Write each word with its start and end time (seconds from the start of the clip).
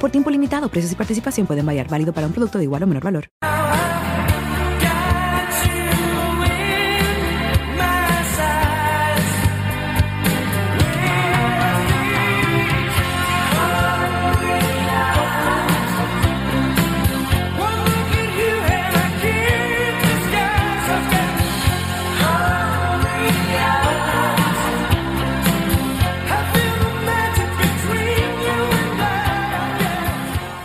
Por 0.00 0.10
tiempo 0.10 0.30
limitado, 0.30 0.70
precios 0.70 0.92
y 0.92 0.96
participación 0.96 1.46
pueden 1.46 1.66
variar. 1.66 1.86
Válido 1.88 2.14
para 2.14 2.26
un 2.26 2.32
producto 2.32 2.56
de 2.56 2.64
igual 2.64 2.82
o 2.82 2.86
menor 2.86 3.04
valor. 3.04 3.28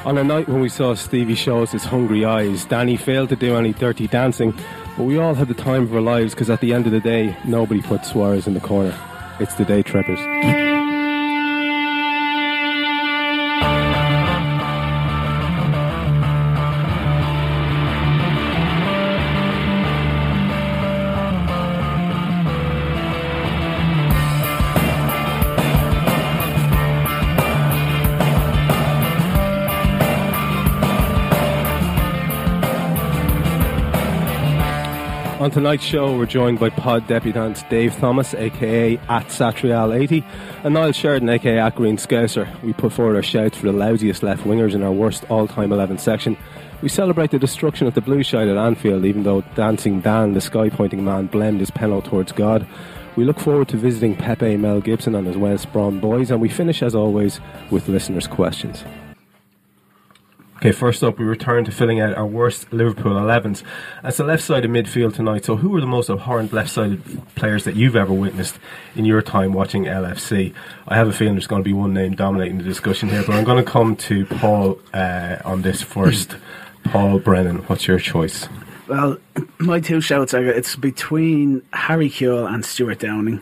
On 0.06 0.20
a 0.20 0.24
night 0.24 0.48
when 0.48 0.62
we 0.62 0.70
saw 0.70 0.94
Stevie 0.94 1.34
show 1.34 1.64
us 1.64 1.72
his 1.72 1.84
hungry 1.84 2.26
eyes, 2.26 2.64
Danny 2.66 2.96
failed 2.96 3.30
to 3.30 3.36
do 3.36 3.56
any 3.56 3.74
dirty 3.74 4.06
dancing, 4.06 4.54
but 4.96 5.06
we 5.06 5.18
all 5.18 5.34
had 5.34 5.48
the 5.48 5.56
time 5.56 5.82
of 5.82 5.96
our 5.96 6.02
lives 6.02 6.36
because 6.36 6.48
at 6.52 6.62
the 6.62 6.74
end 6.74 6.86
of 6.86 6.92
the 6.92 7.00
day, 7.00 7.36
nobody 7.44 7.82
put 7.82 8.06
Suarez 8.06 8.46
in 8.46 8.54
the 8.54 8.60
corner. 8.60 8.96
It's 9.40 9.56
the 9.56 9.66
day 9.66 9.82
trippers. 9.82 10.20
On 35.46 35.52
tonight's 35.52 35.84
show, 35.84 36.18
we're 36.18 36.26
joined 36.26 36.60
by 36.60 36.72
pod 36.72 37.06
debutant 37.06 37.64
Dave 37.70 37.96
Thomas, 37.98 38.34
aka 38.34 38.98
at 38.98 39.28
Satriale80, 39.28 40.26
and 40.64 40.74
Niall 40.74 40.92
Sheridan, 40.92 41.30
aka 41.30 41.60
at 41.60 41.76
Green 41.76 41.98
Scouser. 41.98 42.50
We 42.64 42.74
put 42.74 42.92
forward 42.92 43.16
our 43.16 43.22
shouts 43.22 43.56
for 43.56 43.68
the 43.68 43.72
lousiest 43.72 44.24
left 44.24 44.42
wingers 44.42 44.74
in 44.74 44.82
our 44.82 44.92
worst 44.92 45.24
all 45.30 45.48
time 45.48 45.72
11 45.72 46.00
section. 46.00 46.36
We 46.82 46.90
celebrate 46.90 47.30
the 47.30 47.38
destruction 47.38 47.86
of 47.86 47.94
the 47.94 48.02
blue 48.02 48.24
shide 48.24 48.48
at 48.48 48.58
Anfield, 48.58 49.06
even 49.06 49.22
though 49.22 49.42
Dancing 49.54 50.02
Dan, 50.02 50.34
the 50.34 50.42
sky 50.42 50.70
pointing 50.70 51.06
man, 51.06 51.28
blamed 51.28 51.60
his 51.60 51.70
penalty 51.70 52.10
towards 52.10 52.32
God. 52.32 52.66
We 53.16 53.24
look 53.24 53.40
forward 53.40 53.68
to 53.68 53.78
visiting 53.78 54.16
Pepe 54.16 54.58
Mel 54.58 54.82
Gibson 54.82 55.14
and 55.14 55.28
his 55.28 55.38
West 55.38 55.72
Brom 55.72 56.00
boys, 56.00 56.32
and 56.32 56.42
we 56.42 56.50
finish 56.50 56.82
as 56.82 56.96
always 56.96 57.40
with 57.70 57.88
listeners' 57.88 58.26
questions. 58.26 58.84
Okay, 60.58 60.72
first 60.72 61.04
up, 61.04 61.20
we 61.20 61.26
return 61.26 61.66
to 61.66 61.72
filling 61.72 62.00
out 62.00 62.14
our 62.16 62.26
worst 62.26 62.72
Liverpool 62.72 63.12
11s. 63.12 63.62
It's 64.06 64.18
the 64.18 64.24
left 64.24 64.42
side 64.42 64.64
of 64.64 64.72
midfield 64.72 65.14
tonight, 65.14 65.44
so 65.44 65.58
who 65.58 65.76
are 65.76 65.82
the 65.82 65.86
most 65.86 66.10
abhorrent 66.10 66.54
left 66.54 66.70
sided 66.70 67.02
players 67.36 67.66
that 67.66 67.76
you've 67.76 67.98
ever 67.98 68.14
witnessed 68.14 68.58
in 68.96 69.04
your 69.04 69.22
time 69.22 69.52
watching 69.52 69.84
LFC? 69.84 70.54
I 70.88 70.96
have 70.96 71.10
a 71.10 71.14
feeling 71.14 71.34
there's 71.34 71.46
going 71.46 71.62
to 71.62 71.68
be 71.68 71.74
one 71.74 71.94
name 71.94 72.16
dominating 72.16 72.58
the 72.58 72.64
discussion 72.64 73.10
here, 73.10 73.22
but 73.28 73.36
I'm 73.36 73.44
going 73.44 73.64
to 73.64 73.70
come 73.70 73.98
to 73.98 74.26
Paul 74.28 74.80
uh, 74.94 75.38
on 75.44 75.62
this 75.62 75.82
first. 75.82 76.38
Paul 76.86 77.20
Brennan, 77.20 77.58
what's 77.64 77.88
your 77.88 78.00
choice? 78.00 78.48
Well, 78.88 79.18
my 79.60 79.80
two 79.82 80.00
shouts 80.00 80.34
are 80.34 80.46
it's 80.46 80.76
between 80.76 81.64
Harry 81.74 82.10
Kewell 82.10 82.48
and 82.48 82.64
Stuart 82.64 83.00
Downing. 83.00 83.42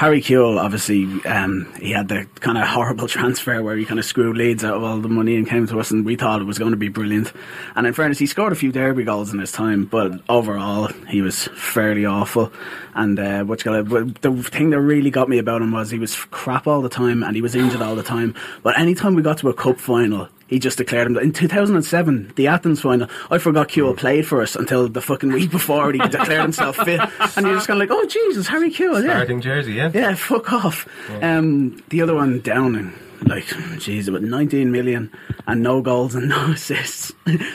Harry 0.00 0.22
Kewell, 0.22 0.58
obviously, 0.58 1.04
um, 1.26 1.70
he 1.78 1.90
had 1.90 2.08
the 2.08 2.24
kind 2.36 2.56
of 2.56 2.66
horrible 2.66 3.06
transfer 3.16 3.62
where 3.62 3.76
he 3.76 3.84
kind 3.84 4.00
of 4.00 4.06
screwed 4.06 4.34
Leeds 4.34 4.64
out 4.64 4.78
of 4.78 4.82
all 4.82 4.98
the 4.98 5.10
money 5.10 5.36
and 5.36 5.46
came 5.46 5.66
to 5.66 5.78
us, 5.78 5.90
and 5.90 6.06
we 6.06 6.16
thought 6.16 6.40
it 6.40 6.44
was 6.44 6.58
going 6.58 6.70
to 6.70 6.76
be 6.78 6.88
brilliant. 6.88 7.34
And 7.76 7.86
in 7.86 7.92
fairness, 7.92 8.18
he 8.18 8.24
scored 8.24 8.50
a 8.50 8.56
few 8.56 8.72
derby 8.72 9.04
goals 9.04 9.30
in 9.30 9.38
his 9.38 9.52
time, 9.52 9.84
but 9.84 10.22
overall, 10.26 10.86
he 11.06 11.20
was 11.20 11.48
fairly 11.48 12.06
awful. 12.06 12.50
And 12.94 13.20
uh, 13.20 13.44
call 13.44 13.84
the 13.84 14.48
thing 14.50 14.70
that 14.70 14.80
really 14.80 15.10
got 15.10 15.28
me 15.28 15.36
about 15.36 15.60
him 15.60 15.70
was 15.70 15.90
he 15.90 15.98
was 15.98 16.16
crap 16.16 16.66
all 16.66 16.80
the 16.80 16.88
time 16.88 17.22
and 17.22 17.36
he 17.36 17.42
was 17.42 17.54
injured 17.54 17.82
all 17.82 17.94
the 17.94 18.02
time. 18.02 18.34
But 18.62 18.78
anytime 18.78 19.14
we 19.14 19.20
got 19.20 19.36
to 19.38 19.50
a 19.50 19.54
cup 19.54 19.78
final, 19.78 20.30
he 20.50 20.58
just 20.58 20.78
declared 20.78 21.06
him. 21.06 21.16
In 21.16 21.32
2007, 21.32 22.32
the 22.34 22.48
Athens 22.48 22.80
final, 22.80 23.08
I 23.30 23.38
forgot 23.38 23.68
Kewell 23.68 23.96
played 23.96 24.26
for 24.26 24.42
us 24.42 24.56
until 24.56 24.88
the 24.88 25.00
fucking 25.00 25.32
week 25.32 25.50
before 25.52 25.92
he 25.92 25.98
declared 26.08 26.42
himself 26.42 26.76
fit. 26.76 27.00
And 27.36 27.46
you're 27.46 27.54
just 27.54 27.68
kind 27.68 27.80
of 27.80 27.88
like, 27.88 27.90
oh, 27.90 28.04
Jesus, 28.06 28.48
Harry 28.48 28.70
Kewell, 28.70 29.04
yeah. 29.04 29.14
Starting 29.14 29.40
jersey, 29.40 29.74
yeah? 29.74 29.92
Yeah, 29.94 30.14
fuck 30.16 30.52
off. 30.52 30.88
Um, 31.22 31.80
the 31.90 32.02
other 32.02 32.16
one, 32.16 32.40
Downing. 32.40 32.92
Like, 33.26 33.44
jeez, 33.44 34.08
about 34.08 34.22
19 34.22 34.72
million 34.72 35.12
and 35.46 35.62
no 35.62 35.82
goals 35.82 36.14
and 36.14 36.28
no 36.28 36.50
assists. 36.52 37.12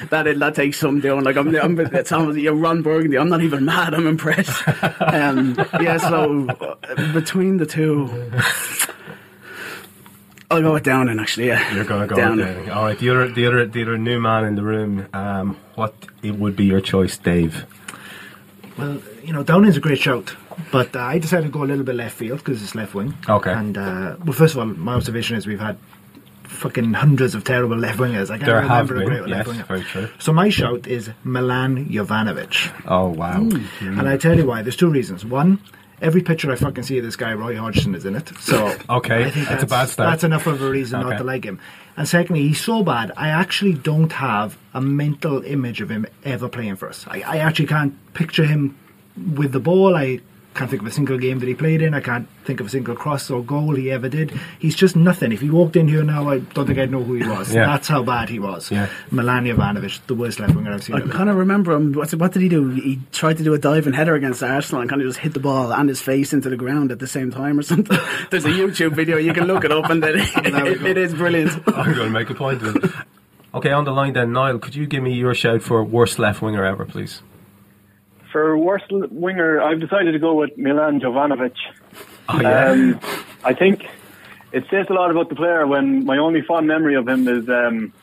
that 0.09 0.23
that 0.39 0.55
takes 0.55 0.77
some 0.77 1.01
doing. 1.01 1.23
Like, 1.23 1.35
I'm, 1.37 1.53
I'm 1.55 1.77
it's 1.79 2.11
almost, 2.11 2.37
you're 2.37 2.53
Ron 2.53 2.81
Burgundy. 2.81 3.17
I'm 3.17 3.29
not 3.29 3.41
even 3.41 3.65
mad. 3.65 3.93
I'm 3.93 4.07
impressed. 4.07 4.63
Um, 5.05 5.55
yeah, 5.79 5.97
so 5.97 6.47
uh, 6.49 7.13
between 7.13 7.57
the 7.57 7.65
two, 7.65 8.07
I'll 10.51 10.61
go 10.61 10.73
with 10.73 10.83
Downing. 10.83 11.19
Actually, 11.19 11.47
yeah. 11.47 11.73
You're 11.73 11.83
going 11.85 12.01
to 12.01 12.07
go 12.07 12.15
Downing. 12.15 12.45
with 12.45 12.55
Downing. 12.55 12.69
All 12.71 12.83
right, 12.83 12.97
the 12.99 13.09
other, 13.09 13.27
the 13.31 13.47
other, 13.47 13.65
the 13.65 13.81
other 13.81 13.97
new 13.97 14.19
man 14.19 14.45
in 14.45 14.55
the 14.55 14.63
room. 14.63 15.07
Um, 15.13 15.57
what 15.75 15.93
it 16.23 16.35
would 16.35 16.55
be 16.55 16.65
your 16.65 16.81
choice, 16.81 17.17
Dave? 17.17 17.65
Well, 18.77 19.01
you 19.23 19.33
know, 19.33 19.43
Downing's 19.43 19.77
a 19.77 19.79
great 19.79 19.99
shout, 19.99 20.35
but 20.71 20.95
uh, 20.95 20.99
I 20.99 21.17
decided 21.17 21.45
to 21.47 21.51
go 21.51 21.63
a 21.63 21.65
little 21.65 21.83
bit 21.85 21.95
left 21.95 22.15
field 22.17 22.39
because 22.39 22.61
it's 22.61 22.75
left 22.75 22.93
wing. 22.93 23.15
Okay. 23.27 23.51
And 23.53 23.77
uh, 23.77 24.17
well, 24.23 24.33
first 24.33 24.53
of 24.53 24.59
all, 24.59 24.65
my 24.65 24.93
observation 24.93 25.37
is 25.37 25.47
we've 25.47 25.59
had 25.59 25.77
fucking 26.43 26.93
hundreds 26.93 27.35
of 27.35 27.43
terrible 27.43 27.77
left 27.77 27.97
wingers. 27.99 28.29
I 28.29 28.37
can't 28.37 28.45
There 28.45 28.61
have 28.61 28.89
remember 28.89 28.95
a 28.95 28.99
been, 28.99 29.07
great 29.07 29.29
yes, 29.29 29.37
left 29.37 29.47
winger. 29.47 29.63
very 29.63 29.81
true. 29.83 30.09
So 30.19 30.31
my 30.33 30.49
shout 30.49 30.87
is 30.87 31.09
Milan 31.23 31.87
Jovanovic. 31.89 32.83
Oh 32.85 33.07
wow! 33.07 33.41
And 33.79 34.07
I 34.07 34.17
tell 34.17 34.37
you 34.37 34.45
why. 34.45 34.61
There's 34.61 34.75
two 34.77 34.89
reasons. 34.89 35.25
One, 35.25 35.59
every 36.01 36.21
picture 36.21 36.51
I 36.51 36.55
fucking 36.55 36.83
see 36.83 36.97
of 36.97 37.03
this 37.05 37.15
guy, 37.15 37.33
Roy 37.33 37.55
Hodgson, 37.57 37.95
is 37.95 38.05
in 38.05 38.15
it. 38.15 38.29
So 38.39 38.75
Okay, 38.89 39.25
I 39.25 39.29
think 39.31 39.47
that's 39.47 39.63
a 39.63 39.67
bad 39.67 39.89
start. 39.89 40.11
That's 40.11 40.23
enough 40.23 40.47
of 40.47 40.61
a 40.61 40.69
reason 40.69 40.99
Okay. 40.99 41.09
not 41.09 41.17
to 41.17 41.23
like 41.23 41.43
him. 41.43 41.59
And 41.97 42.07
secondly, 42.07 42.47
he's 42.47 42.61
so 42.61 42.83
bad. 42.83 43.11
I 43.15 43.29
actually 43.29 43.73
don't 43.73 44.11
have 44.11 44.57
a 44.73 44.81
mental 44.81 45.41
image 45.43 45.81
of 45.81 45.89
him 45.89 46.05
ever 46.23 46.49
playing 46.49 46.75
for 46.75 46.89
us. 46.89 47.05
I, 47.07 47.21
I 47.21 47.37
actually 47.37 47.67
can't 47.67 47.93
picture 48.13 48.45
him 48.45 48.77
with 49.35 49.51
the 49.53 49.59
ball. 49.61 49.95
I 49.95 50.19
can't 50.55 50.69
think 50.69 50.81
of 50.81 50.87
a 50.87 50.91
single 50.91 51.17
game 51.17 51.39
that 51.39 51.47
he 51.47 51.53
played 51.53 51.81
in. 51.81 51.93
I 51.93 51.99
can't 51.99 52.27
think 52.45 52.59
of 52.61 52.67
a 52.67 52.69
single 52.69 52.95
cross 52.95 53.29
or 53.29 53.43
goal 53.43 53.75
he 53.75 53.91
ever 53.91 54.07
did. 54.07 54.31
He's 54.57 54.75
just 54.75 54.95
nothing. 54.95 55.31
If 55.31 55.41
he 55.41 55.49
walked 55.49 55.75
in 55.75 55.87
here 55.87 56.03
now, 56.03 56.29
I 56.29 56.39
don't 56.39 56.65
think 56.65 56.79
I'd 56.79 56.89
know 56.89 57.03
who 57.03 57.15
he 57.15 57.27
was. 57.27 57.53
Yeah. 57.53 57.65
That's 57.65 57.87
how 57.87 58.03
bad 58.03 58.29
he 58.29 58.39
was. 58.39 58.71
Yeah. 58.71 58.87
Milan 59.11 59.45
Jovanovic, 59.45 60.07
the 60.07 60.15
worst 60.15 60.39
left 60.39 60.55
winger 60.55 60.71
I've 60.71 60.83
seen. 60.83 60.95
I 60.95 61.01
kind 61.01 61.29
of 61.29 61.35
remember 61.35 61.73
him. 61.73 61.91
What, 61.91 62.11
what 62.15 62.31
did 62.31 62.41
he 62.41 62.49
do? 62.49 62.69
He 62.69 63.01
tried 63.11 63.37
to 63.37 63.43
do 63.43 63.53
a 63.53 63.59
diving 63.59 63.93
header 63.93 64.15
against 64.15 64.41
Arsenal 64.41 64.81
and 64.81 64.89
kind 64.89 65.01
of 65.01 65.07
just 65.07 65.19
hit 65.19 65.33
the 65.33 65.39
ball 65.41 65.73
and 65.73 65.89
his 65.89 66.01
face 66.01 66.31
into 66.31 66.49
the 66.49 66.57
ground 66.57 66.91
at 66.91 66.99
the 66.99 67.07
same 67.07 67.31
time 67.31 67.59
or 67.59 67.63
something. 67.63 67.97
There's 68.31 68.45
a 68.45 68.49
YouTube 68.49 68.93
video. 68.93 69.17
You 69.17 69.33
can 69.33 69.45
look 69.45 69.65
it 69.65 69.71
up 69.71 69.89
and 69.89 70.01
then 70.01 70.15
it, 70.19 70.81
it 70.85 70.97
is 70.97 71.13
brilliant. 71.13 71.51
I'm 71.67 71.93
going 71.93 72.07
to 72.07 72.09
make 72.09 72.29
a 72.29 72.35
point 72.35 72.61
of 72.63 72.77
it. 72.77 72.91
Okay, 73.53 73.71
on 73.71 73.85
the 73.85 73.91
line 73.91 74.13
then, 74.13 74.33
Niall. 74.33 74.59
Could 74.59 74.75
you 74.75 74.85
give 74.85 75.03
me 75.03 75.13
your 75.13 75.33
shout 75.33 75.63
for 75.63 75.83
worst 75.83 76.19
left 76.19 76.41
winger 76.41 76.63
ever, 76.63 76.85
please? 76.85 77.21
For 78.35 78.57
worst 78.57 78.87
winger, 78.89 79.61
I've 79.61 79.79
decided 79.79 80.11
to 80.11 80.19
go 80.19 80.33
with 80.33 80.57
Milan 80.57 80.99
Jovanovic. 80.99 81.55
Oh 82.27 82.41
yeah. 82.41 82.65
Um, 82.65 82.99
I 83.45 83.53
think 83.53 83.87
it 84.51 84.65
says 84.69 84.87
a 84.89 84.93
lot 84.93 85.09
about 85.09 85.29
the 85.29 85.35
player 85.35 85.65
when 85.65 86.03
my 86.03 86.17
only 86.17 86.41
fond 86.41 86.67
memory 86.67 86.95
of 86.95 87.07
him 87.07 87.29
is 87.29 87.47
um, 87.47 87.93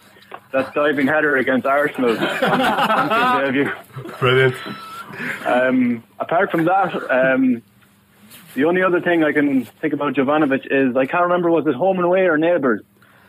that 0.53 0.73
diving 0.73 1.07
header 1.07 1.37
against 1.37 1.67
Arsenal 1.67 2.13
on 2.13 2.17
his 2.17 2.43
Anfield 2.43 3.45
debut. 3.45 3.73
Brilliant. 4.19 4.57
Um, 5.45 6.03
apart 6.19 6.51
from 6.51 6.65
that, 6.65 6.95
um, 7.11 7.61
the 8.55 8.65
only 8.65 8.83
other 8.83 9.03
thing 9.03 9.25
I 9.25 9.33
can 9.33 9.67
think 9.83 9.93
about 9.93 10.15
Jovanovic 10.15 10.67
is 10.71 10.97
I 10.97 11.05
can't 11.05 11.25
remember 11.25 11.51
was 11.51 11.67
it 11.67 11.75
home 11.75 11.99
and 11.99 12.07
away 12.07 12.21
or 12.21 12.39
neighbours, 12.39 12.81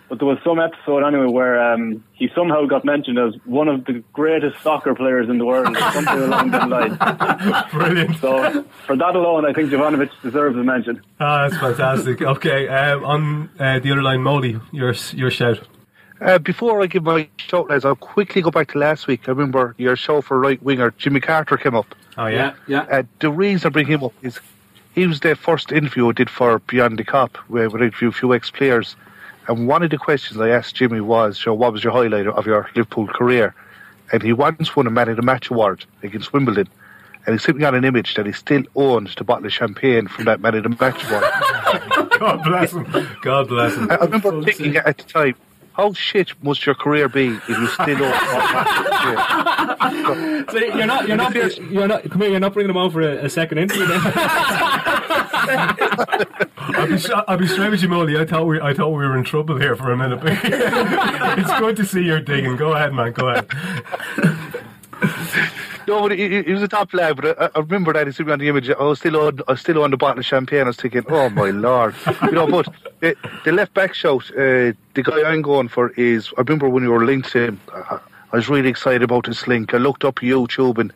but 0.10 0.20
there 0.20 0.28
was 0.28 0.38
some 0.44 0.60
episode 0.60 1.04
anyway 1.04 1.28
where 1.28 1.74
um, 1.74 2.04
he 2.14 2.30
somehow 2.36 2.66
got 2.66 2.86
mentioned 2.86 3.18
as 3.18 3.34
one 3.46 3.68
of 3.68 3.86
the 3.86 4.04
greatest 4.14 4.62
soccer 4.62 4.94
players 4.94 5.30
in 5.30 5.38
the 5.38 5.46
world, 5.46 5.76
or 5.76 5.92
something 5.92 6.18
along 6.30 6.52
that 6.52 6.70
line. 6.70 7.70
Brilliant. 7.72 8.18
So 8.20 8.64
for 8.86 8.96
that 8.96 9.16
alone, 9.16 9.46
I 9.46 9.54
think 9.54 9.70
Jovanovic 9.72 10.10
deserves 10.22 10.58
a 10.58 10.64
mention. 10.64 11.02
Ah, 11.20 11.48
that's 11.48 11.60
fantastic. 11.60 12.22
Okay, 12.22 12.68
um, 12.68 13.04
on 13.06 13.50
uh, 13.60 13.80
the 13.80 13.92
other 13.92 14.04
line, 14.04 14.22
Molly, 14.22 14.60
your 14.72 14.94
your 15.14 15.32
shout. 15.32 15.60
Uh, 16.22 16.38
before 16.38 16.82
I 16.82 16.88
give 16.88 17.04
my 17.04 17.28
shout 17.38 17.70
outs, 17.72 17.84
I'll 17.84 17.96
quickly 17.96 18.42
go 18.42 18.52
back 18.52 18.72
to 18.72 18.78
last 18.78 19.08
week. 19.08 19.28
I 19.28 19.32
remember 19.32 19.76
your 19.78 19.96
show 19.96 20.22
for 20.22 20.40
right 20.40 20.62
winger, 20.64 20.92
Jimmy 20.98 21.20
Carter, 21.20 21.58
came 21.58 21.76
up. 21.76 21.96
Oh 22.18 22.28
yeah, 22.28 22.54
yeah. 22.68 22.82
Uh, 22.84 23.04
the 23.20 23.30
reason 23.32 23.68
I 23.68 23.70
bring 23.72 23.88
him 23.88 24.04
up 24.04 24.14
is 24.22 24.40
he 24.94 25.08
was 25.08 25.20
the 25.20 25.36
first 25.36 25.72
interview 25.72 26.10
I 26.10 26.14
did 26.14 26.30
for 26.30 26.60
Beyond 26.60 27.00
the 27.00 27.04
Cop, 27.04 27.38
where 27.50 27.70
we 27.70 27.82
interviewed 27.82 28.14
a 28.14 28.18
few 28.18 28.34
ex 28.34 28.52
players. 28.52 28.96
And 29.48 29.68
one 29.68 29.84
of 29.84 29.90
the 29.90 29.98
questions 29.98 30.40
I 30.40 30.50
asked 30.50 30.76
Jimmy 30.76 31.02
was, 31.02 31.38
so 31.38 31.54
what 31.54 31.74
was 31.74 31.84
your 31.84 31.94
highlight 31.94 32.28
of 32.28 32.46
your 32.46 32.70
Liverpool 32.76 33.08
career? 33.08 33.54
And 34.12 34.22
he 34.22 34.34
once 34.34 34.76
won 34.76 34.88
a 34.88 34.92
Man 34.92 35.10
of 35.10 35.16
the 35.18 35.22
Match 35.22 35.50
award 35.50 35.86
against 36.02 36.34
Wimbledon. 36.34 36.68
And 37.26 37.34
he 37.34 37.40
sent 37.40 37.58
me 37.58 37.64
on 37.64 37.74
an 37.76 37.86
image 37.86 38.16
that 38.16 38.26
he 38.26 38.34
still 38.34 38.64
owns 38.76 39.16
the 39.16 39.24
bottle 39.24 39.46
of 39.46 39.54
champagne 39.54 40.08
from 40.08 40.26
that 40.26 40.42
Man 40.42 40.56
of 40.56 40.64
the 40.64 40.70
Match 40.70 41.04
award. 41.06 41.24
God 42.20 42.44
bless 42.44 42.74
him. 42.74 42.86
God 43.22 43.48
bless 43.48 43.76
him. 43.76 43.90
I, 43.92 43.96
I 43.96 44.06
remember 44.06 44.44
thinking 44.44 44.76
at 44.78 44.98
the 44.98 45.04
time, 45.04 45.36
how 45.74 45.92
shit 45.94 46.32
must 46.44 46.66
your 46.66 46.76
career 46.76 47.10
be 47.10 47.30
if 47.30 47.50
you 47.50 47.68
still 47.68 48.04
own 48.04 48.12
that 48.12 48.86
So 50.52 50.58
you're 50.58 50.86
not, 50.86 51.08
you're 51.08 51.18
not, 51.18 51.34
you're 51.58 51.88
not. 51.88 52.10
Come 52.10 52.22
here, 52.22 52.30
you're 52.30 52.40
not 52.40 52.54
bringing 52.54 52.70
him 52.70 52.78
on 52.78 52.92
for 52.92 53.02
a, 53.02 53.26
a 53.26 53.30
second 53.30 53.58
interview. 53.58 53.88
Then. 53.88 54.00
I'll 55.10 56.88
be, 56.88 56.98
I'll 57.28 57.38
be 57.38 57.48
straight 57.48 57.70
with 57.72 57.82
you, 57.82 57.90
Molly. 57.90 58.18
I 58.18 58.26
thought 58.26 58.46
we, 58.46 58.60
I 58.60 58.74
thought 58.74 58.90
we 58.90 58.98
were 58.98 59.18
in 59.18 59.24
trouble 59.24 59.58
here 59.58 59.76
for 59.76 59.92
a 59.92 59.98
minute. 59.98 60.20
it's 60.24 61.60
good 61.60 61.76
to 61.78 61.86
see 61.86 62.04
you're 62.04 62.22
digging. 62.22 62.56
Go 62.56 62.74
ahead, 62.74 62.94
man. 62.94 63.12
Go 63.12 63.30
ahead. 63.30 63.48
No, 65.88 66.02
but 66.02 66.18
he, 66.18 66.42
was 66.52 66.62
a 66.64 66.68
top 66.68 66.94
lad. 66.94 67.18
But 67.18 67.40
I, 67.42 67.50
I 67.56 67.60
remember 67.60 67.94
that 67.94 68.08
he 68.08 68.14
sent 68.14 68.28
me 68.28 68.34
on 68.34 68.40
the 68.40 68.48
image. 68.48 68.70
I 68.70 68.82
was 68.82 69.00
still 69.00 69.18
on, 69.18 69.40
I 69.48 69.52
was 69.52 69.62
still 69.62 69.84
on 69.84 69.92
the 69.92 69.98
bottle 69.98 70.20
of 70.20 70.26
champagne. 70.26 70.62
I 70.62 70.68
was 70.68 70.78
thinking, 70.78 71.04
oh 71.10 71.30
my 71.30 71.50
lord, 71.68 71.96
you 72.24 72.32
know. 72.32 72.48
But 72.48 72.74
the, 73.02 73.16
the 73.44 73.52
left 73.52 73.74
back 73.74 73.94
shout, 73.94 74.30
uh, 74.32 74.72
the 74.94 75.04
guy 75.04 75.24
I'm 75.24 75.42
going 75.42 75.68
for 75.68 75.90
is. 75.92 76.32
I 76.38 76.42
remember 76.42 76.70
when 76.70 76.84
you 76.84 76.92
were 76.92 77.06
linked 77.06 77.32
to 77.32 77.48
him. 77.48 77.60
I, 77.74 78.00
I 78.32 78.38
was 78.38 78.50
really 78.50 78.70
excited 78.70 79.04
about 79.04 79.26
this 79.26 79.48
link. 79.48 79.74
I 79.74 79.78
looked 79.78 80.04
up 80.04 80.16
YouTube, 80.16 80.80
and 80.80 80.92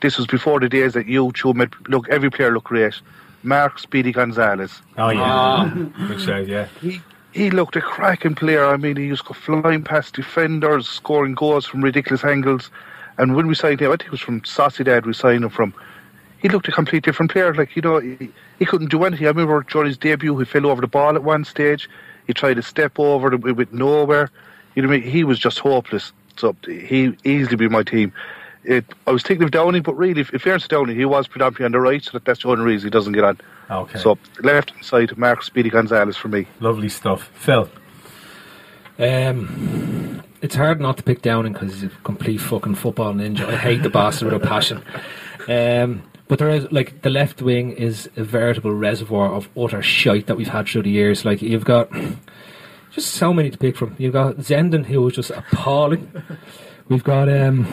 this 0.00 0.16
was 0.18 0.26
before 0.26 0.58
the 0.58 0.68
days 0.68 0.94
that 0.94 1.06
YouTube 1.06 1.54
made 1.54 1.70
look 1.88 2.08
every 2.08 2.30
player 2.30 2.52
look 2.52 2.64
great. 2.64 2.94
Mark 3.42 3.78
Speedy 3.78 4.12
Gonzalez. 4.12 4.80
Oh 4.98 5.10
yeah, 5.10 5.22
ah. 5.22 5.72
good 6.06 6.20
shout. 6.20 6.46
Yeah. 6.46 6.68
He, 6.80 7.00
he 7.32 7.50
looked 7.50 7.76
a 7.76 7.80
cracking 7.80 8.34
player. 8.34 8.66
I 8.66 8.76
mean, 8.76 8.96
he 8.96 9.06
used 9.06 9.22
to 9.26 9.32
go 9.32 9.34
flying 9.34 9.82
past 9.82 10.14
defenders, 10.14 10.88
scoring 10.88 11.34
goals 11.34 11.66
from 11.66 11.82
ridiculous 11.82 12.24
angles. 12.24 12.70
And 13.18 13.34
when 13.34 13.46
we 13.46 13.54
signed 13.54 13.80
him, 13.80 13.90
I 13.90 13.96
think 13.96 14.06
it 14.06 14.10
was 14.10 14.20
from 14.20 14.40
Sociedad 14.42 15.06
we 15.06 15.14
signed 15.14 15.44
him 15.44 15.50
from. 15.50 15.74
He 16.40 16.48
looked 16.48 16.68
a 16.68 16.72
complete 16.72 17.04
different 17.04 17.30
player. 17.30 17.54
Like 17.54 17.76
you 17.76 17.82
know, 17.82 17.98
he, 17.98 18.30
he 18.58 18.64
couldn't 18.64 18.90
do 18.90 19.04
anything. 19.04 19.26
I 19.26 19.30
remember 19.30 19.62
during 19.62 19.88
his 19.88 19.98
debut, 19.98 20.36
he 20.38 20.44
fell 20.44 20.66
over 20.66 20.80
the 20.80 20.86
ball 20.86 21.14
at 21.14 21.24
one 21.24 21.44
stage. 21.44 21.88
He 22.26 22.32
tried 22.32 22.54
to 22.54 22.62
step 22.62 22.98
over 22.98 23.32
it 23.32 23.56
with 23.56 23.72
nowhere. 23.72 24.30
You 24.74 24.82
know, 24.82 24.88
what 24.88 24.94
I 24.94 25.00
mean? 25.00 25.10
he 25.10 25.24
was 25.24 25.38
just 25.38 25.58
hopeless. 25.58 26.12
So 26.36 26.56
he 26.66 27.16
easily 27.24 27.56
be 27.56 27.68
my 27.68 27.82
team. 27.82 28.12
It, 28.64 28.84
I 29.06 29.10
was 29.10 29.22
thinking 29.22 29.44
of 29.44 29.50
Downey, 29.50 29.80
but 29.80 29.94
really, 29.96 30.20
if, 30.20 30.32
if 30.32 30.42
fairness 30.42 30.62
to 30.64 30.68
Downey, 30.68 30.94
he 30.94 31.04
was 31.04 31.26
predominantly 31.26 31.66
on 31.66 31.72
the 31.72 31.80
right, 31.80 32.02
so 32.02 32.12
that, 32.12 32.24
that's 32.24 32.42
the 32.42 32.48
only 32.48 32.64
reason 32.64 32.86
he 32.86 32.90
doesn't 32.90 33.12
get 33.12 33.24
on. 33.24 33.40
Okay. 33.70 33.98
So 33.98 34.18
left 34.42 34.72
side, 34.84 35.16
Mark 35.18 35.42
Speedy 35.42 35.70
Gonzalez 35.70 36.16
for 36.16 36.28
me. 36.28 36.46
Lovely 36.60 36.88
stuff, 36.88 37.30
Phil. 37.34 37.68
Um, 38.98 40.22
it's 40.42 40.54
hard 40.54 40.80
not 40.80 40.96
to 40.98 41.02
pick 41.02 41.22
Downing 41.22 41.54
because 41.54 41.72
he's 41.72 41.84
a 41.84 41.88
complete 42.04 42.38
fucking 42.38 42.76
football 42.76 43.14
ninja. 43.14 43.46
I 43.46 43.56
hate 43.56 43.82
the 43.82 43.90
bastard 43.90 44.32
with 44.32 44.42
a 44.42 44.46
passion. 44.46 44.82
Um, 45.48 46.02
but 46.28 46.38
there 46.38 46.50
is 46.50 46.70
like 46.70 47.02
the 47.02 47.10
left 47.10 47.42
wing 47.42 47.72
is 47.72 48.08
a 48.16 48.24
veritable 48.24 48.72
reservoir 48.72 49.32
of 49.32 49.48
utter 49.56 49.82
shite 49.82 50.28
that 50.28 50.36
we've 50.36 50.48
had 50.48 50.68
through 50.68 50.82
the 50.82 50.90
years. 50.90 51.24
Like 51.24 51.42
you've 51.42 51.64
got 51.64 51.90
just 52.92 53.14
so 53.14 53.32
many 53.32 53.50
to 53.50 53.58
pick 53.58 53.76
from. 53.76 53.96
You've 53.98 54.12
got 54.12 54.36
Zenden, 54.36 54.84
who 54.86 55.02
was 55.02 55.14
just 55.14 55.30
appalling. 55.30 56.10
We've 56.88 57.04
got 57.04 57.28
um, 57.28 57.64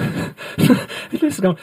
listen 1.22 1.46
on. 1.46 1.56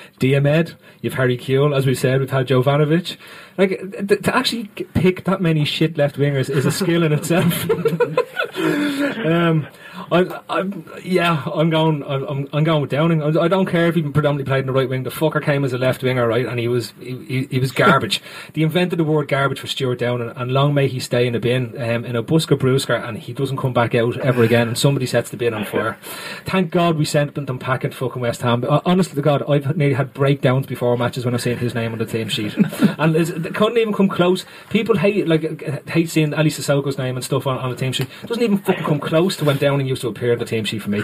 You've 1.01 1.13
Harry 1.13 1.37
Kewell, 1.37 1.75
as 1.75 1.85
we 1.85 1.95
said. 1.95 2.19
We've 2.19 2.29
had 2.29 2.47
Jovanovic. 2.47 3.17
Like 3.57 3.79
th- 4.07 4.21
to 4.21 4.35
actually 4.35 4.65
pick 4.93 5.23
that 5.25 5.41
many 5.41 5.65
shit 5.65 5.97
left 5.97 6.17
wingers 6.17 6.49
is 6.49 6.65
a 6.65 6.71
skill 6.71 7.03
in 7.03 7.11
itself. 7.13 7.69
um, 9.25 9.67
I, 10.11 10.41
I'm, 10.49 10.89
yeah, 11.03 11.43
I'm 11.53 11.69
going. 11.69 12.03
I'm, 12.03 12.27
I'm- 12.27 12.47
I'm 12.53 12.63
going 12.63 12.81
with 12.81 12.91
Downing. 12.91 13.21
I, 13.21 13.47
don't 13.47 13.65
care 13.65 13.87
if 13.87 13.95
he 13.95 14.01
predominantly 14.01 14.45
played 14.49 14.61
in 14.61 14.67
the 14.67 14.71
right 14.73 14.87
wing. 14.87 15.03
The 15.03 15.09
fucker 15.09 15.43
came 15.43 15.63
as 15.65 15.73
a 15.73 15.77
left 15.77 16.01
winger, 16.01 16.27
right, 16.27 16.45
and 16.45 16.59
he 16.59 16.67
was 16.67 16.93
he, 16.99 17.17
he, 17.25 17.47
he 17.51 17.59
was 17.59 17.71
garbage. 17.71 18.21
they 18.53 18.61
invented 18.61 18.99
the 18.99 19.03
word 19.03 19.27
garbage 19.27 19.59
for 19.59 19.67
Stuart 19.67 19.99
Downing, 19.99 20.31
and 20.35 20.51
long 20.51 20.73
may 20.73 20.87
he 20.87 20.99
stay 20.99 21.27
in 21.27 21.33
the 21.33 21.39
bin 21.39 21.79
um, 21.81 22.05
in 22.05 22.15
a 22.15 22.23
busker 22.23 22.57
brewsker, 22.57 23.03
and 23.07 23.17
he 23.17 23.33
doesn't 23.33 23.57
come 23.57 23.73
back 23.73 23.95
out 23.95 24.17
ever 24.17 24.43
again. 24.43 24.67
And 24.69 24.77
somebody 24.77 25.05
sets 25.05 25.29
the 25.29 25.37
bin 25.37 25.53
on 25.53 25.65
fire. 25.65 25.97
Thank 26.45 26.71
God 26.71 26.97
we 26.97 27.05
sent 27.05 27.35
them 27.35 27.59
packing 27.59 27.91
fucking 27.91 28.21
West 28.21 28.41
Ham. 28.41 28.63
Uh, 28.67 28.81
honestly 28.85 29.15
to 29.15 29.21
God, 29.21 29.43
I've 29.49 29.75
nearly 29.75 29.95
had 29.95 30.13
breakdowns 30.13 30.65
before 30.67 30.97
matches 30.97 31.25
when 31.25 31.33
I've 31.33 31.41
seen 31.41 31.57
his 31.57 31.75
name 31.75 31.91
on 31.91 31.99
the 31.99 32.05
team 32.05 32.29
sheet, 32.29 32.55
and 32.97 33.15
they 33.15 33.49
couldn't 33.51 33.77
even 33.77 33.93
come 33.93 34.09
close. 34.09 34.45
People 34.69 34.97
hate 34.97 35.27
like 35.27 35.43
uh, 35.63 35.79
hate 35.91 36.09
seeing 36.09 36.33
Aly 36.33 36.49
Cissokho's 36.49 36.97
name 36.97 37.15
and 37.15 37.25
stuff 37.25 37.45
on, 37.45 37.57
on 37.57 37.69
the 37.69 37.75
team 37.75 37.91
sheet. 37.91 38.07
Doesn't 38.25 38.43
even 38.43 38.57
fucking 38.59 38.85
come 38.85 38.99
close 38.99 39.35
to 39.37 39.45
when 39.45 39.57
Downing 39.57 39.87
used 39.87 39.96
to 40.01 40.07
appear 40.07 40.33
on 40.33 40.39
the 40.39 40.45
team 40.45 40.65
sheet 40.65 40.81
for 40.81 40.89
me. 40.89 41.03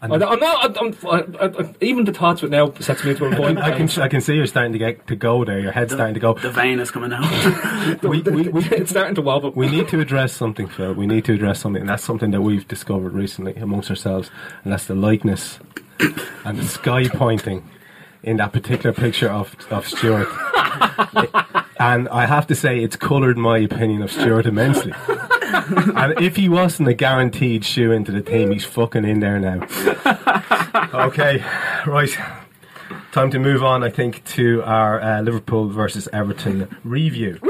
I, 0.00 0.06
am 0.06 0.20
not. 0.20 0.78
I'm, 0.78 0.94
I, 1.06 1.44
I, 1.44 1.46
I, 1.46 1.74
even 1.80 2.04
the 2.04 2.12
thoughts 2.12 2.42
of 2.42 2.52
it 2.52 2.56
now 2.56 2.72
sets 2.78 3.02
me 3.04 3.10
into 3.10 3.24
a 3.24 3.34
point. 3.34 3.58
I 3.62 3.76
can, 3.76 3.88
I 4.00 4.06
can 4.06 4.20
see 4.20 4.34
you're 4.34 4.46
starting 4.46 4.72
to 4.72 4.78
get 4.78 5.06
to 5.08 5.16
go 5.16 5.44
there. 5.44 5.58
Your 5.58 5.72
head's 5.72 5.92
starting 5.92 6.14
to 6.14 6.20
go. 6.20 6.34
The 6.34 6.50
vein 6.50 6.78
is 6.78 6.92
coming 6.92 7.12
out. 7.12 8.02
we, 8.02 8.22
we, 8.22 8.48
we, 8.48 8.64
it's 8.70 8.90
starting 8.90 9.16
to 9.16 9.22
wobble. 9.22 9.50
We 9.50 9.68
need 9.68 9.88
to 9.88 9.98
address 9.98 10.32
something, 10.32 10.68
Phil. 10.68 10.94
We 10.94 11.06
need 11.06 11.24
to 11.24 11.34
address 11.34 11.60
something, 11.60 11.80
and 11.80 11.88
that's 11.88 12.04
something 12.04 12.30
that 12.30 12.42
we've 12.42 12.66
discovered 12.68 13.12
recently 13.12 13.56
amongst 13.56 13.90
ourselves, 13.90 14.30
and 14.62 14.72
that's 14.72 14.86
the 14.86 14.94
likeness 14.94 15.58
and 16.44 16.58
the 16.58 16.64
sky 16.64 17.08
pointing 17.08 17.68
in 18.22 18.36
that 18.36 18.52
particular 18.52 18.92
picture 18.92 19.28
of 19.28 19.56
of 19.70 19.88
Stuart. 19.88 20.28
and 21.80 22.08
I 22.08 22.26
have 22.26 22.46
to 22.46 22.54
say, 22.54 22.84
it's 22.84 22.94
coloured 22.94 23.36
my 23.36 23.58
opinion 23.58 24.02
of 24.02 24.12
Stuart 24.12 24.46
immensely. 24.46 24.92
and 25.96 26.20
if 26.20 26.36
he 26.36 26.48
wasn't 26.48 26.88
a 26.88 26.94
guaranteed 26.94 27.64
shoe 27.64 27.92
into 27.92 28.12
the 28.12 28.20
team, 28.20 28.50
he's 28.50 28.64
fucking 28.64 29.04
in 29.04 29.20
there 29.20 29.38
now. 29.38 29.66
okay, 31.06 31.42
right. 31.86 32.10
Time 33.12 33.30
to 33.30 33.38
move 33.38 33.62
on, 33.62 33.82
I 33.82 33.90
think, 33.90 34.24
to 34.26 34.62
our 34.64 35.00
uh, 35.00 35.20
Liverpool 35.22 35.68
versus 35.68 36.08
Everton 36.12 36.76
review. 36.84 37.40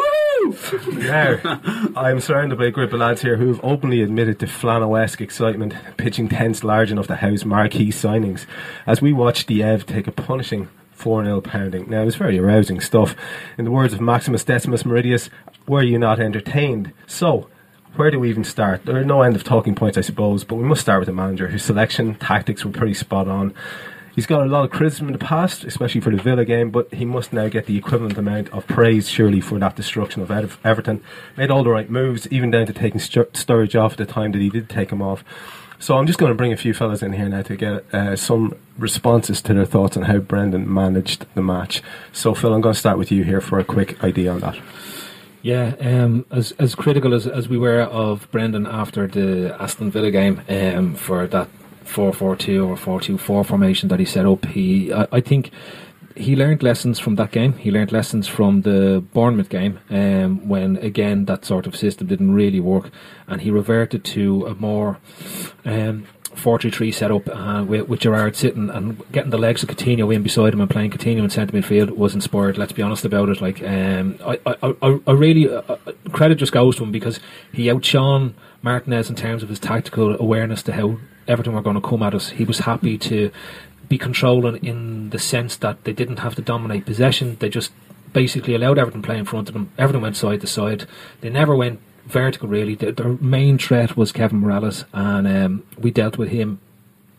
Now, 0.93 1.61
I'm 1.97 2.21
surrounded 2.21 2.59
by 2.59 2.67
a 2.67 2.71
group 2.71 2.93
of 2.93 3.01
lads 3.01 3.23
here 3.23 3.37
who 3.37 3.49
have 3.49 3.61
openly 3.63 4.03
admitted 4.03 4.39
to 4.41 4.47
flannel-esque 4.47 5.21
excitement, 5.21 5.75
pitching 5.97 6.29
tents 6.29 6.65
large 6.65 6.91
enough 6.91 7.09
to 7.09 7.17
house 7.17 7.45
marquee 7.45 7.89
signings, 7.89 8.47
as 8.87 9.03
we 9.03 9.13
watch 9.13 9.47
the 9.47 9.63
Ev 9.63 9.85
take 9.85 10.07
a 10.07 10.13
punishing 10.13 10.69
4 10.93 11.25
0 11.25 11.41
pounding. 11.41 11.91
Now, 11.91 12.03
it 12.03 12.07
was 12.07 12.17
very 12.17 12.39
arousing 12.39 12.81
stuff. 12.81 13.15
In 13.59 13.65
the 13.65 13.71
words 13.71 13.93
of 13.93 14.01
Maximus 14.01 14.45
Decimus 14.45 14.85
Meridius, 14.85 15.29
were 15.67 15.83
you 15.83 15.99
not 15.99 16.19
entertained? 16.19 16.93
So, 17.07 17.49
where 17.97 18.11
do 18.11 18.21
we 18.21 18.31
even 18.31 18.45
start? 18.45 18.85
There 18.85 18.97
are 18.97 19.05
no 19.05 19.23
end 19.23 19.37
of 19.37 19.45
talking 19.45 19.75
points, 19.75 19.99
I 19.99 20.03
suppose, 20.03 20.45
but 20.45 20.57
we 20.57 20.65
must 20.65 20.81
start 20.81 21.01
with 21.01 21.07
the 21.07 21.13
manager, 21.13 21.49
whose 21.49 21.65
selection 21.65 22.15
tactics 22.17 22.65
were 22.65 22.71
pretty 22.71 22.95
spot 22.95 23.29
on. 23.29 23.55
He's 24.15 24.27
got 24.27 24.43
a 24.43 24.47
lot 24.47 24.65
of 24.65 24.71
criticism 24.71 25.07
in 25.07 25.13
the 25.13 25.19
past, 25.19 25.63
especially 25.63 26.01
for 26.01 26.11
the 26.11 26.21
Villa 26.21 26.45
game, 26.45 26.71
but 26.71 26.93
he 26.93 27.05
must 27.05 27.33
now 27.33 27.49
get 27.49 27.67
the 27.67 27.77
equivalent 27.77 28.19
amount 28.19 28.49
of 28.51 28.67
praise, 28.67 29.09
surely, 29.09 29.41
for 29.41 29.61
that 29.61 29.77
destruction 29.77 30.23
of 30.23 30.31
Ev- 30.31 30.59
Everton. 30.65 31.03
Made 31.37 31.53
all 31.53 31.63
the 31.63 31.71
right 31.71 31.89
moves, 31.89 32.27
even 32.29 32.51
down 32.51 32.67
to 32.67 32.73
taking 32.73 32.99
Stu- 32.99 33.31
Sturridge 33.33 33.81
off 33.81 33.93
at 33.93 33.99
the 33.99 34.07
time 34.07 34.33
that 34.33 34.41
he 34.41 34.51
did 34.51 34.69
take 34.69 34.91
him 34.91 35.03
off. 35.03 35.23
So 35.79 35.97
I'm 35.97 36.09
just 36.09 36.19
going 36.19 36.31
to 36.31 36.35
bring 36.35 36.53
a 36.53 36.57
few 36.57 36.75
fellas 36.75 37.03
in 37.05 37.13
here 37.13 37.29
now 37.29 37.43
to 37.43 37.57
get 37.57 37.95
uh, 37.95 38.17
some 38.17 38.57
responses 38.77 39.41
to 39.43 39.55
their 39.55 39.65
thoughts 39.65 39.97
on 39.97 40.03
how 40.03 40.19
Brendan 40.19 40.73
managed 40.73 41.27
the 41.37 41.43
match. 41.43 41.81
So 42.13 42.35
Phil, 42.35 42.53
I'm 42.53 42.61
going 42.61 42.75
to 42.75 42.81
start 42.81 42.99
with 42.99 43.13
you 43.13 43.23
here 43.23 43.41
for 43.41 43.61
a 43.61 43.65
quick 43.65 44.03
idea 44.03 44.33
on 44.33 44.41
that. 44.41 44.59
Yeah, 45.43 45.75
um, 45.81 46.27
as 46.31 46.53
as 46.59 46.75
critical 46.75 47.15
as, 47.15 47.27
as 47.27 47.49
we 47.49 47.59
were 47.59 47.83
of 47.83 48.29
Brendan 48.33 48.67
after 48.67 49.07
the 49.07 49.57
Aston 49.61 49.91
Villa 49.91 50.11
game 50.11 50.43
um, 50.49 50.95
for 50.95 51.27
that 51.29 51.49
four 51.85 52.13
four 52.13 52.37
two 52.37 52.69
or 52.69 52.77
four 52.77 53.01
two 53.01 53.19
four 53.19 53.45
formation 53.45 53.89
that 53.89 54.01
he 54.01 54.05
set 54.05 54.27
up, 54.27 54.45
he 54.47 54.93
I, 54.93 55.07
I 55.13 55.21
think 55.21 55.51
he 56.17 56.35
learned 56.35 56.65
lessons 56.65 56.99
from 56.99 57.15
that 57.15 57.31
game. 57.31 57.53
He 57.53 57.71
learned 57.71 57.93
lessons 57.93 58.27
from 58.27 58.63
the 58.63 59.05
Bournemouth 59.13 59.49
game 59.49 59.79
um, 59.91 60.49
when 60.49 60.77
again 60.79 61.27
that 61.27 61.45
sort 61.45 61.67
of 61.67 61.77
system 61.77 62.09
didn't 62.09 62.35
really 62.35 62.61
work, 62.61 62.91
and 63.29 63.41
he 63.41 63.51
reverted 63.51 64.05
to 64.05 64.47
a 64.47 64.55
more. 64.55 64.99
Um, 65.65 66.07
4-3 66.39 66.95
setup 66.95 67.29
uh, 67.29 67.65
with, 67.65 67.89
with 67.89 68.01
Gerrard 68.01 68.37
sitting 68.37 68.71
and 68.71 69.03
getting 69.13 69.31
the 69.31 69.39
legs 69.39 69.63
of 69.63 69.69
Coutinho 69.69 70.15
in 70.15 70.23
beside 70.23 70.55
him 70.55 70.61
and 70.61 70.71
playing 70.71 70.91
Coutinho 70.91 71.25
in 71.25 71.31
centre 71.31 71.57
midfield 71.57 71.91
was 71.91 72.15
inspired. 72.15 72.59
Let's 72.59 72.73
be 72.73 72.83
honest 72.83 73.05
about 73.05 73.29
it. 73.29 73.41
Like 73.41 73.63
um, 73.63 74.19
I, 74.25 74.39
I, 74.47 74.75
I, 74.83 75.01
I 75.07 75.13
really 75.13 75.49
uh, 75.49 75.63
uh, 75.69 75.77
credit 76.13 76.37
just 76.37 76.53
goes 76.53 76.77
to 76.77 76.85
him 76.85 76.93
because 76.93 77.21
he 77.53 77.71
outshone 77.71 78.35
Martinez 78.63 79.11
in 79.11 79.17
terms 79.17 79.43
of 79.43 79.49
his 79.49 79.59
tactical 79.59 80.17
awareness 80.21 80.63
to 80.65 80.73
how 80.73 80.99
Everton 81.27 81.55
were 81.55 81.63
going 81.63 81.81
to 81.81 81.87
come 81.87 82.03
at 82.03 82.15
us. 82.15 82.31
He 82.31 82.45
was 82.45 82.61
happy 82.61 82.97
to 82.99 83.31
be 83.89 83.99
controlling 83.99 84.65
in 84.65 85.11
the 85.11 85.19
sense 85.19 85.57
that 85.57 85.85
they 85.85 85.93
didn't 85.93 86.19
have 86.19 86.35
to 86.35 86.43
dominate 86.43 86.87
possession. 86.87 87.37
They 87.41 87.49
just 87.49 87.73
basically 88.13 88.55
allowed 88.55 88.79
Everton 88.79 89.03
play 89.03 89.19
in 89.19 89.25
front 89.25 89.49
of 89.49 89.55
them. 89.55 89.71
Everton 89.79 90.03
went 90.03 90.17
side 90.17 90.41
to 90.41 90.47
side. 90.47 90.87
They 91.21 91.31
never 91.31 91.55
went 91.55 91.81
vertical 92.09 92.49
really. 92.49 92.75
The, 92.75 92.93
their 92.93 93.13
main 93.21 93.59
threat 93.59 93.97
was 93.97 94.13
Kevin 94.13 94.41
Mirallas, 94.41 94.85
and 94.93 95.27
um, 95.29 95.67
we 95.79 95.91
dealt 95.91 96.19
with 96.19 96.31
him 96.31 96.61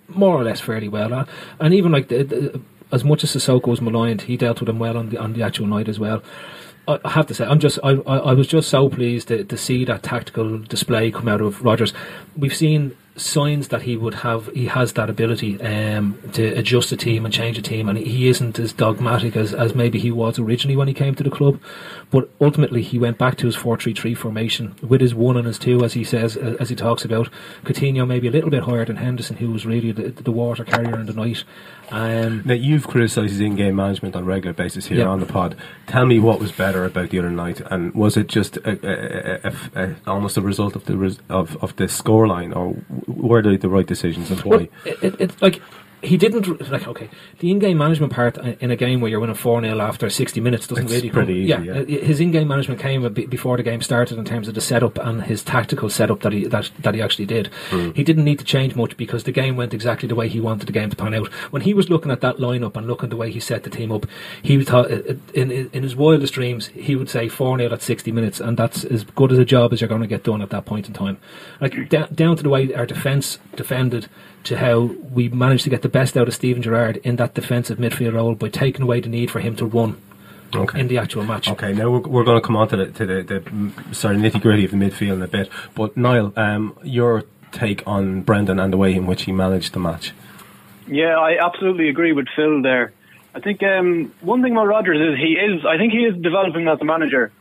more 0.08 0.36
or 0.36 0.44
less 0.44 0.60
fairly 0.60 0.90
well. 0.90 1.28
And 1.60 1.74
even 1.74 1.92
like 1.92 2.08
the, 2.10 2.24
the, 2.24 2.62
as 2.92 3.04
much 3.04 3.24
as 3.24 3.36
Cissokho 3.36 3.68
was 3.68 3.82
maligned, 3.82 4.24
he 4.24 4.38
dealt 4.38 4.60
with 4.60 4.70
him 4.70 4.80
well 4.80 4.98
on 4.98 5.10
the 5.10 5.18
on 5.18 5.34
the 5.34 5.44
actual 5.44 5.68
night 5.68 5.88
as 5.88 6.00
well. 6.00 6.22
I 6.88 7.00
I 7.06 7.12
have 7.12 7.28
to 7.28 7.34
say, 7.34 7.46
I'm 7.46 7.60
just 7.60 7.80
I, 7.84 7.92
I, 7.92 8.18
I 8.18 8.34
was 8.34 8.48
just 8.48 8.70
so 8.70 8.90
pleased 8.90 9.28
to, 9.28 9.44
to 9.44 9.58
see 9.58 9.86
that 9.86 10.04
tactical 10.04 10.60
display 10.60 11.12
come 11.12 11.28
out 11.28 11.42
of 11.42 11.64
Rodgers. 11.64 11.94
We've 12.36 12.56
seen 12.56 12.96
signs 13.16 13.68
that 13.68 13.82
he 13.84 13.98
would 13.98 14.14
have 14.16 14.48
he 14.54 14.66
has 14.68 14.94
that 14.94 15.10
ability 15.10 15.62
um, 15.62 16.18
to 16.34 16.48
adjust 16.58 16.92
a 16.92 16.98
team 16.98 17.26
and 17.26 17.34
change 17.34 17.58
a 17.58 17.62
team, 17.62 17.90
and 17.90 17.98
he 17.98 18.28
isn't 18.28 18.58
as 18.60 18.74
dogmatic 18.74 19.36
as, 19.36 19.54
as 19.54 19.76
maybe 19.76 20.00
he 20.00 20.12
was 20.12 20.40
originally 20.40 20.76
when 20.76 20.88
he 20.88 20.94
came 20.94 21.16
to 21.16 21.24
the 21.24 21.30
club. 21.30 21.60
But 22.12 22.28
ultimately, 22.42 22.82
he 22.82 22.98
went 22.98 23.20
back 23.20 23.38
to 23.38 23.46
his 23.46 23.56
four 23.56 23.78
three 23.78 23.94
three 23.94 24.16
formation 24.16 24.76
with 24.82 25.00
his 25.00 25.14
one 25.14 25.38
and 25.38 25.46
his 25.46 25.60
two, 25.60 25.84
as 25.84 25.94
he 25.94 26.04
says, 26.04 26.36
uh, 26.38 26.56
as 26.60 26.70
he 26.70 26.76
talks 26.76 27.06
about. 27.06 27.30
Coutinho 27.66 28.08
maybe 28.08 28.28
a 28.28 28.32
little 28.32 28.50
bit 28.50 28.64
higher 28.64 28.84
than 28.84 28.96
Henderson, 28.96 29.36
who 29.38 29.52
was 29.52 29.64
really 29.66 29.92
the, 29.92 30.10
the 30.10 30.32
water 30.32 30.64
carrier 30.64 31.00
in 31.00 31.06
the 31.06 31.14
night. 31.14 31.44
Um, 31.92 32.42
Now 32.46 32.56
you've 32.56 32.88
criticised 32.88 33.30
his 33.32 33.40
in-game 33.40 33.76
management 33.76 34.16
on 34.16 34.24
a 34.24 34.26
regular 34.26 34.54
basis 34.54 34.88
here 34.88 35.00
Yeah. 35.00 35.06
on 35.08 35.20
the 35.20 35.26
pod. 35.28 35.56
Tell 35.88 36.06
me 36.08 36.20
what 36.20 36.40
was 36.40 36.52
better 36.52 36.84
about 36.84 37.10
the 37.12 37.20
other 37.20 37.30
night, 37.32 37.62
and 37.70 37.94
was 37.94 38.18
it 38.18 38.28
just 38.28 38.58
a, 38.58 38.70
a, 38.84 39.50
a, 39.50 39.54
a, 39.76 39.90
a, 39.92 39.96
almost 40.08 40.38
a 40.38 40.42
result 40.42 40.76
of 40.76 40.86
the 40.86 40.98
res, 40.98 41.20
of 41.30 41.58
of 41.62 41.76
the 41.76 41.86
scoreline, 41.86 42.56
or 42.56 42.76
were 43.08 43.42
they 43.44 43.56
the 43.58 43.70
right 43.70 43.86
decisions 43.88 44.32
and 44.32 44.40
why? 44.42 44.50
Well, 44.58 44.68
it, 44.86 45.04
it, 45.04 45.16
it's 45.22 45.42
like 45.42 45.62
he 46.02 46.18
didn't 46.18 46.72
like 46.72 46.88
okay. 46.88 47.10
The 47.40 47.52
in-game 47.52 47.78
management 47.78 48.14
part 48.14 48.38
in 48.38 48.72
a 48.72 48.76
game 48.76 49.02
where 49.02 49.10
you're 49.12 49.20
winning 49.20 49.36
four 49.36 49.62
0 49.62 49.80
after 49.80 50.10
sixty 50.10 50.40
minutes 50.40 50.68
doesn't 50.68 50.86
It's 50.86 50.94
really 50.94 51.10
pretty 51.10 51.34
come, 51.34 51.62
easy, 51.62 51.68
yeah, 51.68 51.84
yeah. 51.88 52.00
uh, 52.00 52.06
his 52.06 52.20
in-game 52.20 52.48
management 52.48 52.80
came 52.80 53.12
before 53.14 53.58
the 53.58 53.64
game 53.64 53.82
started 53.82 54.18
in 54.18 54.26
terms 54.26 54.48
of 54.48 54.56
the 54.56 54.62
setup 54.62 54.98
and 54.98 55.24
his 55.24 55.44
tactical 55.44 55.90
setup 55.90 56.22
that 56.22 56.32
he 56.32 56.46
that, 56.48 56.72
that 56.80 56.96
he 56.96 57.02
actually 57.02 57.26
did. 57.26 57.48
Hmm. 57.70 57.92
He 57.92 58.04
didn't 58.04 58.24
need 58.24 58.40
to 58.40 58.46
change 58.46 58.76
much 58.76 58.96
because 58.98 59.24
the 59.24 59.32
game 59.32 59.56
went 59.56 59.74
exactly 59.74 60.08
the 60.08 60.16
way 60.16 60.30
he 60.30 60.40
wanted 60.40 60.68
the 60.68 60.74
game 60.74 60.90
to 60.90 60.96
pan 60.96 61.14
out. 61.14 61.28
When 61.52 61.64
he 61.64 61.74
was 61.74 61.90
looking 61.90 62.12
at 62.12 62.22
that 62.22 62.38
lineup 62.38 62.78
and 62.78 62.88
looking 62.88 63.10
the 63.10 63.18
way 63.18 63.32
he 63.32 63.40
set 63.40 63.64
the 63.64 63.70
team 63.70 63.92
up, 63.92 64.06
he 64.42 64.64
thought 64.64 64.92
uh, 64.92 64.96
uh, 65.10 65.14
in 65.34 65.52
in 65.52 65.84
his 65.84 65.96
wildest 65.96 66.34
dreams 66.34 66.68
he 66.68 66.96
would 66.96 67.10
say 67.10 67.28
four 67.28 67.58
0 67.58 67.74
at 67.74 67.82
sixty 67.82 68.12
minutes, 68.12 68.40
and 68.40 68.58
that's 68.58 68.84
as 68.86 69.04
good 69.04 69.32
as 69.32 69.38
a 69.38 69.46
job 69.46 69.74
as 69.74 69.82
you're 69.82 69.88
going 69.88 70.02
to 70.02 70.08
get 70.08 70.24
done 70.24 70.42
at 70.42 70.50
that 70.50 70.66
point 70.66 70.88
in 70.88 70.94
time. 70.94 71.18
Like 71.60 71.90
down 71.90 72.38
to 72.38 72.44
the 72.44 72.50
way 72.50 72.74
our 72.74 72.86
defence 72.86 73.40
defended 73.56 74.08
to 74.44 74.58
how 74.58 74.80
we 75.12 75.30
managed 75.30 75.64
to 75.66 75.70
get 75.70 75.82
the 75.82 75.89
best 75.90 76.16
out 76.18 76.28
of 76.28 76.34
Steven 76.34 76.62
Gerrard 76.62 76.98
in 76.98 77.16
that 77.18 77.34
defensive 77.34 77.78
midfield 77.78 78.14
role 78.14 78.36
by 78.36 78.50
taking 78.50 78.84
away 78.84 79.00
the 79.02 79.10
need 79.10 79.30
for 79.32 79.40
him 79.40 79.56
to 79.58 79.66
run 79.66 79.98
Okay. 80.56 80.80
in 80.80 80.88
the 80.88 80.98
actual 80.98 81.24
match. 81.24 81.48
Okay, 81.50 81.74
now 81.74 81.90
we're, 81.92 82.00
we're 82.00 82.24
going 82.24 82.42
to 82.42 82.46
come 82.46 82.56
on 82.56 82.68
to 82.70 82.78
the, 82.78 82.86
to 82.88 83.06
the, 83.06 83.22
the 83.24 83.94
sort 83.94 84.16
of 84.16 84.22
nitty 84.22 84.42
gritty 84.42 84.66
of 84.66 84.72
the 84.72 84.78
midfield 84.78 85.14
in 85.14 85.22
a 85.22 85.28
bit. 85.28 85.50
But 85.76 85.96
Niall, 85.96 86.34
um, 86.36 86.76
your 86.84 87.24
take 87.52 87.84
on 87.88 88.22
Brendan 88.22 88.60
and 88.60 88.74
the 88.74 88.78
way 88.78 88.94
in 88.96 89.06
which 89.06 89.24
he 89.24 89.32
managed 89.32 89.74
the 89.74 89.80
match? 89.80 90.14
Yeah, 90.88 91.18
I 91.20 91.38
absolutely 91.44 91.90
agree 91.90 92.14
with 92.14 92.28
Phil 92.36 92.62
there. 92.64 92.94
I 93.36 93.40
think 93.42 93.62
um, 93.62 94.12
one 94.22 94.42
thing 94.42 94.54
about 94.54 94.66
Rodgers 94.68 95.14
is 95.14 95.20
he 95.20 95.34
is. 95.34 95.64
I 95.66 95.78
think 95.78 95.94
he 95.94 96.00
is 96.00 96.20
developing 96.20 96.68
as 96.68 96.80
a 96.82 96.86
manager. 96.86 97.32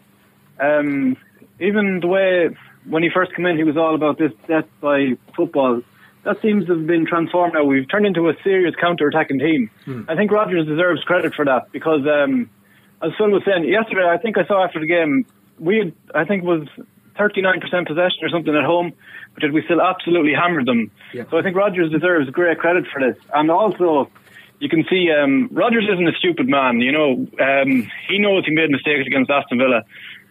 Um, 0.60 1.16
even 1.60 2.00
the 2.00 2.06
way 2.06 2.50
when 2.84 3.02
he 3.02 3.08
first 3.08 3.34
came 3.34 3.46
in, 3.46 3.56
he 3.56 3.64
was 3.64 3.76
all 3.78 3.94
about 3.94 4.18
this 4.18 4.32
death 4.46 4.66
by 4.82 5.16
football. 5.34 5.82
That 6.24 6.40
seems 6.42 6.66
to 6.66 6.76
have 6.76 6.86
been 6.86 7.06
transformed 7.06 7.54
now. 7.54 7.64
We've 7.64 7.88
turned 7.88 8.06
into 8.06 8.28
a 8.28 8.34
serious 8.42 8.74
counter-attacking 8.80 9.38
team. 9.38 9.70
I 10.08 10.16
think 10.16 10.30
Rodgers 10.30 10.66
deserves 10.66 11.02
credit 11.02 11.34
for 11.34 11.44
that 11.44 11.72
because, 11.72 12.06
um, 12.06 12.50
as 13.02 13.12
Phil 13.16 13.30
was 13.30 13.42
saying 13.44 13.64
yesterday, 13.64 14.08
I 14.08 14.18
think 14.18 14.36
I 14.36 14.44
saw 14.46 14.64
after 14.64 14.80
the 14.80 14.86
game 14.86 15.24
we 15.58 15.78
had, 15.78 15.92
I 16.14 16.24
think, 16.24 16.44
was 16.44 16.68
39% 17.18 17.86
possession 17.86 18.18
or 18.22 18.28
something 18.28 18.54
at 18.54 18.64
home, 18.64 18.92
but 19.34 19.42
yet 19.42 19.52
we 19.52 19.62
still 19.64 19.80
absolutely 19.80 20.32
hammered 20.34 20.66
them. 20.66 20.90
So 21.30 21.38
I 21.38 21.42
think 21.42 21.56
Rodgers 21.56 21.90
deserves 21.90 22.30
great 22.30 22.58
credit 22.58 22.86
for 22.92 23.00
this. 23.00 23.16
And 23.34 23.50
also, 23.50 24.10
you 24.60 24.68
can 24.68 24.84
see 24.88 25.10
um, 25.10 25.48
Rodgers 25.52 25.88
isn't 25.92 26.08
a 26.08 26.16
stupid 26.18 26.48
man. 26.48 26.80
You 26.80 26.92
know, 26.92 27.26
um, 27.40 27.90
he 28.08 28.18
knows 28.18 28.44
he 28.44 28.52
made 28.52 28.70
mistakes 28.70 29.06
against 29.06 29.30
Aston 29.30 29.58
Villa. 29.58 29.82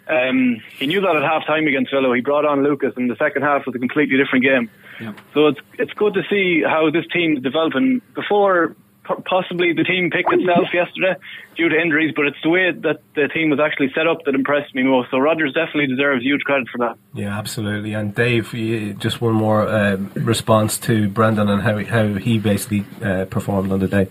Um, 0.10 0.62
he 0.80 0.88
knew 0.88 1.02
that 1.02 1.16
at 1.16 1.24
half 1.24 1.46
time 1.46 1.68
against 1.68 1.92
Villa. 1.92 2.16
He 2.16 2.22
brought 2.22 2.46
on 2.46 2.64
Lucas, 2.64 2.94
and 2.96 3.10
the 3.10 3.18
second 3.18 3.42
half 3.42 3.66
was 3.66 3.76
a 3.76 3.80
completely 3.80 4.18
different 4.18 4.46
game. 4.46 4.70
So 5.34 5.48
it's 5.48 5.60
it's 5.78 5.94
good 5.94 6.14
to 6.16 6.24
see 6.30 6.64
how 6.64 6.90
this 6.92 7.06
team 7.14 7.38
is 7.38 7.44
developing. 7.44 8.02
Before 8.16 8.76
possibly 9.26 9.74
the 9.74 9.84
team 9.84 10.10
picked 10.12 10.32
itself 10.34 10.68
yesterday 10.74 11.16
due 11.56 11.70
to 11.70 11.80
injuries, 11.80 12.14
but 12.16 12.26
it's 12.26 12.38
the 12.44 12.50
way 12.50 12.72
that 12.72 13.02
the 13.16 13.28
team 13.30 13.50
was 13.50 13.60
actually 13.60 13.92
set 13.96 14.08
up 14.08 14.24
that 14.26 14.36
impressed 14.36 14.76
me 14.76 14.84
most. 14.84 15.10
So 15.12 15.18
Rodgers 15.18 15.54
definitely 15.54 15.88
deserves 15.88 16.24
huge 16.24 16.42
credit 16.42 16.68
for 16.70 16.80
that. 16.80 16.98
Yeah, 17.14 17.38
absolutely. 17.38 17.94
And 17.94 18.14
Dave, 18.14 18.52
just 19.00 19.22
one 19.22 19.34
more 19.34 19.68
um 19.68 20.12
response 20.16 20.78
to 20.80 21.10
Brendan 21.10 21.50
and 21.50 21.62
how 21.62 21.78
he, 21.78 21.86
how 21.86 22.14
he 22.16 22.38
basically 22.38 22.86
uh, 23.04 23.26
performed 23.26 23.72
on 23.72 23.80
the 23.80 23.88
day. 23.88 24.10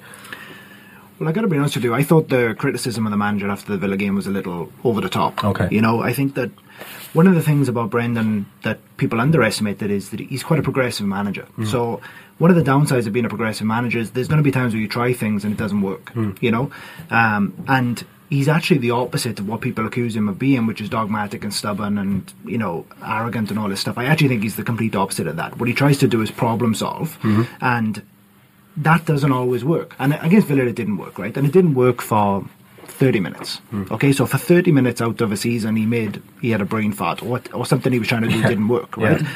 Well, 1.18 1.28
I 1.30 1.32
got 1.32 1.42
to 1.42 1.48
be 1.48 1.56
honest 1.56 1.76
with 1.76 1.84
you. 1.84 1.94
I 1.94 2.02
thought 2.02 2.28
the 2.28 2.54
criticism 2.58 3.06
of 3.06 3.10
the 3.10 3.16
manager 3.16 3.48
after 3.48 3.72
the 3.72 3.78
Villa 3.78 3.96
game 3.96 4.14
was 4.14 4.26
a 4.26 4.30
little 4.30 4.70
over 4.84 5.00
the 5.00 5.08
top. 5.08 5.42
Okay. 5.42 5.68
You 5.70 5.80
know, 5.80 6.00
I 6.02 6.12
think 6.12 6.34
that 6.34 6.50
one 7.12 7.26
of 7.26 7.34
the 7.34 7.42
things 7.42 7.68
about 7.68 7.90
Brendan 7.90 8.46
that 8.62 8.78
people 8.96 9.20
underestimate 9.20 9.78
that 9.78 9.90
is 9.90 10.10
that 10.10 10.20
he's 10.20 10.42
quite 10.42 10.58
a 10.58 10.62
progressive 10.62 11.06
manager. 11.06 11.46
Mm. 11.58 11.66
So 11.66 12.00
one 12.38 12.50
of 12.50 12.56
the 12.56 12.62
downsides 12.62 13.06
of 13.06 13.12
being 13.12 13.24
a 13.24 13.28
progressive 13.28 13.66
manager 13.66 13.98
is 13.98 14.10
there's 14.10 14.28
going 14.28 14.38
to 14.38 14.44
be 14.44 14.50
times 14.50 14.74
where 14.74 14.80
you 14.80 14.88
try 14.88 15.12
things 15.12 15.44
and 15.44 15.52
it 15.52 15.56
doesn't 15.56 15.80
work. 15.80 16.12
Mm. 16.14 16.40
You 16.42 16.50
know, 16.50 16.70
um, 17.10 17.64
and 17.68 18.04
he's 18.28 18.48
actually 18.48 18.78
the 18.78 18.90
opposite 18.90 19.38
of 19.38 19.48
what 19.48 19.60
people 19.60 19.86
accuse 19.86 20.16
him 20.16 20.28
of 20.28 20.38
being, 20.38 20.66
which 20.66 20.80
is 20.80 20.88
dogmatic 20.88 21.44
and 21.44 21.52
stubborn 21.52 21.98
and 21.98 22.32
you 22.44 22.58
know 22.58 22.86
arrogant 23.04 23.50
and 23.50 23.58
all 23.58 23.68
this 23.68 23.80
stuff. 23.80 23.98
I 23.98 24.06
actually 24.06 24.28
think 24.28 24.42
he's 24.42 24.56
the 24.56 24.64
complete 24.64 24.94
opposite 24.94 25.26
of 25.26 25.36
that. 25.36 25.58
What 25.58 25.68
he 25.68 25.74
tries 25.74 25.98
to 25.98 26.08
do 26.08 26.22
is 26.22 26.30
problem 26.30 26.74
solve, 26.74 27.18
mm-hmm. 27.22 27.42
and 27.60 28.02
that 28.76 29.06
doesn't 29.06 29.32
always 29.32 29.64
work. 29.64 29.94
And 29.98 30.14
against 30.14 30.48
Villa, 30.48 30.64
it 30.64 30.76
didn't 30.76 30.98
work, 30.98 31.18
right? 31.18 31.36
And 31.36 31.46
it 31.46 31.52
didn't 31.52 31.74
work 31.74 32.02
for 32.02 32.44
30 32.96 33.20
minutes. 33.20 33.56
Hmm. 33.70 33.84
Okay, 33.90 34.12
so 34.12 34.26
for 34.26 34.38
30 34.38 34.72
minutes 34.72 35.00
out 35.00 35.20
of 35.20 35.30
a 35.32 35.36
season, 35.36 35.76
he 35.76 35.86
made, 35.86 36.22
he 36.40 36.50
had 36.50 36.60
a 36.60 36.64
brain 36.64 36.92
fart 36.92 37.22
or, 37.22 37.26
what- 37.26 37.52
or 37.54 37.66
something 37.66 37.92
he 37.92 37.98
was 37.98 38.08
trying 38.08 38.22
to 38.22 38.28
do 38.28 38.42
didn't 38.48 38.68
work, 38.68 38.96
right? 38.96 39.20
Yeah. 39.20 39.28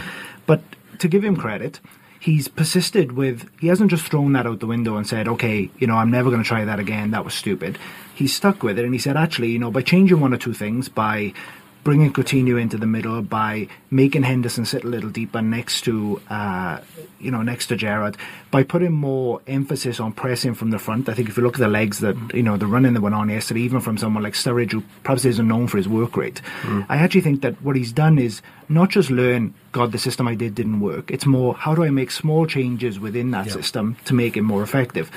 But 0.46 0.62
to 0.98 1.08
give 1.08 1.22
him 1.24 1.36
credit, 1.36 1.78
he's 2.18 2.48
persisted 2.48 3.12
with, 3.12 3.48
he 3.60 3.68
hasn't 3.68 3.90
just 3.90 4.06
thrown 4.06 4.32
that 4.32 4.46
out 4.46 4.60
the 4.60 4.66
window 4.66 4.96
and 4.96 5.06
said, 5.06 5.28
okay, 5.28 5.70
you 5.78 5.86
know, 5.86 5.96
I'm 5.96 6.10
never 6.10 6.30
going 6.30 6.42
to 6.42 6.48
try 6.48 6.64
that 6.64 6.78
again. 6.80 7.10
That 7.12 7.24
was 7.24 7.34
stupid. 7.34 7.78
He's 8.14 8.34
stuck 8.34 8.62
with 8.62 8.78
it 8.78 8.84
and 8.84 8.92
he 8.94 8.98
said, 8.98 9.16
actually, 9.16 9.50
you 9.50 9.58
know, 9.58 9.70
by 9.70 9.82
changing 9.82 10.20
one 10.20 10.34
or 10.34 10.38
two 10.38 10.52
things, 10.54 10.88
by 10.88 11.32
bringing 11.82 12.12
Coutinho 12.12 12.60
into 12.60 12.76
the 12.76 12.86
middle 12.86 13.22
by 13.22 13.68
making 13.90 14.22
Henderson 14.22 14.64
sit 14.64 14.84
a 14.84 14.86
little 14.86 15.10
deeper 15.10 15.40
next 15.40 15.82
to, 15.82 16.20
uh, 16.28 16.80
you 17.18 17.30
know, 17.30 17.42
next 17.42 17.66
to 17.66 17.76
Gerrard, 17.76 18.16
by 18.50 18.62
putting 18.62 18.92
more 18.92 19.40
emphasis 19.46 19.98
on 19.98 20.12
pressing 20.12 20.54
from 20.54 20.70
the 20.70 20.78
front. 20.78 21.08
I 21.08 21.14
think 21.14 21.28
if 21.28 21.36
you 21.36 21.42
look 21.42 21.54
at 21.54 21.60
the 21.60 21.68
legs 21.68 22.00
that, 22.00 22.16
you 22.34 22.42
know, 22.42 22.56
the 22.56 22.66
running 22.66 22.92
that 22.94 23.00
went 23.00 23.14
on 23.14 23.28
yesterday, 23.28 23.60
even 23.62 23.80
from 23.80 23.96
someone 23.96 24.22
like 24.22 24.34
Sturridge, 24.34 24.72
who 24.72 24.82
perhaps 25.02 25.24
isn't 25.24 25.48
known 25.48 25.66
for 25.68 25.78
his 25.78 25.88
work 25.88 26.16
rate, 26.16 26.42
I 26.88 26.96
actually 26.96 27.22
think 27.22 27.40
that 27.42 27.60
what 27.62 27.76
he's 27.76 27.92
done 27.92 28.18
is 28.18 28.42
not 28.68 28.90
just 28.90 29.10
learn, 29.10 29.54
God, 29.72 29.92
the 29.92 29.98
system 29.98 30.28
I 30.28 30.34
did 30.34 30.54
didn't 30.54 30.80
work. 30.80 31.10
It's 31.10 31.26
more, 31.26 31.54
how 31.54 31.74
do 31.74 31.82
I 31.82 31.90
make 31.90 32.10
small 32.10 32.46
changes 32.46 33.00
within 33.00 33.30
that 33.30 33.46
system 33.50 33.96
to 34.04 34.14
make 34.14 34.36
it 34.36 34.42
more 34.42 34.62
effective? 34.62 35.10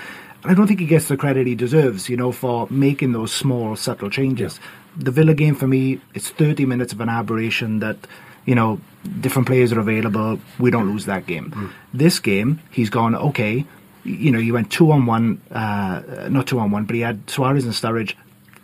I 0.46 0.54
don't 0.54 0.68
think 0.68 0.82
he 0.82 0.86
gets 0.86 1.08
the 1.08 1.16
credit 1.16 1.48
he 1.48 1.56
deserves, 1.56 2.10
you 2.10 2.18
know, 2.18 2.34
for 2.34 2.68
making 2.70 3.14
those 3.14 3.32
small, 3.32 3.78
subtle 3.78 4.10
changes. 4.10 4.60
The 4.98 5.12
Villa 5.12 5.34
game 5.34 5.56
for 5.56 5.68
me, 5.68 6.00
it's 6.14 6.30
30 6.30 6.66
minutes 6.66 6.94
of 6.94 7.02
an 7.02 7.10
aberration 7.10 7.80
that, 7.80 7.98
you 8.46 8.56
know, 8.56 8.80
different 9.20 9.48
players 9.48 9.74
are 9.74 9.80
available. 9.80 10.40
We 10.60 10.72
don't 10.72 10.88
lose 10.90 11.06
that 11.06 11.26
game. 11.26 11.74
This 11.94 12.20
game, 12.20 12.60
he's 12.72 12.90
gone, 12.90 13.16
okay, 13.16 13.66
you 14.04 14.32
know, 14.32 14.40
you 14.40 14.54
went 14.54 14.72
two 14.72 14.92
on 14.92 15.06
one, 15.06 15.42
uh, 15.52 16.02
not 16.30 16.48
two 16.48 16.60
on 16.60 16.72
one, 16.72 16.86
but 16.86 16.96
he 16.96 17.02
had 17.02 17.30
Suarez 17.30 17.66
and 17.66 17.74
Sturridge 17.74 18.16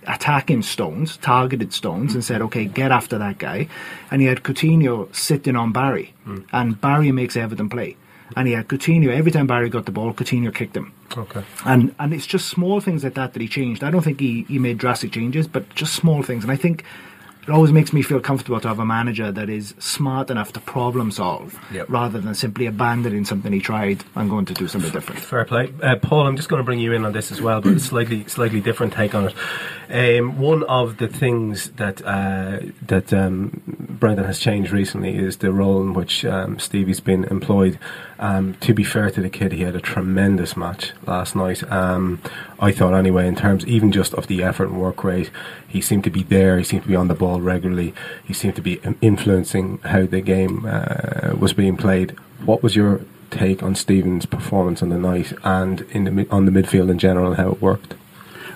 attacking 0.08 0.64
Stones, 0.64 1.18
targeted 1.18 1.74
Stones, 1.74 2.14
and 2.14 2.24
said, 2.24 2.42
okay, 2.42 2.66
get 2.66 2.92
after 2.92 3.18
that 3.18 3.38
guy. 3.38 3.68
And 4.12 4.22
he 4.22 4.28
had 4.28 4.44
Coutinho 4.44 5.14
sitting 5.16 5.56
on 5.56 5.72
Barry, 5.72 6.14
and 6.52 6.80
Barry 6.80 7.12
makes 7.12 7.36
Everton 7.38 7.70
play. 7.70 7.96
And 8.36 8.48
he 8.48 8.54
had 8.54 8.68
Coutinho, 8.68 9.10
every 9.10 9.32
time 9.32 9.48
Barry 9.48 9.70
got 9.70 9.86
the 9.86 9.92
ball, 9.92 10.14
Coutinho 10.14 10.54
kicked 10.54 10.76
him. 10.76 10.94
Okay. 11.18 11.44
And 11.66 11.94
and 12.00 12.14
it's 12.14 12.26
just 12.28 12.48
small 12.50 12.80
things 12.82 13.04
like 13.04 13.16
that 13.16 13.34
that 13.34 13.42
he 13.42 13.48
changed. 13.48 13.84
I 13.84 13.92
don't 13.92 14.04
think 14.04 14.20
he, 14.20 14.44
he 14.44 14.60
made 14.60 14.78
drastic 14.78 15.12
changes, 15.12 15.48
but 15.48 15.70
just 15.76 15.94
small 15.96 16.24
things. 16.24 16.44
And 16.44 16.52
I 16.52 16.56
think 16.56 16.84
it 17.44 17.50
always 17.52 17.72
makes 17.72 17.94
me 17.94 18.04
feel 18.04 18.20
comfortable 18.20 18.60
to 18.60 18.68
have 18.68 18.78
a 18.78 18.86
manager 18.86 19.32
that 19.32 19.50
is 19.50 19.74
smart 19.80 20.30
enough 20.30 20.54
to 20.54 20.60
problem 20.60 21.10
solve 21.10 21.58
Yep. 21.72 21.90
rather 21.90 22.20
than 22.20 22.36
simply 22.36 22.68
abandoning 22.68 23.26
something 23.26 23.52
he 23.52 23.60
tried 23.60 24.04
and 24.16 24.30
going 24.30 24.46
to 24.46 24.54
do 24.54 24.68
something 24.68 24.92
different. 24.92 25.20
Fair 25.22 25.46
play, 25.46 25.74
uh, 25.82 25.96
Paul. 25.96 26.28
I'm 26.28 26.36
just 26.36 26.48
going 26.50 26.60
to 26.60 26.64
bring 26.64 26.80
you 26.80 26.94
in 26.94 27.06
on 27.06 27.14
this 27.14 27.32
as 27.32 27.42
well, 27.42 27.60
but 27.62 27.74
a 27.74 27.80
slightly 27.80 28.28
slightly 28.28 28.62
different 28.62 28.94
take 28.94 29.16
on 29.16 29.30
it. 29.30 30.20
Um, 30.20 30.38
one 30.38 30.64
of 30.66 30.98
the 30.98 31.08
things 31.08 31.72
that 31.72 32.06
uh, 32.06 32.60
that 32.86 33.12
um, 33.14 33.62
Brendan 34.00 34.26
has 34.26 34.40
changed 34.40 34.72
recently 34.72 35.18
is 35.18 35.38
the 35.38 35.52
role 35.52 35.82
in 35.82 35.94
which 35.94 36.24
um, 36.26 36.60
Stevie's 36.60 37.00
been 37.00 37.24
employed 37.26 37.80
Um, 38.20 38.56
to 38.56 38.74
be 38.74 38.84
fair 38.84 39.10
to 39.10 39.22
the 39.22 39.30
kid, 39.30 39.54
he 39.54 39.64
had 39.64 39.76
a 39.76 39.82
tremendous 39.82 40.58
match 40.58 40.92
last 41.08 41.38
night. 41.38 41.64
Um, 41.72 42.22
I 42.60 42.74
thought, 42.74 42.94
anyway, 42.94 43.28
in 43.28 43.36
terms 43.36 43.66
even 43.66 43.94
just 43.94 44.14
of 44.14 44.28
the 44.28 44.44
effort 44.44 44.66
and 44.66 44.80
work 44.80 45.06
rate, 45.06 45.32
he 45.68 45.80
seemed 45.80 46.04
to 46.04 46.10
be 46.10 46.24
there. 46.24 46.58
He 46.58 46.66
seemed 46.66 46.84
to 46.84 46.90
be 46.90 46.98
on 46.98 47.08
the 47.08 47.16
ball 47.16 47.40
regularly. 47.40 47.94
He 48.26 48.34
seemed 48.34 48.58
to 48.58 48.62
be 48.62 48.82
influencing 49.02 49.78
how 49.80 50.06
the 50.06 50.20
game 50.20 50.66
uh, 50.68 51.34
was 51.40 51.54
being 51.54 51.78
played. 51.78 52.12
What 52.44 52.62
was 52.62 52.76
your 52.76 53.02
take 53.32 53.64
on 53.64 53.76
Steven's 53.76 54.26
performance 54.26 54.82
on 54.84 54.90
the 54.90 54.98
night 54.98 55.34
and 55.44 55.82
in 55.92 56.04
the 56.04 56.28
on 56.30 56.46
the 56.46 56.52
midfield 56.52 56.90
in 56.90 57.00
general 57.00 57.28
and 57.28 57.38
how 57.38 57.52
it 57.52 57.62
worked? 57.62 57.94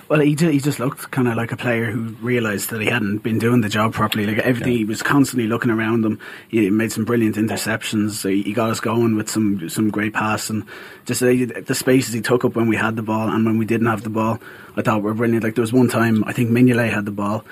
Well, 0.08 0.20
he 0.20 0.34
just, 0.34 0.52
he 0.52 0.58
just 0.60 0.78
looked 0.78 1.10
kind 1.10 1.28
of 1.28 1.36
like 1.36 1.50
a 1.50 1.56
player 1.56 1.90
who 1.90 2.14
realised 2.20 2.70
that 2.70 2.80
he 2.80 2.88
hadn't 2.88 3.18
been 3.18 3.38
doing 3.38 3.62
the 3.62 3.70
job 3.70 3.94
properly. 3.94 4.26
Like 4.26 4.38
everything, 4.38 4.72
yeah. 4.72 4.78
he 4.78 4.84
was 4.84 5.02
constantly 5.02 5.46
looking 5.46 5.70
around 5.70 6.04
him. 6.04 6.20
He 6.48 6.68
made 6.68 6.92
some 6.92 7.04
brilliant 7.04 7.36
interceptions. 7.36 8.28
He 8.28 8.52
got 8.52 8.70
us 8.70 8.80
going 8.80 9.16
with 9.16 9.30
some 9.30 9.68
some 9.70 9.90
great 9.90 10.12
passing. 10.12 10.66
Just 11.06 11.22
uh, 11.22 11.26
the 11.26 11.74
spaces 11.74 12.12
he 12.12 12.20
took 12.20 12.44
up 12.44 12.54
when 12.54 12.68
we 12.68 12.76
had 12.76 12.96
the 12.96 13.02
ball 13.02 13.28
and 13.28 13.46
when 13.46 13.56
we 13.56 13.64
didn't 13.64 13.86
have 13.86 14.02
the 14.02 14.10
ball, 14.10 14.38
I 14.76 14.82
thought 14.82 15.02
were 15.02 15.14
brilliant. 15.14 15.42
Like 15.42 15.54
there 15.54 15.62
was 15.62 15.72
one 15.72 15.88
time 15.88 16.22
I 16.24 16.32
think 16.32 16.50
Mignolet 16.50 16.92
had 16.92 17.06
the 17.06 17.10
ball, 17.10 17.44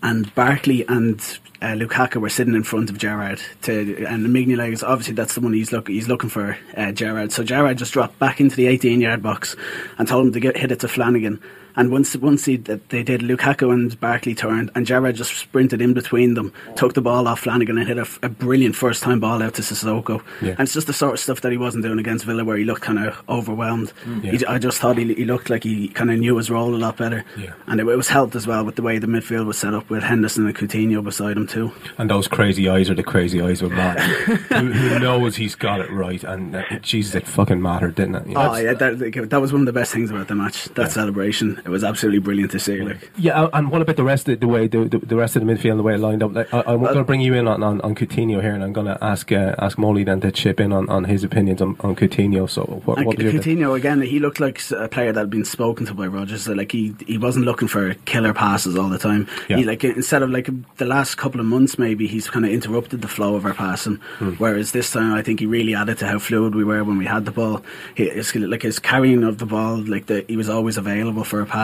and 0.00 0.32
Barkley 0.36 0.86
and 0.86 1.18
uh, 1.60 1.74
Lukaku 1.74 2.20
were 2.20 2.28
sitting 2.28 2.54
in 2.54 2.62
front 2.62 2.88
of 2.88 2.98
Gerrard. 2.98 3.40
To, 3.62 4.04
and 4.06 4.26
Mignolet 4.26 4.72
is 4.72 4.84
obviously 4.84 5.14
that's 5.14 5.34
the 5.34 5.40
one 5.40 5.54
he's 5.54 5.72
look 5.72 5.88
he's 5.88 6.06
looking 6.06 6.30
for 6.30 6.56
uh, 6.76 6.92
Gerrard. 6.92 7.32
So 7.32 7.42
Gerrard 7.42 7.78
just 7.78 7.92
dropped 7.92 8.20
back 8.20 8.40
into 8.40 8.54
the 8.54 8.68
18 8.68 9.00
yard 9.00 9.24
box 9.24 9.56
and 9.98 10.06
told 10.06 10.28
him 10.28 10.32
to 10.34 10.40
get 10.40 10.56
hit 10.56 10.70
it 10.70 10.80
to 10.80 10.88
Flanagan 10.88 11.42
and 11.76 11.90
once 11.90 12.16
once 12.16 12.44
he, 12.46 12.56
they 12.56 13.02
did, 13.02 13.20
Lukaku 13.20 13.72
and 13.72 13.98
Barkley 14.00 14.34
turned, 14.34 14.70
and 14.74 14.86
Gerrard 14.86 15.16
just 15.16 15.36
sprinted 15.36 15.82
in 15.82 15.92
between 15.92 16.34
them, 16.34 16.52
took 16.74 16.94
the 16.94 17.02
ball 17.02 17.28
off 17.28 17.40
Flanagan, 17.40 17.78
and 17.78 17.86
hit 17.86 17.98
a, 17.98 18.06
a 18.22 18.28
brilliant 18.28 18.74
first 18.74 19.02
time 19.02 19.20
ball 19.20 19.42
out 19.42 19.54
to 19.54 19.62
Cissokho. 19.62 20.22
Yeah. 20.40 20.50
And 20.52 20.60
it's 20.60 20.72
just 20.72 20.86
the 20.86 20.92
sort 20.92 21.14
of 21.14 21.20
stuff 21.20 21.42
that 21.42 21.52
he 21.52 21.58
wasn't 21.58 21.84
doing 21.84 21.98
against 21.98 22.24
Villa, 22.24 22.44
where 22.44 22.56
he 22.56 22.64
looked 22.64 22.82
kind 22.82 22.98
of 22.98 23.22
overwhelmed. 23.28 23.92
Mm. 24.04 24.24
Yeah. 24.24 24.32
He, 24.32 24.46
I 24.46 24.58
just 24.58 24.78
thought 24.78 24.96
he, 24.96 25.12
he 25.14 25.24
looked 25.24 25.50
like 25.50 25.64
he 25.64 25.88
kind 25.88 26.10
of 26.10 26.18
knew 26.18 26.36
his 26.36 26.50
role 26.50 26.74
a 26.74 26.76
lot 26.76 26.96
better, 26.96 27.24
yeah. 27.36 27.52
and 27.66 27.80
it, 27.80 27.86
it, 27.86 27.96
was 27.96 28.08
helped 28.08 28.34
as 28.34 28.46
well 28.46 28.64
with 28.64 28.76
the 28.76 28.82
way 28.82 28.98
the 28.98 29.06
midfield 29.06 29.46
was 29.46 29.58
set 29.58 29.74
up 29.74 29.90
with 29.90 30.02
Henderson 30.02 30.46
and 30.46 30.56
Coutinho 30.56 31.04
beside 31.04 31.36
him 31.36 31.46
too. 31.46 31.72
And 31.98 32.08
those 32.08 32.26
crazy 32.26 32.68
eyes 32.68 32.88
are 32.88 32.94
the 32.94 33.02
crazy 33.02 33.40
eyes 33.42 33.60
of 33.60 33.72
Matt, 33.72 34.00
who, 34.00 34.72
who, 34.72 34.98
knows 34.98 35.36
he's 35.36 35.54
got 35.54 35.80
it 35.80 35.90
right. 35.90 36.22
And 36.24 36.56
uh, 36.56 36.62
Jesus, 36.80 37.14
it 37.14 37.26
fucking 37.26 37.60
mattered, 37.60 37.96
didn't 37.96 38.14
it? 38.14 38.26
You 38.28 38.34
know, 38.34 38.52
oh 38.52 38.56
yeah, 38.56 38.72
that, 38.72 39.28
that 39.30 39.40
was 39.40 39.52
one 39.52 39.62
of 39.62 39.66
the 39.66 39.72
best 39.72 39.92
things 39.92 40.10
about 40.10 40.28
the 40.28 40.34
match. 40.34 40.64
That 40.74 40.90
celebration, 40.90 41.60
it 41.66 41.70
was 41.70 41.82
absolutely 41.82 42.20
brilliant 42.20 42.52
to 42.52 42.60
see. 42.60 42.80
Like, 42.80 43.10
yeah, 43.18 43.48
and 43.52 43.70
what 43.70 43.82
about 43.82 43.96
the 43.96 44.04
rest 44.04 44.28
of 44.28 44.38
the 44.38 44.46
way 44.46 44.68
the, 44.68 44.84
the, 44.84 44.98
the 44.98 45.16
rest 45.16 45.34
of 45.34 45.44
the 45.44 45.52
midfield, 45.52 45.76
the 45.76 45.82
way 45.82 45.94
it 45.94 45.98
lined 45.98 46.22
up? 46.22 46.32
Like, 46.32 46.54
I, 46.54 46.72
am 46.72 46.80
going 46.80 46.94
to 46.94 47.04
bring 47.04 47.20
you 47.20 47.34
in 47.34 47.48
on, 47.48 47.62
on, 47.62 47.80
on 47.80 47.94
Coutinho 47.96 48.40
here, 48.40 48.54
and 48.54 48.62
I'm 48.62 48.72
going 48.72 48.86
to 48.86 48.96
ask 49.02 49.32
uh, 49.32 49.56
ask 49.58 49.76
Molly 49.76 50.04
then 50.04 50.20
to 50.20 50.30
chip 50.30 50.60
in 50.60 50.72
on, 50.72 50.88
on 50.88 51.04
his 51.04 51.24
opinions 51.24 51.60
on, 51.60 51.76
on 51.80 51.96
Coutinho. 51.96 52.48
So, 52.48 52.62
what, 52.84 53.04
what 53.04 53.16
Coutinho 53.18 53.76
again? 53.76 54.00
He 54.00 54.20
looked 54.20 54.38
like 54.38 54.62
a 54.70 54.88
player 54.88 55.12
that 55.12 55.20
had 55.20 55.30
been 55.30 55.44
spoken 55.44 55.86
to 55.86 55.94
by 55.94 56.06
Rodgers. 56.06 56.44
So, 56.44 56.52
like 56.52 56.70
he 56.70 56.94
he 57.04 57.18
wasn't 57.18 57.46
looking 57.46 57.66
for 57.66 57.94
killer 58.04 58.32
passes 58.32 58.76
all 58.78 58.88
the 58.88 58.98
time. 58.98 59.26
Yeah. 59.48 59.56
He 59.56 59.64
like 59.64 59.82
instead 59.82 60.22
of 60.22 60.30
like 60.30 60.48
the 60.76 60.86
last 60.86 61.16
couple 61.16 61.40
of 61.40 61.46
months, 61.46 61.78
maybe 61.78 62.06
he's 62.06 62.30
kind 62.30 62.44
of 62.44 62.52
interrupted 62.52 63.02
the 63.02 63.08
flow 63.08 63.34
of 63.34 63.44
our 63.44 63.54
passing. 63.54 63.96
Hmm. 64.18 64.34
Whereas 64.34 64.70
this 64.70 64.92
time, 64.92 65.14
I 65.14 65.22
think 65.22 65.40
he 65.40 65.46
really 65.46 65.74
added 65.74 65.98
to 65.98 66.06
how 66.06 66.20
fluid 66.20 66.54
we 66.54 66.64
were 66.64 66.84
when 66.84 66.98
we 66.98 67.06
had 67.06 67.24
the 67.24 67.32
ball. 67.32 67.64
He, 67.96 68.10
like 68.36 68.62
his 68.62 68.78
carrying 68.78 69.24
of 69.24 69.38
the 69.38 69.46
ball, 69.46 69.78
like 69.78 70.06
the, 70.06 70.24
he 70.28 70.36
was 70.36 70.48
always 70.48 70.76
available 70.76 71.24
for 71.24 71.40
a 71.40 71.46
pass. 71.46 71.55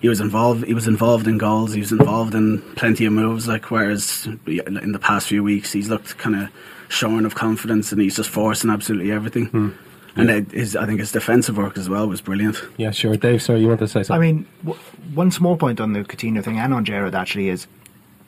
He 0.00 0.08
was 0.08 0.16
was 0.16 0.24
involved. 0.24 0.64
He 0.64 0.74
was 0.74 0.88
involved 0.88 1.26
in 1.26 1.38
goals. 1.38 1.74
He 1.74 1.80
was 1.80 1.92
involved 1.92 2.34
in 2.34 2.62
plenty 2.74 3.04
of 3.04 3.12
moves. 3.12 3.46
Like 3.46 3.70
whereas 3.70 4.26
in 4.46 4.92
the 4.92 4.98
past 4.98 5.28
few 5.28 5.42
weeks, 5.42 5.72
he's 5.72 5.88
looked 5.88 6.16
kind 6.18 6.36
of 6.36 6.48
shorn 6.88 7.26
of 7.26 7.34
confidence, 7.34 7.92
and 7.92 8.00
he's 8.00 8.16
just 8.16 8.30
forcing 8.30 8.70
absolutely 8.70 9.12
everything. 9.12 9.46
Hmm. 9.46 9.70
And 10.18 10.30
yeah. 10.30 10.58
his, 10.58 10.76
I 10.76 10.86
think 10.86 11.00
his 11.00 11.12
defensive 11.12 11.58
work 11.58 11.76
as 11.76 11.90
well 11.90 12.08
was 12.08 12.22
brilliant. 12.22 12.56
Yeah, 12.78 12.90
sure. 12.90 13.16
Dave, 13.16 13.42
sorry, 13.42 13.60
you 13.60 13.68
want 13.68 13.80
to 13.80 13.88
say 13.88 14.02
something? 14.02 14.14
I 14.14 14.18
mean, 14.18 14.46
w- 14.64 14.80
one 15.12 15.30
small 15.30 15.58
point 15.58 15.78
on 15.78 15.92
the 15.92 16.04
Coutinho 16.04 16.42
thing 16.42 16.58
and 16.58 16.72
on 16.72 16.86
Gerrard 16.86 17.14
actually 17.14 17.50
is 17.50 17.66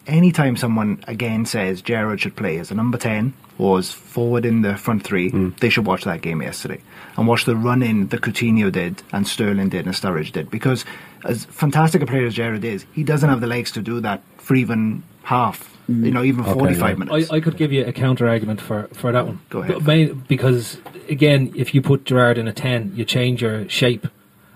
anytime 0.09 0.57
someone 0.57 1.03
again 1.07 1.47
says 1.47 1.83
Gerrard 1.83 2.21
should 2.21 2.35
play 2.35 2.59
as 2.59 2.71
a 2.71 2.75
number 2.75 2.99
10 2.99 3.33
was 3.59 3.93
forward 3.93 4.45
in 4.45 4.63
the 4.63 4.77
front 4.77 5.05
three, 5.05 5.31
mm. 5.31 5.57
they 5.59 5.69
should 5.69 5.87
watch 5.87 6.05
that 6.05 6.23
game 6.23 6.43
yesterday 6.43 6.81
and 7.17 7.27
watch 7.27 7.45
the 7.45 7.55
run 7.55 7.83
in 7.83 8.09
that 8.09 8.21
Coutinho 8.23 8.73
did 8.73 9.03
and 9.13 9.27
Sterling 9.27 9.69
did 9.69 9.87
and 9.87 9.95
Sturridge 9.95 10.33
did 10.33 10.51
because 10.51 10.85
as 11.25 11.45
fantastic 11.47 12.03
a 12.03 12.07
player 12.07 12.27
as 12.27 12.35
Gerrard 12.35 12.65
is, 12.65 12.87
he 12.93 13.05
doesn't 13.05 13.29
have 13.29 13.41
the 13.41 13.47
legs 13.47 13.71
to 13.73 13.83
do 13.83 14.01
that 14.01 14.23
for 14.39 14.55
even 14.55 15.03
half. 15.23 15.77
Mm. 15.89 16.05
You 16.05 16.11
know, 16.11 16.23
even 16.23 16.45
okay, 16.45 16.53
forty-five 16.53 16.99
yeah. 16.99 17.05
minutes. 17.05 17.31
I, 17.31 17.37
I, 17.37 17.41
could 17.41 17.57
give 17.57 17.73
you 17.73 17.85
a 17.87 17.93
counter 17.93 18.29
argument 18.29 18.61
for, 18.61 18.89
for 18.89 19.11
that 19.11 19.27
one. 19.27 19.41
Go 19.49 19.61
ahead. 19.63 20.29
Because 20.29 20.77
again, 21.09 21.51
if 21.57 21.75
you 21.75 21.81
put 21.81 22.05
Gerrard 22.05 22.37
in 22.37 22.47
a 22.47 22.53
ten, 22.53 22.93
you 22.95 23.07
change 23.07 23.41
your 23.41 23.67
shape 23.71 24.07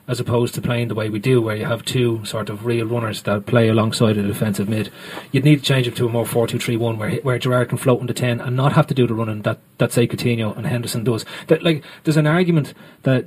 as 0.09 0.19
opposed 0.19 0.55
to 0.55 0.61
playing 0.61 0.88
the 0.88 0.95
way 0.95 1.09
we 1.09 1.19
do, 1.19 1.41
where 1.41 1.57
you 1.57 1.65
have 1.65 1.85
two 1.85 2.25
sort 2.25 2.51
of 2.51 2.67
real 2.67 2.87
runners 2.87 3.23
that 3.23 3.47
play 3.47 3.69
alongside 3.69 4.17
a 4.17 4.23
defensive 4.23 4.69
mid. 4.69 4.91
You'd 5.31 5.45
need 5.45 5.61
to 5.61 5.65
change 5.65 5.87
it 5.87 5.97
to 5.97 6.07
a 6.07 6.09
more 6.09 6.27
4 6.27 6.47
2 6.47 6.59
3 6.59 6.77
1 6.77 6.99
where, 6.99 7.12
where 7.17 7.38
Gerrard 7.38 7.69
can 7.69 7.79
float 7.79 8.01
into 8.01 8.12
10 8.12 8.41
and 8.41 8.57
not 8.57 8.73
have 8.73 8.87
to 8.88 8.95
do 8.95 9.07
the 9.07 9.15
running 9.15 9.43
that, 9.43 9.59
that 9.79 9.93
say, 9.93 10.07
Coutinho 10.07 10.57
and 10.57 10.67
Henderson 10.67 11.05
does. 11.05 11.25
That, 11.47 11.62
like, 11.62 11.85
there's 12.05 12.17
an 12.17 12.27
argument 12.27 12.75
that 13.05 13.27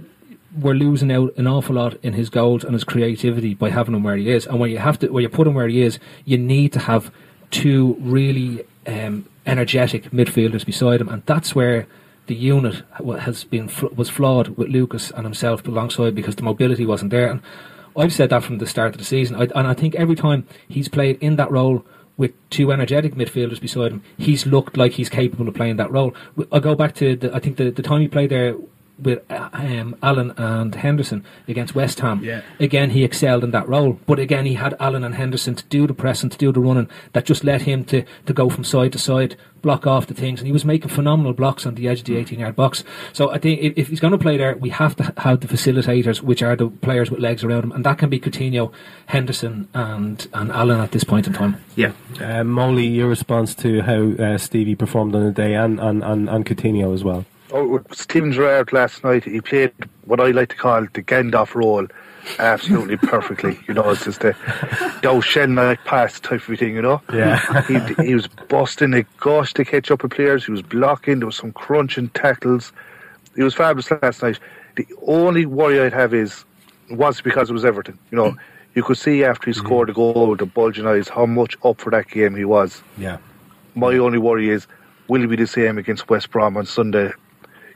we're 0.60 0.74
losing 0.74 1.12
out 1.12 1.36
an 1.38 1.48
awful 1.48 1.76
lot 1.76 1.98
in 2.04 2.14
his 2.14 2.30
goals 2.30 2.64
and 2.64 2.74
his 2.74 2.84
creativity 2.84 3.54
by 3.54 3.70
having 3.70 3.96
him 3.96 4.04
where 4.04 4.16
he 4.16 4.30
is. 4.30 4.46
And 4.46 4.60
when 4.60 4.72
you 4.72 4.78
have 4.78 5.00
to, 5.00 5.10
when 5.10 5.24
you 5.24 5.30
put 5.30 5.48
him 5.48 5.54
where 5.54 5.68
he 5.68 5.82
is, 5.82 6.00
you 6.24 6.38
need 6.38 6.74
to 6.74 6.80
have 6.80 7.12
two 7.52 7.96
really 8.00 8.66
um, 8.88 9.28
energetic 9.46 10.12
midfielders 10.12 10.66
beside 10.66 11.02
him, 11.02 11.10
and 11.10 11.24
that's 11.26 11.56
where 11.56 11.88
the 12.28 12.36
unit 12.36 12.84
has 13.20 13.44
been 13.44 13.70
was 13.96 14.10
flawed 14.10 14.50
with 14.58 14.70
Lucas 14.70 15.12
and 15.12 15.26
himself 15.26 15.66
alongside 15.68 16.16
because 16.16 16.36
the 16.36 16.44
mobility 16.44 16.86
wasn't 16.86 17.12
there. 17.12 17.30
And 17.30 17.42
I've 17.98 18.14
said 18.14 18.30
that 18.30 18.44
from 18.44 18.58
the 18.58 18.68
start 18.68 18.94
of 18.94 18.98
the 18.98 19.06
season, 19.06 19.36
I, 19.36 19.44
and 19.56 19.68
I 19.68 19.74
think 19.74 19.96
every 19.96 20.16
time 20.16 20.48
he's 20.68 20.88
played 20.88 21.18
in 21.22 21.36
that 21.38 21.52
role 21.52 21.86
with 22.18 22.32
two 22.50 22.72
energetic 22.72 23.16
midfielders 23.16 23.60
beside 23.60 23.92
him, 23.92 24.04
he's 24.18 24.46
looked 24.46 24.78
like 24.78 24.94
he's 24.94 25.10
capable 25.10 25.48
of 25.48 25.54
playing 25.54 25.78
that 25.78 25.92
role. 25.92 26.16
I 26.52 26.60
go 26.60 26.76
back 26.76 26.96
to 26.96 27.16
the, 27.16 27.36
I 27.36 27.40
think 27.40 27.58
the, 27.58 27.72
the 27.72 27.84
time 27.84 28.02
he 28.02 28.08
played 28.08 28.32
there 28.32 28.56
with 28.98 29.20
um, 29.30 29.96
Allen 30.02 30.32
and 30.38 30.74
Henderson 30.74 31.26
against 31.48 31.76
West 31.76 32.00
Ham. 32.00 32.24
Yeah. 32.24 32.42
Again, 32.60 32.92
he 32.92 33.04
excelled 33.04 33.44
in 33.44 33.52
that 33.52 33.68
role. 33.68 34.00
But 34.06 34.20
again, 34.20 34.46
he 34.46 34.56
had 34.56 34.76
Allen 34.80 35.04
and 35.04 35.16
Henderson 35.16 35.56
to 35.56 35.64
do 35.66 35.88
the 35.88 35.94
pressing, 35.94 36.30
to 36.30 36.38
do 36.38 36.52
the 36.52 36.60
running, 36.60 36.90
that 37.14 37.26
just 37.26 37.44
let 37.44 37.64
him 37.64 37.84
to, 37.86 38.04
to 38.26 38.34
go 38.34 38.50
from 38.50 38.64
side 38.64 38.94
to 38.94 39.00
side, 39.00 39.36
block 39.62 39.86
off 39.86 40.08
the 40.08 40.14
things. 40.14 40.40
And 40.40 40.48
he 40.48 40.54
was 40.54 40.64
making 40.64 40.90
phenomenal 40.90 41.34
blocks 41.34 41.66
on 41.66 41.76
the 41.76 41.88
edge 41.88 42.00
of 42.00 42.06
the 42.06 42.18
18 42.18 42.40
yard 42.40 42.56
box. 42.56 42.84
So 43.14 43.32
I 43.32 43.38
think 43.38 43.62
if, 43.62 43.74
if 43.78 43.88
he's 43.90 44.00
going 44.00 44.12
to 44.12 44.18
play 44.18 44.38
there, 44.38 44.56
we 44.56 44.70
have 44.70 44.96
to 44.98 45.14
have 45.18 45.42
the 45.42 45.48
facilitators, 45.48 46.22
which 46.22 46.42
are 46.42 46.56
the 46.56 46.70
players 46.70 47.12
with 47.12 47.20
legs 47.20 47.44
around 47.44 47.66
him. 47.66 47.72
And 47.74 47.86
that 47.86 47.98
can 47.98 48.10
be 48.10 48.20
Coutinho, 48.20 48.72
Henderson, 49.08 49.68
and, 49.74 50.28
and 50.34 50.52
Allen 50.52 50.80
at 50.80 50.92
this 50.92 51.04
point 51.04 51.28
in 51.28 51.34
time. 51.34 51.62
Yeah. 51.76 51.94
Uh, 52.20 52.44
Molly, 52.44 52.88
your 52.88 53.10
response 53.10 53.56
to 53.56 53.82
how 53.82 54.12
uh, 54.12 54.38
Stevie 54.38 54.76
performed 54.76 55.16
on 55.16 55.26
the 55.26 55.32
day 55.32 55.56
and, 55.56 55.80
and, 55.80 56.04
and, 56.04 56.30
and 56.30 56.46
Coutinho 56.46 56.94
as 56.94 57.04
well 57.04 57.26
oh, 57.56 57.82
Steven 57.92 58.32
Gerrard 58.32 58.74
last 58.74 59.04
night, 59.04 59.24
he 59.24 59.42
played 59.42 59.72
what 60.06 60.20
I 60.20 60.32
like 60.32 60.50
to 60.50 60.56
call 60.56 60.82
the 60.82 61.02
Gandalf 61.02 61.56
role 61.56 61.88
absolutely 62.40 62.98
perfectly. 62.98 63.58
You 63.68 63.74
know, 63.74 63.90
it's 63.90 64.06
just 64.06 64.24
a 64.24 64.34
shell 65.22 65.50
like 65.50 65.84
pass 65.86 66.20
type 66.20 66.48
of 66.48 66.60
thing, 66.60 66.76
you 66.76 66.82
know? 66.82 67.02
Yeah. 67.14 67.62
he, 67.68 68.04
he 68.04 68.16
was 68.16 68.28
busting 68.28 68.94
a 68.94 69.04
gosh 69.20 69.54
to 69.54 69.66
catch 69.66 69.92
up 69.92 70.04
with 70.04 70.12
players, 70.12 70.46
he 70.46 70.52
was 70.52 70.62
blocking, 70.62 71.20
there 71.20 71.28
was 71.28 71.38
some 71.38 71.52
crunching 71.52 72.10
tackles. 72.10 72.74
He 73.36 73.44
was 73.44 73.54
fabulous 73.54 73.92
last 74.02 74.24
night. 74.24 74.40
The 74.76 74.88
only 75.06 75.46
worry 75.46 75.80
I'd 75.80 75.94
have 75.94 76.14
is 76.14 76.46
was 76.92 77.20
because 77.22 77.50
it 77.50 77.54
was 77.54 77.66
Everton. 77.66 77.98
You 78.12 78.18
know, 78.18 78.36
you 78.76 78.84
could 78.84 78.98
see 78.98 79.24
after 79.24 79.50
he 79.50 79.52
mm-hmm. 79.52 79.66
scored 79.66 79.90
a 79.90 79.94
goal 79.94 80.30
with 80.30 80.40
the 80.40 80.46
bulging 80.46 80.86
eyes 80.86 81.10
how 81.10 81.26
much 81.26 81.58
up 81.64 81.80
for 81.80 81.90
that 81.92 82.10
game 82.10 82.36
he 82.36 82.46
was. 82.46 82.82
Yeah. 82.98 83.18
My 83.74 83.98
only 83.98 84.20
worry 84.20 84.50
is 84.50 84.68
will 85.08 85.22
he 85.22 85.28
be 85.28 85.36
the 85.36 85.48
same 85.48 85.78
against 85.78 86.10
West 86.10 86.32
Brom 86.32 86.56
on 86.58 86.66
Sunday 86.66 87.12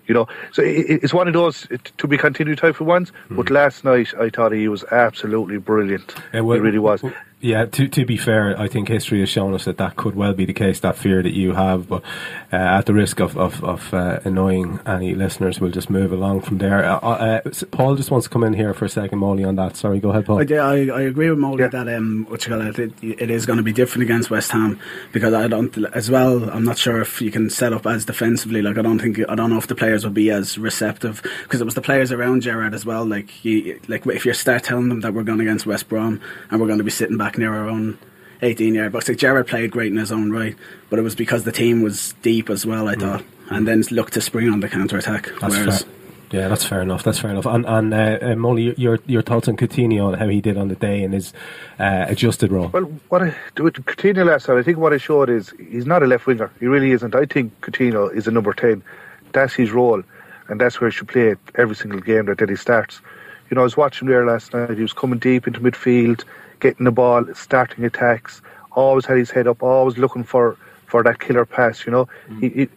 you 0.09 0.15
know, 0.15 0.27
so 0.51 0.63
it, 0.63 1.03
it's 1.03 1.13
one 1.13 1.27
of 1.27 1.33
those 1.33 1.67
to 1.97 2.07
be 2.07 2.17
continued 2.17 2.57
type 2.57 2.81
of 2.81 2.87
ones. 2.87 3.13
Mm. 3.29 3.37
But 3.37 3.49
last 3.51 3.85
night, 3.85 4.13
I 4.19 4.29
thought 4.29 4.51
he 4.51 4.67
was 4.67 4.83
absolutely 4.91 5.59
brilliant. 5.59 6.15
Yeah, 6.33 6.41
well, 6.41 6.55
he 6.55 6.61
really 6.61 6.79
was. 6.79 7.01
Yeah, 7.41 7.65
to 7.67 7.88
to 7.88 8.06
be 8.06 8.17
fair, 8.17 8.60
I 8.60 8.67
think 8.67 8.89
history 8.89 9.21
has 9.21 9.30
shown 9.30 9.54
us 9.54 9.63
that 9.63 9.78
that 9.78 9.95
could 9.95 10.13
well 10.13 10.34
be 10.34 10.43
the 10.43 10.54
case. 10.54 10.82
That 10.82 10.97
fear 10.97 11.23
that 11.23 11.32
you 11.32 11.54
have, 11.54 11.88
but 11.88 12.04
uh, 12.52 12.58
at 12.58 12.86
the 12.86 12.93
risk 12.93 13.21
of 13.21 13.38
of, 13.38 13.63
of 13.63 13.93
uh, 13.93 14.19
annoying 14.25 14.82
any 14.86 15.15
listeners, 15.15 15.62
we'll 15.62 15.71
just 15.71 15.89
move 15.89 16.12
along 16.12 16.41
from 16.41 16.58
there. 16.58 16.84
Uh, 16.84 16.97
uh 16.99 17.41
Paul 17.71 17.95
just 17.95 18.12
wants 18.12 18.28
to 18.28 18.30
come 18.30 18.43
in 18.43 18.52
here 18.52 18.73
for 18.73 18.84
a 18.84 18.89
second, 18.89 19.19
Molly, 19.19 19.45
on 19.45 19.56
that. 19.56 19.78
Sorry, 19.78 20.02
go 20.02 20.10
ahead, 20.10 20.25
Paul. 20.25 20.39
I, 20.39 20.54
I, 20.54 20.75
I 20.88 21.02
agree 21.04 21.30
with 21.30 21.39
Molly 21.39 21.62
yeah. 21.62 21.69
that 21.69 21.88
um, 21.88 22.25
what 22.28 22.45
you 22.45 22.52
call 22.52 22.67
it, 22.67 22.78
it, 23.02 23.32
is 23.32 23.45
going 23.45 23.56
to 23.56 23.63
be 23.63 23.71
different 23.71 24.04
against 24.04 24.30
West 24.30 24.52
Ham 24.52 24.78
because 25.13 25.34
I 25.34 25.47
don't 25.47 25.78
as 25.93 26.12
well. 26.12 26.49
I'm 26.49 26.65
not 26.65 26.78
sure 26.78 26.99
if 26.99 27.21
you 27.21 27.32
can 27.32 27.49
set 27.49 27.71
up 27.71 27.86
as 27.86 28.04
defensively. 28.04 28.62
Like 28.62 28.78
I 28.78 28.82
don't 28.82 28.99
think 28.99 29.17
I 29.30 29.36
don't 29.36 29.49
know 29.49 29.58
if 29.60 29.67
the 29.67 29.75
players 29.75 30.04
will 30.04 30.12
be 30.12 30.30
as 30.30 30.58
receptive 30.58 31.21
because 31.43 31.62
it 31.62 31.65
was 31.65 31.75
the 31.75 31.82
players 31.82 32.12
around 32.12 32.41
Gerrard 32.41 32.73
as 32.73 32.86
well. 32.86 33.06
Like 33.06 33.30
like 33.88 34.06
if 34.08 34.25
you 34.25 34.34
start 34.34 34.65
telling 34.65 34.89
them 34.89 34.99
that 34.99 35.13
we're 35.13 35.23
going 35.23 35.39
against 35.39 35.65
West 35.65 35.88
Brom 35.88 36.19
and 36.52 36.60
we're 36.60 36.67
going 36.67 36.80
to 36.80 36.84
be 36.84 36.91
sitting 36.91 37.15
back 37.15 37.28
back 37.29 37.37
near 37.37 37.53
our 37.53 37.69
own 37.69 37.97
18 38.41 38.73
yard 38.73 38.91
box. 38.91 39.07
Like 39.07 39.17
Gerrard 39.17 39.47
played 39.47 39.69
great 39.71 39.91
in 39.91 39.97
his 39.97 40.11
own 40.11 40.31
right, 40.31 40.55
but 40.89 40.97
it 40.97 41.03
was 41.03 41.15
because 41.15 41.43
the 41.43 41.51
team 41.51 41.83
was 41.83 42.13
deep 42.23 42.49
as 42.49 42.65
well. 42.65 42.87
I 42.87 42.95
mm. 42.95 43.01
thought. 43.01 43.23
and 43.51 43.67
then 43.67 43.83
looked 43.91 44.13
to 44.13 44.21
spring 44.21 44.49
on 44.49 44.59
the 44.61 44.69
counter 44.69 44.97
attack. 44.97 45.29
That's 45.39 45.55
Whereas 45.55 45.83
fair. 45.83 45.93
Yeah, 46.31 46.47
that's 46.47 46.63
fair 46.63 46.81
enough. 46.81 47.03
That's 47.03 47.17
fair 47.19 47.31
enough. 47.31 47.47
And, 47.47 47.65
and 47.65 47.93
uh, 47.93 48.19
uh, 48.21 48.35
Molly, 48.35 48.73
your 48.77 48.99
your 49.07 49.23
thoughts 49.23 49.47
on 49.47 49.57
Coutinho 49.57 50.09
and 50.09 50.15
how 50.15 50.27
he 50.27 50.41
did 50.41 50.57
on 50.57 50.67
the 50.69 50.75
day 50.75 51.03
in 51.03 51.11
his 51.11 51.33
uh, 51.79 52.05
adjusted 52.07 52.51
role? 52.51 52.69
Well, 52.69 52.85
what 53.09 53.21
I 53.21 53.35
with 53.59 53.75
Coutinho 53.85 54.25
last 54.25 54.47
night, 54.47 54.57
I 54.57 54.63
think 54.63 54.77
what 54.77 54.93
I 54.93 54.97
showed 54.97 55.29
is 55.29 55.53
he's 55.71 55.85
not 55.85 56.01
a 56.01 56.07
left 56.07 56.25
winger. 56.25 56.51
He 56.59 56.67
really 56.67 56.91
isn't. 56.91 57.13
I 57.15 57.25
think 57.25 57.59
Coutinho 57.61 58.13
is 58.13 58.27
a 58.27 58.31
number 58.31 58.53
ten. 58.53 58.83
That's 59.33 59.53
his 59.53 59.71
role, 59.71 60.01
and 60.47 60.61
that's 60.61 60.81
where 60.81 60.89
he 60.89 60.95
should 60.95 61.07
play 61.07 61.35
every 61.55 61.75
single 61.75 61.99
game 61.99 62.25
that, 62.25 62.39
that 62.39 62.49
he 62.49 62.55
starts. 62.55 63.01
You 63.49 63.55
know, 63.55 63.61
I 63.61 63.63
was 63.63 63.77
watching 63.77 64.07
there 64.07 64.25
last 64.25 64.53
night. 64.53 64.75
He 64.75 64.83
was 64.83 64.93
coming 64.93 65.17
deep 65.17 65.47
into 65.47 65.59
midfield, 65.59 66.23
getting 66.59 66.85
the 66.85 66.91
ball, 66.91 67.25
starting 67.33 67.83
attacks. 67.85 68.41
Always 68.71 69.05
had 69.05 69.17
his 69.17 69.31
head 69.31 69.47
up. 69.47 69.63
Always 69.63 69.97
looking 69.97 70.23
for, 70.23 70.55
for 70.85 71.03
that 71.03 71.19
killer 71.19 71.45
pass. 71.45 71.85
You 71.85 71.91
know, 71.91 72.09
he, 72.39 72.49
he 72.49 72.69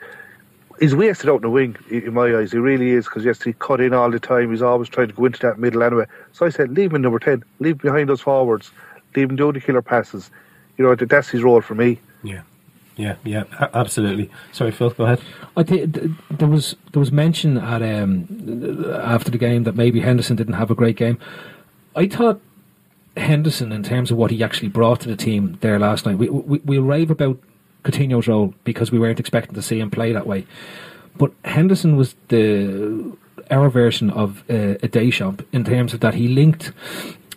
he's 0.81 0.95
wasted 0.95 1.29
out 1.29 1.37
in 1.37 1.43
the 1.43 1.51
wing 1.51 1.77
in 1.91 2.15
my 2.15 2.35
eyes. 2.37 2.53
He 2.53 2.59
really 2.59 2.91
is 2.91 3.05
because 3.05 3.25
yes, 3.25 3.43
he 3.43 3.53
cut 3.53 3.81
in 3.81 3.95
all 3.95 4.11
the 4.11 4.19
time. 4.19 4.51
He's 4.51 4.63
always 4.63 4.89
trying 4.89 5.09
to 5.09 5.15
go 5.15 5.27
into 5.27 5.41
that 5.41 5.59
middle 5.59 5.83
anyway. 5.83 6.07
So 6.33 6.47
I 6.47 6.49
said, 6.49 6.71
leave 6.71 6.91
him 6.91 6.97
in 6.97 7.03
number 7.03 7.19
ten. 7.19 7.45
Leave 7.61 7.75
him 7.75 7.91
behind 7.91 8.09
those 8.09 8.21
forwards. 8.21 8.71
Leave 9.15 9.31
him 9.31 9.37
doing 9.37 9.55
the 9.55 9.61
killer 9.61 9.83
passes. 9.83 10.31
You 10.79 10.85
know, 10.85 10.95
that's 10.95 11.29
his 11.29 11.43
role 11.43 11.61
for 11.61 11.75
me. 11.75 12.01
Yeah, 12.25 12.43
yeah, 12.97 13.17
yeah, 13.25 13.45
absolutely. 13.75 14.31
Sorry, 14.53 14.71
Phil, 14.71 14.91
go 14.91 15.05
ahead. 15.05 15.21
I 15.57 15.63
think 15.63 15.95
th- 15.95 16.11
there 16.31 16.49
was 16.49 16.75
there 16.93 17.01
was 17.01 17.13
mention 17.13 17.59
at 17.59 17.83
um, 17.83 18.27
after 19.03 19.31
the 19.31 19.39
game 19.39 19.65
that 19.65 19.77
maybe 19.77 20.01
Henderson 20.01 20.37
didn't 20.37 20.55
have 20.55 20.71
a 20.71 20.75
great 20.75 20.97
game. 20.97 21.19
I 21.95 22.09
thought 22.09 22.41
Henderson, 23.17 23.73
in 23.73 23.83
terms 23.83 24.11
of 24.11 24.17
what 24.17 24.31
he 24.31 24.43
actually 24.43 24.69
brought 24.69 25.01
to 25.01 25.09
the 25.09 25.17
team 25.17 25.59
there 25.61 25.79
last 25.79 26.07
night, 26.07 26.19
we 26.19 26.29
we, 26.29 26.59
we 26.65 26.79
rave 26.79 27.11
about 27.11 27.39
Coutinho's 27.85 28.29
role 28.29 28.55
because 28.65 28.91
we 28.91 28.99
weren't 28.99 29.21
expecting 29.21 29.55
to 29.55 29.63
see 29.63 29.81
him 29.81 29.91
play 29.91 30.13
that 30.13 30.27
way. 30.27 30.47
But 31.17 31.33
Henderson 31.45 31.97
was 31.97 32.15
the 32.29 33.17
our 33.51 33.69
version 33.69 34.11
of 34.11 34.43
uh, 34.49 34.79
a 34.83 34.89
Deschamps 34.89 35.45
in 35.53 35.65
terms 35.65 35.93
of 35.93 36.01
that 36.01 36.15
he 36.15 36.29
linked 36.29 36.73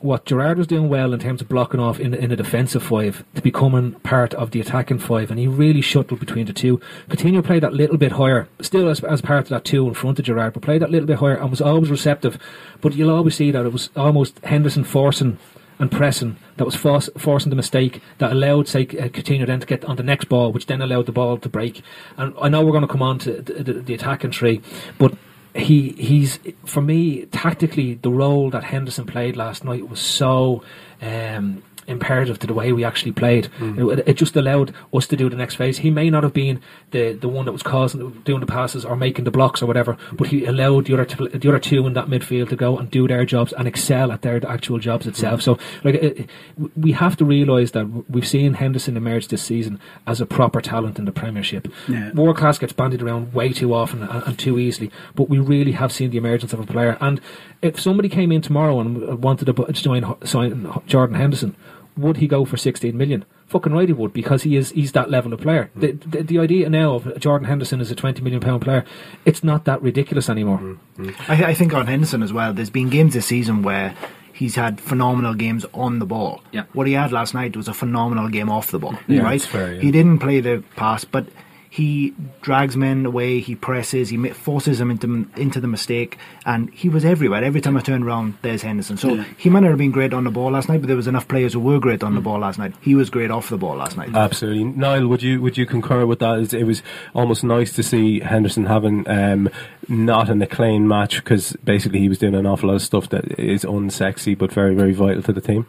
what 0.01 0.25
Gerrard 0.25 0.57
was 0.57 0.67
doing 0.67 0.87
well 0.87 1.13
in 1.13 1.19
terms 1.19 1.41
of 1.41 1.49
blocking 1.49 1.79
off 1.79 1.99
in, 1.99 2.13
in 2.13 2.31
a 2.31 2.35
defensive 2.35 2.83
five 2.83 3.25
to 3.33 3.41
becoming 3.41 3.93
part 4.01 4.33
of 4.35 4.51
the 4.51 4.61
attacking 4.61 4.99
five, 4.99 5.31
and 5.31 5.39
he 5.39 5.47
really 5.47 5.81
shuttled 5.81 6.19
between 6.19 6.45
the 6.45 6.53
two. 6.53 6.79
Coutinho 7.09 7.43
played 7.43 7.63
that 7.63 7.73
little 7.73 7.97
bit 7.97 8.13
higher, 8.13 8.47
still 8.61 8.87
as, 8.87 9.03
as 9.03 9.21
part 9.21 9.43
of 9.43 9.49
that 9.49 9.65
two 9.65 9.87
in 9.87 9.93
front 9.93 10.19
of 10.19 10.25
Gerrard, 10.25 10.53
but 10.53 10.61
played 10.61 10.81
that 10.81 10.91
little 10.91 11.07
bit 11.07 11.17
higher 11.17 11.35
and 11.35 11.49
was 11.49 11.61
always 11.61 11.89
receptive. 11.89 12.37
But 12.81 12.93
you'll 12.93 13.09
always 13.09 13.35
see 13.35 13.51
that 13.51 13.65
it 13.65 13.73
was 13.73 13.89
almost 13.95 14.39
Henderson 14.45 14.83
forcing 14.83 15.39
and 15.79 15.91
pressing 15.91 16.37
that 16.57 16.65
was 16.65 16.75
forcing 16.75 17.49
the 17.49 17.55
mistake 17.55 18.01
that 18.17 18.31
allowed, 18.31 18.67
say, 18.67 18.81
uh, 18.83 19.09
Coutinho 19.09 19.45
then 19.45 19.59
to 19.59 19.65
get 19.65 19.83
on 19.85 19.97
the 19.97 20.03
next 20.03 20.25
ball, 20.25 20.51
which 20.51 20.67
then 20.67 20.81
allowed 20.81 21.05
the 21.05 21.11
ball 21.11 21.37
to 21.37 21.49
break. 21.49 21.81
And 22.17 22.33
I 22.41 22.49
know 22.49 22.63
we're 22.63 22.71
going 22.71 22.81
to 22.81 22.87
come 22.87 23.01
on 23.01 23.19
to 23.19 23.41
the, 23.41 23.63
the, 23.63 23.73
the 23.73 23.93
attacking 23.93 24.31
tree, 24.31 24.61
but 24.97 25.13
he 25.53 25.89
he's 25.91 26.39
for 26.65 26.81
me 26.81 27.25
tactically 27.27 27.95
the 27.95 28.11
role 28.11 28.49
that 28.49 28.63
Henderson 28.63 29.05
played 29.05 29.37
last 29.37 29.63
night 29.63 29.89
was 29.89 30.01
so 30.01 30.63
um, 31.01 31.63
imperative 31.87 32.39
to 32.39 32.47
the 32.47 32.53
way 32.53 32.71
we 32.71 32.83
actually 32.83 33.11
played. 33.11 33.49
Mm. 33.59 33.99
It, 33.99 34.07
it 34.07 34.13
just 34.13 34.35
allowed 34.35 34.73
us 34.93 35.07
to 35.07 35.15
do 35.15 35.29
the 35.29 35.35
next 35.35 35.55
phase. 35.55 35.79
He 35.79 35.89
may 35.89 36.09
not 36.09 36.23
have 36.23 36.33
been 36.33 36.61
the, 36.91 37.13
the 37.13 37.27
one 37.27 37.45
that 37.45 37.51
was 37.51 37.63
causing 37.63 38.11
doing 38.23 38.39
the 38.39 38.45
passes 38.45 38.85
or 38.85 38.95
making 38.95 39.25
the 39.25 39.31
blocks 39.31 39.61
or 39.61 39.65
whatever, 39.65 39.97
but 40.13 40.27
he 40.27 40.45
allowed 40.45 40.85
the 40.85 40.93
other 40.93 41.05
t- 41.05 41.37
the 41.37 41.49
other 41.49 41.59
two 41.59 41.85
in 41.87 41.93
that 41.93 42.07
midfield 42.07 42.49
to 42.49 42.55
go 42.55 42.77
and 42.77 42.89
do 42.89 43.07
their 43.07 43.25
jobs 43.25 43.53
and 43.53 43.67
excel 43.67 44.11
at 44.11 44.21
their 44.21 44.45
actual 44.47 44.79
jobs 44.79 45.07
itself. 45.07 45.41
Mm. 45.41 45.43
So 45.43 45.59
like 45.83 45.95
it, 45.95 46.29
we 46.75 46.91
have 46.93 47.15
to 47.17 47.25
realise 47.25 47.71
that 47.71 47.85
we've 48.09 48.27
seen 48.27 48.55
Henderson 48.55 48.97
emerge 48.97 49.27
this 49.27 49.43
season 49.43 49.79
as 50.07 50.21
a 50.21 50.25
proper 50.25 50.61
talent 50.61 50.97
in 50.99 51.05
the 51.05 51.11
Premiership. 51.11 51.67
Yeah. 51.87 52.11
World 52.13 52.37
class 52.37 52.57
gets 52.57 52.73
bandied 52.73 53.01
around 53.01 53.33
way 53.33 53.53
too 53.53 53.73
often 53.73 54.03
and, 54.03 54.23
and 54.23 54.39
too 54.39 54.59
easily, 54.59 54.91
but 55.15 55.29
we 55.29 55.39
really 55.39 55.73
have 55.73 55.91
seen 55.91 56.09
the 56.11 56.17
emergence 56.17 56.53
of 56.53 56.59
a 56.59 56.65
player. 56.65 56.97
And 57.01 57.21
if 57.61 57.79
somebody 57.79 58.09
came 58.09 58.31
in 58.31 58.41
tomorrow 58.41 58.79
and 58.79 59.21
wanted 59.21 59.45
to 59.45 59.73
join 59.73 60.15
sign 60.25 60.67
Jordan 60.85 61.15
Henderson, 61.15 61.55
would 61.97 62.17
he 62.17 62.27
go 62.27 62.45
for 62.45 62.57
16 62.57 62.97
million? 62.97 63.25
Fucking 63.47 63.73
right 63.73 63.87
he 63.87 63.93
would 63.93 64.13
because 64.13 64.43
he 64.43 64.55
is 64.55 64.71
he's 64.71 64.91
that 64.93 65.09
level 65.09 65.33
of 65.33 65.41
player. 65.41 65.69
Hmm. 65.73 65.79
The, 65.79 65.91
the, 65.91 66.23
the 66.23 66.39
idea 66.39 66.69
now 66.69 66.95
of 66.95 67.19
Jordan 67.19 67.47
Henderson 67.47 67.79
as 67.79 67.91
a 67.91 67.95
20 67.95 68.21
million 68.21 68.41
pound 68.41 68.63
player, 68.63 68.85
it's 69.23 69.43
not 69.43 69.65
that 69.65 69.81
ridiculous 69.81 70.29
anymore. 70.29 70.57
Hmm, 70.57 70.73
hmm. 70.95 71.31
I, 71.31 71.45
I 71.45 71.53
think 71.53 71.73
on 71.73 71.87
Henderson 71.87 72.23
as 72.23 72.33
well. 72.33 72.53
There's 72.53 72.69
been 72.69 72.89
games 72.89 73.13
this 73.13 73.27
season 73.27 73.61
where 73.61 73.95
he's 74.33 74.55
had 74.55 74.81
phenomenal 74.81 75.33
games 75.33 75.65
on 75.73 75.99
the 75.99 76.05
ball. 76.05 76.41
Yeah. 76.51 76.65
What 76.73 76.87
he 76.87 76.93
had 76.93 77.11
last 77.11 77.33
night 77.33 77.55
was 77.55 77.67
a 77.67 77.73
phenomenal 77.73 78.29
game 78.29 78.49
off 78.49 78.71
the 78.71 78.79
ball. 78.79 78.97
Yeah, 79.07 79.21
right. 79.21 79.41
fair, 79.41 79.75
yeah. 79.75 79.81
He 79.81 79.91
didn't 79.91 80.19
play 80.19 80.41
the 80.41 80.63
pass, 80.75 81.05
but 81.05 81.27
he 81.75 82.13
drags 82.41 82.77
men 82.77 83.05
away. 83.05 83.41
He 83.41 83.53
presses. 83.53 84.07
He 84.07 84.29
forces 84.29 84.79
them 84.79 84.89
into 84.91 85.27
into 85.35 85.59
the 85.59 85.67
mistake, 85.67 86.17
and 86.45 86.73
he 86.73 86.87
was 86.87 87.03
everywhere. 87.03 87.43
Every 87.43 87.59
time 87.59 87.75
I 87.75 87.81
turned 87.81 88.05
around, 88.05 88.37
there's 88.43 88.61
Henderson. 88.61 88.95
So 88.95 89.17
he 89.37 89.49
might 89.49 89.59
not 89.59 89.71
have 89.71 89.77
been 89.77 89.91
great 89.91 90.13
on 90.13 90.23
the 90.23 90.31
ball 90.31 90.51
last 90.51 90.69
night, 90.69 90.79
but 90.79 90.87
there 90.87 90.95
was 90.95 91.07
enough 91.07 91.27
players 91.27 91.51
who 91.51 91.59
were 91.59 91.81
great 91.81 92.01
on 92.01 92.15
the 92.15 92.21
ball 92.21 92.39
last 92.39 92.59
night. 92.59 92.73
He 92.79 92.95
was 92.95 93.09
great 93.09 93.29
off 93.29 93.49
the 93.49 93.57
ball 93.57 93.75
last 93.75 93.97
night. 93.97 94.15
Absolutely, 94.15 94.63
Niall. 94.63 95.07
Would 95.07 95.21
you 95.21 95.41
would 95.41 95.57
you 95.57 95.65
concur 95.65 96.05
with 96.05 96.19
that? 96.19 96.53
It 96.53 96.63
was 96.63 96.81
almost 97.13 97.43
nice 97.43 97.73
to 97.73 97.83
see 97.83 98.21
Henderson 98.21 98.67
having 98.67 99.05
um, 99.09 99.49
not 99.89 100.29
an 100.29 100.41
acclaimed 100.41 100.87
match 100.87 101.17
because 101.17 101.57
basically 101.65 101.99
he 101.99 102.07
was 102.07 102.19
doing 102.19 102.35
an 102.35 102.45
awful 102.45 102.69
lot 102.69 102.75
of 102.75 102.83
stuff 102.83 103.09
that 103.09 103.37
is 103.37 103.65
unsexy 103.65 104.37
but 104.37 104.49
very 104.49 104.75
very 104.75 104.93
vital 104.93 105.23
to 105.23 105.33
the 105.33 105.41
team. 105.41 105.67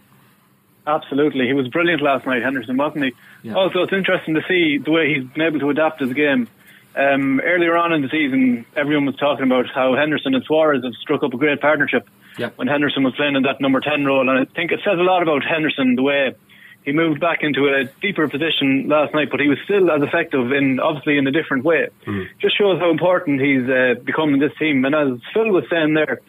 Absolutely, 0.87 1.47
he 1.47 1.53
was 1.53 1.67
brilliant 1.69 2.01
last 2.03 2.27
night, 2.27 2.43
Henderson, 2.43 2.77
wasn't 2.77 3.05
he? 3.07 3.13
Also, 3.55 3.83
it's 3.83 3.93
interesting 3.93 4.35
to 4.35 4.43
see 4.49 4.79
the 4.79 4.91
way 4.91 5.13
he's 5.15 5.25
been 5.25 5.43
able 5.43 5.59
to 5.61 5.71
adapt 5.71 6.01
his 6.01 6.13
game. 6.13 6.49
Um, 6.95 7.41
earlier 7.41 7.77
on 7.77 7.93
in 7.93 8.03
the 8.03 8.09
season, 8.09 8.65
everyone 8.77 9.05
was 9.05 9.17
talking 9.17 9.45
about 9.45 9.67
how 9.75 9.95
Henderson 9.97 10.35
and 10.35 10.45
Suarez 10.45 10.83
have 10.85 10.95
struck 10.95 11.23
up 11.23 11.35
a 11.35 11.37
great 11.37 11.61
partnership 11.61 12.09
Yeah. 12.39 12.51
when 12.57 12.69
Henderson 12.69 13.03
was 13.03 13.15
playing 13.17 13.37
in 13.37 13.43
that 13.43 13.61
number 13.61 13.81
10 13.81 14.05
role. 14.07 14.21
And 14.31 14.39
I 14.39 14.45
think 14.45 14.73
it 14.73 14.81
says 14.85 14.99
a 14.99 15.03
lot 15.03 15.23
about 15.23 15.45
Henderson, 15.45 15.97
the 15.97 16.03
way 16.03 16.35
he 16.85 16.93
moved 16.93 17.21
back 17.21 17.43
into 17.43 17.67
a 17.67 17.85
deeper 18.01 18.29
position 18.29 18.89
last 18.89 19.13
night, 19.13 19.29
but 19.31 19.41
he 19.41 19.49
was 19.49 19.59
still 19.65 19.91
as 19.91 20.01
effective 20.03 20.53
in, 20.53 20.79
obviously, 20.81 21.19
in 21.19 21.27
a 21.27 21.33
different 21.33 21.65
way. 21.65 21.89
Just 22.41 22.57
shows 22.57 22.79
how 22.79 22.91
important 22.91 23.41
he's 23.43 23.69
uh, 23.69 23.95
become 24.05 24.33
in 24.33 24.39
this 24.41 24.53
team. 24.57 24.85
And 24.85 24.95
as 24.95 25.19
Phil 25.35 25.51
was 25.51 25.65
saying 25.69 25.95
there, 25.95 26.21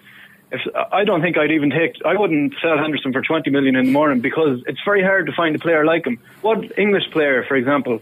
if 0.51 0.61
I 0.91 1.03
don't 1.03 1.21
think 1.21 1.37
I'd 1.37 1.51
even 1.51 1.69
take, 1.69 1.95
I 2.05 2.15
wouldn't 2.15 2.53
sell 2.61 2.77
Henderson 2.77 3.11
for 3.11 3.21
20 3.21 3.49
million 3.49 3.75
in 3.75 3.85
the 3.85 3.91
morning 3.91 4.21
because 4.21 4.63
it's 4.65 4.79
very 4.85 5.03
hard 5.03 5.25
to 5.25 5.33
find 5.33 5.55
a 5.55 5.59
player 5.59 5.85
like 5.85 6.05
him. 6.05 6.19
What 6.41 6.77
English 6.77 7.11
player, 7.11 7.43
for 7.47 7.55
example, 7.55 8.01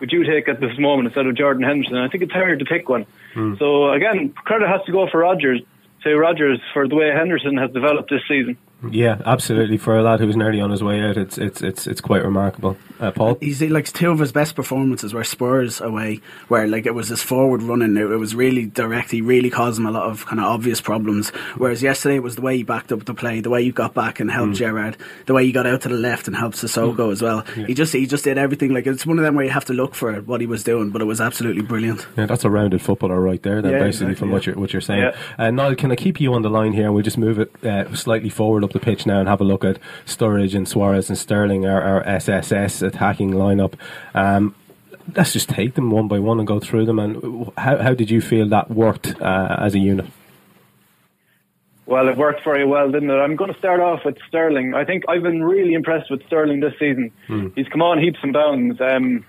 would 0.00 0.10
you 0.10 0.24
take 0.24 0.48
at 0.48 0.60
this 0.60 0.76
moment 0.78 1.06
instead 1.06 1.26
of 1.26 1.36
Jordan 1.36 1.62
Henderson? 1.62 1.96
I 1.96 2.08
think 2.08 2.24
it's 2.24 2.32
hard 2.32 2.58
to 2.58 2.64
pick 2.64 2.88
one. 2.88 3.06
Hmm. 3.32 3.54
So 3.58 3.92
again, 3.92 4.30
credit 4.30 4.68
has 4.68 4.82
to 4.86 4.92
go 4.92 5.08
for 5.08 5.18
Rodgers, 5.18 5.62
to 6.02 6.16
Rodgers 6.16 6.60
for 6.72 6.88
the 6.88 6.94
way 6.96 7.10
Henderson 7.10 7.56
has 7.58 7.70
developed 7.70 8.10
this 8.10 8.22
season. 8.28 8.56
Yeah, 8.90 9.20
absolutely. 9.24 9.76
For 9.78 9.96
a 9.96 10.02
lad 10.02 10.20
who's 10.20 10.36
nearly 10.36 10.60
on 10.60 10.70
his 10.70 10.82
way 10.82 11.00
out, 11.00 11.16
it's 11.16 11.38
it's 11.38 11.62
it's 11.62 11.86
it's 11.86 12.00
quite 12.00 12.24
remarkable. 12.24 12.76
Uh, 13.00 13.10
Paul, 13.10 13.36
He's 13.40 13.60
like 13.60 13.86
two 13.92 14.10
of 14.10 14.18
his 14.20 14.30
best 14.32 14.54
performances 14.54 15.12
were 15.12 15.24
Spurs 15.24 15.80
away, 15.80 16.20
where 16.48 16.66
like 16.68 16.86
it 16.86 16.94
was 16.94 17.08
this 17.08 17.22
forward 17.22 17.62
running. 17.62 17.96
It, 17.96 18.10
it 18.10 18.16
was 18.16 18.34
really 18.34 18.66
direct. 18.66 19.10
He 19.10 19.20
really 19.20 19.50
caused 19.50 19.78
him 19.78 19.86
a 19.86 19.90
lot 19.90 20.08
of 20.08 20.26
kind 20.26 20.38
of 20.40 20.46
obvious 20.46 20.80
problems. 20.80 21.30
Whereas 21.56 21.82
yesterday 21.82 22.16
it 22.16 22.22
was 22.22 22.36
the 22.36 22.42
way 22.42 22.56
he 22.56 22.62
backed 22.62 22.92
up 22.92 23.04
the 23.04 23.14
play, 23.14 23.40
the 23.40 23.50
way 23.50 23.62
you 23.62 23.72
got 23.72 23.94
back 23.94 24.20
and 24.20 24.30
helped 24.30 24.54
Gerrard, 24.54 24.96
the 25.26 25.34
way 25.34 25.42
you 25.44 25.52
got 25.52 25.66
out 25.66 25.82
to 25.82 25.88
the 25.88 25.96
left 25.96 26.28
and 26.28 26.36
helped 26.36 26.56
Cissokho 26.56 27.10
as 27.10 27.20
well. 27.22 27.40
He 27.66 27.74
just 27.74 27.92
he 27.92 28.06
just 28.06 28.24
did 28.24 28.38
everything. 28.38 28.72
Like 28.72 28.86
it's 28.86 29.04
one 29.06 29.18
of 29.18 29.24
them 29.24 29.34
where 29.34 29.44
you 29.44 29.50
have 29.50 29.64
to 29.66 29.72
look 29.72 29.94
for 29.94 30.14
what 30.22 30.40
he 30.40 30.46
was 30.46 30.62
doing, 30.62 30.90
but 30.90 31.00
it 31.02 31.06
was 31.06 31.20
absolutely 31.20 31.62
brilliant. 31.62 32.06
yeah, 32.16 32.26
that's 32.26 32.44
a 32.44 32.50
rounded 32.50 32.80
footballer 32.80 33.20
right 33.20 33.42
there. 33.42 33.60
Then 33.60 33.72
Yeah, 33.72 33.78
basically 33.80 34.12
exactly, 34.12 34.14
from 34.14 34.28
yeah. 34.28 34.34
what 34.34 34.46
you're 34.46 34.54
what 34.56 34.72
you're 34.72 34.80
saying. 34.82 35.02
Yeah. 35.02 35.16
Uh, 35.38 35.50
Niall, 35.50 35.74
can 35.74 35.90
I 35.90 35.96
keep 35.96 36.20
you 36.20 36.32
on 36.34 36.42
the 36.42 36.50
line 36.50 36.72
here? 36.72 36.92
We'll 36.92 37.02
just 37.02 37.18
move 37.18 37.38
it 37.38 37.52
uh, 37.64 37.92
slightly 37.94 38.28
forward 38.28 38.62
up 38.64 38.73
the 38.74 38.80
pitch 38.80 39.06
now 39.06 39.20
and 39.20 39.28
have 39.28 39.40
a 39.40 39.44
look 39.44 39.64
at 39.64 39.78
Sturridge 40.04 40.54
and 40.54 40.68
Suarez 40.68 41.08
and 41.08 41.16
Sterling, 41.16 41.64
our, 41.64 41.80
our 41.80 42.06
SSS 42.06 42.82
attacking 42.82 43.30
lineup. 43.30 43.72
Um, 44.14 44.54
let's 45.16 45.32
just 45.32 45.48
take 45.48 45.74
them 45.74 45.90
one 45.90 46.08
by 46.08 46.18
one 46.18 46.38
and 46.38 46.46
go 46.46 46.60
through 46.60 46.84
them. 46.84 46.98
And 46.98 47.50
how 47.56 47.78
how 47.78 47.94
did 47.94 48.10
you 48.10 48.20
feel 48.20 48.48
that 48.50 48.70
worked 48.70 49.20
uh, 49.20 49.56
as 49.58 49.74
a 49.74 49.78
unit? 49.78 50.06
Well, 51.86 52.08
it 52.08 52.16
worked 52.16 52.42
very 52.44 52.64
well, 52.64 52.90
didn't 52.90 53.10
it? 53.10 53.14
I'm 53.14 53.36
going 53.36 53.52
to 53.52 53.58
start 53.58 53.80
off 53.80 54.06
with 54.06 54.16
Sterling. 54.26 54.74
I 54.74 54.84
think 54.84 55.04
I've 55.06 55.22
been 55.22 55.44
really 55.44 55.74
impressed 55.74 56.10
with 56.10 56.24
Sterling 56.26 56.60
this 56.60 56.72
season. 56.78 57.12
He's 57.54 57.68
come 57.68 57.82
on 57.82 57.98
heaps 57.98 58.18
and 58.22 58.32
bounds. 58.32 58.80
Um, 58.80 59.26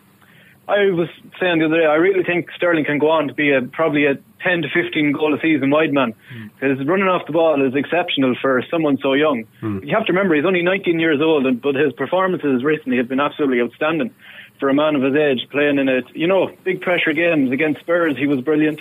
I 0.68 0.90
was 0.90 1.10
saying 1.40 1.60
the 1.60 1.66
other 1.66 1.80
day, 1.80 1.86
I 1.86 1.96
really 1.96 2.24
think 2.24 2.50
Sterling 2.56 2.86
can 2.86 2.98
go 2.98 3.10
on 3.10 3.28
to 3.28 3.34
be 3.34 3.52
a, 3.52 3.62
probably 3.62 4.06
a 4.06 4.16
10 4.42 4.64
to 4.64 4.70
15 4.70 5.12
goal 5.12 5.34
a 5.34 5.40
season 5.40 5.70
wide 5.70 5.94
man. 5.94 6.14
Because 6.60 6.86
running 6.88 7.08
off 7.08 7.28
the 7.28 7.34
ball 7.34 7.66
is 7.66 7.76
exceptional 7.76 8.36
for 8.42 8.64
someone 8.72 8.98
so 9.02 9.14
young. 9.14 9.46
You 9.84 9.96
have 9.96 10.06
to 10.06 10.14
remember, 10.14 10.36
he's 10.36 10.46
only 10.46 10.64
19 10.64 11.00
years 11.00 11.22
old, 11.22 11.46
and, 11.46 11.62
but 11.62 11.76
his 11.76 11.94
performances 11.94 12.64
recently 12.64 12.98
have 12.98 13.08
been 13.08 13.20
absolutely 13.20 13.62
outstanding 13.62 14.14
for 14.60 14.70
a 14.70 14.74
man 14.74 14.96
of 14.96 15.04
his 15.04 15.16
age, 15.16 15.48
playing 15.52 15.78
in 15.78 15.88
it. 15.88 16.06
You 16.16 16.28
know, 16.28 16.52
big 16.64 16.82
pressure 16.82 17.14
games 17.14 17.52
against 17.52 17.82
Spurs, 17.82 18.18
he 18.18 18.26
was 18.26 18.42
brilliant. 18.42 18.80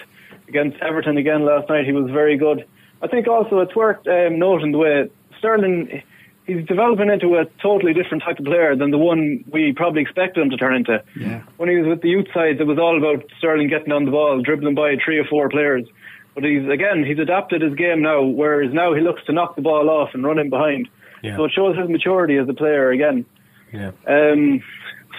Against 0.49 0.79
Everton 0.79 1.17
again 1.17 1.45
last 1.45 1.69
night, 1.69 1.85
he 1.85 1.93
was 1.93 2.11
very 2.11 2.37
good. 2.37 2.65
I 3.03 3.09
think 3.09 3.29
also 3.29 3.61
it's 3.61 3.75
worth 3.75 4.07
um, 4.07 4.39
noting 4.39 4.73
the 4.73 4.79
way 4.79 5.11
Sterling 5.39 6.03
he's 6.47 6.65
developing 6.67 7.11
into 7.11 7.37
a 7.37 7.47
totally 7.63 7.95
different 7.95 8.23
type 8.23 8.39
of 8.39 8.45
player 8.45 8.77
than 8.77 8.91
the 8.91 8.99
one 8.99 9.45
we 9.51 9.73
probably 9.73 10.03
expected 10.03 10.43
him 10.43 10.51
to 10.51 10.57
turn 10.57 10.75
into. 10.75 11.03
Yeah. 11.17 11.43
When 11.57 11.69
he 11.69 11.77
was 11.77 11.87
with 11.87 12.03
the 12.03 12.09
youth 12.09 12.27
side, 12.35 12.61
it 12.61 12.67
was 12.67 12.79
all 12.79 12.97
about 12.97 13.25
Sterling 13.39 13.69
getting 13.69 13.93
on 13.93 14.05
the 14.05 14.11
ball, 14.11 14.41
dribbling 14.43 14.75
by 14.75 14.97
three 15.05 15.19
or 15.19 15.25
four 15.25 15.49
players. 15.49 15.87
But 16.35 16.45
he's 16.45 16.69
again, 16.69 17.05
he's 17.05 17.19
adapted 17.19 17.63
his 17.63 17.75
game 17.75 18.03
now, 18.03 18.23
whereas 18.23 18.73
now 18.73 18.93
he 18.95 19.01
looks 19.01 19.25
to 19.27 19.33
knock 19.33 19.57
the 19.57 19.63
ball 19.63 19.89
off 19.89 20.11
and 20.15 20.25
run 20.25 20.39
in 20.39 20.51
behind. 20.51 20.89
Yeah. 21.23 21.37
So 21.37 21.45
it 21.45 21.53
shows 21.53 21.77
his 21.77 21.89
maturity 21.89 22.37
as 22.37 22.49
a 22.49 22.55
player 22.55 22.91
again. 22.91 23.25
Yeah. 23.73 23.93
Um, 24.07 24.63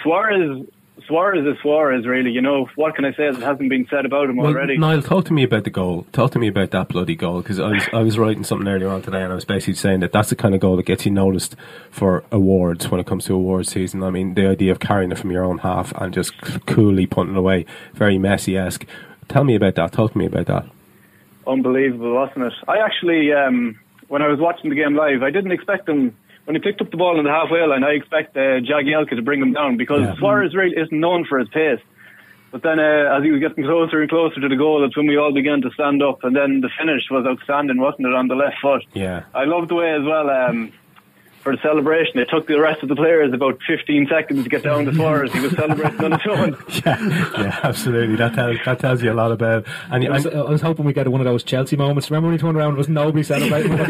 Suarez, 0.03 0.65
Suarez 1.07 1.45
is 1.45 1.61
Suarez, 1.61 2.05
really. 2.07 2.31
You 2.31 2.41
know 2.41 2.67
what 2.75 2.95
can 2.95 3.05
I 3.05 3.11
say 3.13 3.29
that 3.29 3.41
hasn't 3.41 3.69
been 3.69 3.85
said 3.89 4.05
about 4.05 4.29
him 4.29 4.37
Well, 4.37 4.47
already? 4.47 4.77
Niall, 4.77 5.01
talk 5.01 5.25
to 5.25 5.33
me 5.33 5.43
about 5.43 5.63
the 5.65 5.69
goal. 5.69 6.07
Talk 6.13 6.31
to 6.31 6.39
me 6.39 6.47
about 6.47 6.71
that 6.71 6.87
bloody 6.87 7.15
goal 7.15 7.41
because 7.41 7.59
I 7.59 7.67
was 7.69 7.83
I 7.93 7.99
was 8.01 8.17
writing 8.17 8.43
something 8.43 8.67
earlier 8.67 8.89
on 8.89 9.01
today, 9.01 9.21
and 9.21 9.31
I 9.31 9.35
was 9.35 9.45
basically 9.45 9.75
saying 9.75 9.99
that 9.99 10.11
that's 10.11 10.29
the 10.29 10.35
kind 10.35 10.55
of 10.55 10.61
goal 10.61 10.77
that 10.77 10.85
gets 10.85 11.05
you 11.05 11.11
noticed 11.11 11.55
for 11.91 12.23
awards 12.31 12.89
when 12.89 12.99
it 12.99 13.05
comes 13.07 13.25
to 13.25 13.33
awards 13.35 13.71
season. 13.71 14.03
I 14.03 14.09
mean, 14.09 14.33
the 14.33 14.47
idea 14.47 14.71
of 14.71 14.79
carrying 14.79 15.11
it 15.11 15.17
from 15.17 15.31
your 15.31 15.43
own 15.43 15.59
half 15.59 15.91
and 15.97 16.13
just 16.13 16.39
coolly 16.65 17.05
punting 17.05 17.35
it 17.35 17.39
away, 17.39 17.65
very 17.93 18.17
Messi 18.17 18.57
esque. 18.59 18.85
Tell 19.27 19.43
me 19.43 19.55
about 19.55 19.75
that. 19.75 19.91
Talk 19.91 20.13
to 20.13 20.17
me 20.17 20.25
about 20.25 20.47
that. 20.47 20.65
Unbelievable, 21.45 22.13
wasn't 22.15 22.45
it? 22.45 22.53
I 22.67 22.77
actually, 22.79 23.31
um, 23.33 23.79
when 24.07 24.21
I 24.21 24.27
was 24.27 24.39
watching 24.39 24.69
the 24.69 24.75
game 24.75 24.95
live, 24.95 25.21
I 25.23 25.29
didn't 25.29 25.51
expect 25.51 25.87
him. 25.87 26.15
When 26.45 26.55
he 26.55 26.61
picked 26.61 26.79
up 26.81 26.91
the 26.91 26.97
ball 26.97 27.17
in 27.19 27.25
the 27.25 27.31
halfway 27.31 27.65
line, 27.65 27.83
I 27.83 27.91
expect 27.91 28.37
uh, 28.37 28.61
Jagielka 28.61 29.15
to 29.15 29.21
bring 29.21 29.41
him 29.41 29.53
down 29.53 29.77
because 29.77 30.01
Yeah. 30.01 30.15
Suarez 30.17 30.53
really 30.55 30.75
isn't 30.77 30.97
known 30.99 31.25
for 31.25 31.39
his 31.39 31.49
pace. 31.49 31.79
But 32.51 32.61
then, 32.63 32.79
uh, 32.79 33.17
as 33.17 33.23
he 33.23 33.31
was 33.31 33.41
getting 33.41 33.63
closer 33.65 33.99
and 33.99 34.09
closer 34.09 34.39
to 34.39 34.47
the 34.47 34.55
goal, 34.55 34.79
that's 34.81 34.95
when 34.95 35.07
we 35.07 35.17
all 35.17 35.33
began 35.33 35.61
to 35.61 35.69
stand 35.71 36.01
up. 36.01 36.23
And 36.23 36.35
then 36.35 36.61
the 36.61 36.69
finish 36.79 37.03
was 37.11 37.25
outstanding, 37.25 37.77
wasn't 37.81 38.07
it, 38.07 38.13
on 38.13 38.27
the 38.29 38.35
left 38.35 38.57
foot? 38.61 38.83
Yeah. 38.93 39.23
I 39.33 39.43
loved 39.45 39.69
the 39.69 39.75
way 39.75 39.91
as 39.91 40.03
well. 40.03 40.29
Um, 40.29 40.71
for 41.45 41.55
the 41.55 41.61
celebration, 41.61 42.17
it 42.19 42.27
took 42.29 42.47
the 42.47 42.59
rest 42.59 42.81
of 42.83 42.89
the 42.89 42.95
players 42.95 43.31
about 43.31 43.59
15 43.67 44.07
seconds 44.09 44.43
to 44.43 44.49
get 44.49 44.63
down 44.63 44.83
to 44.85 44.93
Suarez. 44.93 45.31
He 45.31 45.39
was 45.39 45.51
celebrating 45.53 46.03
on 46.03 46.11
his 46.19 46.21
own. 46.29 46.57
yeah, 46.83 47.59
absolutely. 47.63 48.15
That 48.17 48.33
tells 48.33 48.57
that 48.65 48.79
tells 48.79 49.01
you 49.03 49.11
a 49.11 49.13
lot 49.13 49.31
about. 49.31 49.65
And, 49.91 50.05
I 50.07 50.09
was, 50.09 50.25
I 50.27 50.41
was 50.41 50.61
hoping 50.61 50.83
we 50.85 50.91
get 50.93 51.07
one 51.07 51.21
of 51.21 51.25
those 51.25 51.43
Chelsea 51.43 51.77
moments. 51.77 52.09
Remember 52.09 52.27
when 52.29 52.37
he 52.37 52.41
turned 52.41 52.57
around 52.57 52.69
and 52.69 52.77
was 52.77 52.89
nobody 52.89 53.23
celebrating? 53.23 53.71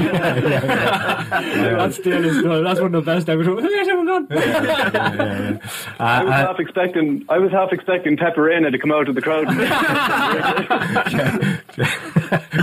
That's 1.26 1.96
still 1.96 2.24
is 2.26 2.44
that's 2.44 2.80
one 2.82 2.94
of 2.94 3.06
the 3.06 3.12
best 3.12 3.30
ever. 3.30 3.44
Where's 3.56 3.88
everyone 3.88 4.06
gone? 4.06 4.28
I 4.30 5.58
Uh, 6.00 6.24
was 6.26 6.34
half 6.34 6.60
expecting. 6.60 7.26
I 7.30 7.38
was 7.40 7.52
half 7.52 7.72
expecting 7.72 8.18
Pepe 8.18 8.40
Reina 8.42 8.70
to 8.72 8.78
come 8.78 8.92
out 8.92 9.08
of 9.08 9.16
the 9.16 9.22
crowd. 9.22 9.46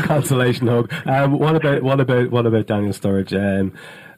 consolation 0.07 0.67
hug. 0.67 0.93
Um, 1.07 1.39
what 1.39 1.57
about 1.57 1.83
what 1.83 2.01
about 2.01 2.31
what 2.31 2.47
about 2.47 2.67
Daniel 2.67 2.93
Sturridge? 2.93 3.33
Um, 3.33 3.73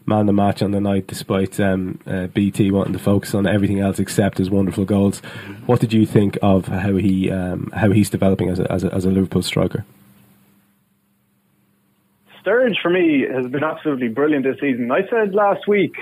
man 0.07 0.27
the 0.27 0.33
match 0.33 0.63
on 0.63 0.71
the 0.73 0.81
night, 0.81 1.07
despite 1.07 1.59
um, 1.61 1.99
uh, 2.07 2.27
BT 2.29 2.71
wanting 2.71 2.93
to 2.93 2.99
focus 2.99 3.35
on 3.35 3.47
everything 3.47 3.81
else 3.81 3.99
except 3.99 4.39
his 4.39 4.51
wonderful 4.51 4.85
goals. 4.85 5.21
What 5.67 5.81
did 5.81 5.93
you 5.93 6.07
think 6.07 6.39
of 6.43 6.67
how 6.69 6.97
he 6.97 7.31
um, 7.31 7.71
how 7.75 7.91
he's 7.91 8.11
developing 8.11 8.51
as 8.51 8.61
a, 8.61 8.71
as 8.71 8.85
a, 8.85 8.95
as 8.95 9.05
a 9.05 9.11
Liverpool 9.11 9.43
striker? 9.43 9.85
Sturridge 12.45 12.81
for 12.83 12.91
me 12.91 13.23
has 13.23 13.47
been 13.47 13.65
absolutely 13.65 14.09
brilliant 14.09 14.45
this 14.45 14.61
season. 14.61 14.91
I 14.91 15.09
said 15.09 15.35
last 15.35 15.67
week 15.67 15.97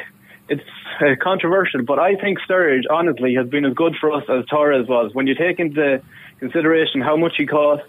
it's 0.48 0.62
uh, 1.00 1.14
controversial, 1.22 1.82
but 1.84 1.98
I 1.98 2.16
think 2.16 2.38
Sturridge 2.40 2.82
honestly 2.90 3.34
has 3.34 3.48
been 3.48 3.64
as 3.64 3.74
good 3.74 3.94
for 4.00 4.12
us 4.12 4.24
as 4.28 4.44
Torres 4.46 4.88
was. 4.88 5.14
When 5.14 5.28
you 5.28 5.36
take 5.36 5.60
into 5.60 6.02
consideration 6.40 7.00
how 7.00 7.16
much 7.16 7.34
he 7.36 7.46
cost, 7.46 7.84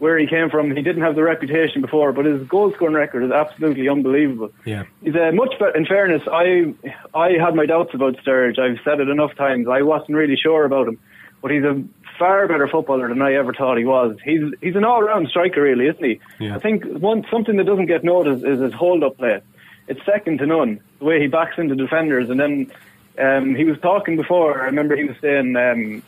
where 0.00 0.18
he 0.18 0.26
came 0.26 0.48
from, 0.48 0.74
he 0.74 0.82
didn't 0.82 1.02
have 1.02 1.14
the 1.14 1.22
reputation 1.22 1.82
before, 1.82 2.12
but 2.12 2.24
his 2.24 2.42
goal 2.48 2.72
scoring 2.72 2.94
record 2.94 3.22
is 3.22 3.30
absolutely 3.30 3.86
unbelievable. 3.88 4.50
Yeah. 4.64 4.84
He's 5.02 5.14
uh, 5.14 5.30
much 5.32 5.52
better. 5.58 5.76
In 5.76 5.84
fairness, 5.86 6.22
I 6.26 6.74
I 7.14 7.32
had 7.38 7.54
my 7.54 7.66
doubts 7.66 7.94
about 7.94 8.16
Sturridge. 8.16 8.58
I've 8.58 8.78
said 8.82 9.00
it 9.00 9.08
enough 9.08 9.36
times. 9.36 9.68
I 9.68 9.82
wasn't 9.82 10.16
really 10.16 10.36
sure 10.36 10.64
about 10.64 10.88
him, 10.88 10.98
but 11.42 11.50
he's 11.50 11.64
a 11.64 11.84
far 12.18 12.48
better 12.48 12.66
footballer 12.66 13.08
than 13.08 13.20
I 13.20 13.34
ever 13.34 13.52
thought 13.52 13.76
he 13.76 13.84
was. 13.84 14.16
He's 14.24 14.40
he's 14.62 14.74
an 14.74 14.84
all-round 14.84 15.28
striker, 15.28 15.62
really, 15.62 15.86
isn't 15.86 16.04
he? 16.04 16.20
Yeah. 16.38 16.56
I 16.56 16.58
think 16.60 16.84
one 16.84 17.26
something 17.30 17.56
that 17.58 17.64
doesn't 17.64 17.86
get 17.86 18.02
noticed 18.02 18.44
is 18.44 18.58
his 18.58 18.72
hold-up 18.72 19.18
play. 19.18 19.42
It's 19.86 20.04
second 20.06 20.38
to 20.38 20.46
none. 20.46 20.80
The 20.98 21.04
way 21.04 21.20
he 21.20 21.26
backs 21.26 21.58
into 21.58 21.74
defenders, 21.74 22.30
and 22.30 22.40
then 22.40 22.72
um, 23.18 23.54
he 23.54 23.64
was 23.64 23.78
talking 23.80 24.16
before. 24.16 24.62
I 24.62 24.66
remember 24.66 24.96
he 24.96 25.04
was 25.04 25.16
saying 25.20 25.56
um, 25.56 26.02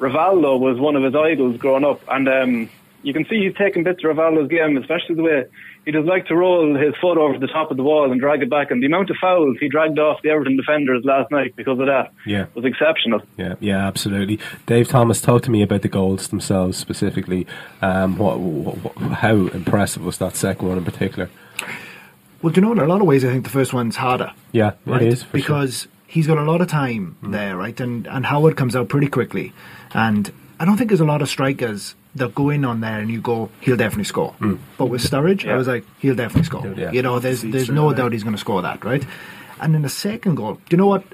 Rivaldo 0.00 0.58
was 0.58 0.80
one 0.80 0.96
of 0.96 1.04
his 1.04 1.14
idols 1.14 1.56
growing 1.58 1.84
up, 1.84 2.00
and 2.08 2.28
um, 2.28 2.70
you 3.02 3.12
can 3.12 3.24
see 3.30 3.44
he's 3.46 3.54
taking 3.56 3.84
bits 3.84 4.00
of 4.04 4.16
Rivaldo's 4.16 4.48
game, 4.48 4.76
especially 4.76 5.14
the 5.14 5.22
way 5.22 5.44
he 5.84 5.92
does 5.92 6.04
like 6.04 6.26
to 6.26 6.36
roll 6.36 6.74
his 6.76 6.94
foot 7.00 7.16
over 7.16 7.38
the 7.38 7.46
top 7.46 7.70
of 7.70 7.76
the 7.76 7.82
wall 7.82 8.10
and 8.10 8.20
drag 8.20 8.42
it 8.42 8.50
back. 8.50 8.70
And 8.70 8.82
the 8.82 8.86
amount 8.86 9.08
of 9.10 9.16
fouls 9.20 9.56
he 9.60 9.68
dragged 9.68 9.98
off 9.98 10.20
the 10.22 10.30
Everton 10.30 10.56
defenders 10.56 11.02
last 11.04 11.30
night 11.30 11.54
because 11.56 11.78
of 11.78 11.86
that 11.86 12.12
Yeah. 12.26 12.46
was 12.54 12.64
exceptional. 12.64 13.22
Yeah, 13.36 13.54
yeah, 13.60 13.86
absolutely. 13.86 14.40
Dave 14.66 14.88
Thomas, 14.88 15.20
talk 15.20 15.42
to 15.42 15.50
me 15.50 15.62
about 15.62 15.82
the 15.82 15.88
goals 15.88 16.28
themselves 16.28 16.76
specifically. 16.76 17.46
Um, 17.80 18.18
what, 18.18 18.38
what, 18.40 18.96
how 19.14 19.34
impressive 19.34 20.04
was 20.04 20.18
that 20.18 20.34
second 20.36 20.68
one 20.68 20.78
in 20.78 20.84
particular? 20.84 21.30
Well, 22.42 22.52
do 22.52 22.60
you 22.60 22.66
know, 22.66 22.72
in 22.72 22.78
a 22.78 22.86
lot 22.86 23.00
of 23.00 23.06
ways, 23.06 23.24
I 23.24 23.28
think 23.32 23.44
the 23.44 23.50
first 23.50 23.72
one's 23.72 23.96
harder. 23.96 24.32
Yeah, 24.52 24.72
right? 24.86 25.02
it 25.02 25.08
is 25.12 25.22
for 25.22 25.30
sure. 25.30 25.40
because 25.40 25.88
he's 26.06 26.26
got 26.26 26.38
a 26.38 26.42
lot 26.44 26.60
of 26.60 26.68
time 26.68 27.16
there, 27.22 27.56
right? 27.56 27.78
And 27.80 28.06
and 28.06 28.26
Howard 28.26 28.56
comes 28.56 28.76
out 28.76 28.88
pretty 28.88 29.08
quickly, 29.08 29.52
and 29.92 30.30
I 30.60 30.64
don't 30.64 30.76
think 30.76 30.88
there's 30.90 31.00
a 31.00 31.04
lot 31.04 31.20
of 31.22 31.28
strikers 31.28 31.94
that 32.14 32.34
go 32.34 32.50
in 32.50 32.64
on 32.64 32.80
there 32.80 32.98
and 33.00 33.10
you 33.10 33.20
go, 33.20 33.50
he'll 33.60 33.76
definitely 33.76 34.04
score. 34.04 34.34
But 34.76 34.86
with 34.86 35.02
Sturridge, 35.02 35.48
I 35.48 35.56
was 35.56 35.68
like, 35.68 35.84
he'll 35.98 36.14
definitely 36.16 36.44
score. 36.44 36.66
Yeah. 36.76 36.90
You 36.92 37.02
know, 37.02 37.18
there's 37.18 37.42
there's 37.42 37.70
no 37.70 37.92
doubt 37.92 38.12
he's 38.12 38.24
going 38.24 38.34
to 38.34 38.40
score 38.40 38.62
that, 38.62 38.84
right? 38.84 39.04
And 39.60 39.74
then 39.74 39.82
the 39.82 39.88
second 39.88 40.36
goal, 40.36 40.54
do 40.54 40.60
you 40.70 40.76
know 40.78 40.86
what? 40.86 41.04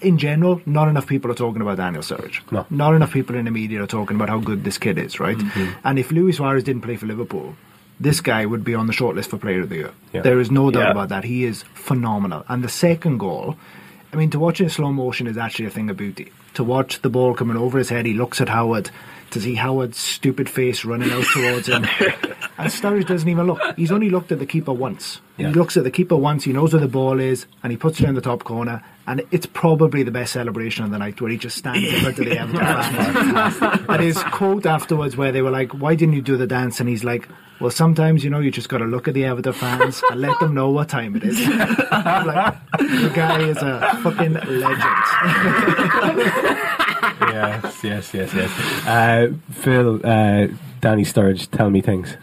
In 0.00 0.18
general, 0.18 0.60
not 0.66 0.88
enough 0.88 1.06
people 1.06 1.30
are 1.30 1.34
talking 1.34 1.62
about 1.62 1.78
Daniel 1.78 2.02
Sturridge. 2.02 2.40
No. 2.52 2.66
Not 2.68 2.94
enough 2.94 3.12
people 3.12 3.34
in 3.36 3.46
the 3.46 3.50
media 3.50 3.82
are 3.82 3.86
talking 3.86 4.14
about 4.16 4.28
how 4.28 4.38
good 4.38 4.62
this 4.62 4.76
kid 4.76 4.98
is, 4.98 5.18
right? 5.18 5.38
And 5.84 5.98
if 5.98 6.10
Luis 6.12 6.36
Suarez 6.36 6.64
didn't 6.64 6.82
play 6.82 6.96
for 6.96 7.06
Liverpool, 7.06 7.56
this 7.98 8.20
guy 8.20 8.44
would 8.44 8.62
be 8.62 8.74
on 8.74 8.86
the 8.86 8.92
shortlist 8.92 9.28
for 9.28 9.38
Player 9.38 9.62
of 9.62 9.70
the 9.70 9.76
Year. 9.76 9.92
Yeah. 10.12 10.20
There 10.20 10.38
is 10.38 10.50
no 10.50 10.70
doubt 10.70 10.84
Yeah. 10.84 10.90
about 10.90 11.08
that. 11.08 11.24
He 11.24 11.44
is 11.44 11.62
phenomenal. 11.74 12.44
And 12.46 12.62
the 12.62 12.68
second 12.68 13.16
goal, 13.18 13.56
I 14.12 14.16
mean, 14.16 14.28
to 14.30 14.38
watch 14.38 14.60
it 14.60 14.64
in 14.64 14.70
slow 14.70 14.92
motion 14.92 15.26
is 15.26 15.38
actually 15.38 15.64
a 15.66 15.70
thing 15.70 15.88
of 15.88 15.96
beauty. 15.96 16.30
To 16.54 16.64
watch 16.64 17.00
the 17.00 17.08
ball 17.08 17.32
coming 17.34 17.56
over 17.56 17.78
his 17.78 17.88
head, 17.88 18.04
he 18.04 18.12
looks 18.12 18.40
at 18.42 18.50
Howard, 18.50 18.90
to 19.30 19.40
see 19.40 19.54
Howard's 19.54 19.98
stupid 19.98 20.48
face 20.48 20.84
running 20.84 21.10
out 21.10 21.24
towards 21.32 21.68
him. 21.68 21.84
and 22.58 22.70
Sturridge 22.70 23.06
doesn't 23.06 23.28
even 23.28 23.46
look. 23.46 23.60
He's 23.76 23.92
only 23.92 24.08
looked 24.10 24.32
at 24.32 24.38
the 24.38 24.46
keeper 24.46 24.72
once. 24.72 25.20
Yeah. 25.36 25.48
He 25.48 25.54
looks 25.54 25.76
at 25.76 25.84
the 25.84 25.90
keeper 25.90 26.16
once, 26.16 26.44
he 26.44 26.52
knows 26.52 26.72
where 26.72 26.80
the 26.80 26.88
ball 26.88 27.20
is, 27.20 27.46
and 27.62 27.70
he 27.70 27.76
puts 27.76 28.00
it 28.00 28.08
in 28.08 28.14
the 28.14 28.20
top 28.22 28.44
corner. 28.44 28.82
And 29.06 29.22
it's 29.30 29.46
probably 29.46 30.02
the 30.02 30.10
best 30.10 30.32
celebration 30.32 30.84
of 30.84 30.90
the 30.90 30.98
night 30.98 31.20
where 31.20 31.30
he 31.30 31.36
just 31.36 31.56
stands 31.58 31.86
in 31.86 32.00
front 32.00 32.18
of 32.18 32.24
the 32.24 32.38
Everton 32.40 32.60
fans. 32.60 33.84
and 33.88 34.02
his 34.02 34.20
quote 34.22 34.66
afterwards, 34.66 35.16
where 35.16 35.30
they 35.32 35.42
were 35.42 35.50
like, 35.50 35.72
Why 35.72 35.94
didn't 35.94 36.14
you 36.14 36.22
do 36.22 36.36
the 36.36 36.46
dance? 36.46 36.80
And 36.80 36.88
he's 36.88 37.04
like, 37.04 37.28
Well, 37.60 37.70
sometimes, 37.70 38.24
you 38.24 38.30
know, 38.30 38.40
you 38.40 38.50
just 38.50 38.68
got 38.68 38.78
to 38.78 38.84
look 38.86 39.06
at 39.06 39.14
the 39.14 39.24
Everton 39.24 39.52
fans 39.52 40.02
and 40.10 40.20
let 40.20 40.40
them 40.40 40.54
know 40.54 40.70
what 40.70 40.88
time 40.88 41.14
it 41.16 41.24
is. 41.24 41.38
Like, 41.96 42.56
the 42.78 43.12
guy 43.14 43.42
is 43.42 43.56
a 43.58 43.80
fucking 44.02 44.34
legend. 44.34 44.92
Yes, 47.20 47.84
yes, 47.84 48.14
yes, 48.14 48.34
yes. 48.34 48.86
Uh, 48.86 49.32
Phil, 49.52 49.96
uh, 50.04 50.48
Danny 50.80 51.02
Sturridge, 51.04 51.50
tell 51.50 51.70
me 51.70 51.80
things. 51.80 52.16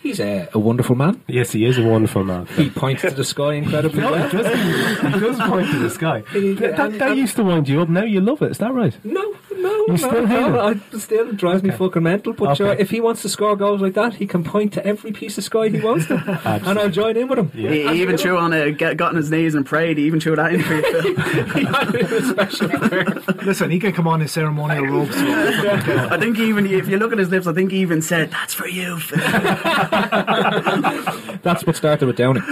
He's 0.00 0.20
a, 0.20 0.48
a 0.54 0.58
wonderful 0.58 0.94
man. 0.94 1.20
Yes, 1.26 1.52
he 1.52 1.64
is 1.66 1.76
a 1.76 1.82
wonderful 1.82 2.22
man. 2.24 2.46
He 2.46 2.70
points 2.70 3.02
to 3.02 3.10
the 3.10 3.24
sky 3.24 3.54
incredibly 3.54 4.00
No, 4.00 4.12
well. 4.12 4.28
he 4.28 4.36
doesn't. 4.38 5.12
He 5.12 5.20
does 5.20 5.38
point 5.40 5.70
to 5.72 5.78
the 5.80 5.90
sky. 5.90 6.20
That, 6.32 6.74
that, 6.76 6.98
that 6.98 7.16
used 7.16 7.36
to 7.36 7.44
wind 7.44 7.68
you 7.68 7.82
up. 7.82 7.88
Now 7.88 8.04
you 8.04 8.20
love 8.20 8.40
it. 8.42 8.52
Is 8.52 8.58
that 8.58 8.72
right? 8.72 8.96
No, 9.04 9.34
no, 9.58 9.70
You 9.70 9.86
no, 9.88 9.96
still 9.96 10.26
hate 10.26 10.40
no. 10.40 10.68
him? 10.68 10.82
I 10.92 10.98
still 10.98 11.32
drives 11.32 11.62
me 11.62 11.70
fucking 11.70 12.02
mental. 12.02 12.32
But 12.32 12.56
sure, 12.56 12.72
if 12.74 12.90
he 12.90 13.00
wants 13.00 13.22
to 13.22 13.28
score 13.28 13.56
goals 13.56 13.80
like 13.80 13.94
that, 13.94 14.14
he 14.14 14.26
can 14.26 14.44
point 14.44 14.72
to 14.74 14.86
every 14.86 15.12
piece 15.12 15.36
of 15.38 15.44
sky 15.44 15.68
he 15.68 15.80
wants 15.80 16.06
to, 16.06 16.14
and 16.44 16.78
I'll 16.78 16.88
join 16.90 17.16
in 17.16 17.28
with 17.28 17.38
him. 17.38 17.50
He, 17.50 17.86
he 17.88 18.02
even 18.02 18.16
threw 18.16 18.38
on 18.38 18.52
a 18.52 18.70
get, 18.72 18.96
got 18.96 19.10
on 19.10 19.16
his 19.16 19.30
knees 19.30 19.54
and 19.54 19.64
prayed. 19.66 19.88
He 19.98 20.04
even 20.06 20.20
threw 20.20 20.36
that 20.36 20.52
in 20.54 20.62
for 20.62 20.74
you. 20.74 20.82
Phil. 21.16 22.18
Especially 22.18 22.68
prayer. 22.88 23.04
Listen, 23.44 23.70
he 23.70 23.78
can 23.80 23.92
come 23.92 24.06
on 24.06 24.20
his 24.20 24.30
ceremonial 24.32 24.86
robes. 24.86 25.14
I 25.16 26.18
think 26.18 26.38
even 26.38 26.66
if 26.66 26.88
you 26.88 26.98
look 26.98 27.10
at 27.12 27.18
his 27.18 27.30
lips, 27.30 27.46
I 27.46 27.52
think 27.52 27.72
he 27.72 27.78
even 27.78 28.00
said, 28.02 28.30
"That's 28.30 28.54
for 28.54 28.68
you." 28.68 28.98
Phil." 29.00 29.18
That's 31.42 31.64
what 31.66 31.74
started 31.76 32.06
with 32.06 32.16
Downing. 32.16 32.42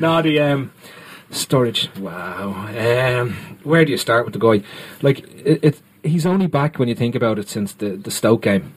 no, 0.00 0.22
the 0.22 0.40
um, 0.40 0.70
Sturridge. 1.30 1.94
Wow. 1.98 3.20
Um, 3.20 3.58
where 3.62 3.84
do 3.84 3.90
you 3.92 3.98
start 3.98 4.24
with 4.24 4.32
the 4.32 4.40
guy? 4.40 4.64
Like 5.02 5.20
it, 5.44 5.60
it, 5.62 5.82
he's 6.02 6.26
only 6.26 6.46
back 6.46 6.78
when 6.78 6.88
you 6.88 6.94
think 6.94 7.14
about 7.14 7.38
it 7.38 7.48
since 7.48 7.72
the 7.74 7.90
the 7.90 8.10
Stoke 8.10 8.42
game, 8.42 8.74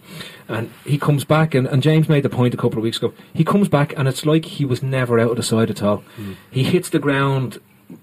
and 0.47 0.71
he 0.85 0.97
comes 0.97 1.23
back. 1.23 1.53
And, 1.55 1.67
and 1.67 1.81
James 1.81 2.09
made 2.09 2.23
the 2.23 2.29
point 2.29 2.53
a 2.53 2.57
couple 2.57 2.77
of 2.77 2.83
weeks 2.83 2.97
ago. 2.97 3.13
He 3.33 3.43
comes 3.43 3.69
back, 3.69 3.93
and 3.97 4.07
it's 4.07 4.25
like 4.25 4.45
he 4.45 4.65
was 4.65 4.83
never 4.83 5.19
out 5.19 5.31
of 5.31 5.37
the 5.37 5.43
side 5.43 5.69
at 5.69 5.81
all. 5.81 6.03
He 6.49 6.63
hits 6.63 6.89
the 6.89 6.99
ground. 6.99 7.59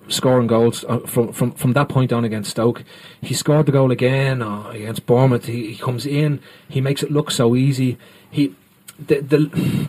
Scoring 0.08 0.46
goals 0.48 0.84
uh, 0.86 0.98
from, 1.06 1.32
from 1.32 1.52
from 1.52 1.72
that 1.72 1.88
point 1.88 2.12
on 2.12 2.22
against 2.22 2.50
Stoke, 2.50 2.84
he 3.22 3.32
scored 3.32 3.64
the 3.64 3.72
goal 3.72 3.90
again 3.90 4.42
uh, 4.42 4.68
against 4.68 5.06
Bournemouth. 5.06 5.46
He, 5.46 5.72
he 5.72 5.76
comes 5.76 6.04
in, 6.04 6.40
he 6.68 6.82
makes 6.82 7.02
it 7.02 7.10
look 7.10 7.30
so 7.30 7.56
easy. 7.56 7.96
He 8.30 8.54
the, 8.98 9.20
the 9.22 9.88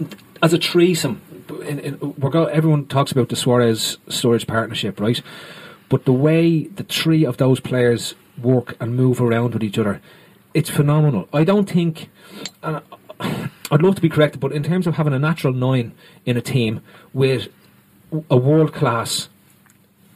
as 0.42 0.52
a 0.52 0.58
threesome, 0.58 1.20
in, 1.50 1.78
in, 1.78 2.14
we're 2.18 2.30
go, 2.30 2.44
everyone 2.46 2.86
talks 2.86 3.12
about 3.12 3.28
the 3.28 3.36
Suarez 3.36 3.98
Sturridge 4.08 4.46
partnership, 4.46 5.00
right? 5.00 5.20
But 5.88 6.04
the 6.04 6.12
way 6.12 6.64
the 6.64 6.84
three 6.84 7.24
of 7.24 7.36
those 7.38 7.60
players 7.60 8.14
work 8.40 8.76
and 8.80 8.94
move 8.94 9.20
around 9.20 9.54
with 9.54 9.62
each 9.62 9.78
other, 9.78 10.00
it's 10.54 10.70
phenomenal. 10.70 11.28
I 11.32 11.44
don't 11.44 11.68
think. 11.68 12.10
Uh, 12.62 12.80
I'd 13.70 13.82
love 13.82 13.96
to 13.96 14.00
be 14.02 14.08
corrected, 14.08 14.40
but 14.40 14.52
in 14.52 14.62
terms 14.62 14.86
of 14.86 14.94
having 14.94 15.12
a 15.12 15.18
natural 15.18 15.52
nine 15.52 15.92
in 16.24 16.36
a 16.36 16.40
team 16.40 16.80
with 17.12 17.48
a 18.30 18.36
world 18.36 18.72
class 18.72 19.28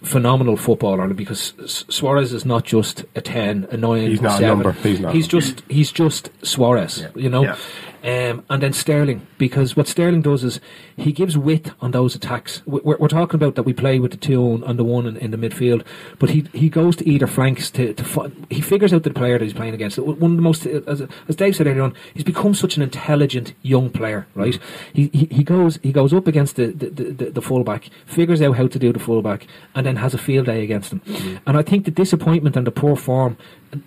phenomenal 0.03 0.57
footballer 0.57 1.09
because 1.14 1.53
Suarez 1.88 2.33
is 2.33 2.45
not 2.45 2.64
just 2.64 3.05
a 3.14 3.21
10 3.21 3.68
a 3.71 3.77
9 3.77 4.11
he's 4.11 4.21
not 4.21 4.33
seven. 4.38 4.45
a 4.45 4.49
number 4.49 4.73
he's 4.73 4.99
not 4.99 5.14
he's 5.14 5.29
just 5.29 5.62
he's 5.68 5.92
just 5.92 6.31
Suarez 6.45 7.03
Yeah. 7.03 7.09
you 7.14 7.29
know 7.29 7.42
Yeah. 7.45 7.57
Um, 8.05 8.45
and 8.51 8.62
then 8.62 8.73
Sterling 8.73 9.27
because 9.38 9.77
what 9.77 9.87
Sterling 9.87 10.23
does 10.23 10.43
is 10.45 10.61
he 10.97 11.12
gives 11.12 11.38
width 11.38 11.73
on 11.81 11.93
those 11.93 12.15
attacks. 12.15 12.62
We- 12.67 12.81
we're, 12.83 12.97
we're 12.99 13.09
talking 13.09 13.37
about 13.37 13.55
that 13.55 13.62
we 13.62 13.73
play 13.73 13.99
with 14.01 14.11
the 14.11 14.17
two 14.17 14.43
on- 14.43 14.65
and 14.65 14.79
the 14.79 14.85
one 14.85 15.07
in, 15.07 15.17
in 15.17 15.31
the 15.31 15.37
midfield 15.37 15.85
but 16.19 16.31
he 16.31 16.47
he 16.53 16.69
goes 16.69 16.97
to 16.97 17.09
either 17.09 17.27
flanks 17.27 17.71
to, 17.73 17.95
to 17.95 18.33
he 18.51 18.61
figures 18.61 18.93
out 18.93 19.05
the 19.05 19.11
player 19.11 19.38
that 19.38 19.45
he's 19.45 19.55
playing 19.55 19.75
against. 19.75 19.99
One 19.99 20.33
of 20.33 20.37
the 20.37 20.43
most 20.43 20.67
as, 20.67 21.03
as 21.29 21.37
Dave 21.37 21.55
said 21.57 21.67
earlier 21.67 21.83
on 21.83 21.95
he's 22.15 22.25
become 22.25 22.55
such 22.55 22.77
an 22.77 22.83
intelligent 22.83 23.55
young 23.62 23.91
player 23.91 24.27
right? 24.35 24.59
He, 24.93 25.09
he, 25.12 25.27
he 25.31 25.45
goes 25.45 25.79
he 25.83 25.93
goes 25.93 26.12
up 26.12 26.27
against 26.27 26.57
the, 26.57 26.67
the, 26.73 26.91
the, 26.91 27.05
the, 27.12 27.31
the 27.31 27.43
fullback 27.43 27.88
figures 28.07 28.43
out 28.43 28.57
how 28.57 28.67
to 28.67 28.79
do 28.79 28.93
the 28.93 28.99
fullback 28.99 29.47
and 29.75 29.87
then 29.87 29.97
has 29.97 30.15
a 30.15 30.19
field 30.19 30.47
day 30.47 30.62
against 30.62 30.93
him. 30.93 31.41
And 31.47 31.57
I 31.57 31.62
think 31.62 31.85
the 31.85 31.91
disappointment 31.91 32.57
and 32.57 32.67
the 32.67 32.73
poor 32.73 32.97
form 32.97 33.37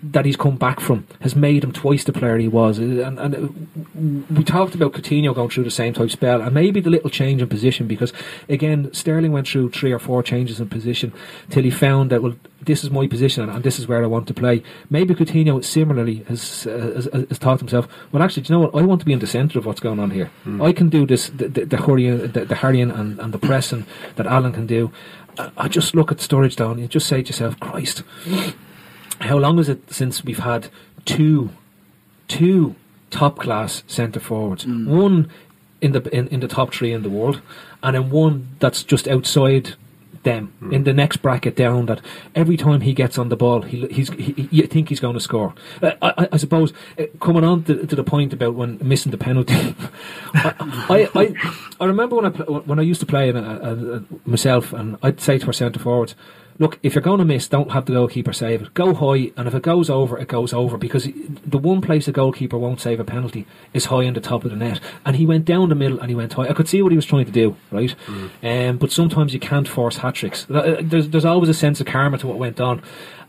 that 0.02 0.24
he's 0.24 0.36
come 0.36 0.56
back 0.56 0.80
from 0.80 1.06
has 1.20 1.36
made 1.36 1.62
him 1.62 1.72
twice 1.72 2.04
the 2.04 2.12
player 2.12 2.38
he 2.38 2.48
was. 2.48 2.78
And, 2.78 3.18
and 3.18 3.34
uh, 3.34 4.34
we 4.34 4.42
talked 4.42 4.74
about 4.74 4.92
Coutinho 4.92 5.34
going 5.34 5.50
through 5.50 5.64
the 5.64 5.70
same 5.70 5.94
type 5.94 6.10
spell, 6.10 6.40
and 6.42 6.52
maybe 6.52 6.80
the 6.80 6.90
little 6.90 7.10
change 7.10 7.40
in 7.40 7.48
position 7.48 7.86
because 7.86 8.12
again 8.48 8.92
Sterling 8.92 9.32
went 9.32 9.46
through 9.46 9.70
three 9.70 9.92
or 9.92 9.98
four 9.98 10.22
changes 10.22 10.60
in 10.60 10.68
position 10.68 11.12
till 11.50 11.62
he 11.62 11.70
found 11.70 12.10
that 12.10 12.22
well 12.22 12.34
this 12.60 12.82
is 12.82 12.90
my 12.90 13.06
position 13.06 13.48
and 13.48 13.62
this 13.62 13.78
is 13.78 13.86
where 13.86 14.02
I 14.02 14.06
want 14.06 14.26
to 14.28 14.34
play. 14.34 14.62
Maybe 14.90 15.14
Coutinho 15.14 15.64
similarly 15.64 16.24
has 16.28 16.66
uh, 16.66 16.70
has, 16.94 17.08
has 17.12 17.38
thought 17.38 17.58
to 17.58 17.64
himself, 17.64 17.86
well 18.10 18.22
actually, 18.22 18.42
do 18.42 18.52
you 18.52 18.58
know 18.58 18.66
what? 18.66 18.82
I 18.82 18.84
want 18.84 19.00
to 19.00 19.06
be 19.06 19.12
in 19.12 19.20
the 19.20 19.26
centre 19.26 19.58
of 19.58 19.66
what's 19.66 19.80
going 19.80 20.00
on 20.00 20.10
here. 20.10 20.30
I 20.62 20.72
can 20.72 20.88
do 20.88 21.06
this 21.06 21.28
the 21.28 21.48
the, 21.48 21.64
the, 21.64 21.76
hurrying, 21.76 22.32
the, 22.32 22.44
the 22.44 22.56
hurrying 22.56 22.90
and, 22.90 23.20
and 23.20 23.32
the 23.32 23.38
pressing 23.38 23.86
that 24.16 24.26
Allen 24.26 24.52
can 24.52 24.66
do. 24.66 24.90
I, 25.38 25.50
I 25.56 25.68
just 25.68 25.94
look 25.94 26.10
at 26.10 26.20
storage 26.20 26.56
down 26.56 26.72
and 26.72 26.80
you 26.80 26.88
just 26.88 27.06
say 27.06 27.22
to 27.22 27.28
yourself, 27.28 27.60
Christ 27.60 28.02
how 29.20 29.38
long 29.38 29.58
is 29.58 29.68
it 29.68 29.92
since 29.92 30.24
we've 30.24 30.38
had 30.38 30.68
two 31.04 31.50
two 32.28 32.74
top 33.10 33.38
class 33.38 33.82
centre 33.86 34.20
forwards? 34.20 34.66
One 34.66 35.30
in 35.80 35.92
the 35.92 36.02
in, 36.14 36.28
in 36.28 36.40
the 36.40 36.48
top 36.48 36.72
three 36.72 36.92
in 36.92 37.02
the 37.02 37.10
world 37.10 37.40
and 37.82 37.94
then 37.94 38.10
one 38.10 38.48
that's 38.58 38.82
just 38.82 39.06
outside 39.08 39.74
them. 40.22 40.52
In 40.72 40.82
the 40.82 40.92
next 40.92 41.18
bracket 41.18 41.54
down 41.54 41.86
that 41.86 42.00
every 42.34 42.56
time 42.56 42.80
he 42.80 42.94
gets 42.94 43.16
on 43.16 43.28
the 43.28 43.36
ball 43.36 43.62
he, 43.62 43.86
he's 43.86 44.10
he, 44.10 44.48
you 44.50 44.66
think 44.66 44.88
he's 44.88 44.98
going 44.98 45.14
to 45.14 45.20
score. 45.20 45.54
Uh, 45.80 45.92
I, 46.02 46.14
I, 46.18 46.28
I 46.32 46.36
suppose 46.36 46.72
uh, 46.98 47.04
coming 47.20 47.44
on 47.44 47.62
to, 47.64 47.86
to 47.86 47.94
the 47.94 48.02
point 48.02 48.32
about 48.32 48.54
when 48.54 48.78
missing 48.82 49.12
the 49.12 49.18
penalty 49.18 49.54
I, 50.34 51.08
I, 51.14 51.20
I, 51.22 51.34
I 51.80 51.84
remember 51.84 52.16
when 52.16 52.26
I 52.26 52.30
when 52.30 52.80
I 52.80 52.82
used 52.82 53.00
to 53.00 53.06
play 53.06 53.28
in 53.28 53.36
a, 53.36 53.40
a, 53.40 53.96
a, 53.98 54.04
myself 54.24 54.72
and 54.72 54.96
I'd 55.00 55.20
say 55.20 55.38
to 55.38 55.46
our 55.46 55.52
centre 55.52 55.78
forwards 55.78 56.16
look, 56.58 56.78
if 56.82 56.94
you're 56.94 57.02
going 57.02 57.18
to 57.18 57.24
miss, 57.24 57.48
don't 57.48 57.70
have 57.72 57.86
the 57.86 57.92
goalkeeper 57.92 58.32
save 58.32 58.62
it. 58.62 58.74
Go 58.74 58.94
high, 58.94 59.32
and 59.36 59.46
if 59.48 59.54
it 59.54 59.62
goes 59.62 59.90
over, 59.90 60.18
it 60.18 60.28
goes 60.28 60.52
over 60.52 60.76
because 60.78 61.08
the 61.44 61.58
one 61.58 61.80
place 61.80 62.06
the 62.06 62.12
goalkeeper 62.12 62.58
won't 62.58 62.80
save 62.80 63.00
a 63.00 63.04
penalty 63.04 63.46
is 63.72 63.86
high 63.86 64.02
in 64.02 64.14
the 64.14 64.20
top 64.20 64.44
of 64.44 64.50
the 64.50 64.56
net. 64.56 64.80
And 65.04 65.16
he 65.16 65.26
went 65.26 65.44
down 65.44 65.68
the 65.68 65.74
middle 65.74 65.98
and 66.00 66.08
he 66.08 66.14
went 66.14 66.32
high. 66.32 66.48
I 66.48 66.52
could 66.52 66.68
see 66.68 66.82
what 66.82 66.92
he 66.92 66.96
was 66.96 67.06
trying 67.06 67.26
to 67.26 67.32
do, 67.32 67.56
right? 67.70 67.94
Um, 68.42 68.78
but 68.78 68.90
sometimes 68.92 69.34
you 69.34 69.40
can't 69.40 69.68
force 69.68 69.98
hat 69.98 70.14
tricks. 70.14 70.46
Uh, 70.50 70.78
There's, 70.82 71.08
there's 71.10 71.24
always 71.24 71.48
a 71.48 71.54
sense 71.54 71.80
of 71.80 71.86
karma 71.86 72.18
to 72.18 72.26
what 72.26 72.38
went 72.38 72.60
on. 72.60 72.82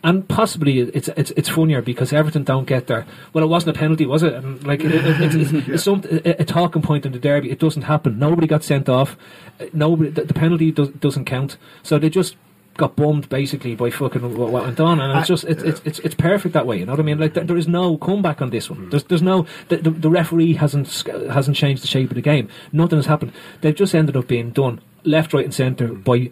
And 0.03 0.29
possibly 0.29 0.79
it's 0.79 1.07
it's 1.17 1.31
it's 1.31 1.49
funnier 1.49 1.81
because 1.81 2.13
Everton 2.13 2.43
don't 2.43 2.65
get 2.65 2.85
there. 2.85 3.07
Well, 3.33 3.43
it 3.43 3.47
wasn't 3.47 3.75
a 3.75 3.79
penalty, 3.79 4.05
was 4.05 4.21
it? 4.21 4.31
And 4.31 4.63
like 4.63 4.81
it, 4.83 4.93
it, 4.93 5.03
it's, 5.05 5.35
it's, 5.35 5.67
it's 5.67 5.83
some, 5.83 6.03
a, 6.09 6.41
a 6.41 6.45
talking 6.45 6.83
point 6.83 7.07
in 7.07 7.13
the 7.13 7.19
derby. 7.19 7.49
It 7.49 7.59
doesn't 7.59 7.81
happen. 7.81 8.19
Nobody 8.19 8.45
got 8.45 8.63
sent 8.63 8.89
off. 8.89 9.17
Uh, 9.59 9.65
Nobody. 9.73 10.11
The, 10.11 10.25
the 10.25 10.35
penalty 10.35 10.71
does, 10.71 10.89
doesn't 10.89 11.25
count. 11.25 11.57
So 11.81 11.97
they 11.97 12.09
just 12.11 12.35
got 12.77 12.95
bummed 12.95 13.27
basically 13.29 13.75
by 13.75 13.89
fucking 13.89 14.21
what 14.37 14.51
what 14.51 14.63
went 14.63 14.79
on, 14.79 14.99
and 14.99 15.17
it's 15.19 15.27
just 15.27 15.43
it's 15.45 15.63
it's 15.63 15.81
it's, 15.83 15.99
it's 15.99 16.15
perfect 16.15 16.53
that 16.53 16.65
way. 16.65 16.79
You 16.79 16.85
know 16.85 16.93
what 16.93 16.99
I 16.99 17.03
mean? 17.03 17.19
Like 17.19 17.33
th- 17.33 17.47
there 17.47 17.57
is 17.57 17.67
no 17.67 17.97
comeback 17.97 18.41
on 18.41 18.51
this 18.51 18.69
one. 18.69 18.79
Hmm. 18.79 18.89
There's 18.89 19.03
there's 19.05 19.21
no 19.21 19.45
the, 19.69 19.77
the, 19.77 19.89
the 19.89 20.09
referee 20.09 20.53
hasn't 20.53 21.03
hasn't 21.31 21.57
changed 21.57 21.83
the 21.83 21.87
shape 21.87 22.09
of 22.09 22.15
the 22.15 22.21
game. 22.21 22.49
Nothing 22.71 22.99
has 22.99 23.07
happened. 23.07 23.33
They've 23.61 23.75
just 23.75 23.93
ended 23.93 24.15
up 24.15 24.27
being 24.27 24.51
done 24.51 24.81
left, 25.03 25.33
right, 25.33 25.45
and 25.45 25.53
centre 25.53 25.87
hmm. 25.87 26.01
by 26.01 26.31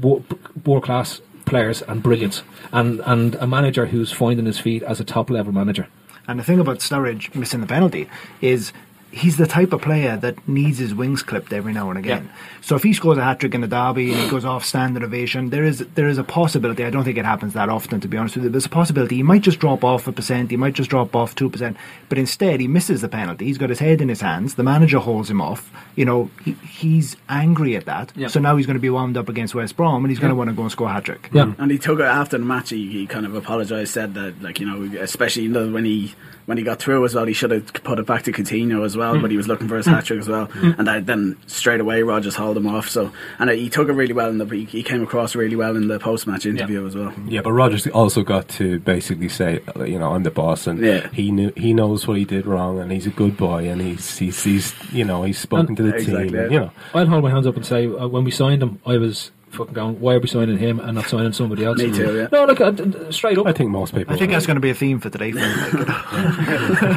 world 0.00 0.84
class 0.84 1.20
players 1.44 1.82
and 1.82 2.02
brilliance, 2.02 2.42
and 2.72 3.00
and 3.04 3.34
a 3.36 3.46
manager 3.46 3.86
who's 3.86 4.12
finding 4.12 4.46
his 4.46 4.58
feet 4.58 4.82
as 4.82 5.00
a 5.00 5.04
top 5.04 5.28
level 5.30 5.52
manager. 5.52 5.88
And 6.28 6.38
the 6.38 6.44
thing 6.44 6.60
about 6.60 6.78
Sturridge 6.78 7.34
missing 7.34 7.60
the 7.60 7.66
penalty 7.66 8.08
is 8.40 8.72
he's 9.12 9.36
the 9.36 9.46
type 9.46 9.72
of 9.72 9.82
player 9.82 10.16
that 10.16 10.48
needs 10.48 10.78
his 10.78 10.94
wings 10.94 11.22
clipped 11.22 11.52
every 11.52 11.72
now 11.72 11.90
and 11.90 11.98
again. 11.98 12.30
So 12.62 12.76
if 12.76 12.82
he 12.82 12.94
scores 12.94 13.18
a 13.18 13.22
hat 13.22 13.40
trick 13.40 13.54
in 13.54 13.60
the 13.60 13.68
derby 13.68 14.12
and 14.12 14.20
he 14.20 14.30
goes 14.30 14.44
off 14.44 14.64
standard 14.64 15.02
ovation, 15.02 15.50
there 15.50 15.64
is 15.64 15.80
there 15.94 16.08
is 16.08 16.18
a 16.18 16.24
possibility. 16.24 16.84
I 16.84 16.90
don't 16.90 17.04
think 17.04 17.18
it 17.18 17.24
happens 17.24 17.52
that 17.52 17.68
often, 17.68 18.00
to 18.00 18.08
be 18.08 18.16
honest 18.16 18.36
with 18.36 18.44
you. 18.44 18.50
There's 18.50 18.66
a 18.66 18.70
possibility 18.70 19.16
he 19.16 19.22
might 19.22 19.42
just 19.42 19.60
drop 19.60 19.84
off 19.84 20.08
a 20.08 20.12
percent, 20.12 20.50
he 20.50 20.56
might 20.56 20.74
just 20.74 20.90
drop 20.90 21.14
off 21.14 21.34
two 21.34 21.50
percent, 21.50 21.76
but 22.08 22.18
instead 22.18 22.60
he 22.60 22.68
misses 22.68 23.02
the 23.02 23.08
penalty. 23.08 23.44
He's 23.44 23.58
got 23.58 23.68
his 23.68 23.78
head 23.78 24.00
in 24.00 24.08
his 24.08 24.20
hands. 24.20 24.54
The 24.54 24.62
manager 24.62 24.98
holds 24.98 25.30
him 25.30 25.40
off. 25.40 25.70
You 25.94 26.06
know 26.06 26.30
he, 26.44 26.52
he's 26.52 27.16
angry 27.28 27.76
at 27.76 27.84
that. 27.84 28.12
Yeah. 28.16 28.28
So 28.28 28.40
now 28.40 28.56
he's 28.56 28.66
going 28.66 28.76
to 28.76 28.80
be 28.80 28.90
wound 28.90 29.16
up 29.16 29.28
against 29.28 29.54
West 29.54 29.76
Brom 29.76 30.04
and 30.04 30.10
he's 30.10 30.18
going 30.18 30.30
to 30.30 30.36
want 30.36 30.48
to 30.48 30.56
go 30.56 30.62
and 30.62 30.72
score 30.72 30.88
a 30.88 30.92
hat 30.92 31.04
trick. 31.04 31.28
Yeah. 31.32 31.52
And 31.58 31.70
he 31.70 31.78
took 31.78 32.00
it 32.00 32.04
after 32.04 32.38
the 32.38 32.44
match. 32.44 32.70
He, 32.70 32.90
he 32.90 33.06
kind 33.06 33.26
of 33.26 33.34
apologised, 33.34 33.92
said 33.92 34.14
that, 34.14 34.40
like 34.40 34.58
you 34.58 34.66
know, 34.66 35.00
especially 35.00 35.42
you 35.42 35.48
know, 35.50 35.70
when 35.70 35.84
he 35.84 36.14
when 36.46 36.58
he 36.58 36.64
got 36.64 36.78
through 36.80 37.04
as 37.04 37.14
well, 37.14 37.24
he 37.24 37.32
should 37.32 37.50
have 37.50 37.72
put 37.84 37.98
it 37.98 38.06
back 38.06 38.22
to 38.24 38.32
Coutinho 38.32 38.84
as 38.84 38.96
well. 38.96 39.14
Mm. 39.14 39.22
But 39.22 39.30
he 39.30 39.36
was 39.36 39.48
looking 39.48 39.68
for 39.68 39.76
his 39.76 39.86
Mm. 39.86 39.92
hat 39.94 40.04
trick 40.06 40.20
as 40.20 40.28
well, 40.28 40.46
Mm. 40.48 40.78
and 40.78 40.88
that, 40.88 41.06
then 41.06 41.36
straight 41.46 41.80
away 41.80 42.02
Rodgers 42.02 42.34
hauled 42.34 42.56
him 42.56 42.66
off. 42.66 42.88
So 42.88 43.10
and 43.38 43.50
he 43.50 43.68
took 43.68 43.88
it 43.88 43.92
really 43.92 44.12
well 44.12 44.28
in 44.28 44.38
the 44.38 44.46
he, 44.46 44.64
he 44.64 44.82
came 44.82 45.02
across 45.02 45.34
really 45.34 45.56
well 45.56 45.76
in 45.76 45.88
the 45.88 45.98
post 45.98 46.26
match 46.26 46.46
interview 46.46 46.86
as 46.86 46.94
well. 46.96 47.12
Yeah, 47.28 47.42
but 47.42 47.52
Rodgers 47.52 47.86
also 47.88 48.22
got 48.22 48.48
to 48.50 48.78
basically 48.80 49.28
say, 49.28 49.60
uh, 49.76 49.84
you 49.84 49.98
know, 49.98 50.12
I'm 50.14 50.22
the 50.22 50.30
boss, 50.30 50.66
and 50.66 50.80
Yeah. 50.80 51.08
he 51.12 51.30
knew 51.30 51.52
he 51.56 51.72
knows 51.74 52.06
what 52.08 52.16
he 52.18 52.24
did 52.24 52.46
wrong, 52.46 52.78
and 52.80 52.90
he's 52.92 53.06
a 53.06 53.10
good 53.10 53.36
boy, 53.36 53.68
and 53.68 53.80
he's 53.80 54.18
he's, 54.18 54.42
he's 54.42 54.74
you 54.92 55.04
know 55.04 55.22
he's 55.22 55.38
spoken 55.38 55.68
And- 55.68 55.76
to 55.78 55.82
the 55.84 55.94
Exactly, 55.94 56.24
team, 56.26 56.34
yeah. 56.34 56.42
and, 56.42 56.52
you 56.52 56.58
know. 56.60 56.70
I'll 56.94 57.06
hold 57.06 57.22
my 57.22 57.30
hands 57.30 57.46
up 57.46 57.56
and 57.56 57.64
say 57.64 57.86
uh, 57.86 58.06
when 58.08 58.24
we 58.24 58.30
signed 58.30 58.62
him, 58.62 58.78
I 58.86 58.96
was 58.98 59.30
fucking 59.52 59.74
going, 59.74 60.00
why 60.00 60.14
are 60.14 60.20
we 60.20 60.26
signing 60.26 60.58
him 60.58 60.80
and 60.80 60.94
not 60.94 61.06
signing 61.06 61.32
somebody 61.32 61.64
else? 61.64 61.78
Me 61.78 61.90
too, 61.92 62.16
yeah. 62.16 62.28
No, 62.32 62.44
look, 62.46 62.60
uh, 62.60 62.70
d- 62.70 62.84
d- 62.86 63.12
straight 63.12 63.38
up. 63.38 63.46
I 63.46 63.52
think 63.52 63.70
most 63.70 63.94
people. 63.94 64.14
I 64.14 64.18
think 64.18 64.32
that's 64.32 64.46
going 64.46 64.56
to 64.56 64.60
be 64.60 64.70
a 64.70 64.74
theme 64.74 64.98
for 65.00 65.10
today. 65.10 65.32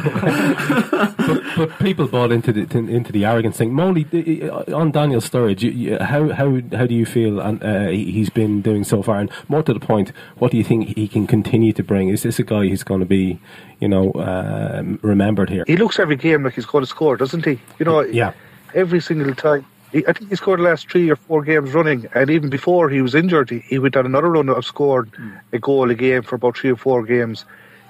but, 0.06 1.42
but 1.56 1.78
people 1.78 2.06
bought 2.08 2.32
into 2.32 2.52
the 2.52 2.66
to- 2.66 2.78
into 2.88 3.12
the 3.12 3.24
arrogance 3.24 3.56
thing. 3.56 3.72
Molly, 3.72 4.06
uh, 4.50 4.74
on 4.76 4.90
Daniel 4.92 5.20
Sturridge, 5.20 5.62
you, 5.62 5.70
you, 5.70 5.98
how 5.98 6.30
how 6.32 6.60
how 6.72 6.86
do 6.86 6.94
you 6.94 7.06
feel? 7.06 7.40
And 7.40 7.62
uh, 7.62 7.88
he- 7.88 8.10
he's 8.12 8.30
been 8.30 8.62
doing 8.62 8.84
so 8.84 9.02
far, 9.02 9.18
and 9.18 9.30
more 9.48 9.62
to 9.62 9.72
the 9.74 9.80
point, 9.80 10.12
what 10.38 10.50
do 10.50 10.56
you 10.56 10.64
think 10.64 10.96
he 10.96 11.08
can 11.08 11.26
continue 11.26 11.72
to 11.74 11.82
bring? 11.82 12.08
Is 12.08 12.22
this 12.22 12.38
a 12.38 12.42
guy 12.44 12.66
who's 12.68 12.82
going 12.84 13.00
to 13.00 13.06
be, 13.06 13.38
you 13.80 13.88
know, 13.88 14.12
um 14.14 14.98
remembered 15.02 15.50
here? 15.50 15.64
He 15.66 15.76
looks 15.76 15.98
every 15.98 16.16
game 16.16 16.44
like 16.44 16.54
he's 16.54 16.66
going 16.66 16.82
to 16.82 16.88
score, 16.88 17.16
doesn't 17.16 17.44
he? 17.44 17.58
You 17.78 17.84
know, 17.86 18.00
yeah. 18.00 18.32
every 18.74 19.00
single 19.00 19.34
time. 19.34 19.64
He, 19.92 20.06
I 20.06 20.12
think 20.12 20.30
he 20.30 20.36
scored 20.36 20.60
the 20.60 20.64
last 20.64 20.90
three 20.90 21.10
or 21.10 21.16
four 21.16 21.42
games 21.42 21.72
running, 21.72 22.06
and 22.14 22.30
even 22.30 22.50
before 22.50 22.90
he 22.90 23.00
was 23.00 23.14
injured, 23.14 23.50
he, 23.50 23.60
he 23.60 23.78
went 23.78 23.96
on 23.96 24.06
another 24.06 24.30
run 24.30 24.48
of 24.48 24.64
scored 24.64 25.08
hmm. 25.16 25.30
a 25.52 25.58
goal 25.58 25.90
a 25.90 25.94
game 25.94 26.22
for 26.22 26.36
about 26.36 26.56
three 26.56 26.70
or 26.70 26.76
four 26.76 27.04
games. 27.04 27.44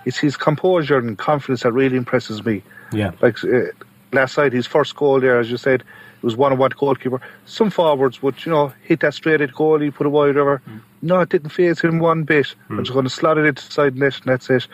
It's 0.04 0.18
his 0.18 0.36
composure 0.36 0.98
and 0.98 1.18
confidence 1.18 1.62
that 1.62 1.72
really 1.72 1.96
impresses 1.96 2.44
me. 2.44 2.62
Yeah. 2.92 3.12
Like 3.20 3.42
uh, 3.42 3.72
last 4.12 4.36
night, 4.36 4.52
his 4.52 4.66
first 4.66 4.94
goal 4.94 5.20
there, 5.20 5.40
as 5.40 5.50
you 5.50 5.56
said, 5.56 5.80
it 5.80 6.22
was 6.22 6.36
one 6.36 6.52
on 6.52 6.58
one 6.58 6.70
goalkeeper. 6.76 7.20
Some 7.44 7.70
forwards 7.70 8.22
would, 8.22 8.44
you 8.44 8.52
know, 8.52 8.72
hit 8.84 9.00
that 9.00 9.14
straight 9.14 9.40
at 9.40 9.52
goal, 9.52 9.80
he 9.80 9.90
put 9.90 10.06
a 10.06 10.10
wide 10.10 10.36
over. 10.36 10.58
Hmm. 10.58 10.78
No, 11.02 11.20
it 11.20 11.30
didn't 11.30 11.50
phase 11.50 11.80
him 11.80 11.98
one 11.98 12.24
bit. 12.24 12.54
I'm 12.68 12.78
just 12.78 12.88
hmm. 12.88 12.94
going 12.94 13.04
to 13.04 13.10
slot 13.10 13.38
it 13.38 13.46
into 13.46 13.66
the 13.66 13.72
side 13.72 13.96
net, 13.96 14.16
and 14.16 14.26
that's 14.26 14.50
it. 14.50 14.66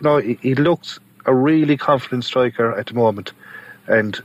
You 0.00 0.04
know, 0.04 0.16
he, 0.16 0.34
he 0.40 0.54
looks 0.54 0.98
a 1.26 1.34
really 1.34 1.76
confident 1.76 2.24
striker 2.24 2.76
at 2.78 2.86
the 2.86 2.94
moment, 2.94 3.32
and 3.86 4.18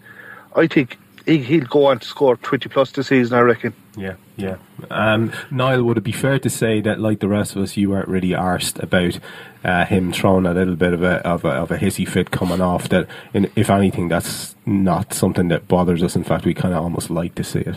I 0.56 0.68
think 0.68 0.98
he'll 1.26 1.66
go 1.66 1.88
on 1.88 2.00
to 2.00 2.08
score 2.08 2.38
20 2.38 2.70
plus 2.70 2.92
this 2.92 3.08
season. 3.08 3.38
I 3.38 3.42
reckon. 3.42 3.74
Yeah, 3.98 4.16
yeah. 4.36 4.58
Um, 4.90 5.32
Niall, 5.52 5.84
would 5.84 5.98
it 5.98 6.04
be 6.04 6.12
fair 6.12 6.40
to 6.40 6.50
say 6.50 6.82
that, 6.82 7.00
like 7.00 7.20
the 7.20 7.28
rest 7.28 7.56
of 7.56 7.62
us, 7.62 7.78
you 7.78 7.90
weren't 7.90 8.08
really 8.08 8.30
arsed 8.30 8.82
about 8.82 9.20
uh, 9.64 9.86
him 9.86 10.12
throwing 10.12 10.46
a 10.46 10.54
little 10.54 10.76
bit 10.76 10.94
of 10.94 11.02
a 11.02 11.26
of 11.28 11.46
a, 11.46 11.50
of 11.50 11.72
a 11.72 11.78
hissy 11.78 12.08
fit 12.08 12.32
coming 12.32 12.62
off? 12.62 12.90
That, 12.90 13.08
in, 13.34 13.50
if 13.56 13.70
anything, 13.70 14.08
that's 14.08 14.56
not 14.66 15.14
something 15.14 15.48
that 15.50 15.68
bothers 15.68 16.04
us. 16.04 16.16
In 16.16 16.24
fact, 16.24 16.46
we 16.46 16.54
kind 16.54 16.74
of 16.74 16.84
almost 16.84 17.10
like 17.10 17.36
to 17.36 17.44
see 17.44 17.60
it. 17.60 17.76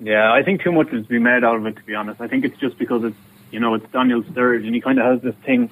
Yeah, 0.00 0.32
I 0.32 0.42
think 0.42 0.62
too 0.62 0.72
much 0.72 0.92
is 0.92 1.04
to 1.04 1.08
be 1.08 1.18
made 1.18 1.44
out 1.44 1.56
of 1.56 1.66
it. 1.66 1.76
To 1.76 1.82
be 1.82 1.94
honest, 1.94 2.20
I 2.20 2.28
think 2.28 2.44
it's 2.44 2.58
just 2.58 2.78
because 2.78 3.04
it's 3.04 3.16
you 3.50 3.60
know 3.60 3.74
it's 3.74 3.90
Daniel 3.92 4.22
Sturridge, 4.22 4.64
and 4.64 4.74
he 4.74 4.80
kind 4.80 4.98
of 4.98 5.06
has 5.06 5.22
this 5.22 5.34
thing 5.44 5.70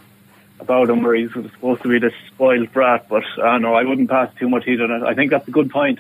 about 0.61 0.89
him 0.89 1.03
where 1.03 1.15
he's 1.15 1.33
supposed 1.33 1.83
to 1.83 1.89
be 1.89 1.99
this 1.99 2.15
spoiled 2.29 2.73
brat. 2.73 3.09
But 3.09 3.25
uh, 3.39 3.59
no, 3.59 3.75
I 3.75 3.85
wouldn't 3.85 4.09
pass 4.09 4.33
too 4.39 4.49
much 4.49 4.65
heat 4.65 4.81
on 4.81 4.91
it. 4.91 5.03
I 5.03 5.15
think 5.15 5.31
that's 5.31 5.49
a 5.49 5.51
good 5.51 5.71
point. 5.71 5.99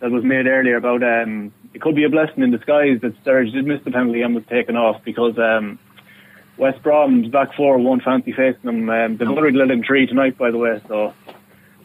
That 0.00 0.10
was 0.10 0.24
made 0.24 0.46
earlier 0.46 0.76
about 0.76 1.02
um, 1.02 1.52
it 1.74 1.80
could 1.80 1.94
be 1.94 2.04
a 2.04 2.08
blessing 2.08 2.42
in 2.42 2.50
disguise 2.50 3.00
that 3.02 3.22
Sturridge 3.24 3.52
did 3.52 3.66
miss 3.66 3.82
the 3.84 3.90
penalty 3.90 4.22
and 4.22 4.34
was 4.34 4.44
taken 4.48 4.76
off 4.76 5.02
because 5.04 5.38
um, 5.38 5.78
West 6.56 6.82
Brom's 6.82 7.28
back 7.28 7.54
four 7.54 7.78
won't 7.78 8.02
fancy 8.02 8.32
facing 8.32 8.62
them. 8.62 8.88
Um, 8.88 9.16
they've 9.16 9.28
already 9.28 9.56
let 9.56 9.70
him 9.70 9.82
three 9.82 10.06
tonight, 10.06 10.38
by 10.38 10.50
the 10.50 10.58
way, 10.58 10.80
so 10.88 11.14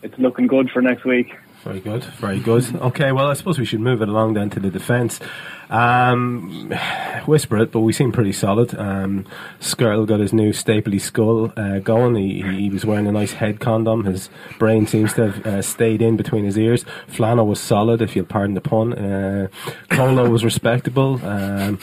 it's 0.01 0.18
looking 0.18 0.47
good 0.47 0.70
for 0.72 0.82
next 0.82 1.05
week. 1.05 1.34
Very 1.64 1.80
good, 1.80 2.03
very 2.03 2.39
good. 2.39 2.76
Okay, 2.76 3.14
well, 3.14 3.28
I 3.28 3.34
suppose 3.36 3.57
we 3.57 3.64
should 3.64 3.80
move 3.80 4.01
it 4.01 4.09
along 4.09 4.34
then 4.34 4.49
to 4.49 4.59
the 4.59 4.70
defence. 4.70 5.22
Um, 5.70 6.70
whisper 7.26 7.57
it, 7.57 7.72
but 7.72 7.80
we 7.80 7.93
seem 7.93 8.11
pretty 8.11 8.34
solid. 8.34 8.78
Um, 8.78 9.26
Skrtel 9.61 10.05
got 10.05 10.20
his 10.20 10.34
new 10.34 10.51
stapley 10.51 10.99
skull 10.99 11.53
uh, 11.55 11.80
going. 11.80 12.16
He, 12.16 12.41
he 12.41 12.70
was 12.70 12.86
wearing 12.86 13.07
a 13.07 13.14
nice 13.14 13.32
head 13.32 13.61
condom. 13.61 14.03
His 14.03 14.30
brain 14.59 14.88
seems 14.88 15.14
to 15.14 15.32
have 15.32 15.45
uh, 15.45 15.61
stayed 15.61 16.01
in 16.01 16.18
between 16.18 16.43
his 16.43 16.57
ears. 16.57 16.84
Flano 17.07 17.45
was 17.45 17.61
solid, 17.61 18.01
if 18.01 18.14
you'll 18.14 18.26
pardon 18.26 18.55
the 18.55 18.61
pun. 18.61 18.93
Uh, 18.93 19.47
Kolo 19.89 20.30
was 20.30 20.43
respectable. 20.43 21.20
Um, 21.26 21.80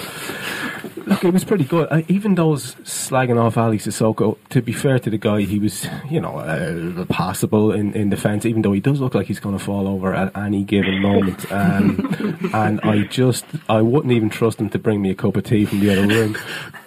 look, 1.10 1.24
it 1.24 1.32
was 1.32 1.44
pretty 1.44 1.64
good. 1.64 1.88
Uh, 1.90 2.02
even 2.08 2.36
those 2.36 2.76
slagging 2.76 3.38
off 3.38 3.58
Aly 3.58 3.78
Cissokho, 3.78 4.38
to 4.50 4.62
be 4.62 4.72
fair 4.72 4.98
to 4.98 5.10
the 5.10 5.18
guy, 5.18 5.42
he 5.42 5.58
was, 5.58 5.86
you 6.08 6.20
know, 6.20 6.38
uh, 6.38 7.04
passable 7.06 7.72
in, 7.72 7.92
in 7.94 8.08
defence, 8.08 8.46
even 8.46 8.62
though 8.62 8.72
he 8.72 8.80
does 8.80 9.00
look 9.00 9.14
like 9.14 9.26
he's 9.26 9.40
going 9.40 9.58
to 9.58 9.62
fall 9.62 9.88
over 9.88 10.14
at 10.14 10.34
any 10.36 10.62
given 10.62 11.00
moment. 11.00 11.50
Um, 11.52 12.50
and 12.54 12.80
I 12.82 13.02
just, 13.02 13.44
I 13.68 13.82
wouldn't 13.82 14.12
even 14.12 14.30
trust 14.30 14.60
him 14.60 14.70
to 14.70 14.78
bring 14.78 15.02
me 15.02 15.10
a 15.10 15.14
cup 15.14 15.36
of 15.36 15.44
tea 15.44 15.64
from 15.64 15.80
the 15.80 15.90
other 15.90 16.06
room. 16.06 16.38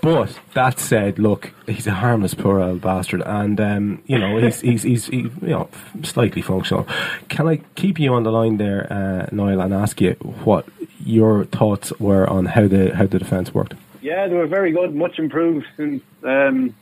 But 0.02 0.40
that 0.54 0.80
said, 0.80 1.20
look, 1.20 1.54
he's 1.68 1.88
a 1.88 1.92
harmless 1.92 2.34
poor 2.34 2.60
old 2.60 2.82
bastard, 2.82 3.22
and 3.26 3.60
um, 3.62 4.04
you 4.06 4.20
know 4.20 4.38
he's 4.38 4.60
he's 4.60 4.84
he's 4.84 5.06
he, 5.06 5.18
you 5.20 5.32
know 5.42 5.70
slightly 6.04 6.42
functional. 6.42 6.86
Can 7.30 7.48
I 7.48 7.58
keep 7.76 8.00
you 8.00 8.14
on 8.14 8.24
the 8.24 8.32
line 8.32 8.58
there, 8.58 8.92
uh, 8.92 9.34
Niall, 9.34 9.62
and 9.62 9.74
ask 9.74 10.02
you 10.02 10.12
what 10.44 10.68
your 11.06 11.46
thoughts 11.46 11.98
were 12.00 12.30
on 12.30 12.48
how 12.48 12.68
the 12.68 12.94
how 12.94 13.06
the 13.06 13.18
defence 13.18 13.54
worked? 13.54 13.76
Yeah, 14.04 14.28
they 14.28 14.36
were 14.36 14.48
very 14.48 14.74
good, 14.74 14.94
much 14.94 15.18
improved 15.18 15.66
since 15.78 16.04
um, 16.24 16.76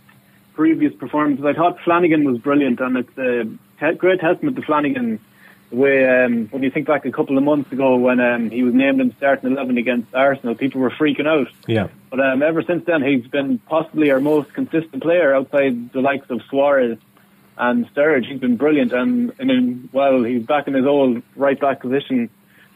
previous 0.56 0.92
performances. 0.96 1.46
I 1.46 1.54
thought 1.54 1.78
Flanagan 1.84 2.24
was 2.24 2.40
brilliant, 2.40 2.80
and 2.80 2.98
it's 2.98 3.18
a 3.80 3.94
great 3.94 4.20
testament 4.20 4.56
to 4.56 4.64
Flanagan. 4.64 5.20
The 5.70 5.76
way 5.76 6.24
um, 6.26 6.48
when 6.48 6.64
you 6.64 6.72
think 6.72 6.88
back 6.88 7.06
a 7.06 7.12
couple 7.12 7.38
of 7.38 7.44
months 7.44 7.72
ago 7.72 7.96
when 7.96 8.20
um, 8.20 8.50
he 8.50 8.64
was 8.64 8.74
named 8.74 9.00
in 9.00 9.16
starting 9.18 9.52
eleven 9.52 9.78
against 9.78 10.14
Arsenal, 10.16 10.56
people 10.56 10.82
were 10.82 10.90
freaking 10.90 11.28
out. 11.28 11.48
Yeah. 11.68 11.90
But 12.10 12.20
um, 12.20 12.42
ever 12.42 12.64
since 12.64 12.86
then, 12.86 13.04
he's 13.04 13.28
been 13.28 13.60
possibly 13.60 14.10
our 14.10 14.20
most 14.20 14.52
consistent 14.54 15.04
player 15.04 15.34
outside 15.34 15.94
the 15.94 16.02
likes 16.02 16.30
of 16.32 16.42
Suarez 16.50 16.98
and 17.56 17.86
Sturridge. 17.94 18.26
He's 18.26 18.40
been 18.40 18.58
brilliant, 18.58 18.94
and, 18.94 19.32
and 19.38 19.52
in, 19.52 19.90
well, 19.94 20.24
he's 20.24 20.44
back 20.44 20.68
in 20.68 20.74
his 20.74 20.88
old 20.88 21.22
right 21.36 21.60
back 21.60 21.82
position 21.82 22.32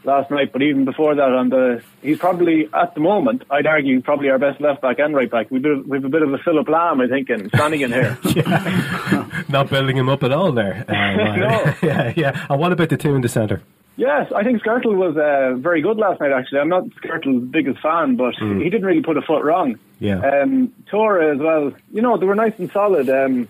last 0.05 0.29
night. 0.31 0.51
But 0.53 0.61
even 0.61 0.85
before 0.85 1.15
that, 1.15 1.21
on 1.31 1.49
the 1.49 1.81
he's 2.01 2.17
probably 2.19 2.69
at 2.73 2.93
the 2.93 3.01
moment, 3.01 3.43
I'd 3.49 3.67
argue, 3.67 4.01
probably 4.01 4.29
our 4.29 4.39
best 4.39 4.61
left 4.61 4.81
back 4.81 4.99
and 4.99 5.15
right 5.15 5.29
back. 5.29 5.51
We 5.51 5.59
do 5.59 5.83
we 5.87 5.97
have 5.97 6.05
a 6.05 6.09
bit 6.09 6.21
of 6.21 6.33
a 6.33 6.37
Philipp 6.39 6.67
Lahm, 6.67 7.03
I 7.03 7.07
think, 7.09 7.29
in 7.29 7.49
Flanagan 7.49 7.91
here. 7.91 8.17
Not 9.49 9.69
building 9.69 9.97
him 9.97 10.09
up 10.09 10.23
at 10.23 10.31
all 10.31 10.51
there. 10.51 10.85
Uh, 10.95 11.35
No. 11.35 11.73
yeah, 11.83 12.13
yeah. 12.15 12.45
And 12.49 12.59
what 12.59 12.71
about 12.71 12.89
the 12.89 12.97
two 12.97 13.15
in 13.15 13.21
the 13.21 13.29
centre? 13.29 13.61
Yes, 13.97 14.29
I 14.35 14.43
think 14.43 14.61
Skrtel 14.61 14.95
was 14.95 15.15
uh, 15.15 15.55
very 15.57 15.81
good 15.81 15.97
last 15.97 16.19
night. 16.19 16.31
Actually, 16.31 16.59
I'm 16.59 16.69
not 16.69 16.83
Skrtel's 17.01 17.45
biggest 17.49 17.79
fan, 17.81 18.15
but 18.17 18.35
Mm. 18.35 18.61
he 18.63 18.69
didn't 18.69 18.85
really 18.85 19.01
put 19.01 19.17
a 19.17 19.21
foot 19.21 19.43
wrong. 19.43 19.79
Yeah. 19.99 20.19
Um, 20.19 20.73
as 20.91 21.37
well. 21.39 21.71
You 21.93 22.01
know, 22.01 22.17
they 22.17 22.25
were 22.25 22.35
nice 22.35 22.53
and 22.57 22.69
solid. 22.71 23.09
Um, 23.09 23.47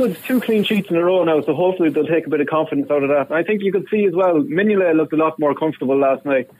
good 0.00 0.16
two 0.24 0.40
clean 0.40 0.64
sheets 0.64 0.88
in 0.88 0.96
a 0.96 1.04
row 1.04 1.22
now, 1.24 1.42
so 1.42 1.54
hopefully 1.54 1.90
they'll 1.90 2.06
take 2.06 2.26
a 2.26 2.30
bit 2.30 2.40
of 2.40 2.46
confidence 2.46 2.90
out 2.90 3.02
of 3.02 3.10
that. 3.10 3.30
I 3.30 3.42
think 3.42 3.62
you 3.62 3.70
could 3.70 3.86
see 3.90 4.06
as 4.06 4.14
well, 4.14 4.42
Mignolet 4.42 4.96
looked 4.96 5.12
a 5.12 5.16
lot 5.16 5.38
more 5.38 5.54
comfortable 5.54 5.98
last 5.98 6.24
night 6.24 6.50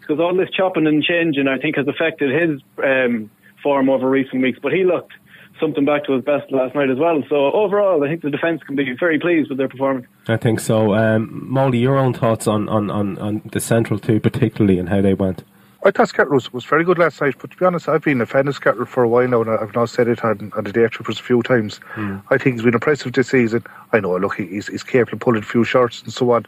because 0.00 0.20
all 0.20 0.36
this 0.36 0.50
chopping 0.50 0.86
and 0.86 1.02
changing, 1.02 1.48
I 1.48 1.58
think, 1.58 1.76
has 1.76 1.88
affected 1.88 2.30
his 2.30 2.60
um, 2.84 3.30
form 3.62 3.88
over 3.88 4.08
recent 4.08 4.42
weeks. 4.42 4.58
But 4.62 4.72
he 4.72 4.84
looked 4.84 5.12
something 5.58 5.84
back 5.84 6.04
to 6.04 6.12
his 6.12 6.24
best 6.24 6.52
last 6.52 6.74
night 6.74 6.90
as 6.90 6.98
well. 6.98 7.22
So 7.28 7.52
overall, 7.52 8.04
I 8.04 8.08
think 8.08 8.22
the 8.22 8.30
defence 8.30 8.62
can 8.62 8.76
be 8.76 8.94
very 8.98 9.18
pleased 9.18 9.48
with 9.48 9.58
their 9.58 9.68
performance. 9.68 10.06
I 10.28 10.36
think 10.36 10.60
so. 10.60 10.94
Um, 10.94 11.46
Molly, 11.48 11.78
your 11.78 11.96
own 11.96 12.12
thoughts 12.12 12.46
on, 12.46 12.68
on, 12.68 12.90
on, 12.90 13.18
on 13.18 13.42
the 13.50 13.60
central 13.60 13.98
two, 13.98 14.20
particularly, 14.20 14.78
and 14.78 14.88
how 14.88 15.00
they 15.00 15.14
went? 15.14 15.42
I 15.82 15.90
thought 15.90 16.08
Skrtel 16.08 16.30
was, 16.30 16.52
was 16.52 16.64
very 16.64 16.84
good 16.84 16.98
last 16.98 17.20
night, 17.22 17.36
but 17.38 17.50
to 17.50 17.56
be 17.56 17.64
honest, 17.64 17.88
I've 17.88 18.02
been 18.02 18.20
a 18.20 18.26
fan 18.26 18.48
of 18.48 18.60
Skrtel 18.60 18.86
for 18.86 19.02
a 19.02 19.08
while 19.08 19.26
now, 19.26 19.40
and 19.40 19.50
I've 19.50 19.74
now 19.74 19.86
said 19.86 20.08
it 20.08 20.22
on, 20.22 20.52
on 20.54 20.64
the 20.64 20.72
day 20.72 20.86
trippers 20.88 21.18
a 21.18 21.22
few 21.22 21.42
times. 21.42 21.78
Hmm. 21.94 22.18
I 22.28 22.36
think 22.36 22.56
he's 22.56 22.64
been 22.64 22.74
impressive 22.74 23.14
this 23.14 23.30
season. 23.30 23.64
I 23.92 24.00
know, 24.00 24.16
look, 24.16 24.36
he's, 24.36 24.66
he's 24.66 24.82
capable 24.82 25.16
of 25.16 25.20
pulling 25.20 25.42
a 25.42 25.46
few 25.46 25.64
shots 25.64 26.02
and 26.02 26.12
so 26.12 26.30
on, 26.32 26.44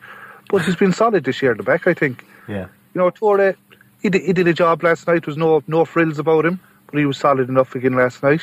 but 0.51 0.63
he's 0.63 0.77
been 0.77 0.93
solid 0.93 1.25
this 1.25 1.41
year 1.41 1.53
in 1.53 1.57
the 1.57 1.63
back, 1.63 1.87
I 1.87 1.95
think. 1.95 2.27
Yeah. 2.47 2.67
You 2.95 3.01
know, 3.01 3.11
Touré, 3.11 3.57
he 4.03 4.11
did, 4.11 4.23
he 4.23 4.33
did 4.35 4.49
a 4.49 4.53
job 4.53 4.83
last 4.83 5.07
night. 5.07 5.25
There 5.25 5.31
was 5.31 5.39
no 5.39 5.63
no 5.67 5.85
frills 5.87 6.19
about 6.19 6.45
him, 6.45 6.61
but 6.87 6.99
he 6.99 7.07
was 7.07 7.17
solid 7.17 7.49
enough 7.49 7.75
again 7.75 7.95
last 7.95 8.23
night. 8.23 8.43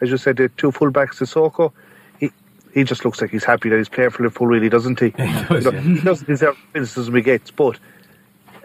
As 0.00 0.10
you 0.10 0.16
said, 0.16 0.36
the 0.38 0.48
two 0.48 0.72
fullbacks, 0.72 1.16
Cissokho, 1.20 1.72
he 2.18 2.30
he 2.72 2.82
just 2.82 3.04
looks 3.04 3.20
like 3.20 3.30
he's 3.30 3.44
happy 3.44 3.68
that 3.68 3.76
he's 3.76 3.88
playing 3.88 4.10
for 4.10 4.24
Liverpool, 4.24 4.48
really, 4.48 4.68
doesn't 4.68 4.98
he? 4.98 5.10
He 5.16 5.44
does, 5.44 5.64
You 5.64 5.70
know, 5.70 5.78
yeah. 5.78 5.80
he 5.80 6.00
doesn't 6.00 6.26
deserve 6.26 6.58
criticism 6.72 7.14
he 7.14 7.22
gets, 7.22 7.52
but 7.52 7.78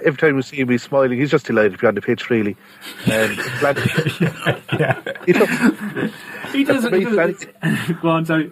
every 0.04 0.18
time 0.18 0.36
we 0.36 0.42
see 0.42 0.58
him, 0.58 0.70
he's 0.70 0.84
smiling. 0.84 1.18
He's 1.20 1.32
just 1.32 1.46
delighted 1.46 1.74
to 1.74 1.78
be 1.78 1.88
on 1.88 1.96
the 1.96 2.02
pitch, 2.02 2.30
really. 2.30 2.56
Um, 3.12 3.36
glad 3.60 3.78
yeah. 4.80 5.02
he 5.26 5.34
looks, 5.34 6.14
He 6.52 6.64
doesn't. 6.64 6.92
me, 6.92 7.00
He 7.00 7.06
doesn't 7.06 8.02
go 8.02 8.10
on, 8.10 8.26
sorry. 8.26 8.52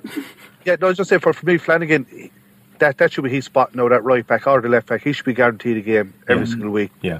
yeah, 0.66 0.76
no, 0.80 0.88
I 0.88 0.90
was 0.90 0.98
just 0.98 1.10
saying 1.10 1.22
for, 1.22 1.34
for 1.34 1.46
me, 1.46 1.58
Flanagan, 1.58 2.06
that 2.80 2.98
that 2.98 3.12
should 3.12 3.24
be 3.24 3.30
his 3.30 3.46
spot 3.46 3.74
now. 3.76 3.88
That 3.90 4.04
right 4.04 4.26
back 4.26 4.48
or 4.48 4.62
the 4.62 4.70
left 4.70 4.88
back, 4.88 5.02
he 5.04 5.14
should 5.14 5.26
be 5.26 5.34
guaranteed 5.34 5.78
a 5.78 5.82
game 5.82 6.14
every 6.28 6.46
single 6.48 6.70
week. 6.70 6.92
Yeah. 7.02 7.20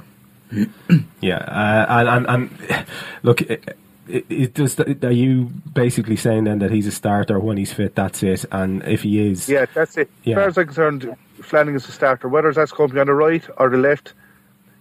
yeah. 1.22 1.38
Uh, 1.38 1.86
and, 1.90 2.28
and, 2.28 2.50
and 2.70 2.86
look, 3.24 3.42
it, 3.42 3.76
it, 4.08 4.26
it 4.30 4.54
does, 4.54 4.80
are 4.80 5.12
you 5.12 5.46
basically 5.74 6.16
saying 6.16 6.46
then 6.46 6.60
that 6.60 6.72
he's 6.72 6.88
a 6.88 6.92
starter 6.92 7.40
when 7.40 7.58
he's 7.58 7.74
fit? 7.74 7.96
That's 7.96 8.24
it. 8.24 8.46
And 8.52 8.84
if 8.84 9.02
he 9.04 9.20
is. 9.32 9.50
Yeah, 9.50 9.66
that's 9.74 9.98
it. 9.98 10.10
Yeah. 10.24 10.36
As 10.36 10.40
far 10.40 10.48
as 10.50 10.58
I'm 10.58 10.66
concerned, 10.66 11.18
Flanagan's 11.48 11.86
the 11.86 11.92
starter. 11.92 12.28
Whether 12.28 12.52
that's 12.54 12.72
going 12.72 12.90
to 12.90 12.94
be 12.96 13.00
on 13.00 13.08
the 13.08 13.14
right 13.14 13.44
or 13.58 13.70
the 13.70 13.78
left, 13.78 14.14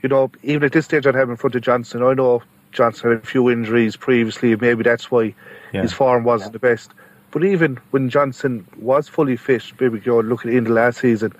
you 0.02 0.08
know, 0.08 0.30
even 0.42 0.64
at 0.64 0.72
this 0.72 0.84
stage, 0.84 1.06
I'd 1.06 1.14
have 1.14 1.24
him 1.24 1.32
in 1.32 1.36
front 1.36 1.54
of 1.54 1.62
Johnson. 1.62 2.02
I 2.02 2.12
know 2.14 2.42
Johnson 2.72 3.10
had 3.12 3.22
a 3.22 3.26
few 3.26 3.48
injuries 3.50 3.96
previously, 3.96 4.52
and 4.52 4.60
maybe 4.60 4.82
that's 4.82 5.10
why 5.10 5.34
Yeah. 5.72 5.82
his 5.82 5.92
form 5.92 6.24
wasn't 6.24 6.52
the 6.52 6.58
best. 6.58 6.90
But 7.30 7.44
even 7.44 7.78
when 7.90 8.08
Johnson 8.10 8.66
was 8.78 9.08
fully 9.08 9.36
fit, 9.36 9.62
maybe 9.80 10.00
you 10.04 10.12
know, 10.12 10.20
looking 10.20 10.52
in 10.52 10.64
the 10.64 10.70
last 10.70 10.98
season, 11.00 11.32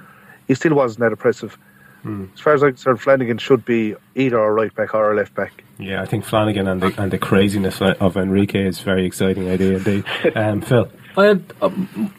he 0.48 0.54
still 0.54 0.74
wasn't 0.74 1.00
that 1.00 1.12
impressive. 1.12 1.56
Hmm. 2.02 2.26
As 2.34 2.40
far 2.40 2.54
as 2.54 2.62
I'm 2.62 2.70
concerned, 2.70 3.00
Flanagan 3.00 3.38
should 3.38 3.64
be 3.64 3.94
either 4.14 4.38
a 4.38 4.52
right 4.52 4.74
back 4.74 4.94
or 4.94 5.12
a 5.12 5.16
left 5.16 5.34
back. 5.34 5.64
Yeah, 5.78 6.02
I 6.02 6.06
think 6.06 6.24
Flanagan 6.24 6.68
and 6.68 6.80
the, 6.82 7.02
and 7.02 7.10
the 7.10 7.18
craziness 7.18 7.80
of 7.80 8.16
Enrique 8.16 8.66
is 8.66 8.80
a 8.80 8.84
very 8.84 9.04
exciting 9.06 9.48
idea 9.50 9.76
indeed. 9.78 10.04
Um, 10.36 10.60
Phil. 10.60 10.88
I 11.16 11.24
had, 11.26 11.42
um, 11.62 12.12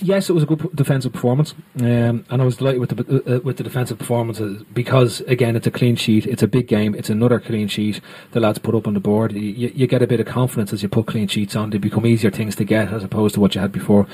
yes, 0.00 0.28
it 0.28 0.32
was 0.32 0.42
a 0.42 0.46
good 0.46 0.74
defensive 0.74 1.12
performance, 1.12 1.54
um, 1.80 2.24
and 2.30 2.42
I 2.42 2.44
was 2.44 2.56
delighted 2.56 2.80
with 2.80 2.90
the 2.90 3.36
uh, 3.36 3.40
with 3.40 3.56
the 3.56 3.64
defensive 3.64 3.98
performances 3.98 4.62
because 4.72 5.20
again, 5.22 5.56
it's 5.56 5.66
a 5.66 5.70
clean 5.70 5.96
sheet. 5.96 6.26
It's 6.26 6.42
a 6.42 6.46
big 6.46 6.68
game. 6.68 6.94
It's 6.94 7.10
another 7.10 7.40
clean 7.40 7.68
sheet 7.68 8.00
the 8.32 8.40
lads 8.40 8.58
put 8.58 8.74
up 8.74 8.86
on 8.86 8.94
the 8.94 9.00
board. 9.00 9.32
You, 9.32 9.40
you 9.40 9.72
you 9.74 9.86
get 9.86 10.02
a 10.02 10.06
bit 10.06 10.20
of 10.20 10.26
confidence 10.26 10.72
as 10.72 10.82
you 10.82 10.88
put 10.88 11.06
clean 11.06 11.28
sheets 11.28 11.56
on. 11.56 11.70
They 11.70 11.78
become 11.78 12.06
easier 12.06 12.30
things 12.30 12.56
to 12.56 12.64
get 12.64 12.92
as 12.92 13.04
opposed 13.04 13.34
to 13.34 13.40
what 13.40 13.54
you 13.54 13.60
had 13.60 13.72
before. 13.72 14.06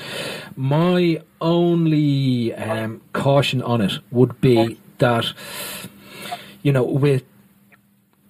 My 0.55 1.21
only 1.41 2.53
um, 2.53 3.01
caution 3.13 3.61
on 3.61 3.81
it 3.81 3.93
would 4.11 4.39
be 4.41 4.79
that 4.99 5.33
you 6.61 6.71
know 6.71 6.83
with 6.83 7.23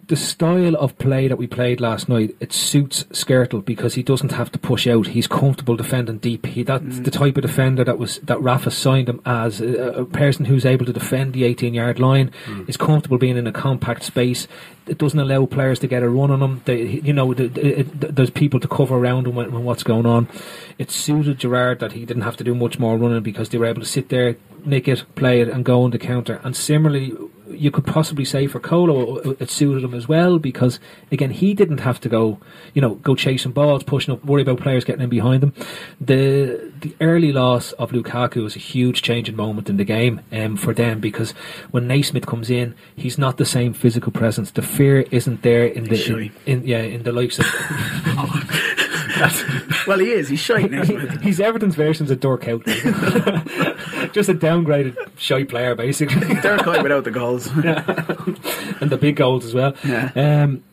the 0.08 0.16
style 0.16 0.76
of 0.76 0.98
play 0.98 1.28
that 1.28 1.38
we 1.38 1.48
played 1.48 1.82
last 1.82 2.08
night, 2.08 2.36
it 2.40 2.54
suits 2.54 3.06
Skrtel 3.06 3.64
because 3.64 3.96
he 3.96 4.04
doesn't 4.04 4.34
have 4.34 4.52
to 4.52 4.60
push 4.60 4.86
out. 4.88 5.08
He's 5.08 5.28
comfortable 5.28 5.76
defending 5.76 6.20
deep. 6.20 6.46
He, 6.46 6.64
that's 6.64 6.84
mm. 6.84 7.04
the 7.04 7.12
type 7.12 7.38
of 7.38 7.42
defender 7.42 7.84
that 7.84 7.98
was 7.98 8.20
that 8.20 8.42
Rafa 8.42 8.70
signed 8.72 9.10
him 9.10 9.22
as 9.26 9.62
a, 9.62 10.02
a 10.02 10.06
person 10.06 10.46
who's 10.46 10.66
able 10.66 10.86
to 10.86 10.94
defend 10.94 11.34
the 11.34 11.44
18 11.44 11.74
yard 11.74 12.00
line. 12.00 12.32
Mm. 12.46 12.70
Is 12.70 12.78
comfortable 12.78 13.18
being 13.18 13.38
in 13.38 13.48
a 13.48 13.52
compact 13.52 14.04
space. 14.04 14.48
It 14.88 15.00
doesn't 15.00 15.20
allow 15.20 15.48
players 15.48 15.80
to 15.80 15.88
get 15.88 16.04
a 16.04 16.10
run 16.10 16.30
on 16.30 16.42
him. 16.42 16.62
They, 16.66 16.84
you 16.84 17.14
know, 17.14 17.34
the, 17.34 17.48
the, 17.48 17.80
it, 17.80 18.16
there's 18.16 18.30
people 18.30 18.60
to 18.60 18.68
cover 18.68 18.96
around 18.96 19.26
him 19.26 19.36
when, 19.36 19.52
when 19.52 19.64
what's 19.64 19.84
going 19.84 20.06
on. 20.06 20.28
It 20.78 20.92
suited 20.92 21.40
Gerrard 21.40 21.80
that 21.80 21.94
he 21.94 22.06
didn't 22.06 22.24
have 22.24 22.38
to 22.38 22.44
do 22.44 22.54
much 22.54 22.78
more 22.78 22.98
running 22.98 23.24
because 23.24 23.50
they 23.50 23.58
were 23.58 23.66
able 23.66 23.82
to 23.82 23.88
sit 23.88 24.10
there, 24.10 24.36
nick 24.64 24.88
it, 24.88 25.04
play 25.16 25.42
it, 25.42 25.50
and 25.50 25.66
go 25.66 25.82
on 25.82 25.90
the 25.90 25.98
counter. 25.98 26.40
And 26.44 26.56
similarly, 26.56 27.14
you 27.50 27.72
could 27.72 27.86
possibly 27.86 28.26
say 28.26 28.48
for 28.48 28.60
Kolo, 28.60 29.18
it 29.40 29.50
suited 29.50 29.84
him 29.84 29.94
as 29.94 30.08
well 30.08 30.40
because 30.40 30.80
again 31.12 31.32
he 31.32 31.54
didn't 31.54 31.80
have 31.80 32.00
to 32.02 32.10
go, 32.10 32.40
you 32.74 32.82
know, 32.82 32.96
go 32.96 33.16
chasing 33.16 33.52
balls, 33.52 33.84
pushing 33.84 34.14
up, 34.14 34.24
worry 34.26 34.42
about 34.42 34.60
players 34.60 34.84
getting 34.84 35.02
in 35.02 35.10
behind 35.10 35.44
him. 35.44 35.54
The 36.00 36.72
the 36.80 36.96
early 37.02 37.32
loss 37.32 37.72
of 37.74 37.92
Lukaku 37.92 38.44
was 38.44 38.56
a 38.56 38.60
huge 38.60 39.02
changing 39.02 39.36
moment 39.36 39.70
in 39.70 39.78
the 39.78 39.84
game 39.84 40.22
um, 40.32 40.58
for 40.58 40.74
them 40.74 41.00
because 41.00 41.32
when 41.72 41.88
Naismith 41.88 42.26
comes 42.26 42.50
in, 42.50 42.76
he's 42.96 43.18
not 43.18 43.38
the 43.38 43.46
same 43.46 43.74
physical 43.74 44.12
presence. 44.12 44.52
The 44.52 44.62
fear 44.62 45.02
isn't 45.12 45.42
there 45.42 45.66
in 45.66 45.86
the 45.86 46.32
in, 46.46 46.60
in 46.62 46.68
yeah 46.68 46.82
in 46.82 47.04
the 47.04 47.12
likes 47.12 47.40
of 47.40 47.46
well, 49.88 50.00
he 50.00 50.12
is. 50.12 50.30
He's 50.30 50.40
shite 50.40 50.72
now. 50.72 50.84
He's 50.84 51.40
Everton's 51.40 51.76
versions 51.76 52.12
of 52.12 52.20
Dirk 52.20 52.44
Kuyt. 52.44 52.64
Just 54.14 54.30
a 54.30 54.34
downgraded 54.34 54.96
shy 55.18 55.44
player, 55.44 55.76
basically. 55.76 56.36
Dirk 56.36 56.62
Kuyt 56.62 56.84
without 56.84 57.04
the 57.04 57.12
goals. 57.12 57.48
and 58.82 58.90
the 58.90 58.98
big 58.98 59.16
goals 59.16 59.46
as 59.46 59.54
well. 59.54 59.76
Yeah. 59.84 60.12
Um, 60.16 60.64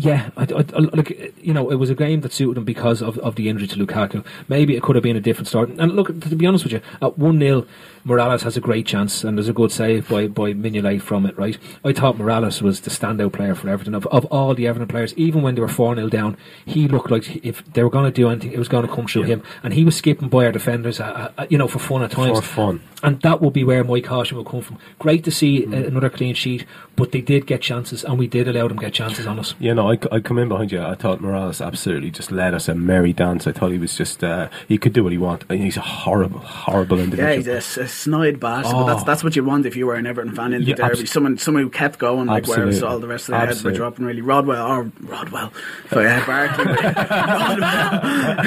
yeah, 0.00 0.30
I, 0.34 0.44
I, 0.44 0.78
look, 0.78 1.10
you 1.10 1.52
know, 1.52 1.70
it 1.70 1.74
was 1.74 1.90
a 1.90 1.94
game 1.94 2.22
that 2.22 2.32
suited 2.32 2.56
him 2.56 2.64
because 2.64 3.02
of, 3.02 3.18
of 3.18 3.34
the 3.34 3.50
injury 3.50 3.66
to 3.68 3.76
Lukaku. 3.76 4.24
Maybe 4.48 4.74
it 4.74 4.82
could 4.82 4.96
have 4.96 5.02
been 5.02 5.16
a 5.16 5.20
different 5.20 5.48
start. 5.48 5.68
And 5.68 5.92
look, 5.92 6.08
to 6.08 6.36
be 6.36 6.46
honest 6.46 6.64
with 6.64 6.72
you, 6.72 6.80
at 7.02 7.18
1 7.18 7.38
0, 7.38 7.66
Mirallas 8.06 8.42
has 8.42 8.56
a 8.56 8.60
great 8.60 8.86
chance, 8.86 9.24
and 9.24 9.36
there's 9.36 9.48
a 9.48 9.52
good 9.52 9.70
save 9.70 10.08
by, 10.08 10.26
by 10.26 10.54
Mignolet 10.54 11.02
from 11.02 11.26
it, 11.26 11.36
right? 11.36 11.58
I 11.84 11.92
thought 11.92 12.16
Mirallas 12.16 12.62
was 12.62 12.80
the 12.80 12.90
standout 12.90 13.34
player 13.34 13.54
for 13.54 13.68
Everton. 13.68 13.94
Of, 13.94 14.06
of 14.06 14.24
all 14.26 14.54
the 14.54 14.66
Everton 14.66 14.88
players, 14.88 15.12
even 15.14 15.42
when 15.42 15.54
they 15.54 15.60
were 15.60 15.68
4 15.68 15.96
0 15.96 16.08
down, 16.08 16.38
he 16.64 16.88
looked 16.88 17.10
like 17.10 17.44
if 17.44 17.62
they 17.72 17.82
were 17.82 17.90
going 17.90 18.06
to 18.06 18.10
do 18.10 18.30
anything, 18.30 18.52
it 18.52 18.58
was 18.58 18.68
going 18.68 18.86
to 18.86 18.92
come 18.92 19.06
through 19.06 19.24
him. 19.24 19.42
And 19.62 19.74
he 19.74 19.84
was 19.84 19.96
skipping 19.96 20.30
by 20.30 20.46
our 20.46 20.52
defenders, 20.52 20.98
uh, 20.98 21.30
uh, 21.36 21.46
you 21.50 21.58
know, 21.58 21.68
for 21.68 21.78
fun 21.78 22.02
at 22.02 22.12
times. 22.12 22.38
For 22.38 22.44
fun. 22.44 22.82
And 23.02 23.20
that 23.20 23.42
will 23.42 23.50
be 23.50 23.64
where 23.64 23.84
my 23.84 24.00
caution 24.00 24.38
will 24.38 24.44
come 24.44 24.62
from. 24.62 24.78
Great 24.98 25.24
to 25.24 25.30
see 25.30 25.66
uh, 25.66 25.70
another 25.70 26.10
clean 26.10 26.34
sheet, 26.34 26.64
but 27.00 27.10
they 27.12 27.20
did 27.20 27.46
get 27.46 27.60
chances, 27.60 28.04
and 28.04 28.18
we 28.18 28.26
did 28.28 28.46
allow 28.46 28.68
them 28.68 28.78
to 28.78 28.84
get 28.84 28.92
chances 28.94 29.26
on 29.26 29.38
us. 29.40 29.54
Yeah, 29.58 29.72
no, 29.72 29.90
I, 29.90 29.98
I 30.12 30.20
come 30.20 30.38
in 30.38 30.48
behind 30.48 30.70
you. 30.70 30.80
I 30.82 30.94
thought 30.94 31.20
Mirallas 31.20 31.64
absolutely 31.64 32.10
just 32.12 32.30
led 32.30 32.54
us 32.54 32.68
a 32.68 32.74
merry 32.74 33.12
dance. 33.12 33.46
I 33.48 33.52
thought 33.52 33.72
he 33.72 33.78
was 33.78 33.96
just, 33.96 34.22
uh, 34.22 34.48
he 34.68 34.78
could 34.78 34.92
do 34.92 35.02
what 35.02 35.10
he 35.12 35.18
wanted. 35.18 35.50
And 35.50 35.60
he's 35.60 35.76
a 35.76 35.80
horrible, 35.80 36.38
horrible 36.40 36.98
individual. 37.00 37.28
Yeah, 37.28 37.34
individual. 37.36 37.56
he's 37.60 37.76
a 37.78 37.88
snide 37.88 38.38
bastard. 38.38 38.74
Oh. 38.76 38.84
But 38.84 38.92
that's 38.94 39.04
that's 39.04 39.24
what 39.24 39.34
you 39.36 39.42
want 39.44 39.66
if 39.66 39.74
you 39.76 39.86
were 39.86 39.94
an 39.96 40.06
Everton 40.06 40.34
fan 40.34 40.52
in 40.52 40.62
the 40.62 40.68
Yeah, 40.68 40.74
derby. 40.76 41.00
abs- 41.00 41.10
someone 41.10 41.38
someone 41.38 41.62
who 41.64 41.70
kept 41.70 41.98
going, 41.98 42.26
like 42.26 42.46
whereas 42.46 42.66
Absolutely. 42.76 42.88
all 42.94 42.98
the 43.00 43.08
rest 43.08 43.28
of 43.28 43.32
the 43.32 43.38
heads 43.40 43.64
were 43.64 43.72
dropping. 43.72 44.04
Really, 44.04 44.20
Rodwell 44.22 44.66
or 44.66 44.90
Rodwell, 45.02 45.52
so 45.90 46.00
yeah, 46.00 46.24
Barkley. 46.26 46.64
Rodwell. 46.66 48.40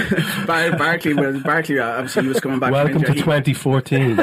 Bar- 0.48 0.78
Barkley 0.78 1.14
was 1.14 1.42
Barkley. 1.44 1.80
uh, 1.80 1.88
Obviously, 1.98 2.22
he 2.24 2.28
was 2.30 2.40
coming 2.40 2.60
back. 2.60 2.72
Welcome 2.72 3.02
to 3.04 3.08
injury. 3.16 3.22
2014. 3.24 4.18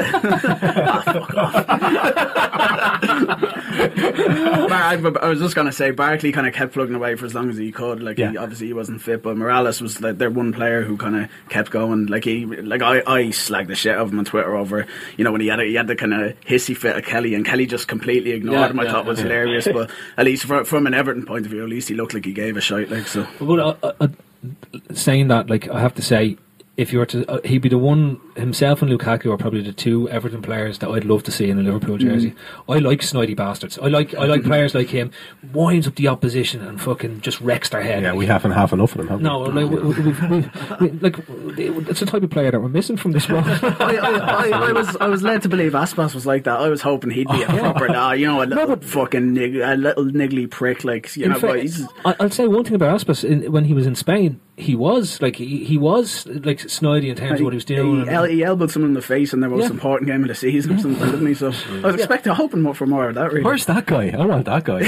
Bar- 3.71 5.23
I, 5.23 5.29
was 5.29 5.39
just 5.39 5.55
gonna 5.55 5.71
say 5.71 5.91
Barkley 5.91 6.31
kind 6.31 6.47
of 6.47 6.53
kept 6.53 6.73
plugging 6.73 6.95
away 6.95 7.15
for 7.15 7.25
as 7.25 7.33
long 7.33 7.49
as 7.49 7.57
he 7.57 7.71
could. 7.71 8.01
Like 8.01 8.17
he, 8.17 8.37
obviously 8.37 8.67
he 8.67 8.73
wasn't 8.73 9.01
fit, 9.01 9.23
but 9.23 9.35
Mirallas 9.35 9.81
was 9.81 10.01
like 10.01 10.17
their 10.17 10.29
one 10.29 10.53
player 10.53 10.81
who 10.83 10.97
kind 10.97 11.15
of 11.15 11.29
kept 11.49 11.71
going. 11.71 12.07
Like 12.07 12.23
he, 12.23 12.45
like 12.45 12.81
I, 12.81 12.99
I 12.99 13.23
slagged 13.27 13.67
the 13.67 13.75
shit 13.75 13.95
out 13.95 14.01
of 14.01 14.11
him 14.11 14.19
on 14.19 14.25
Twitter 14.25 14.55
over 14.55 14.87
you 15.17 15.23
know 15.23 15.31
when 15.31 15.41
he 15.41 15.47
had 15.47 15.59
a, 15.59 15.63
he 15.65 15.75
had 15.75 15.87
the 15.87 15.95
kind 15.95 16.13
of 16.13 16.39
hissy 16.41 16.75
fit 16.75 16.95
of 16.97 17.03
Kelly, 17.05 17.33
and 17.33 17.45
Kelly 17.45 17.65
just 17.65 17.87
completely 17.87 18.31
ignored 18.31 18.59
Yeah, 18.59 18.69
him. 18.69 18.79
I 18.79 18.83
yeah, 18.83 18.91
thought 18.91 19.05
was 19.05 19.19
hilarious, 19.19 19.67
but 19.73 19.89
at 20.17 20.25
least 20.25 20.45
from, 20.45 20.65
from 20.65 20.87
an 20.87 20.93
Everton 20.93 21.25
point 21.25 21.45
of 21.45 21.51
view, 21.51 21.63
at 21.63 21.69
least 21.69 21.89
he 21.89 21.95
looked 21.95 22.13
like 22.13 22.25
he 22.25 22.33
gave 22.33 22.57
a 22.57 22.61
shite. 22.61 22.89
Like 22.89 23.07
so. 23.07 23.27
But 23.39 23.59
uh, 23.59 23.75
uh, 23.83 23.91
uh, 24.01 24.07
saying 24.93 25.27
that, 25.29 25.49
like 25.49 25.69
I 25.69 25.79
have 25.79 25.95
to 25.95 26.01
say, 26.01 26.37
if 26.77 26.91
you 26.93 26.99
were 26.99 27.05
to, 27.07 27.29
uh, 27.29 27.39
he'd 27.45 27.59
be 27.61 27.69
the 27.69 27.77
one 27.77 28.19
himself 28.35 28.81
and 28.81 28.91
Lukaku 28.91 29.33
are 29.33 29.37
probably 29.37 29.61
the 29.61 29.73
two 29.73 30.09
Everton 30.09 30.41
players 30.41 30.79
that 30.79 30.89
I'd 30.89 31.05
love 31.05 31.23
to 31.23 31.31
see 31.31 31.49
in 31.49 31.59
a 31.59 31.61
Liverpool 31.61 31.97
mm-hmm. 31.97 32.09
jersey. 32.09 32.35
I 32.67 32.79
like 32.79 33.01
snidey 33.01 33.35
bastards. 33.35 33.77
I 33.79 33.87
like 33.87 34.13
I 34.13 34.25
like 34.25 34.43
players 34.51 34.73
like 34.73 34.89
him 34.89 35.11
winds 35.53 35.87
up 35.87 35.95
the 35.95 36.07
opposition 36.07 36.61
and 36.61 36.81
fucking 36.81 37.21
just 37.21 37.41
wrecks 37.41 37.69
their 37.69 37.81
head. 37.81 38.03
yeah, 38.03 38.13
we 38.13 38.25
haven't 38.25 38.51
half 38.51 38.73
enough 38.73 38.91
of 38.91 38.97
them, 38.99 39.07
have 39.07 39.19
we? 39.19 39.23
No, 39.23 39.39
like, 39.39 39.69
we, 39.69 39.79
we, 39.79 40.01
we, 40.01 40.11
we, 40.11 40.49
we, 40.79 40.99
like 40.99 41.17
it's 41.57 41.99
the 41.99 42.05
type 42.05 42.23
of 42.23 42.29
player 42.29 42.51
that 42.51 42.59
we're 42.59 42.69
missing 42.69 42.97
from 42.97 43.11
this 43.11 43.27
world. 43.27 43.45
I, 43.47 43.95
I, 43.95 44.49
I, 44.49 44.69
I 44.69 44.71
was 44.71 44.97
I 44.97 45.07
was 45.07 45.23
led 45.23 45.41
to 45.43 45.49
believe 45.49 45.73
Aspas 45.73 46.13
was 46.13 46.25
like 46.25 46.43
that. 46.45 46.59
I 46.59 46.69
was 46.69 46.81
hoping 46.81 47.11
he'd 47.11 47.27
be 47.27 47.43
a 47.43 47.47
proper, 47.59 47.87
nah, 47.87 48.13
you 48.13 48.27
know, 48.27 48.41
a 48.41 48.45
little 48.45 48.77
fucking 48.77 49.33
nig- 49.33 49.57
a 49.57 49.75
little 49.75 50.05
niggly 50.05 50.49
prick, 50.49 50.83
like 50.83 51.15
you 51.15 51.27
know. 51.27 51.35
fact, 51.35 51.53
but 51.53 51.61
he's, 51.61 51.87
I- 52.05 52.15
I'll 52.19 52.29
say 52.29 52.47
one 52.47 52.63
thing 52.63 52.75
about 52.75 52.99
Aspas. 52.99 53.23
In, 53.23 53.51
when 53.51 53.65
he 53.65 53.73
was 53.73 53.87
in 53.87 53.95
Spain, 53.95 54.39
he 54.57 54.75
was 54.75 55.21
like 55.21 55.35
he, 55.35 55.63
he 55.63 55.77
was 55.77 56.25
like 56.27 56.59
snidey 56.59 57.09
in 57.09 57.15
terms 57.15 57.39
of 57.39 57.43
what 57.43 57.53
he 57.53 57.57
was 57.57 57.65
doing. 57.65 58.05
He, 58.05 58.11
el- 58.23 58.29
he 58.29 58.43
elbowed 58.43 58.71
someone 58.71 58.89
in 58.91 58.95
the 58.95 59.01
face 59.01 59.33
in 59.33 59.39
their 59.39 59.49
most 59.49 59.63
Yeah. 59.65 59.71
important 59.71 60.09
game 60.09 60.21
of 60.23 60.27
the 60.27 60.35
season 60.35 60.75
or 60.75 60.79
something, 60.79 61.11
didn't 61.11 61.27
he? 61.27 61.33
So 61.33 61.47
I 61.83 61.87
was 61.87 61.95
expecting, 61.95 62.33
hoping 62.33 62.61
more 62.61 62.73
for 62.75 62.85
more 62.85 63.09
of 63.09 63.15
that. 63.15 63.31
Really, 63.31 63.43
Where's 63.43 63.65
that 63.65 63.85
guy? 63.85 64.09
I 64.17 64.25
want 64.25 64.45
that 64.45 64.63
guy. 64.63 64.81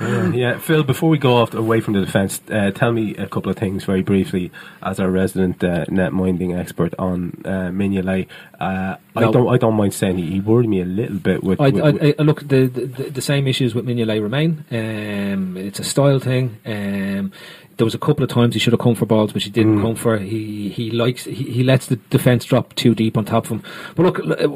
yeah, 0.00 0.32
yeah, 0.52 0.58
Phil. 0.58 0.82
Before 0.84 1.08
we 1.10 1.18
go 1.18 1.36
off 1.36 1.54
away 1.54 1.80
from 1.80 1.94
the 1.94 2.00
defence, 2.04 2.40
uh, 2.50 2.70
tell 2.70 2.92
me 2.92 3.14
a 3.16 3.26
couple 3.26 3.50
of 3.50 3.56
things 3.56 3.84
very 3.84 4.02
briefly 4.02 4.50
as 4.82 5.00
our 5.00 5.10
resident 5.10 5.62
uh, 5.64 5.84
net 5.88 6.12
minding 6.12 6.52
expert 6.54 6.94
on 6.98 7.40
uh, 7.44 7.70
Mignolet. 7.70 8.26
Uh, 8.60 8.96
I 9.14 9.30
don't. 9.30 9.48
I 9.48 9.56
don't 9.58 9.74
mind 9.74 9.94
saying 9.94 10.18
he, 10.18 10.30
he 10.32 10.40
worried 10.40 10.68
me 10.68 10.80
a 10.80 10.84
little 10.84 11.18
bit 11.18 11.42
with. 11.42 11.60
I, 11.60 11.70
with- 11.70 11.82
I, 11.84 11.90
with- 11.90 12.20
I, 12.20 12.22
look, 12.22 12.40
the, 12.48 12.66
the 12.66 13.10
the 13.10 13.22
same 13.22 13.46
issues 13.46 13.74
with 13.74 13.86
Mignolet 13.86 14.22
remain. 14.22 14.64
Um, 14.70 15.56
it's 15.56 15.78
a 15.80 15.84
style 15.84 16.18
thing. 16.18 16.56
Um, 16.66 17.32
there 17.76 17.84
was 17.84 17.94
a 17.94 17.98
couple 17.98 18.22
of 18.24 18.30
times 18.30 18.54
he 18.54 18.60
should 18.60 18.72
have 18.72 18.80
come 18.80 18.94
for 18.94 19.06
balls, 19.06 19.34
which 19.34 19.44
he 19.44 19.50
didn't 19.50 19.78
Mm. 19.78 19.82
come 19.82 19.94
for. 19.96 20.18
He 20.18 20.68
he 20.70 20.90
likes 20.90 21.24
he, 21.24 21.32
he 21.52 21.62
lets 21.62 21.86
the 21.86 21.96
defence 22.10 22.44
drop 22.44 22.74
too 22.74 22.94
deep 22.94 23.16
on 23.18 23.24
top 23.24 23.44
of 23.44 23.50
him. 23.50 23.62
But 23.94 24.02
look, 24.06 24.18
uh, 24.20 24.48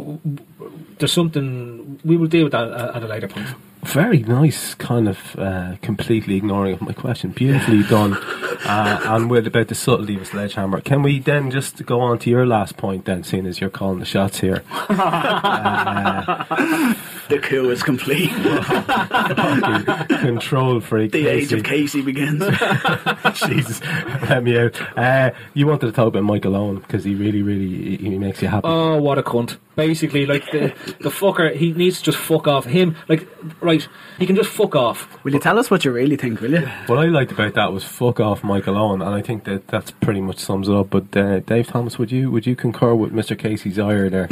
there's 0.98 1.12
something 1.12 2.00
we 2.04 2.16
will 2.16 2.28
deal 2.28 2.44
with 2.44 2.52
that 2.52 2.68
at, 2.68 2.96
at 2.96 3.02
a 3.02 3.06
later 3.06 3.28
point. 3.28 3.46
Very 3.82 4.20
nice, 4.20 4.74
kind 4.74 5.08
of 5.08 5.36
uh, 5.38 5.76
completely 5.82 6.36
ignoring 6.36 6.74
of 6.74 6.80
my 6.82 6.92
question. 6.92 7.30
Beautifully 7.30 7.82
done. 7.84 8.14
Uh, 8.14 9.00
and 9.04 9.30
with 9.30 9.46
about 9.46 9.68
the 9.68 9.74
subtlety 9.74 10.16
of 10.16 10.22
a 10.22 10.24
Sledgehammer, 10.24 10.80
can 10.80 11.02
we 11.02 11.18
then 11.18 11.50
just 11.50 11.84
go 11.86 12.00
on 12.00 12.18
to 12.20 12.30
your 12.30 12.46
last 12.46 12.76
point 12.76 13.04
then, 13.06 13.24
seeing 13.24 13.46
as 13.46 13.60
you're 13.60 13.70
calling 13.70 13.98
the 13.98 14.04
shots 14.04 14.40
here? 14.40 14.62
the 17.28 17.38
coup 17.42 17.70
is 17.70 17.82
complete. 17.82 18.30
Control 20.20 20.80
freak. 20.80 21.12
the 21.12 21.26
age 21.26 21.52
of 21.52 21.64
Casey. 21.64 22.02
Casey 22.02 22.02
begins. 22.02 22.40
Jesus, 23.34 23.80
let 24.28 24.44
me 24.44 24.58
out. 24.58 24.80
Uh, 24.96 25.30
you 25.54 25.66
wanted 25.66 25.86
to 25.86 25.92
talk 25.92 26.08
about 26.08 26.24
Michael 26.24 26.54
Owen 26.54 26.76
because 26.76 27.04
he 27.04 27.14
really, 27.14 27.42
really, 27.42 27.68
he, 27.68 27.96
he 27.96 28.18
makes 28.18 28.42
you 28.42 28.48
happy. 28.48 28.68
Oh, 28.68 29.00
what 29.00 29.18
a 29.18 29.22
cunt! 29.22 29.56
Basically, 29.80 30.26
like 30.26 30.44
the 30.52 30.74
the 31.00 31.08
fucker, 31.10 31.54
he 31.56 31.72
needs 31.72 31.98
to 31.98 32.04
just 32.04 32.18
fuck 32.18 32.46
off. 32.46 32.66
Him, 32.66 32.96
like, 33.08 33.26
right? 33.62 33.86
He 34.18 34.26
can 34.26 34.36
just 34.36 34.50
fuck 34.50 34.76
off. 34.76 35.08
will 35.24 35.32
you 35.32 35.40
tell 35.40 35.58
us 35.58 35.70
what 35.70 35.84
you 35.84 35.90
really 35.90 36.16
think? 36.16 36.40
Will 36.42 36.52
you? 36.52 36.66
What 36.86 36.98
I 36.98 37.06
liked 37.06 37.32
about 37.32 37.54
that 37.54 37.72
was 37.72 37.82
fuck 37.84 38.20
off 38.20 38.44
Michael 38.44 38.76
Owen, 38.76 39.00
and 39.00 39.14
I 39.14 39.22
think 39.22 39.44
that 39.44 39.68
that's 39.68 39.90
pretty 39.90 40.20
much 40.20 40.38
sums 40.38 40.68
it 40.68 40.74
up. 40.74 40.90
But 40.90 41.16
uh, 41.16 41.40
Dave 41.40 41.66
Thomas, 41.68 41.98
would 41.98 42.12
you 42.12 42.30
would 42.30 42.46
you 42.46 42.54
concur 42.54 42.94
with 42.94 43.12
Mr. 43.12 43.38
Casey's 43.38 43.78
ire 43.78 44.10
there? 44.10 44.28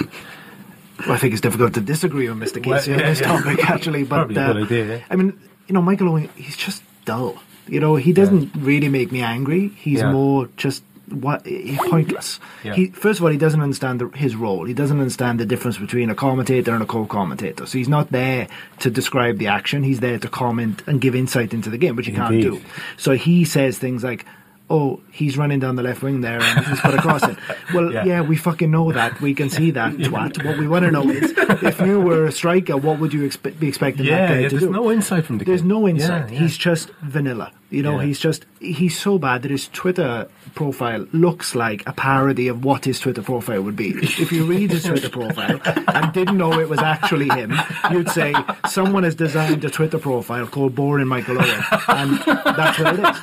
Well, 1.06 1.12
I 1.12 1.18
think 1.18 1.32
it's 1.32 1.40
difficult 1.40 1.74
to 1.74 1.80
disagree 1.80 2.28
with 2.28 2.38
Mr. 2.38 2.62
Casey 2.62 2.90
Well, 2.90 3.00
on 3.00 3.06
this 3.06 3.20
yeah. 3.20 3.26
topic, 3.28 3.70
actually. 3.70 4.02
But 4.04 4.16
Probably 4.28 4.36
a 4.36 4.50
uh, 4.50 4.64
idea, 4.64 4.84
yeah. 4.98 5.04
I 5.08 5.16
mean, 5.16 5.38
you 5.66 5.72
know, 5.74 5.80
Michael 5.82 6.08
Owen, 6.08 6.28
he's 6.34 6.56
just 6.56 6.82
dull. 7.04 7.40
You 7.68 7.80
know, 7.80 7.96
he 7.96 8.12
doesn't 8.12 8.50
really 8.56 8.88
make 8.88 9.12
me 9.12 9.22
angry. 9.22 9.68
He's 9.68 10.00
Yeah. 10.00 10.10
more 10.12 10.48
just 10.56 10.82
what 11.12 11.46
he's 11.46 11.78
pointless. 11.78 12.40
Yeah. 12.64 12.74
He 12.74 12.86
first 12.88 13.20
of 13.20 13.24
all, 13.24 13.30
he 13.30 13.38
doesn't 13.38 13.60
understand 13.60 14.00
the, 14.00 14.08
his 14.16 14.36
role. 14.36 14.64
He 14.64 14.74
doesn't 14.74 14.98
understand 14.98 15.40
the 15.40 15.46
difference 15.46 15.78
between 15.78 16.10
a 16.10 16.14
commentator 16.14 16.72
and 16.72 16.82
a 16.82 16.86
co-commentator. 16.86 17.66
So 17.66 17.78
he's 17.78 17.88
not 17.88 18.10
there 18.12 18.48
to 18.80 18.90
describe 18.90 19.38
the 19.38 19.46
action. 19.48 19.82
He's 19.82 20.00
there 20.00 20.18
to 20.18 20.28
comment 20.28 20.82
and 20.86 21.00
give 21.00 21.14
insight 21.14 21.52
into 21.54 21.70
the 21.70 21.78
game, 21.78 21.96
which 21.96 22.08
you 22.08 22.14
can't 22.14 22.40
do. 22.40 22.60
So 22.96 23.12
he 23.12 23.44
says 23.44 23.78
things 23.78 24.02
like. 24.04 24.24
Oh, 24.70 25.00
he's 25.10 25.38
running 25.38 25.60
down 25.60 25.76
the 25.76 25.82
left 25.82 26.02
wing 26.02 26.20
there 26.20 26.42
and 26.42 26.66
he's 26.66 26.78
put 26.80 26.92
a 26.92 26.98
cross 27.00 27.22
in. 27.26 27.38
Well, 27.72 27.90
Yeah. 27.90 28.04
yeah. 28.04 28.20
we 28.20 28.36
fucking 28.36 28.70
know 28.70 28.92
that. 28.92 29.18
We 29.18 29.32
can 29.32 29.48
see 29.48 29.70
that, 29.70 29.94
twat. 29.94 30.44
What 30.44 30.58
we 30.58 30.68
want 30.68 30.84
to 30.84 30.90
know 30.90 31.08
is, 31.08 31.32
if 31.62 31.80
you 31.80 31.98
were 31.98 32.26
a 32.26 32.32
striker, 32.32 32.76
what 32.76 32.98
would 32.98 33.14
you 33.14 33.22
expe- 33.26 33.58
be 33.58 33.66
expecting 33.66 34.04
that 34.04 34.10
Yeah, 34.10 34.28
guy 34.28 34.34
yeah, 34.40 34.48
to 34.50 34.58
there's 34.58 34.62
do? 34.64 34.70
no 34.70 34.90
insight 34.92 35.24
from 35.24 35.38
the 35.38 35.46
game. 35.46 35.52
There's 35.52 35.62
kid. 35.62 35.68
no 35.68 35.88
insight. 35.88 36.28
He's 36.28 36.54
just 36.54 36.90
vanilla. 37.00 37.50
You 37.70 37.82
know, 37.82 38.00
Yeah. 38.00 38.06
he's 38.06 38.18
just 38.18 38.46
he's 38.60 38.98
so 38.98 39.18
bad 39.18 39.42
that 39.42 39.50
his 39.50 39.68
Twitter 39.68 40.26
profile 40.54 41.06
looks 41.12 41.54
like 41.54 41.82
a 41.86 41.92
parody 41.92 42.48
of 42.48 42.64
what 42.64 42.86
his 42.86 42.98
Twitter 42.98 43.20
profile 43.22 43.60
would 43.60 43.76
be. 43.76 43.90
if 44.00 44.32
you 44.32 44.46
read 44.46 44.70
his 44.70 44.84
Twitter 44.84 45.10
profile 45.10 45.60
and 45.88 46.10
didn't 46.14 46.38
know 46.38 46.58
it 46.58 46.70
was 46.70 46.78
actually 46.80 47.28
him, 47.28 47.52
you'd 47.90 48.08
say 48.08 48.34
someone 48.68 49.02
has 49.02 49.14
designed 49.14 49.62
a 49.66 49.70
Twitter 49.70 49.98
profile 49.98 50.46
called 50.46 50.74
Boring 50.74 51.08
Michael 51.08 51.36
Owen, 51.38 51.62
and 51.88 52.18
that's 52.56 52.78
what 52.78 52.98
it 52.98 53.04
is. 53.04 53.16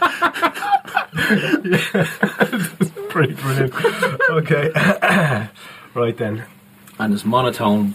Pretty 3.09 3.33
brilliant. 3.33 3.73
okay, 4.29 4.69
right 5.95 6.17
then. 6.17 6.43
And 6.99 7.13
his 7.13 7.25
monotone, 7.25 7.93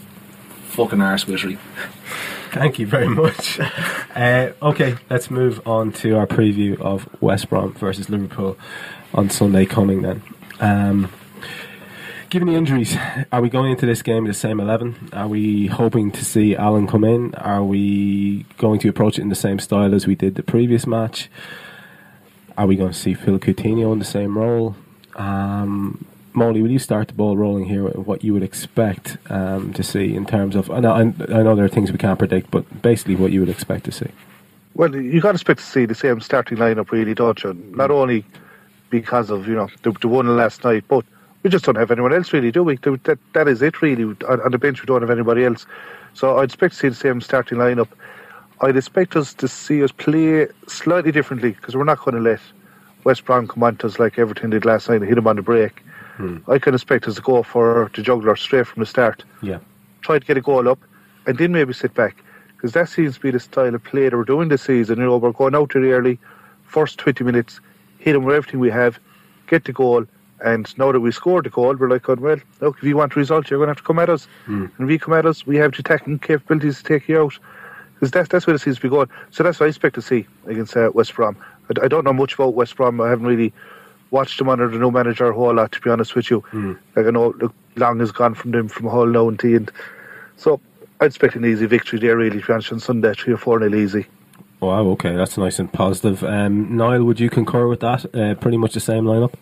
fucking 0.69 1.01
arse 1.01 1.25
wizardry. 1.27 1.57
Thank 2.53 2.79
you 2.79 2.85
very 2.85 3.07
much. 3.07 3.61
Uh, 4.13 4.51
okay, 4.61 4.97
let's 5.09 5.31
move 5.31 5.65
on 5.65 5.93
to 5.93 6.17
our 6.17 6.27
preview 6.27 6.77
of 6.81 7.07
West 7.21 7.47
Brom 7.47 7.71
versus 7.75 8.09
Liverpool 8.09 8.57
on 9.13 9.29
Sunday 9.29 9.65
coming 9.65 10.01
then. 10.01 10.21
Um, 10.59 11.09
given 12.29 12.49
the 12.49 12.55
injuries, 12.55 12.97
are 13.31 13.41
we 13.41 13.49
going 13.49 13.71
into 13.71 13.85
this 13.85 14.01
game 14.01 14.23
with 14.23 14.33
the 14.33 14.37
same 14.37 14.59
11? 14.59 15.11
Are 15.13 15.29
we 15.29 15.67
hoping 15.67 16.11
to 16.11 16.25
see 16.25 16.53
Allen 16.53 16.87
come 16.87 17.05
in? 17.05 17.33
Are 17.35 17.63
we 17.63 18.45
going 18.57 18.81
to 18.81 18.89
approach 18.89 19.17
it 19.17 19.21
in 19.21 19.29
the 19.29 19.35
same 19.35 19.57
style 19.57 19.95
as 19.95 20.05
we 20.05 20.15
did 20.15 20.35
the 20.35 20.43
previous 20.43 20.85
match? 20.85 21.29
Are 22.57 22.67
we 22.67 22.75
going 22.75 22.91
to 22.91 22.97
see 22.99 23.13
Phil 23.13 23.39
Coutinho 23.39 23.93
in 23.93 23.99
the 23.99 24.03
same 24.03 24.37
role? 24.37 24.75
Um, 25.15 26.05
Molly, 26.33 26.61
will 26.61 26.71
you 26.71 26.79
start 26.79 27.09
the 27.09 27.13
ball 27.13 27.35
rolling 27.35 27.65
here 27.65 27.83
with 27.83 27.95
what 27.95 28.23
you 28.23 28.33
would 28.33 28.43
expect 28.43 29.17
um, 29.29 29.73
to 29.73 29.83
see 29.83 30.15
in 30.15 30.25
terms 30.25 30.55
of? 30.55 30.71
I 30.71 30.79
know, 30.79 30.93
I 30.93 31.03
know 31.03 31.55
there 31.55 31.65
are 31.65 31.69
things 31.69 31.91
we 31.91 31.97
can't 31.97 32.19
predict, 32.19 32.51
but 32.51 32.81
basically 32.81 33.15
what 33.15 33.31
you 33.31 33.41
would 33.41 33.49
expect 33.49 33.85
to 33.85 33.91
see. 33.91 34.07
Well, 34.73 34.95
you 34.95 35.19
got 35.19 35.31
to 35.31 35.35
expect 35.35 35.59
to 35.59 35.65
see 35.65 35.85
the 35.85 35.95
same 35.95 36.21
starting 36.21 36.57
lineup, 36.57 36.91
really, 36.91 37.13
don't 37.13 37.43
you? 37.43 37.53
Not 37.75 37.91
only 37.91 38.23
because 38.91 39.29
of 39.31 39.47
you 39.47 39.55
know 39.55 39.69
the, 39.81 39.91
the 39.91 40.07
one 40.07 40.37
last 40.37 40.63
night. 40.63 40.83
But 40.87 41.03
we 41.41 41.49
just 41.49 41.65
don't 41.65 41.75
have 41.75 41.89
anyone 41.89 42.13
else 42.13 42.31
really, 42.31 42.51
do 42.51 42.63
we? 42.63 42.75
That 42.75 43.17
that 43.33 43.47
is 43.47 43.63
it 43.63 43.81
really. 43.81 44.03
On, 44.03 44.41
on 44.41 44.51
the 44.51 44.59
bench, 44.59 44.81
we 44.81 44.85
don't 44.85 45.01
have 45.01 45.09
anybody 45.09 45.43
else. 45.43 45.65
So 46.13 46.37
I'd 46.37 46.45
expect 46.45 46.75
to 46.75 46.79
see 46.79 46.89
the 46.89 46.95
same 46.95 47.21
starting 47.21 47.57
lineup. 47.57 47.87
I'd 48.59 48.77
expect 48.77 49.15
us 49.15 49.33
to 49.35 49.47
see 49.47 49.83
us 49.83 49.91
play 49.91 50.47
slightly 50.67 51.11
differently 51.11 51.51
because 51.51 51.75
we're 51.75 51.83
not 51.83 51.99
going 51.99 52.15
to 52.15 52.21
let 52.21 52.41
West 53.03 53.25
Brom 53.25 53.47
come 53.47 53.63
on 53.63 53.77
to 53.77 53.87
us 53.87 53.97
like 53.97 54.19
Everton 54.19 54.51
did 54.51 54.65
last 54.65 54.87
night 54.87 54.97
and 54.97 55.05
hit 55.05 55.15
them 55.15 55.25
on 55.25 55.37
the 55.37 55.41
break. 55.41 55.81
I 56.47 56.59
can 56.59 56.73
expect 56.73 57.07
us 57.07 57.15
to 57.15 57.21
go 57.21 57.41
for 57.43 57.89
the 57.95 58.01
juggler 58.01 58.35
straight 58.35 58.67
from 58.67 58.81
the 58.81 58.85
start 58.85 59.23
Yeah. 59.41 59.59
try 60.01 60.19
to 60.19 60.25
get 60.25 60.37
a 60.37 60.41
goal 60.41 60.67
up, 60.69 60.79
and 61.25 61.37
then 61.37 61.51
maybe 61.51 61.73
sit 61.73 61.93
back. 61.93 62.23
Because 62.55 62.73
that 62.73 62.89
seems 62.89 63.15
to 63.15 63.21
be 63.21 63.31
the 63.31 63.39
style 63.39 63.73
of 63.73 63.83
play 63.83 64.07
that 64.09 64.15
we're 64.15 64.23
doing 64.23 64.49
this 64.49 64.61
season. 64.63 64.99
You 64.99 65.05
know, 65.05 65.17
we're 65.17 65.31
going 65.31 65.55
out 65.55 65.73
really 65.73 65.91
early, 65.91 66.19
first 66.63 66.99
20 66.99 67.23
minutes, 67.23 67.59
hit 67.97 68.13
them 68.13 68.23
with 68.23 68.35
everything 68.35 68.59
we 68.59 68.69
have, 68.69 68.99
get 69.47 69.63
the 69.65 69.73
goal, 69.73 70.05
and 70.43 70.75
now 70.77 70.91
that 70.91 70.99
we 70.99 71.11
scored 71.11 71.45
the 71.45 71.49
goal, 71.49 71.75
we're 71.75 71.89
like, 71.89 72.03
going, 72.03 72.21
well, 72.21 72.37
look, 72.61 72.77
if 72.77 72.83
you 72.83 72.97
want 72.97 73.15
a 73.15 73.19
result, 73.19 73.49
you're 73.49 73.57
going 73.59 73.67
to 73.67 73.71
have 73.71 73.77
to 73.77 73.83
come 73.83 73.99
at 73.99 74.09
us. 74.09 74.27
And 74.47 74.71
if 74.79 74.89
you 74.89 74.99
come 74.99 75.13
at 75.15 75.25
us, 75.25 75.45
we 75.45 75.55
have 75.57 75.71
the 75.71 75.79
attacking 75.79 76.19
capabilities 76.19 76.77
to 76.77 76.83
take 76.83 77.07
you 77.07 77.21
out. 77.21 77.37
Because 77.95 78.11
that's, 78.11 78.29
that's 78.29 78.47
where 78.47 78.55
it 78.55 78.59
seems 78.59 78.77
to 78.77 78.81
be 78.81 78.89
going. 78.89 79.09
So 79.29 79.43
that's 79.43 79.59
what 79.59 79.67
I 79.67 79.69
expect 79.69 79.93
to 79.95 80.01
see 80.01 80.25
against 80.47 80.75
uh, 80.75 80.89
West 80.93 81.13
Brom. 81.15 81.37
I, 81.69 81.85
I 81.85 81.87
don't 81.87 82.03
know 82.03 82.13
much 82.13 82.33
about 82.33 82.55
West 82.55 82.75
Brom. 82.75 82.99
I 83.01 83.09
haven't 83.09 83.27
really 83.27 83.53
watched 84.11 84.37
them 84.37 84.49
under 84.49 84.67
the 84.67 84.77
new 84.77 84.91
manager 84.91 85.27
a 85.27 85.33
whole 85.33 85.55
lot, 85.55 85.71
to 85.71 85.81
be 85.81 85.89
honest 85.89 86.15
with 86.15 86.29
you. 86.29 86.43
Like, 86.95 87.07
I 87.07 87.09
know 87.09 87.33
look, 87.39 87.53
Long 87.77 87.99
has 87.99 88.11
gone 88.11 88.35
from 88.35 88.51
them 88.51 88.67
from 88.67 88.87
Hull 88.87 89.07
now 89.07 89.31
to 89.31 89.55
and 89.55 89.71
so 90.35 90.59
I 90.99 91.05
expect 91.05 91.35
an 91.35 91.45
easy 91.45 91.65
victory 91.65 91.99
there, 91.99 92.17
really, 92.17 92.39
to 92.39 92.45
be 92.45 92.53
honest, 92.53 92.71
on 92.71 92.79
Sunday, 92.79 93.13
3 93.13 93.33
or 93.33 93.37
4 93.37 93.59
nil 93.59 93.75
easy. 93.75 94.05
Wow, 94.59 94.85
okay, 94.89 95.15
that's 95.15 95.37
nice 95.37 95.57
and 95.57 95.71
positive. 95.71 96.23
Um, 96.23 96.77
Niall, 96.77 97.03
would 97.03 97.19
you 97.19 97.29
concur 97.29 97.67
with 97.67 97.79
that? 97.79 98.05
Uh, 98.13 98.35
pretty 98.35 98.57
much 98.57 98.73
the 98.73 98.79
same 98.79 99.05
lineup? 99.05 99.33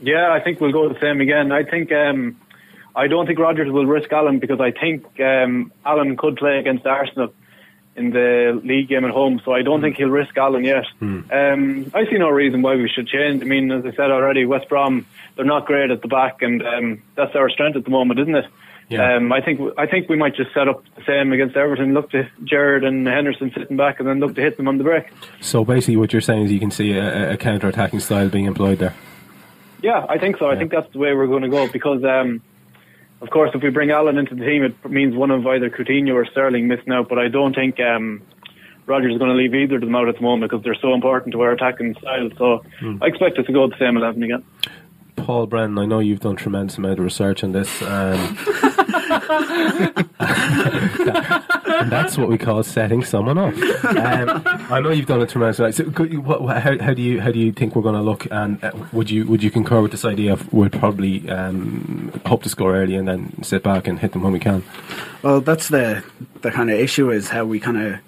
Yeah, 0.00 0.32
I 0.32 0.40
think 0.40 0.60
we'll 0.60 0.72
go 0.72 0.88
the 0.88 0.98
same 0.98 1.20
again. 1.20 1.52
I 1.52 1.64
think 1.64 1.92
um, 1.92 2.40
I 2.96 3.06
don't 3.06 3.26
think 3.26 3.38
Rodgers 3.38 3.70
will 3.70 3.84
risk 3.84 4.10
Allen 4.12 4.38
because 4.38 4.60
I 4.60 4.70
think 4.70 5.04
um, 5.20 5.70
Allen 5.84 6.16
could 6.16 6.36
play 6.36 6.58
against 6.58 6.86
Arsenal 6.86 7.34
in 7.96 8.10
the 8.10 8.60
league 8.64 8.88
game 8.88 9.04
at 9.04 9.10
home, 9.10 9.40
so 9.44 9.52
I 9.52 9.62
don't 9.62 9.80
think 9.80 9.96
he'll 9.96 10.08
risk 10.08 10.36
Allen 10.36 10.64
yet. 10.64 10.86
Um, 11.00 11.90
I 11.94 12.06
see 12.06 12.18
no 12.18 12.28
reason 12.30 12.62
why 12.62 12.76
we 12.76 12.88
should 12.88 13.08
change. 13.08 13.42
I 13.42 13.46
mean, 13.46 13.70
as 13.72 13.84
I 13.84 13.90
said 13.90 14.10
already, 14.10 14.46
West 14.46 14.68
Brom 14.68 15.06
they're 15.36 15.44
not 15.44 15.66
great 15.66 15.90
at 15.90 16.02
the 16.02 16.08
back, 16.08 16.42
and 16.42 16.62
um, 16.66 17.02
that's 17.16 17.34
our 17.34 17.48
strength 17.48 17.76
at 17.76 17.84
the 17.84 17.90
moment, 17.90 18.20
isn't 18.20 18.34
it? 18.34 18.44
Yeah. 18.90 19.14
Um, 19.16 19.32
I 19.32 19.40
think 19.40 19.60
I 19.78 19.86
think 19.86 20.08
we 20.08 20.16
might 20.16 20.34
just 20.34 20.52
set 20.52 20.66
up 20.66 20.84
the 20.96 21.04
same 21.06 21.32
against 21.32 21.56
Everton. 21.56 21.94
Look 21.94 22.10
to 22.10 22.28
Gerrard 22.44 22.82
and 22.84 23.06
Henderson 23.06 23.52
sitting 23.56 23.76
back, 23.76 24.00
and 24.00 24.08
then 24.08 24.18
look 24.18 24.34
to 24.34 24.40
hit 24.40 24.56
them 24.56 24.66
on 24.66 24.78
the 24.78 24.84
break. 24.84 25.04
So 25.40 25.64
basically, 25.64 25.96
what 25.96 26.12
you're 26.12 26.20
saying 26.20 26.44
is 26.44 26.52
you 26.52 26.58
can 26.58 26.72
see 26.72 26.92
a, 26.92 27.32
a 27.32 27.36
counter 27.36 27.68
attacking 27.68 28.00
style 28.00 28.28
being 28.28 28.46
employed 28.46 28.80
there. 28.80 28.94
Yeah, 29.82 30.04
I 30.08 30.18
think 30.18 30.38
so. 30.38 30.50
I 30.50 30.56
think 30.56 30.72
that's 30.72 30.92
the 30.92 30.98
way 30.98 31.14
we're 31.14 31.28
going 31.28 31.42
to 31.42 31.48
go 31.48 31.66
because, 31.68 32.04
um, 32.04 32.42
of 33.20 33.30
course, 33.30 33.50
if 33.54 33.62
we 33.62 33.70
bring 33.70 33.90
Allen 33.90 34.18
into 34.18 34.34
the 34.34 34.44
team, 34.44 34.62
it 34.62 34.90
means 34.90 35.14
one 35.14 35.30
of 35.30 35.46
either 35.46 35.68
Coutinho 35.70 36.14
or 36.14 36.24
Sterling 36.26 36.68
missing 36.68 36.92
out. 36.92 37.08
But 37.08 37.18
I 37.18 37.28
don't 37.28 37.54
think 37.54 37.78
um, 37.80 38.22
Rodgers 38.86 39.12
is 39.12 39.18
going 39.18 39.30
to 39.30 39.36
leave 39.36 39.54
either 39.54 39.76
of 39.76 39.82
them 39.82 39.94
out 39.94 40.08
at 40.08 40.16
the 40.16 40.22
moment 40.22 40.50
because 40.50 40.64
they're 40.64 40.74
so 40.80 40.94
important 40.94 41.32
to 41.32 41.40
our 41.42 41.52
attacking 41.52 41.94
style. 42.00 42.30
So 42.38 42.64
I 43.02 43.06
expect 43.06 43.38
us 43.38 43.46
to 43.46 43.52
go 43.52 43.68
the 43.68 43.76
same 43.78 43.96
eleven 43.96 44.22
again. 44.22 44.44
Paul 45.24 45.46
Brennan, 45.46 45.78
I 45.78 45.86
know 45.86 45.98
you've 46.00 46.20
done 46.20 46.36
tremendous 46.36 46.78
amount 46.78 46.98
of 46.98 47.04
research 47.04 47.42
on 47.44 47.52
this. 47.52 47.82
Um, 47.82 48.36
and 50.18 51.90
that's 51.90 52.16
what 52.18 52.28
we 52.28 52.38
call 52.38 52.62
setting 52.62 53.02
someone 53.04 53.38
up. 53.38 53.54
Um, 53.84 54.42
I 54.70 54.80
know 54.80 54.90
you've 54.90 55.06
done 55.06 55.20
a 55.22 55.26
tremendous 55.26 55.58
amount. 55.58 55.74
So, 55.74 55.90
could 55.90 56.12
you, 56.12 56.20
what, 56.20 56.42
what- 56.42 56.62
how, 56.62 56.78
how 56.78 56.94
do 56.94 57.02
you 57.02 57.20
how 57.20 57.30
do 57.30 57.38
you 57.38 57.52
think 57.52 57.74
we're 57.76 57.82
going 57.82 57.94
to 57.94 58.02
look? 58.02 58.26
And 58.30 58.62
uh, 58.62 58.72
would 58.92 59.10
you 59.10 59.26
would 59.26 59.42
you 59.42 59.50
concur 59.50 59.80
with 59.80 59.90
this 59.92 60.04
idea 60.04 60.32
of 60.32 60.52
we'd 60.52 60.72
probably 60.72 61.28
um, 61.30 62.12
hope 62.26 62.42
to 62.44 62.48
score 62.48 62.74
early 62.76 62.96
and 62.96 63.06
then 63.08 63.42
sit 63.42 63.62
back 63.62 63.86
and 63.86 63.98
hit 63.98 64.12
them 64.12 64.22
when 64.22 64.32
we 64.32 64.40
can? 64.40 64.62
Well, 65.22 65.40
that's 65.40 65.68
the 65.68 66.02
the 66.42 66.50
kind 66.50 66.70
of 66.70 66.78
issue 66.78 67.10
is 67.10 67.28
how 67.28 67.44
we 67.44 67.60
kind 67.60 67.76
of 67.78 68.00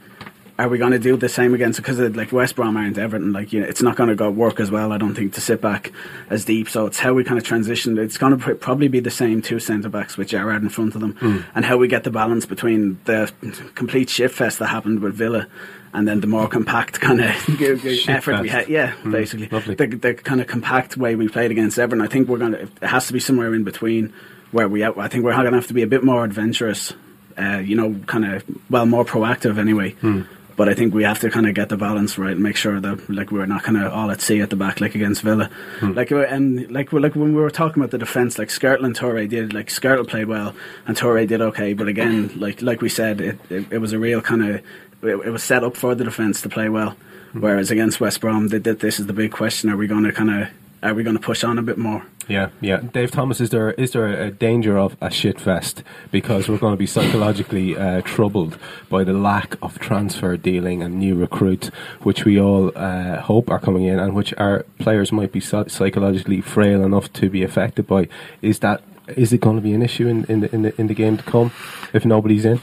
are 0.59 0.69
we 0.69 0.79
going 0.79 0.93
to 0.93 0.99
do 0.99 1.17
the 1.17 1.29
same 1.29 1.55
against 1.55 1.79
because 1.79 1.99
like 1.99 2.31
West 2.31 2.57
Brom 2.57 2.77
aren't 2.77 2.99
Everton 2.99 3.33
like 3.33 3.53
you 3.53 3.61
know, 3.61 3.67
it's 3.67 3.83
not 3.83 3.97
going 3.97 4.09
to 4.09 4.15
go 4.15 4.31
work 4.31 4.61
as 4.61 4.71
well 4.71 4.93
I 4.93 4.99
don't 4.99 5.15
think 5.15 5.35
to 5.35 5.41
sit 5.41 5.61
back 5.61 5.93
as 6.31 6.45
deep. 6.45 6.69
So 6.69 6.87
it's 6.87 6.99
how 6.99 7.15
we 7.15 7.25
kind 7.25 7.39
of 7.39 7.45
transition. 7.45 7.99
It's 7.99 8.19
going 8.19 8.39
to 8.39 8.45
pr- 8.45 8.55
probably 8.55 8.89
be 8.89 9.01
the 9.01 9.11
same 9.11 9.43
two 9.43 9.59
centre 9.59 9.89
backs 9.89 10.17
with 10.17 10.29
Gerrard 10.29 10.63
in 10.63 10.69
front 10.69 10.95
of 10.95 11.01
them 11.01 11.15
hmm. 11.15 11.41
and 11.55 11.65
how 11.65 11.77
we 11.77 11.89
get 11.89 12.05
the 12.05 12.11
balance 12.11 12.47
between 12.47 13.01
the 13.05 13.33
complete 13.75 14.11
shit 14.11 14.31
fest 14.31 14.59
that 14.59 14.67
happened 14.67 15.01
with 15.01 15.15
Villa 15.15 15.47
and 15.95 16.09
then 16.09 16.21
the 16.21 16.27
more 16.27 16.49
compact 16.49 17.01
kind 17.01 17.21
of 17.21 17.31
effort 18.09 18.41
we 18.41 18.49
had 18.49 18.69
yeah 18.69 18.93
hmm. 18.93 19.11
basically. 19.11 19.49
Lovely. 19.49 19.75
the, 19.75 19.87
the 19.87 20.15
kind 20.15 20.41
of 20.41 20.47
compact 20.47 20.97
way 20.97 21.15
we 21.15 21.29
played 21.29 21.51
against 21.51 21.79
Everton 21.79 22.05
I 22.05 22.09
think 22.09 22.29
we're 22.29 22.39
going 22.39 22.53
to 22.53 22.63
it 22.63 22.83
has 22.83 23.07
to 23.07 23.13
be 23.13 23.21
somewhere 23.21 23.55
in 23.55 23.65
between 23.65 24.13
where 24.51 24.69
we 24.69 24.85
I 24.85 25.09
think 25.09 25.25
we're 25.25 25.33
going 25.33 25.47
to 25.47 25.53
have 25.53 25.69
to 25.69 25.75
be 25.75 25.83
a 25.83 25.87
bit 25.87 26.05
more 26.05 26.25
adventurous 26.25 26.93
uh, 27.39 27.59
you 27.59 27.77
know, 27.77 27.95
kind 28.07 28.25
of 28.25 28.45
well 28.71 28.87
more 28.87 29.05
proactive 29.05 29.59
anyway. 29.59 29.91
Hmm. 29.93 30.23
But 30.57 30.69
I 30.69 30.75
think 30.75 30.95
we 30.95 31.05
have 31.05 31.19
to 31.21 31.31
kind 31.31 31.47
of 31.49 31.55
get 31.55 31.69
the 31.69 31.77
balance 31.77 32.19
right 32.19 32.33
and 32.33 32.43
make 32.43 32.57
sure 32.57 32.81
that 32.81 33.09
like 33.11 33.31
we're 33.31 33.47
not 33.47 33.63
kind 33.63 33.79
of 33.79 33.93
all 33.93 34.11
at 34.11 34.21
sea 34.21 34.41
at 34.41 34.51
the 34.51 34.57
back 34.57 34.81
like 34.81 34.95
against 34.95 35.23
Villa. 35.23 35.51
Like 35.81 36.13
uh, 36.13 36.21
and 36.21 36.71
like 36.71 36.93
like 36.93 37.15
when 37.15 37.35
we 37.35 37.41
were 37.41 37.51
talking 37.51 37.83
about 37.83 37.91
the 37.91 37.99
defense, 37.99 38.39
like 38.39 38.49
Skrtel 38.49 38.85
and 38.85 38.97
Touré 38.97 39.29
did 39.29 39.53
like 39.53 39.69
Skrtel 39.69 40.07
played 40.07 40.27
well 40.27 40.55
and 40.87 40.97
Touré 40.97 41.27
did 41.27 41.41
okay, 41.41 41.73
but 41.75 41.89
again, 41.89 42.33
like 42.37 42.63
like 42.63 42.81
we 42.83 42.89
said, 42.89 43.21
it 43.21 43.39
it, 43.51 43.73
it 43.73 43.79
was 43.79 43.93
a 43.93 43.99
real 43.99 44.21
kind 44.21 44.43
of 44.43 44.57
it, 45.03 45.17
it 45.27 45.31
was 45.31 45.43
set 45.43 45.65
up 45.65 45.77
for 45.77 45.95
the 45.95 46.05
defense 46.05 46.43
to 46.43 46.49
play 46.49 46.69
well. 46.69 46.97
Whereas 47.33 47.71
against 47.71 47.99
West 47.99 48.21
Brom, 48.21 48.49
they 48.49 48.59
did, 48.59 48.81
this 48.81 49.01
is 49.01 49.07
the 49.07 49.15
big 49.15 49.33
question: 49.33 49.71
Are 49.71 49.77
we 49.77 49.87
going 49.87 50.05
to 50.05 50.13
kind 50.13 50.31
of 50.31 50.49
are 50.83 50.95
we 50.95 51.03
going 51.03 51.17
to 51.17 51.23
push 51.23 51.45
on 51.45 51.59
a 51.59 51.63
bit 51.63 51.79
more? 51.79 52.05
Yeah, 52.29 52.51
yeah. 52.61 52.79
Dave 52.93 53.11
Thomas, 53.11 53.41
is 53.41 53.51
there 53.51 53.73
is 53.73 53.93
there 53.93 54.07
a 54.07 54.31
danger 54.31 54.79
of 54.79 54.97
a 55.01 55.11
shit 55.11 55.41
fest 55.41 55.83
because 56.11 56.49
we're 56.49 56.59
going 56.59 56.73
to 56.73 56.79
be 56.79 56.87
psychologically 56.87 57.77
uh, 57.77 58.01
troubled 58.03 58.59
by 58.89 59.05
the 59.05 59.13
lack 59.13 59.57
of 59.63 59.79
transfer 59.79 60.37
dealing 60.37 60.83
and 60.83 60.99
new 60.99 61.15
recruits, 61.15 61.69
which 62.03 62.25
we 62.25 62.39
all 62.39 62.73
uh, 62.77 63.21
hope 63.21 63.51
are 63.51 63.59
coming 63.59 63.85
in, 63.85 63.99
and 63.99 64.15
which 64.15 64.33
our 64.39 64.65
players 64.79 65.13
might 65.13 65.33
be 65.33 65.41
psychologically 65.41 66.41
frail 66.41 66.83
enough 66.83 67.13
to 67.15 67.29
be 67.29 67.43
affected 67.43 67.87
by? 67.87 68.09
Is 68.41 68.61
that 68.61 68.83
is 69.09 69.33
it 69.33 69.41
going 69.41 69.57
to 69.57 69.63
be 69.63 69.75
an 69.75 69.83
issue 69.83 70.07
in, 70.07 70.25
in 70.25 70.41
the 70.41 70.55
in 70.55 70.63
the 70.63 70.81
in 70.81 70.87
the 70.87 70.95
game 70.95 71.17
to 71.17 71.23
come 71.25 71.53
if 71.93 72.05
nobody's 72.05 72.45
in? 72.45 72.61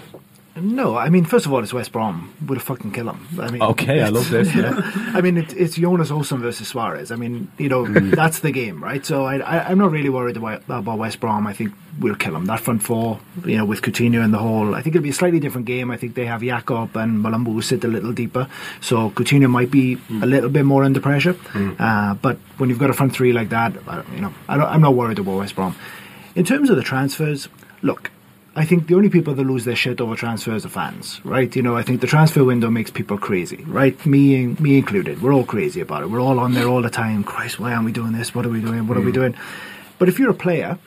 No, 0.56 0.98
I 0.98 1.10
mean, 1.10 1.26
first 1.26 1.46
of 1.46 1.54
all, 1.54 1.64
it's 1.64 1.74
West 1.74 1.92
Brom. 1.92 2.34
Would 2.48 2.58
have 2.58 2.66
fucking 2.66 2.92
kill 2.92 3.06
them. 3.06 3.28
I 3.40 3.52
mean, 3.52 3.62
Okay, 3.62 4.02
I 4.02 4.10
love 4.10 4.30
this. 4.30 4.54
Yeah. 4.54 4.80
I 5.14 5.22
mean, 5.22 5.38
it, 5.38 5.56
it's 5.56 5.76
Jonas 5.76 6.10
Olsson 6.10 6.40
versus 6.40 6.68
Suarez. 6.68 7.12
I 7.12 7.16
mean, 7.16 7.52
you 7.58 7.70
know, 7.70 7.86
mm. 7.86 8.16
that's 8.16 8.40
the 8.40 8.52
game, 8.52 8.84
right? 8.84 9.06
So 9.06 9.26
I, 9.26 9.38
I, 9.38 9.70
I'm 9.70 9.78
not 9.78 9.92
really 9.92 10.10
worried 10.10 10.38
about, 10.38 10.64
about 10.68 10.98
West 10.98 11.20
Brom. 11.20 11.48
I 11.48 11.54
think 11.54 11.74
we'll 12.00 12.16
kill 12.16 12.34
them. 12.34 12.46
That 12.46 12.60
front 12.60 12.84
four, 12.84 13.20
you 13.46 13.58
know, 13.58 13.66
with 13.66 13.82
Coutinho 13.82 14.24
and 14.24 14.34
the 14.34 14.38
whole, 14.38 14.76
I 14.76 14.82
think 14.82 14.96
it'll 14.96 15.04
be 15.04 15.10
a 15.10 15.14
slightly 15.14 15.40
different 15.40 15.68
game. 15.68 15.92
I 15.92 15.98
think 15.98 16.16
they 16.16 16.26
have 16.26 16.42
Yacob 16.42 16.96
and 16.96 17.24
Mulumbu 17.24 17.54
who 17.54 17.62
sit 17.62 17.84
a 17.84 17.88
little 17.88 18.12
deeper. 18.12 18.48
So 18.82 19.12
Coutinho 19.12 19.50
might 19.50 19.72
be 19.72 19.94
a 19.94 19.98
mm. 19.98 20.30
little 20.30 20.50
bit 20.50 20.66
more 20.66 20.84
under 20.84 21.00
pressure. 21.00 21.34
Mm. 21.34 21.76
Uh, 21.80 22.16
but 22.16 22.38
when 22.58 22.70
you've 22.70 22.80
got 22.80 22.90
a 22.90 22.94
front 22.94 23.14
three 23.14 23.34
like 23.34 23.50
that, 23.50 23.74
you 24.14 24.22
know, 24.22 24.34
I 24.48 24.58
don't, 24.58 24.68
I'm 24.68 24.82
not 24.82 24.96
worried 24.96 25.20
about 25.20 25.38
West 25.38 25.56
Brom. 25.56 25.76
In 26.36 26.46
terms 26.46 26.70
of 26.70 26.76
the 26.76 26.84
transfers, 26.84 27.50
look, 27.82 28.12
I 28.56 28.66
think 28.66 28.88
the 28.88 28.96
only 28.96 29.10
people 29.10 29.36
that 29.36 29.44
lose 29.44 29.66
their 29.66 29.76
shit 29.76 30.02
over 30.02 30.16
transfers 30.16 30.66
are 30.66 30.70
fans, 30.70 31.22
right? 31.24 31.56
You 31.56 31.62
know, 31.62 31.78
I 31.78 31.84
think 31.84 32.02
the 32.02 32.08
transfer 32.08 32.44
window 32.44 32.70
makes 32.70 32.90
people 32.90 33.18
crazy, 33.18 33.64
right? 33.68 34.04
Me, 34.06 34.48
me 34.48 34.78
included. 34.78 35.22
We're 35.22 35.34
all 35.34 35.46
crazy 35.46 35.82
about 35.82 36.04
it. 36.04 36.10
We're 36.10 36.22
all 36.22 36.40
on 36.40 36.54
there 36.54 36.68
all 36.68 36.82
the 36.82 36.90
time. 36.90 37.24
Christ, 37.24 37.60
why 37.60 37.74
aren't 37.74 37.86
we 37.86 37.92
doing 37.92 38.12
this? 38.12 38.34
What 38.34 38.46
are 38.46 38.50
we 38.50 38.60
doing? 38.60 38.88
What 38.88 38.98
are 38.98 39.02
we 39.02 39.12
mm. 39.12 39.16
doing? 39.16 39.36
But 40.00 40.10
if 40.10 40.18
you're 40.18 40.32
a 40.32 40.36
player, 40.36 40.80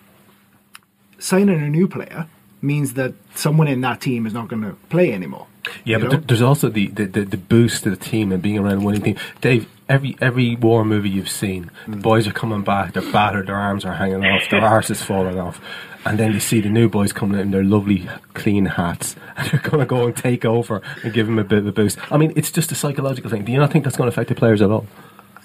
signing 1.18 1.62
a 1.62 1.68
new 1.68 1.86
player 1.86 2.26
means 2.60 2.94
that 2.94 3.14
someone 3.34 3.68
in 3.68 3.80
that 3.82 4.00
team 4.00 4.26
is 4.26 4.32
not 4.32 4.48
going 4.48 4.62
to 4.62 4.72
play 4.88 5.12
anymore. 5.12 5.46
Yeah, 5.84 5.98
but 5.98 6.12
know? 6.12 6.18
there's 6.18 6.42
also 6.42 6.68
the, 6.68 6.88
the, 6.88 7.06
the, 7.06 7.24
the 7.24 7.36
boost 7.36 7.84
to 7.84 7.90
the 7.90 7.96
team 7.96 8.32
and 8.32 8.42
being 8.42 8.58
around 8.58 8.82
a 8.82 8.84
winning 8.84 9.02
team. 9.02 9.16
Dave, 9.40 9.68
every 9.88 10.16
every 10.20 10.56
war 10.56 10.84
movie 10.84 11.10
you've 11.10 11.28
seen, 11.28 11.70
the 11.86 11.96
mm. 11.96 12.02
boys 12.02 12.26
are 12.26 12.32
coming 12.32 12.62
back, 12.62 12.94
they're 12.94 13.12
battered, 13.12 13.46
their 13.46 13.56
arms 13.56 13.84
are 13.84 13.94
hanging 13.94 14.24
off, 14.24 14.48
their 14.50 14.60
arse 14.64 14.90
is 14.90 15.02
falling 15.02 15.38
off. 15.38 15.60
And 16.04 16.18
then 16.18 16.32
you 16.32 16.40
see 16.40 16.60
the 16.60 16.68
new 16.68 16.88
boys 16.88 17.12
coming 17.12 17.38
in 17.40 17.50
their 17.52 17.62
lovely 17.64 18.08
clean 18.34 18.66
hats 18.66 19.14
and 19.36 19.50
they're 19.50 19.60
going 19.60 19.80
to 19.80 19.86
go 19.86 20.06
and 20.06 20.16
take 20.16 20.44
over 20.44 20.82
and 21.04 21.12
give 21.12 21.26
them 21.26 21.38
a 21.38 21.44
bit 21.44 21.58
of 21.58 21.66
a 21.66 21.72
boost. 21.72 21.98
I 22.12 22.16
mean, 22.16 22.32
it's 22.36 22.50
just 22.50 22.72
a 22.72 22.74
psychological 22.74 23.30
thing. 23.30 23.44
Do 23.44 23.52
you 23.52 23.58
not 23.58 23.70
think 23.72 23.84
that's 23.84 23.96
going 23.96 24.10
to 24.10 24.14
affect 24.14 24.28
the 24.28 24.34
players 24.34 24.60
at 24.62 24.70
all? 24.70 24.86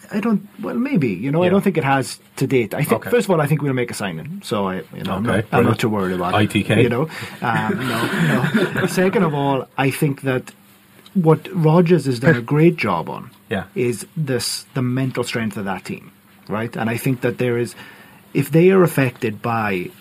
I 0.09 0.21
don't. 0.21 0.47
Well, 0.61 0.75
maybe 0.75 1.09
you 1.09 1.31
know. 1.31 1.43
I 1.43 1.49
don't 1.49 1.61
think 1.61 1.77
it 1.77 1.83
has 1.83 2.17
to 2.37 2.47
date. 2.47 2.73
I 2.73 2.81
think 2.83 3.01
Okay. 3.01 3.09
first 3.09 3.25
of 3.27 3.31
all, 3.31 3.41
I 3.41 3.45
think 3.45 3.61
we'll 3.61 3.73
make 3.73 3.91
a 3.91 3.93
signing. 3.93 4.41
So 4.41 4.69
I, 4.69 4.75
you 4.95 5.03
know, 5.03 5.15
I'm, 5.15 5.23
not, 5.23 5.43
I'm 5.51 5.65
not 5.65 5.79
too 5.79 5.89
worried 5.89 6.15
about 6.15 6.41
it. 6.41 6.49
ITK. 6.49 6.81
You 6.81 6.87
know, 6.89 7.09
um, 7.41 7.87
no, 7.87 8.71
no. 8.79 8.85
Second 9.03 9.23
of 9.23 9.33
all, 9.33 9.67
I 9.77 9.91
think 9.91 10.21
that 10.21 10.53
what 11.13 11.49
Rodgers 11.53 12.05
has 12.05 12.19
done 12.21 12.37
a 12.37 12.41
great 12.55 12.77
job 12.77 13.09
on 13.09 13.31
Yeah. 13.49 13.65
is 13.75 14.07
this 14.15 14.65
the 14.75 14.81
mental 14.81 15.25
strength 15.25 15.57
of 15.57 15.65
that 15.65 15.83
team, 15.83 16.11
right? 16.47 16.73
And 16.77 16.89
I 16.89 16.95
think 16.95 17.19
that 17.21 17.37
there 17.37 17.57
is, 17.57 17.75
if 18.33 18.51
they 18.51 18.69
are 18.71 18.83
affected 18.83 19.41
by 19.41 19.91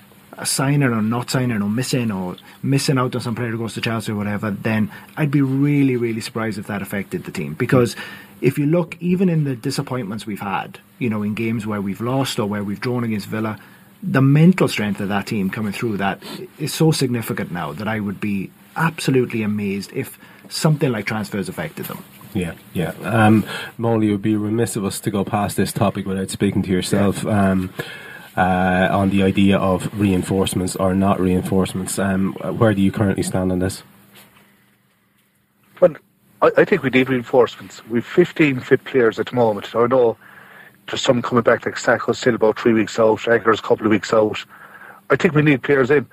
signing 0.44 0.82
or 0.82 1.02
not 1.02 1.30
signing 1.30 1.62
or 1.62 1.68
missing 1.68 2.10
or 2.10 2.36
missing 2.62 2.98
out 2.98 3.14
on 3.14 3.20
some 3.20 3.34
player 3.34 3.50
who 3.50 3.58
goes 3.58 3.74
to 3.74 3.80
Chelsea 3.80 4.12
or 4.12 4.16
whatever, 4.16 4.50
then 4.50 4.90
I'd 5.16 5.30
be 5.30 5.42
really, 5.42 5.96
really 5.96 6.20
surprised 6.20 6.58
if 6.58 6.66
that 6.66 6.82
affected 6.82 7.24
the 7.24 7.32
team. 7.32 7.54
Because 7.54 7.96
if 8.40 8.58
you 8.58 8.66
look, 8.66 8.96
even 9.00 9.28
in 9.28 9.44
the 9.44 9.56
disappointments 9.56 10.26
we've 10.26 10.40
had, 10.40 10.78
you 10.98 11.08
know, 11.08 11.22
in 11.22 11.34
games 11.34 11.66
where 11.66 11.80
we've 11.80 12.00
lost 12.00 12.38
or 12.38 12.46
where 12.46 12.62
we've 12.62 12.80
drawn 12.80 13.04
against 13.04 13.26
Villa, 13.26 13.58
the 14.02 14.22
mental 14.22 14.68
strength 14.68 15.00
of 15.00 15.08
that 15.08 15.26
team 15.26 15.50
coming 15.50 15.72
through 15.72 15.96
that 15.96 16.22
is 16.58 16.72
so 16.72 16.92
significant 16.92 17.50
now 17.50 17.72
that 17.72 17.88
I 17.88 18.00
would 18.00 18.20
be 18.20 18.50
absolutely 18.76 19.42
amazed 19.42 19.90
if 19.92 20.18
something 20.48 20.92
like 20.92 21.06
transfers 21.06 21.48
affected 21.48 21.86
them. 21.86 22.04
Yeah, 22.34 22.52
yeah. 22.74 22.92
Um, 23.02 23.46
Molly, 23.78 24.08
it 24.08 24.12
would 24.12 24.22
be 24.22 24.36
remiss 24.36 24.76
of 24.76 24.84
us 24.84 25.00
to 25.00 25.10
go 25.10 25.24
past 25.24 25.56
this 25.56 25.72
topic 25.72 26.06
without 26.06 26.28
speaking 26.28 26.62
to 26.64 26.70
yourself 26.70 27.24
um, 27.26 27.72
uh, 28.36 28.88
on 28.90 29.10
the 29.10 29.22
idea 29.22 29.58
of 29.58 29.98
reinforcements 29.98 30.76
or 30.76 30.94
not 30.94 31.18
reinforcements. 31.18 31.98
Um, 31.98 32.34
where 32.34 32.74
do 32.74 32.82
you 32.82 32.92
currently 32.92 33.22
stand 33.22 33.50
on 33.50 33.58
this? 33.58 33.82
Well, 35.80 35.94
I, 36.42 36.50
I 36.58 36.64
think 36.64 36.82
we 36.82 36.90
need 36.90 37.08
reinforcements. 37.08 37.84
We've 37.86 38.04
15 38.04 38.60
fit 38.60 38.84
players 38.84 39.18
at 39.18 39.26
the 39.26 39.34
moment. 39.34 39.74
I 39.74 39.86
know 39.86 40.16
there's 40.86 41.02
some 41.02 41.22
coming 41.22 41.42
back, 41.42 41.66
like 41.66 41.76
Sakho's 41.76 42.18
still 42.18 42.34
about 42.34 42.58
three 42.58 42.72
weeks 42.72 42.98
out, 42.98 43.20
Agger's 43.20 43.58
a 43.58 43.62
couple 43.62 43.86
of 43.86 43.90
weeks 43.90 44.12
out. 44.12 44.44
I 45.10 45.16
think 45.16 45.34
we 45.34 45.42
need 45.42 45.62
players 45.62 45.90
in. 45.90 46.06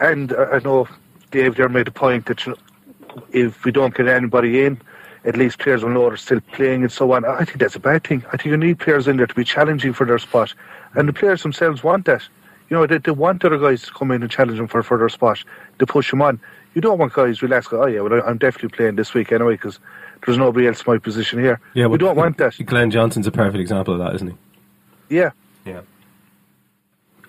And 0.00 0.32
uh, 0.32 0.46
I 0.52 0.58
know 0.60 0.88
Dave 1.30 1.56
there 1.56 1.68
made 1.68 1.88
a 1.88 1.92
point 1.92 2.26
that 2.26 2.46
you 2.46 2.52
know, 2.52 3.22
if 3.32 3.64
we 3.64 3.72
don't 3.72 3.94
get 3.94 4.06
anybody 4.06 4.64
in, 4.64 4.80
at 5.24 5.36
least 5.36 5.58
players 5.58 5.82
will 5.82 5.90
know 5.90 6.08
they're 6.08 6.16
still 6.16 6.40
playing 6.40 6.82
and 6.82 6.92
so 6.92 7.12
on. 7.12 7.24
I 7.24 7.44
think 7.44 7.58
that's 7.58 7.76
a 7.76 7.80
bad 7.80 8.04
thing. 8.04 8.24
I 8.28 8.36
think 8.36 8.46
you 8.46 8.56
need 8.56 8.78
players 8.78 9.08
in 9.08 9.16
there 9.16 9.26
to 9.26 9.34
be 9.34 9.44
challenging 9.44 9.92
for 9.92 10.06
their 10.06 10.18
spot. 10.18 10.54
And 10.94 11.08
the 11.08 11.12
players 11.12 11.42
themselves 11.42 11.82
want 11.82 12.06
that. 12.06 12.22
You 12.70 12.76
know, 12.76 12.86
they, 12.86 12.98
they 12.98 13.10
want 13.10 13.44
other 13.44 13.58
guys 13.58 13.82
to 13.82 13.92
come 13.92 14.10
in 14.10 14.22
and 14.22 14.30
challenge 14.30 14.58
them 14.58 14.68
for, 14.68 14.82
for 14.82 14.98
their 14.98 15.08
spot, 15.08 15.42
to 15.78 15.86
push 15.86 16.10
them 16.10 16.22
on. 16.22 16.40
You 16.74 16.80
don't 16.80 16.98
want 16.98 17.12
guys 17.12 17.42
relax, 17.42 17.66
go, 17.66 17.82
oh 17.82 17.86
yeah, 17.86 18.00
well, 18.00 18.22
I'm 18.26 18.38
definitely 18.38 18.76
playing 18.76 18.96
this 18.96 19.14
week 19.14 19.32
anyway 19.32 19.54
because 19.54 19.78
there's 20.24 20.38
nobody 20.38 20.66
else 20.66 20.80
in 20.86 20.92
my 20.92 20.98
position 20.98 21.38
here. 21.38 21.60
Yeah, 21.74 21.86
we 21.86 21.98
don't 21.98 22.16
want 22.16 22.36
that. 22.38 22.54
Glenn 22.64 22.90
Johnson's 22.90 23.26
a 23.26 23.32
perfect 23.32 23.60
example 23.60 23.94
of 23.94 24.00
that, 24.00 24.14
isn't 24.16 24.28
he? 24.28 25.16
Yeah. 25.16 25.30
Yeah. 25.64 25.80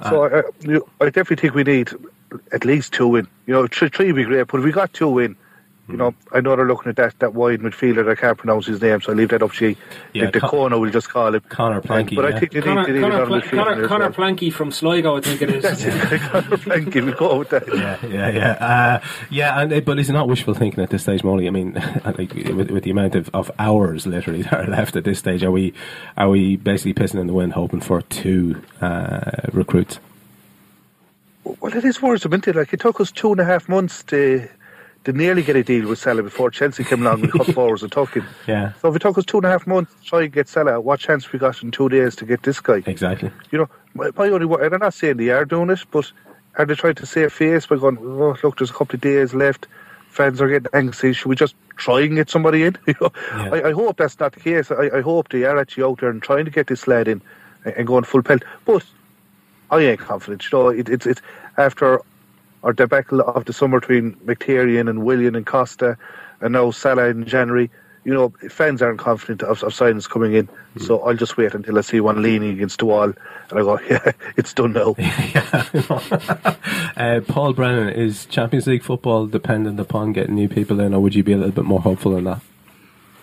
So 0.04 0.24
uh, 0.24 0.30
I, 0.30 0.40
I, 0.40 0.42
you, 0.62 0.90
I 1.02 1.06
definitely 1.06 1.38
think 1.38 1.56
we 1.56 1.64
need 1.64 1.92
at 2.52 2.66
least 2.66 2.94
two 2.94 3.08
win. 3.08 3.28
You 3.48 3.54
know, 3.54 3.68
three, 3.68 3.90
three 3.90 4.08
would 4.08 4.16
be 4.16 4.24
great, 4.24 4.48
but 4.48 4.60
if 4.60 4.64
we 4.64 4.72
got 4.72 4.94
two 4.94 5.20
in, 5.20 5.36
you 5.90 5.98
know, 5.98 6.14
I 6.32 6.42
know 6.42 6.56
they're 6.56 6.68
looking 6.68 6.90
at 6.90 6.96
that, 6.98 7.18
that 7.20 7.34
wide 7.34 7.62
midfielder. 7.62 8.10
I 8.10 8.16
can't 8.16 8.38
pronounce 8.38 8.68
his 8.68 8.82
name, 8.82 9.02
so 9.02 9.12
I 9.12 9.16
leave 9.16 9.30
that 9.30 9.42
up 9.42 9.54
to 9.54 9.70
you. 9.70 9.76
Yeah, 10.14 10.26
the, 10.26 10.34
the 10.34 10.40
Con- 10.42 10.50
corner, 10.50 10.80
we'll 10.80 10.92
just 10.92 11.10
call 11.10 11.34
him. 11.34 11.42
Connor 11.50 11.82
Planky. 11.82 12.16
But 12.16 12.30
yeah. 12.30 12.36
I 12.36 12.40
think 12.40 12.52
they 12.52 12.60
need, 12.60 12.66
Connor, 12.66 12.86
they 12.86 12.94
need 12.94 13.02
Connor, 13.02 13.24
another 13.24 13.42
midfielder 13.42 13.50
Connor, 13.50 13.88
Connor 13.88 14.10
well. 14.10 14.14
Planky 14.14 14.54
from 14.54 14.72
Sligo, 14.72 15.18
I 15.18 15.22
think 15.22 15.42
it 15.42 15.50
is. 15.50 15.64
That's 15.64 15.84
it, 15.84 16.22
Connor 16.22 16.58
Planky, 16.58 17.06
we 17.06 17.12
go 17.14 17.40
with 17.40 17.50
that. 17.50 17.68
yeah, 17.68 17.98
yeah, 18.06 18.30
yeah, 18.30 18.52
uh, 18.52 19.08
yeah. 19.30 19.62
And 19.62 19.74
uh, 19.74 19.80
but 19.82 19.98
it's 19.98 20.10
not 20.10 20.28
wishful 20.28 20.54
thinking 20.54 20.84
at 20.84 20.92
this 20.92 21.04
stage, 21.04 21.24
Molly. 21.24 21.48
I 21.48 21.52
mean, 21.52 21.74
like 22.06 22.34
with, 22.34 22.70
with 22.70 22.84
the 22.84 22.92
amount 22.92 23.16
of, 23.16 23.30
of 23.34 23.52
hours 23.58 24.06
literally 24.06 24.42
that 24.44 24.54
are 24.54 24.68
left 24.68 24.96
at 24.96 25.04
this 25.04 25.20
stage, 25.20 25.44
are 25.44 25.52
we 25.52 25.74
are 26.18 26.30
we 26.30 26.56
basically 26.56 26.94
pissing 26.94 27.20
in 27.20 27.28
the 27.28 27.34
wind, 27.34 27.54
hoping 27.54 27.82
for 27.82 28.02
two 28.04 28.62
uh, 28.82 29.32
recruits? 29.52 30.00
Well, 31.44 31.76
it 31.76 31.84
is 31.84 32.02
worrisome, 32.02 32.34
isn't 32.34 32.48
it? 32.48 32.56
Like, 32.56 32.74
it 32.74 32.80
took 32.80 33.02
us 33.02 33.12
two 33.12 33.32
and 33.32 33.40
a 33.40 33.46
half 33.46 33.68
months 33.68 34.04
to 34.04 34.48
to 35.12 35.18
nearly 35.18 35.42
get 35.42 35.56
a 35.56 35.64
deal 35.64 35.88
with 35.88 36.00
Salah 36.00 36.22
before 36.24 36.52
Chelsea 36.52 36.84
came 36.84 37.02
along 37.02 37.24
and 37.24 37.32
cut 37.32 37.48
forwards 37.54 37.82
and 37.82 37.92
took 37.92 38.14
him. 38.14 38.26
Yeah, 38.48 38.74
So 38.82 38.90
if 38.90 38.96
it 38.96 39.00
took 39.00 39.18
us 39.18 39.26
two 39.26 39.38
and 39.38 39.46
a 39.46 39.50
half 39.50 39.66
months 39.66 39.94
to 39.96 40.04
try 40.04 40.24
and 40.24 40.32
get 40.32 40.48
Salah, 40.48 40.80
what 40.80 41.00
chance 41.00 41.32
we 41.32 41.40
got 41.40 41.62
in 41.64 41.72
two 41.72 41.90
days 41.90 42.16
to 42.18 42.26
get 42.26 42.44
this 42.44 42.60
guy? 42.60 42.84
exactly. 42.86 43.32
You 43.52 43.60
know, 43.60 43.70
my, 43.96 44.12
my 44.16 44.30
only 44.30 44.46
word, 44.46 44.62
and 44.64 44.76
I'm 44.76 44.80
not 44.82 44.94
saying 44.94 45.18
they 45.18 45.30
are 45.30 45.46
doing 45.46 45.70
it, 45.72 45.80
but 45.92 46.12
are 46.58 46.66
they 46.66 46.76
trying 46.76 46.96
to 46.96 47.06
save 47.06 47.34
face 47.34 47.66
by 47.66 47.78
going, 47.78 47.98
oh, 48.00 48.38
look, 48.44 48.58
there's 48.58 48.70
a 48.70 48.74
couple 48.74 48.96
of 48.96 49.02
days 49.02 49.34
left, 49.34 49.68
fans 50.10 50.42
are 50.42 50.48
getting 50.50 50.70
anxious, 50.74 51.18
should 51.18 51.30
we 51.30 51.36
just 51.36 51.56
try 51.78 52.02
and 52.02 52.16
get 52.16 52.30
somebody 52.30 52.64
in? 52.64 52.78
You 52.88 52.96
know, 53.02 53.12
Yeah. 53.32 53.50
I, 53.54 53.70
I 53.70 53.72
hope 53.72 53.98
that's 53.98 54.20
not 54.20 54.34
the 54.34 54.40
case. 54.40 54.70
I, 54.72 54.90
I 54.98 55.02
hope 55.02 55.30
they 55.30 55.46
are 55.46 55.58
actually 55.58 55.84
out 55.84 56.02
there 56.02 56.10
and 56.10 56.22
trying 56.22 56.46
to 56.46 56.52
get 56.52 56.68
this 56.68 56.88
lad 56.88 57.08
in 57.08 57.22
and, 57.66 57.74
and 57.76 57.88
going 57.88 58.04
full 58.04 58.22
pelt. 58.22 58.44
But 58.66 58.86
I 59.72 59.80
ain't 59.80 60.00
confident. 60.00 60.44
You 60.52 60.58
know, 60.58 60.70
it, 60.70 60.90
it's 60.90 61.06
it's 61.06 61.22
after 61.58 62.02
our 62.64 62.74
debacle 62.74 63.22
of 63.22 63.46
the 63.46 63.54
summer 63.54 63.80
between 63.80 64.14
Mkhitaryan 64.26 64.90
and 64.90 65.04
Willian 65.04 65.36
and 65.36 65.46
Costa, 65.46 65.98
and 66.42 66.54
now 66.54 66.72
Salah 66.72 67.06
in 67.06 67.26
January. 67.26 67.70
You 68.06 68.14
know, 68.14 68.30
fans 68.50 68.82
aren't 68.82 68.98
confident 68.98 69.44
of, 69.44 69.62
of 69.62 69.74
signings 69.74 70.10
coming 70.10 70.34
in, 70.34 70.48
so 70.78 71.02
I'll 71.02 71.16
just 71.16 71.36
wait 71.36 71.54
until 71.54 71.78
I 71.78 71.82
see 71.82 72.00
one 72.00 72.22
leaning 72.22 72.52
against 72.52 72.80
the 72.80 72.86
wall, 72.86 73.12
and 73.50 73.52
I 73.52 73.62
go, 73.62 73.80
yeah, 73.90 74.14
it's 74.38 74.54
done 74.54 74.74
now. 74.74 74.96
uh, 76.98 77.22
Paul 77.28 77.54
Brennan 77.54 77.90
is 77.90 78.26
Champions 78.26 78.68
League 78.68 78.84
football 78.84 79.28
dependent 79.28 79.80
upon 79.80 80.14
getting 80.14 80.36
new 80.36 80.48
people 80.48 80.80
in, 80.80 80.94
or 80.94 81.02
would 81.02 81.14
you 81.14 81.24
be 81.24 81.34
a 81.34 81.38
little 81.38 81.52
bit 81.52 81.66
more 81.66 81.82
hopeful 81.82 82.14
than 82.14 82.24
that? 82.24 82.42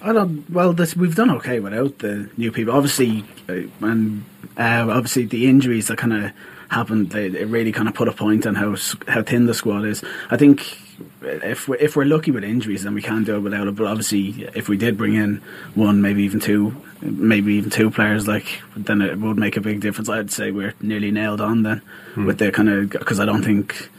I 0.02 0.12
don't. 0.12 0.48
Well, 0.50 0.72
this, 0.72 0.94
we've 0.94 1.14
done 1.14 1.30
okay 1.32 1.58
without 1.58 1.98
the 1.98 2.30
new 2.36 2.52
people. 2.52 2.74
Obviously, 2.74 3.24
uh, 3.48 3.62
and 3.80 4.24
uh, 4.56 4.86
obviously 4.88 5.24
the 5.24 5.48
injuries 5.48 5.90
are 5.90 5.96
kind 5.96 6.12
of 6.12 6.32
happened, 6.68 7.10
they, 7.10 7.26
it 7.26 7.48
really 7.48 7.72
kind 7.72 7.88
of 7.88 7.94
put 7.94 8.08
a 8.08 8.12
point 8.12 8.46
on 8.46 8.54
how 8.54 8.76
how 9.08 9.22
thin 9.22 9.46
the 9.46 9.54
squad 9.54 9.84
is. 9.84 10.02
I 10.30 10.36
think 10.36 10.78
if 11.22 11.68
we're, 11.68 11.76
if 11.76 11.96
we're 11.96 12.04
lucky 12.04 12.30
with 12.30 12.44
injuries, 12.44 12.82
then 12.82 12.94
we 12.94 13.02
can 13.02 13.24
do 13.24 13.36
it 13.36 13.40
without 13.40 13.66
it. 13.66 13.76
But 13.76 13.86
obviously, 13.86 14.48
if 14.54 14.68
we 14.68 14.76
did 14.76 14.96
bring 14.96 15.14
in 15.14 15.42
one, 15.74 16.02
maybe 16.02 16.22
even 16.22 16.40
two, 16.40 16.74
maybe 17.00 17.54
even 17.54 17.70
two 17.70 17.90
players, 17.90 18.26
like 18.26 18.62
then 18.76 19.02
it 19.02 19.18
would 19.18 19.36
make 19.36 19.56
a 19.56 19.60
big 19.60 19.80
difference. 19.80 20.08
I'd 20.08 20.30
say 20.30 20.50
we're 20.50 20.74
nearly 20.80 21.10
nailed 21.10 21.40
on 21.40 21.62
then 21.62 21.82
hmm. 22.14 22.26
with 22.26 22.38
the 22.38 22.52
kind 22.52 22.68
of 22.68 22.90
because 22.90 23.20
I 23.20 23.24
don't 23.24 23.42
think 23.42 23.90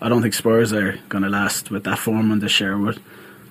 I 0.00 0.08
don't 0.08 0.22
think 0.22 0.34
Spurs 0.34 0.72
are 0.72 0.98
going 1.08 1.24
to 1.24 1.30
last 1.30 1.70
with 1.70 1.84
that 1.84 1.98
form 1.98 2.32
under 2.32 2.48
Sherwood. 2.48 3.00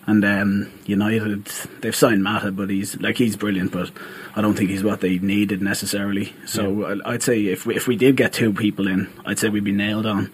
And 0.07 0.23
um, 0.23 0.71
United, 0.85 1.45
they've 1.81 1.95
signed 1.95 2.23
Mata, 2.23 2.51
but 2.51 2.69
he's 2.69 2.95
like 3.01 3.17
he's 3.17 3.35
brilliant, 3.35 3.71
but 3.71 3.89
I 4.35 4.41
don't 4.41 4.53
think 4.55 4.69
he's 4.69 4.83
what 4.83 5.01
they 5.01 5.17
needed 5.17 5.61
necessarily. 5.63 6.33
So 6.45 6.85
I- 6.85 7.13
I'd 7.13 7.23
say 7.23 7.45
if 7.47 7.65
we, 7.65 7.75
if 7.75 7.87
we 7.87 7.95
did 7.95 8.15
get 8.15 8.31
two 8.31 8.53
people 8.53 8.87
in, 8.87 9.07
I'd 9.25 9.39
say 9.39 9.49
we'd 9.49 9.63
be 9.63 9.71
nailed 9.71 10.05
on. 10.05 10.31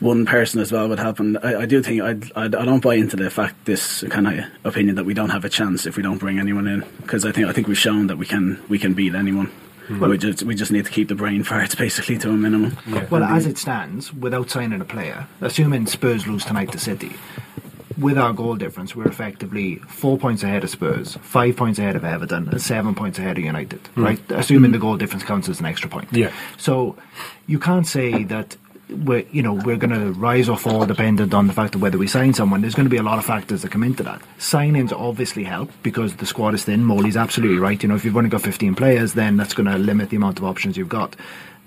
One 0.00 0.24
person 0.24 0.62
as 0.62 0.72
well 0.72 0.88
would 0.88 0.98
help, 0.98 1.20
and 1.20 1.36
I, 1.42 1.60
I 1.60 1.66
do 1.66 1.82
think 1.82 2.00
I'd, 2.00 2.32
I'd, 2.34 2.54
I 2.54 2.64
don't 2.64 2.82
buy 2.82 2.94
into 2.94 3.16
the 3.16 3.28
fact 3.28 3.66
this 3.66 4.02
kind 4.08 4.26
of 4.26 4.44
opinion 4.64 4.96
that 4.96 5.04
we 5.04 5.12
don't 5.12 5.28
have 5.28 5.44
a 5.44 5.50
chance 5.50 5.84
if 5.84 5.98
we 5.98 6.02
don't 6.02 6.16
bring 6.16 6.38
anyone 6.38 6.66
in 6.66 6.82
because 7.02 7.26
I 7.26 7.32
think 7.32 7.48
I 7.48 7.52
think 7.52 7.68
we've 7.68 7.76
shown 7.76 8.06
that 8.06 8.16
we 8.16 8.24
can 8.24 8.58
we 8.70 8.78
can 8.78 8.94
beat 8.94 9.14
anyone. 9.14 9.52
we 9.90 10.16
just 10.16 10.42
we 10.44 10.54
just 10.54 10.72
need 10.72 10.86
to 10.86 10.90
keep 10.90 11.08
the 11.08 11.14
brain 11.14 11.44
farts 11.44 11.76
basically 11.84 12.16
to 12.16 12.30
a 12.30 12.32
minimum. 12.32 12.78
Well, 13.10 13.24
as 13.24 13.44
it 13.44 13.58
stands, 13.58 14.10
without 14.14 14.48
signing 14.48 14.80
a 14.80 14.86
player, 14.86 15.26
assuming 15.42 15.84
Spurs 15.84 16.26
lose 16.26 16.46
tonight 16.46 16.72
to 16.72 16.78
City, 16.78 17.12
with 17.98 18.18
our 18.18 18.32
goal 18.32 18.56
difference, 18.56 18.94
we're 18.94 19.08
effectively 19.08 19.76
four 19.76 20.18
points 20.18 20.42
ahead 20.42 20.64
of 20.64 20.70
Spurs, 20.70 21.16
five 21.22 21.56
points 21.56 21.78
ahead 21.78 21.96
of 21.96 22.04
Everton, 22.04 22.48
and 22.48 22.62
seven 22.62 22.94
points 22.94 23.18
ahead 23.18 23.38
of 23.38 23.44
United. 23.44 23.86
Hmm. 23.88 24.04
Right, 24.04 24.20
assuming 24.30 24.70
hmm. 24.70 24.74
the 24.74 24.78
goal 24.78 24.96
difference 24.96 25.24
counts 25.24 25.48
as 25.48 25.60
an 25.60 25.66
extra 25.66 25.88
point. 25.88 26.08
Yeah. 26.12 26.32
So 26.56 26.96
you 27.46 27.58
can't 27.58 27.86
say 27.86 28.24
that 28.24 28.56
we're 28.90 29.24
you 29.30 29.42
know 29.42 29.54
we're 29.54 29.76
going 29.76 29.98
to 29.98 30.12
rise 30.12 30.48
or 30.48 30.56
fall 30.56 30.84
dependent 30.84 31.32
on 31.32 31.46
the 31.46 31.52
fact 31.52 31.74
of 31.74 31.82
whether 31.82 31.98
we 31.98 32.06
sign 32.06 32.34
someone. 32.34 32.60
There's 32.60 32.74
going 32.74 32.86
to 32.86 32.90
be 32.90 32.96
a 32.96 33.02
lot 33.02 33.18
of 33.18 33.24
factors 33.24 33.62
that 33.62 33.70
come 33.70 33.82
into 33.82 34.02
that. 34.04 34.20
Signings 34.38 34.92
obviously 34.92 35.44
help 35.44 35.70
because 35.82 36.16
the 36.16 36.26
squad 36.26 36.54
is 36.54 36.64
thin. 36.64 36.84
Molly's 36.84 37.16
absolutely 37.16 37.58
right. 37.58 37.80
You 37.82 37.88
know, 37.88 37.94
if 37.94 38.04
you've 38.04 38.16
only 38.16 38.30
got 38.30 38.42
15 38.42 38.74
players, 38.74 39.14
then 39.14 39.36
that's 39.36 39.54
going 39.54 39.70
to 39.70 39.78
limit 39.78 40.10
the 40.10 40.16
amount 40.16 40.38
of 40.38 40.44
options 40.44 40.76
you've 40.76 40.88
got. 40.88 41.16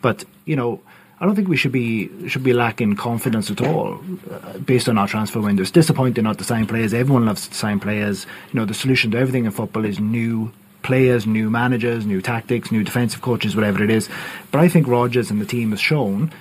But 0.01 0.25
you 0.45 0.55
know. 0.55 0.81
I 1.23 1.25
don't 1.25 1.35
think 1.35 1.47
we 1.47 1.55
should 1.55 1.71
be 1.71 2.27
should 2.27 2.43
be 2.43 2.51
lacking 2.51 2.97
confidence 2.97 3.49
at 3.49 3.61
all 3.61 4.01
uh, 4.29 4.57
based 4.57 4.89
on 4.89 4.97
our 4.97 5.07
transfer 5.07 5.39
window. 5.39 5.61
It's 5.61 5.71
disappointing 5.71 6.25
not 6.25 6.37
to 6.39 6.43
sign 6.43 6.67
players. 6.67 6.93
Everyone 6.93 7.25
loves 7.25 7.47
to 7.47 7.55
sign 7.55 7.79
players. 7.79 8.25
You 8.51 8.59
know, 8.59 8.65
the 8.65 8.73
solution 8.73 9.11
to 9.11 9.17
everything 9.19 9.45
in 9.45 9.51
football 9.51 9.85
is 9.85 10.01
new 10.01 10.51
players, 10.81 11.25
new 11.25 11.49
managers, 11.49 12.05
new 12.05 12.21
tactics, 12.21 12.73
new 12.73 12.83
defensive 12.83 13.21
coaches, 13.21 13.55
whatever 13.55 13.81
it 13.81 13.89
is. 13.89 14.09
But 14.51 14.59
I 14.59 14.67
think 14.67 14.85
Rodgers 14.85 15.31
and 15.31 15.39
the 15.39 15.45
team 15.45 15.71
has 15.71 15.79
shown, 15.79 16.33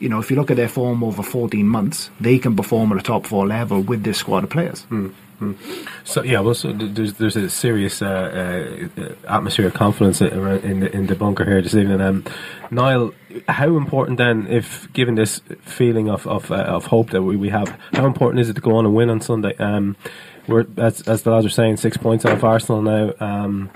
you 0.00 0.08
know, 0.08 0.18
if 0.18 0.32
you 0.32 0.36
look 0.36 0.50
at 0.50 0.56
their 0.56 0.68
form 0.68 1.04
over 1.04 1.22
14 1.22 1.64
months, 1.64 2.10
they 2.18 2.40
can 2.40 2.56
perform 2.56 2.90
at 2.90 2.98
a 2.98 3.02
top 3.02 3.26
four 3.26 3.46
level 3.46 3.82
with 3.82 4.02
this 4.02 4.18
squad 4.18 4.42
of 4.42 4.50
players. 4.50 4.84
So 6.04 6.22
yeah, 6.22 6.40
well, 6.40 6.54
so 6.54 6.72
there's 6.72 7.14
there's 7.14 7.36
a 7.36 7.48
serious 7.48 8.02
uh, 8.02 8.88
uh, 8.96 9.14
atmosphere 9.28 9.66
of 9.66 9.74
confidence 9.74 10.20
in 10.20 10.80
the 10.80 10.90
in 10.94 11.06
the 11.06 11.14
bunker 11.14 11.44
here 11.44 11.62
this 11.62 11.74
evening. 11.74 12.00
Um, 12.00 12.24
Niall, 12.70 13.14
how 13.48 13.76
important 13.76 14.18
then, 14.18 14.46
if 14.48 14.92
given 14.92 15.14
this 15.14 15.40
feeling 15.62 16.08
of 16.08 16.26
of, 16.26 16.50
uh, 16.50 16.76
of 16.76 16.86
hope 16.86 17.10
that 17.10 17.22
we, 17.22 17.36
we 17.36 17.50
have, 17.50 17.68
how 17.92 18.06
important 18.06 18.40
is 18.40 18.48
it 18.48 18.54
to 18.54 18.60
go 18.60 18.76
on 18.76 18.84
and 18.86 18.94
win 18.94 19.10
on 19.10 19.20
Sunday? 19.20 19.54
Um, 19.58 19.96
we're 20.46 20.66
as 20.76 21.02
as 21.08 21.22
the 21.22 21.30
lads 21.30 21.46
are 21.46 21.50
saying, 21.50 21.76
six 21.78 21.96
points 21.96 22.24
off 22.24 22.44
Arsenal 22.44 22.82
now. 22.82 23.12
Um, 23.20 23.70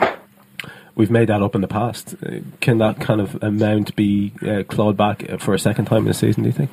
we've 0.94 1.10
made 1.10 1.28
that 1.28 1.42
up 1.42 1.54
in 1.54 1.60
the 1.60 1.68
past. 1.68 2.14
Uh, 2.22 2.40
Can 2.60 2.78
that 2.78 3.00
kind 3.00 3.20
of 3.20 3.42
amount 3.42 3.94
be 3.96 4.32
uh, 4.46 4.64
clawed 4.68 4.96
back 4.96 5.24
for 5.38 5.54
a 5.54 5.58
second 5.58 5.86
time 5.86 6.02
in 6.02 6.08
the 6.08 6.14
season? 6.14 6.42
Do 6.42 6.48
you 6.48 6.54
think? 6.54 6.70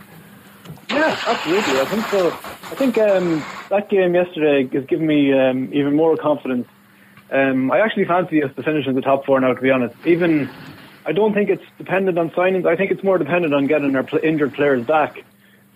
Yeah, 0.89 1.19
absolutely. 1.27 1.79
I 1.79 1.85
think 1.85 2.05
so. 2.07 2.27
I 2.31 2.75
think 2.75 2.97
um, 2.97 3.43
that 3.69 3.89
game 3.89 4.13
yesterday 4.15 4.67
has 4.67 4.85
given 4.85 5.07
me 5.07 5.33
um, 5.33 5.73
even 5.73 5.95
more 5.95 6.15
confidence. 6.15 6.67
Um, 7.31 7.71
I 7.71 7.79
actually 7.79 8.05
fancy 8.05 8.43
us 8.43 8.55
to 8.55 8.63
finish 8.63 8.85
in 8.87 8.95
the 8.95 9.01
top 9.01 9.25
four 9.25 9.39
now. 9.39 9.53
To 9.53 9.61
be 9.61 9.71
honest, 9.71 9.95
even 10.05 10.49
I 11.05 11.11
don't 11.11 11.33
think 11.33 11.49
it's 11.49 11.63
dependent 11.77 12.17
on 12.17 12.29
signings. 12.31 12.67
I 12.67 12.75
think 12.75 12.91
it's 12.91 13.03
more 13.03 13.17
dependent 13.17 13.53
on 13.53 13.67
getting 13.67 13.95
our 13.95 14.03
pl- 14.03 14.19
injured 14.23 14.53
players 14.53 14.85
back. 14.85 15.23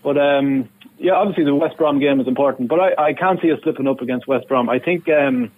But 0.03 0.17
um, 0.17 0.69
yeah, 0.97 1.13
obviously 1.13 1.43
the 1.43 1.55
West 1.55 1.77
Brom 1.77 1.99
game 1.99 2.19
is 2.19 2.27
important. 2.27 2.69
But 2.69 2.79
I, 2.79 3.09
I 3.09 3.13
can't 3.13 3.41
see 3.41 3.51
us 3.51 3.59
slipping 3.63 3.87
up 3.87 4.01
against 4.01 4.27
West 4.27 4.47
Brom. 4.47 4.69
I 4.69 4.79
think 4.79 5.09
um, 5.09 5.51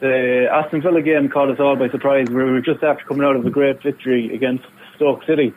the 0.00 0.48
Aston 0.52 0.82
Villa 0.82 1.02
game 1.02 1.28
caught 1.28 1.50
us 1.50 1.58
all 1.60 1.76
by 1.76 1.88
surprise. 1.88 2.28
We 2.28 2.36
were 2.36 2.60
just 2.60 2.82
after 2.82 3.04
coming 3.04 3.24
out 3.24 3.36
of 3.36 3.46
a 3.46 3.50
great 3.50 3.82
victory 3.82 4.34
against 4.34 4.64
Stoke 4.96 5.24
City, 5.24 5.52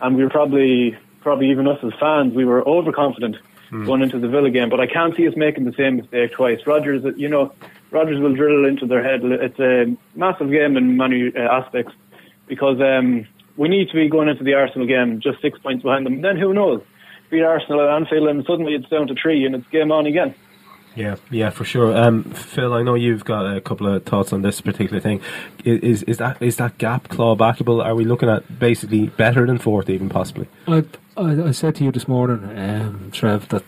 and 0.00 0.16
we 0.16 0.22
were 0.24 0.30
probably 0.30 0.96
probably 1.20 1.50
even 1.50 1.66
us 1.68 1.78
as 1.82 1.92
fans, 1.98 2.34
we 2.34 2.44
were 2.44 2.66
overconfident 2.66 3.36
going 3.70 4.02
into 4.02 4.18
the 4.18 4.28
Villa 4.28 4.50
game. 4.50 4.68
But 4.68 4.80
I 4.80 4.86
can't 4.86 5.16
see 5.16 5.26
us 5.28 5.34
making 5.36 5.64
the 5.64 5.72
same 5.72 5.96
mistake 5.96 6.32
twice. 6.32 6.66
Rodgers, 6.66 7.04
you 7.16 7.28
know, 7.28 7.52
Rodgers 7.90 8.20
will 8.20 8.34
drill 8.34 8.64
into 8.64 8.86
their 8.86 9.02
head. 9.02 9.20
It's 9.24 9.58
a 9.58 9.96
massive 10.18 10.50
game 10.50 10.76
in 10.76 10.96
many 10.96 11.32
uh, 11.34 11.40
aspects 11.40 11.92
because 12.46 12.80
um, 12.80 13.26
we 13.56 13.68
need 13.68 13.88
to 13.88 13.94
be 13.94 14.08
going 14.08 14.28
into 14.28 14.44
the 14.44 14.54
Arsenal 14.54 14.86
game 14.86 15.20
just 15.20 15.40
six 15.40 15.58
points 15.58 15.82
behind 15.82 16.06
them. 16.06 16.20
Then 16.20 16.36
who 16.36 16.52
knows? 16.52 16.82
Beat 17.30 17.42
Arsenal 17.42 17.80
at 17.82 17.94
Anfield 17.94 18.28
and 18.28 18.44
suddenly 18.44 18.74
it's 18.74 18.88
down 18.88 19.06
to 19.06 19.14
three 19.14 19.44
and 19.46 19.54
it's 19.54 19.66
game 19.68 19.92
on 19.92 20.06
again. 20.06 20.34
Yeah, 20.96 21.16
yeah, 21.30 21.50
for 21.50 21.64
sure. 21.64 21.96
Um, 21.96 22.24
Phil, 22.24 22.74
I 22.74 22.82
know 22.82 22.94
you've 22.94 23.24
got 23.24 23.46
a 23.56 23.60
couple 23.60 23.86
of 23.86 24.04
thoughts 24.04 24.32
on 24.32 24.42
this 24.42 24.60
particular 24.60 25.00
thing. 25.00 25.20
Is 25.64 26.02
is 26.02 26.18
that 26.18 26.42
is 26.42 26.56
that 26.56 26.78
gap 26.78 27.06
clawbackable? 27.08 27.84
Are 27.84 27.94
we 27.94 28.04
looking 28.04 28.28
at 28.28 28.58
basically 28.58 29.06
better 29.06 29.46
than 29.46 29.58
fourth, 29.58 29.88
even 29.88 30.08
possibly? 30.08 30.48
I, 30.66 30.84
I, 31.20 31.48
I 31.48 31.50
said 31.50 31.74
to 31.76 31.84
you 31.84 31.92
this 31.92 32.08
morning, 32.08 32.58
um, 32.58 33.10
Trev, 33.12 33.48
that 33.48 33.62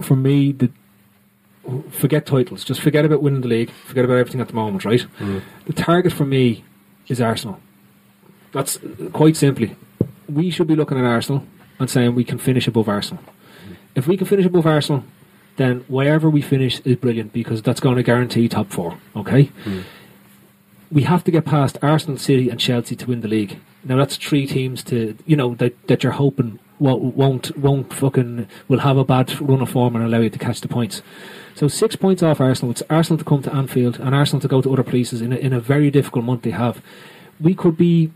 for 0.00 0.16
me, 0.16 0.52
the 0.52 0.70
forget 1.90 2.26
titles, 2.26 2.64
just 2.64 2.80
forget 2.80 3.04
about 3.04 3.22
winning 3.22 3.40
the 3.40 3.48
league, 3.48 3.70
forget 3.70 4.04
about 4.04 4.18
everything 4.18 4.40
at 4.40 4.48
the 4.48 4.54
moment, 4.54 4.84
right? 4.84 5.06
Mm. 5.18 5.42
The 5.66 5.72
target 5.72 6.12
for 6.12 6.24
me 6.24 6.64
is 7.08 7.20
Arsenal. 7.20 7.60
That's 8.52 8.78
quite 9.12 9.36
simply. 9.36 9.76
We 10.28 10.50
should 10.50 10.66
be 10.66 10.76
looking 10.76 10.98
at 10.98 11.04
Arsenal 11.04 11.44
and 11.78 11.90
saying 11.90 12.14
we 12.14 12.24
can 12.24 12.38
finish 12.38 12.68
above 12.68 12.88
Arsenal. 12.88 13.22
Mm. 13.22 13.76
If 13.94 14.06
we 14.06 14.16
can 14.16 14.26
finish 14.26 14.46
above 14.46 14.66
Arsenal, 14.66 15.04
then 15.56 15.84
wherever 15.88 16.28
we 16.28 16.42
finish 16.42 16.80
is 16.80 16.96
brilliant 16.96 17.32
because 17.32 17.62
that's 17.62 17.80
going 17.80 17.96
to 17.96 18.02
guarantee 18.02 18.48
top 18.48 18.70
four. 18.70 18.98
Okay, 19.16 19.50
mm. 19.64 19.84
we 20.90 21.02
have 21.02 21.24
to 21.24 21.30
get 21.30 21.44
past 21.44 21.78
Arsenal, 21.82 22.18
City, 22.18 22.50
and 22.50 22.60
Chelsea 22.60 22.96
to 22.96 23.06
win 23.06 23.20
the 23.20 23.28
league. 23.28 23.58
Now 23.84 23.96
that's 23.96 24.16
three 24.16 24.46
teams 24.46 24.82
to 24.84 25.16
you 25.26 25.36
know 25.36 25.54
that 25.56 25.88
that 25.88 26.02
you're 26.02 26.12
hoping 26.12 26.58
won't 26.84 27.56
won't, 27.56 27.92
fucking 27.92 28.46
will 28.68 28.80
have 28.80 28.96
a 28.96 29.04
bad 29.04 29.40
run 29.40 29.62
of 29.62 29.70
form 29.70 29.96
and 29.96 30.04
allow 30.04 30.20
you 30.20 30.30
to 30.30 30.38
catch 30.38 30.60
the 30.60 30.68
points. 30.68 31.02
So 31.54 31.68
six 31.68 31.96
points 31.96 32.22
off 32.22 32.40
Arsenal. 32.40 32.72
It's 32.72 32.82
Arsenal 32.90 33.18
to 33.18 33.24
come 33.24 33.42
to 33.42 33.54
Anfield 33.54 33.98
and 33.98 34.14
Arsenal 34.14 34.40
to 34.40 34.48
go 34.48 34.60
to 34.60 34.72
other 34.72 34.82
places 34.82 35.22
in 35.22 35.32
a, 35.32 35.36
in 35.36 35.52
a 35.52 35.60
very 35.60 35.90
difficult 35.90 36.24
month 36.24 36.42
they 36.42 36.50
have. 36.50 36.82
We 37.40 37.54
could 37.54 37.76
be 37.76 38.12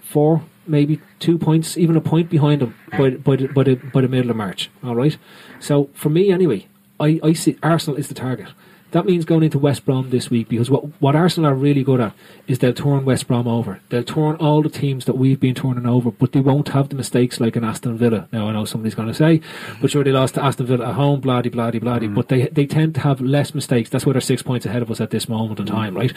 four, 0.00 0.42
maybe 0.66 1.00
two 1.18 1.38
points, 1.38 1.76
even 1.76 1.96
a 1.96 2.00
point 2.00 2.30
behind 2.30 2.62
them 2.62 2.74
by, 2.92 3.10
by, 3.10 3.36
the, 3.36 3.48
by, 3.48 3.62
the, 3.64 3.74
by 3.74 4.02
the 4.02 4.08
middle 4.08 4.30
of 4.30 4.36
March. 4.36 4.70
All 4.84 4.94
right. 4.94 5.16
So 5.58 5.90
for 5.94 6.10
me, 6.10 6.30
anyway, 6.30 6.68
I, 7.00 7.20
I 7.22 7.32
see 7.32 7.58
Arsenal 7.62 7.98
is 7.98 8.08
the 8.08 8.14
target. 8.14 8.48
That 8.92 9.04
means 9.04 9.24
going 9.24 9.42
into 9.42 9.58
West 9.58 9.84
Brom 9.84 10.10
this 10.10 10.30
week 10.30 10.48
because 10.48 10.70
what 10.70 10.84
what 11.00 11.16
Arsenal 11.16 11.50
are 11.50 11.54
really 11.54 11.82
good 11.82 12.00
at 12.00 12.14
is 12.46 12.60
they'll 12.60 12.72
turn 12.72 13.04
West 13.04 13.26
Brom 13.26 13.48
over. 13.48 13.80
They'll 13.88 14.04
turn 14.04 14.36
all 14.36 14.62
the 14.62 14.70
teams 14.70 15.06
that 15.06 15.16
we've 15.18 15.40
been 15.40 15.54
turning 15.54 15.86
over, 15.86 16.10
but 16.10 16.32
they 16.32 16.40
won't 16.40 16.68
have 16.68 16.88
the 16.88 16.94
mistakes 16.94 17.40
like 17.40 17.56
an 17.56 17.64
Aston 17.64 17.98
Villa. 17.98 18.28
Now 18.32 18.48
I 18.48 18.52
know 18.52 18.64
somebody's 18.64 18.94
going 18.94 19.08
to 19.08 19.14
say, 19.14 19.38
mm-hmm. 19.38 19.80
but 19.82 19.90
sure 19.90 20.04
they 20.04 20.12
lost 20.12 20.34
to 20.34 20.44
Aston 20.44 20.66
Villa 20.66 20.88
at 20.88 20.94
home, 20.94 21.20
bloody 21.20 21.48
bloody 21.48 21.78
bloody. 21.78 22.06
But 22.06 22.28
they 22.28 22.46
they 22.46 22.66
tend 22.66 22.94
to 22.94 23.00
have 23.00 23.20
less 23.20 23.54
mistakes. 23.54 23.90
That's 23.90 24.06
why 24.06 24.12
they're 24.12 24.20
six 24.20 24.42
points 24.42 24.66
ahead 24.66 24.82
of 24.82 24.90
us 24.90 25.00
at 25.00 25.10
this 25.10 25.28
moment 25.28 25.58
in 25.58 25.66
time, 25.66 25.96
right? 25.96 26.12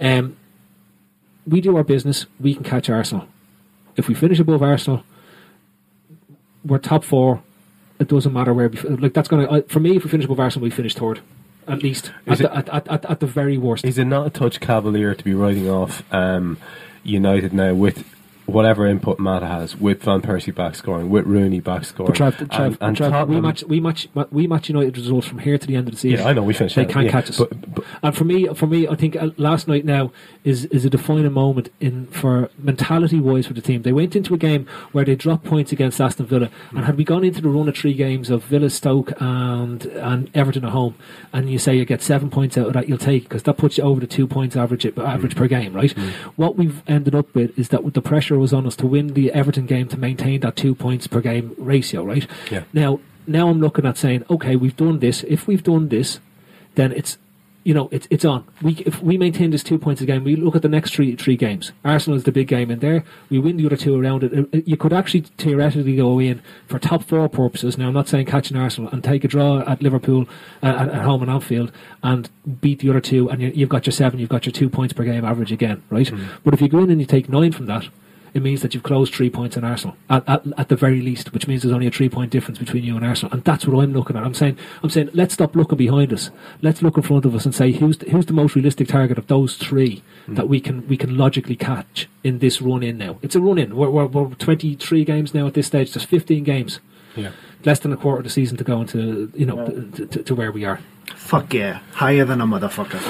Um, 0.00 0.36
we 1.46 1.60
do 1.60 1.76
our 1.76 1.84
business. 1.84 2.26
We 2.38 2.54
can 2.54 2.64
catch 2.64 2.88
Arsenal. 2.88 3.26
If 3.96 4.08
we 4.08 4.14
finish 4.14 4.38
above 4.38 4.62
Arsenal, 4.62 5.02
we're 6.64 6.78
top 6.78 7.04
four. 7.04 7.42
It 7.98 8.08
doesn't 8.08 8.32
matter 8.32 8.54
where. 8.54 8.68
We, 8.68 8.78
like 8.78 9.14
that's 9.14 9.28
going 9.28 9.46
to 9.46 9.52
uh, 9.52 9.62
for 9.68 9.80
me. 9.80 9.96
If 9.96 10.04
we 10.04 10.10
finish 10.10 10.24
above 10.26 10.40
Arsenal, 10.40 10.64
we 10.64 10.70
finish 10.70 10.94
third, 10.94 11.20
at 11.68 11.82
least 11.82 12.12
at 12.26 12.38
the, 12.38 12.44
it- 12.44 12.50
at, 12.56 12.68
at, 12.70 12.88
at, 12.88 13.04
at 13.10 13.20
the 13.20 13.26
very 13.26 13.56
worst. 13.58 13.84
Is 13.84 13.98
it 13.98 14.04
not 14.06 14.26
a 14.26 14.30
touch 14.30 14.60
cavalier 14.60 15.14
to 15.14 15.24
be 15.24 15.34
writing 15.34 15.68
off 15.68 16.02
um, 16.12 16.58
United 17.04 17.52
now 17.52 17.74
with 17.74 18.04
whatever 18.46 18.86
input 18.86 19.18
Matt 19.18 19.42
has, 19.42 19.76
with 19.76 20.02
Van 20.02 20.20
Persie 20.20 20.54
back 20.54 20.74
scoring, 20.74 21.10
with 21.10 21.26
Rooney 21.26 21.60
back 21.60 21.84
scoring, 21.84 22.08
But 22.12 22.16
Trev, 22.16 22.36
Trev, 22.50 22.78
and, 22.80 23.00
and 23.00 23.28
we 23.28 23.40
match 23.40 23.64
we 23.64 23.80
match 23.80 24.08
we 24.30 24.46
match 24.46 24.68
United 24.68 24.96
results 24.96 25.26
from 25.26 25.38
here 25.38 25.58
to 25.58 25.66
the 25.66 25.76
end 25.76 25.88
of 25.88 25.94
the 25.94 26.00
season. 26.00 26.20
Yeah, 26.24 26.30
I 26.30 26.32
know, 26.32 26.42
we 26.42 26.54
finished 26.54 26.76
They 26.76 26.84
can't 26.84 27.06
yeah, 27.06 27.12
catch 27.12 27.30
us. 27.30 27.38
but- 27.38 27.74
but- 27.74 27.84
and 28.02 28.16
for 28.16 28.24
me, 28.24 28.46
for 28.54 28.66
me, 28.66 28.88
I 28.88 28.94
think 28.96 29.16
uh, 29.16 29.30
last 29.36 29.68
night 29.68 29.84
now 29.84 30.12
is 30.44 30.64
is 30.66 30.84
a 30.84 30.90
defining 30.90 31.32
moment 31.32 31.70
in 31.80 32.06
for 32.06 32.50
mentality 32.58 33.20
wise 33.20 33.46
for 33.46 33.52
the 33.54 33.60
team. 33.60 33.82
They 33.82 33.92
went 33.92 34.16
into 34.16 34.34
a 34.34 34.38
game 34.38 34.66
where 34.92 35.04
they 35.04 35.14
dropped 35.14 35.44
points 35.44 35.72
against 35.72 36.00
Aston 36.00 36.26
Villa, 36.26 36.50
and 36.72 36.84
had 36.84 36.96
we 36.96 37.04
gone 37.04 37.24
into 37.24 37.40
the 37.40 37.48
run 37.48 37.68
of 37.68 37.76
three 37.76 37.94
games 37.94 38.30
of 38.30 38.44
Villa, 38.44 38.70
Stoke, 38.70 39.12
and 39.20 39.84
and 39.86 40.30
Everton 40.34 40.64
at 40.64 40.70
home, 40.72 40.94
and 41.32 41.50
you 41.50 41.58
say 41.58 41.76
you 41.76 41.84
get 41.84 42.02
seven 42.02 42.30
points 42.30 42.58
out 42.58 42.66
of 42.68 42.72
that, 42.74 42.88
you'll 42.88 42.98
take 42.98 43.24
because 43.24 43.44
that 43.44 43.56
puts 43.56 43.78
you 43.78 43.84
over 43.84 44.00
the 44.00 44.06
two 44.06 44.26
points 44.26 44.56
average 44.56 44.86
average 44.98 45.36
per 45.36 45.46
game, 45.46 45.72
right? 45.74 45.92
What 46.36 46.56
we've 46.56 46.82
ended 46.86 47.14
up 47.14 47.34
with 47.34 47.58
is 47.58 47.68
that 47.68 47.84
with 47.84 47.94
the 47.94 48.02
pressure 48.02 48.31
was 48.38 48.52
on 48.52 48.66
us 48.66 48.76
to 48.76 48.86
win 48.86 49.14
the 49.14 49.32
Everton 49.32 49.66
game 49.66 49.88
to 49.88 49.96
maintain 49.96 50.40
that 50.40 50.56
two 50.56 50.74
points 50.74 51.06
per 51.06 51.20
game 51.20 51.54
ratio, 51.58 52.04
right? 52.04 52.26
Yeah. 52.50 52.64
Now, 52.72 53.00
now 53.26 53.48
I'm 53.48 53.60
looking 53.60 53.86
at 53.86 53.96
saying, 53.96 54.24
okay, 54.30 54.56
we've 54.56 54.76
done 54.76 54.98
this. 54.98 55.24
If 55.24 55.46
we've 55.46 55.62
done 55.62 55.88
this, 55.88 56.20
then 56.74 56.92
it's 56.92 57.18
you 57.64 57.72
know 57.72 57.88
it's 57.92 58.08
it's 58.10 58.24
on. 58.24 58.44
We 58.60 58.72
if 58.84 59.00
we 59.00 59.16
maintain 59.16 59.50
this 59.52 59.62
two 59.62 59.78
points 59.78 60.00
a 60.00 60.06
game, 60.06 60.24
we 60.24 60.34
look 60.34 60.56
at 60.56 60.62
the 60.62 60.68
next 60.68 60.94
three 60.94 61.14
three 61.14 61.36
games. 61.36 61.70
Arsenal 61.84 62.16
is 62.16 62.24
the 62.24 62.32
big 62.32 62.48
game 62.48 62.72
in 62.72 62.80
there. 62.80 63.04
We 63.30 63.38
win 63.38 63.56
the 63.56 63.66
other 63.66 63.76
two 63.76 63.94
around 63.94 64.24
it. 64.24 64.32
Uh, 64.52 64.58
You 64.66 64.76
could 64.76 64.92
actually 64.92 65.20
theoretically 65.38 65.94
go 65.94 66.18
in 66.18 66.42
for 66.66 66.80
top 66.80 67.04
four 67.04 67.28
purposes. 67.28 67.78
Now 67.78 67.86
I'm 67.86 67.94
not 67.94 68.08
saying 68.08 68.26
catching 68.26 68.56
Arsenal 68.56 68.90
and 68.90 69.04
take 69.04 69.22
a 69.22 69.28
draw 69.28 69.60
at 69.60 69.80
Liverpool 69.80 70.28
uh, 70.60 70.66
at, 70.66 70.88
at 70.88 71.02
home 71.02 71.22
in 71.22 71.28
Anfield 71.28 71.70
and 72.02 72.28
beat 72.60 72.80
the 72.80 72.90
other 72.90 73.00
two, 73.00 73.30
and 73.30 73.40
you, 73.40 73.52
you've 73.54 73.68
got 73.68 73.86
your 73.86 73.92
seven, 73.92 74.18
you've 74.18 74.28
got 74.28 74.44
your 74.44 74.52
two 74.52 74.68
points 74.68 74.92
per 74.92 75.04
game 75.04 75.24
average 75.24 75.52
again, 75.52 75.84
right? 75.88 76.10
But 76.42 76.54
if 76.54 76.60
you 76.60 76.68
go 76.68 76.78
in 76.80 76.90
and 76.90 77.00
you 77.00 77.06
take 77.06 77.28
nine 77.28 77.52
from 77.52 77.66
that. 77.66 77.88
It 78.34 78.42
means 78.42 78.62
that 78.62 78.72
you've 78.72 78.82
closed 78.82 79.14
three 79.14 79.28
points 79.28 79.58
on 79.58 79.64
Arsenal 79.64 79.96
at, 80.08 80.26
at, 80.26 80.42
at 80.56 80.68
the 80.68 80.76
very 80.76 81.02
least, 81.02 81.32
which 81.34 81.46
means 81.46 81.62
there's 81.62 81.74
only 81.74 81.86
a 81.86 81.90
three 81.90 82.08
point 82.08 82.30
difference 82.30 82.58
between 82.58 82.82
you 82.82 82.96
and 82.96 83.04
Arsenal, 83.04 83.32
and 83.32 83.44
that's 83.44 83.66
what 83.66 83.82
I'm 83.82 83.92
looking 83.92 84.16
at. 84.16 84.22
I'm 84.22 84.32
saying, 84.32 84.56
I'm 84.82 84.88
saying, 84.88 85.10
let's 85.12 85.34
stop 85.34 85.54
looking 85.54 85.76
behind 85.76 86.12
us. 86.12 86.30
Let's 86.62 86.80
look 86.80 86.96
in 86.96 87.02
front 87.02 87.26
of 87.26 87.34
us 87.34 87.44
and 87.44 87.54
say, 87.54 87.72
who's 87.72 87.98
the, 87.98 88.10
who's 88.10 88.26
the 88.26 88.32
most 88.32 88.54
realistic 88.54 88.88
target 88.88 89.18
of 89.18 89.26
those 89.26 89.56
three 89.56 90.02
hmm. 90.26 90.34
that 90.34 90.48
we 90.48 90.60
can 90.60 90.86
we 90.88 90.96
can 90.96 91.16
logically 91.18 91.56
catch 91.56 92.08
in 92.24 92.38
this 92.38 92.62
run 92.62 92.82
in 92.82 92.96
now? 92.96 93.18
It's 93.20 93.34
a 93.34 93.40
run 93.40 93.58
in. 93.58 93.76
We're, 93.76 93.90
we're, 93.90 94.06
we're 94.06 94.34
23 94.34 95.04
games 95.04 95.34
now 95.34 95.46
at 95.46 95.54
this 95.54 95.66
stage. 95.66 95.92
There's 95.92 96.06
15 96.06 96.42
games, 96.44 96.80
Yeah. 97.16 97.32
less 97.64 97.80
than 97.80 97.92
a 97.92 97.96
quarter 97.96 98.18
of 98.18 98.24
the 98.24 98.30
season 98.30 98.56
to 98.56 98.64
go 98.64 98.80
into 98.80 99.30
you 99.34 99.44
know 99.44 99.66
to, 99.66 100.06
to, 100.06 100.22
to 100.22 100.34
where 100.34 100.50
we 100.52 100.64
are. 100.64 100.80
Fuck 101.16 101.54
yeah. 101.54 101.80
Higher 101.92 102.24
than 102.24 102.40
a 102.40 102.46
motherfucker. 102.46 103.00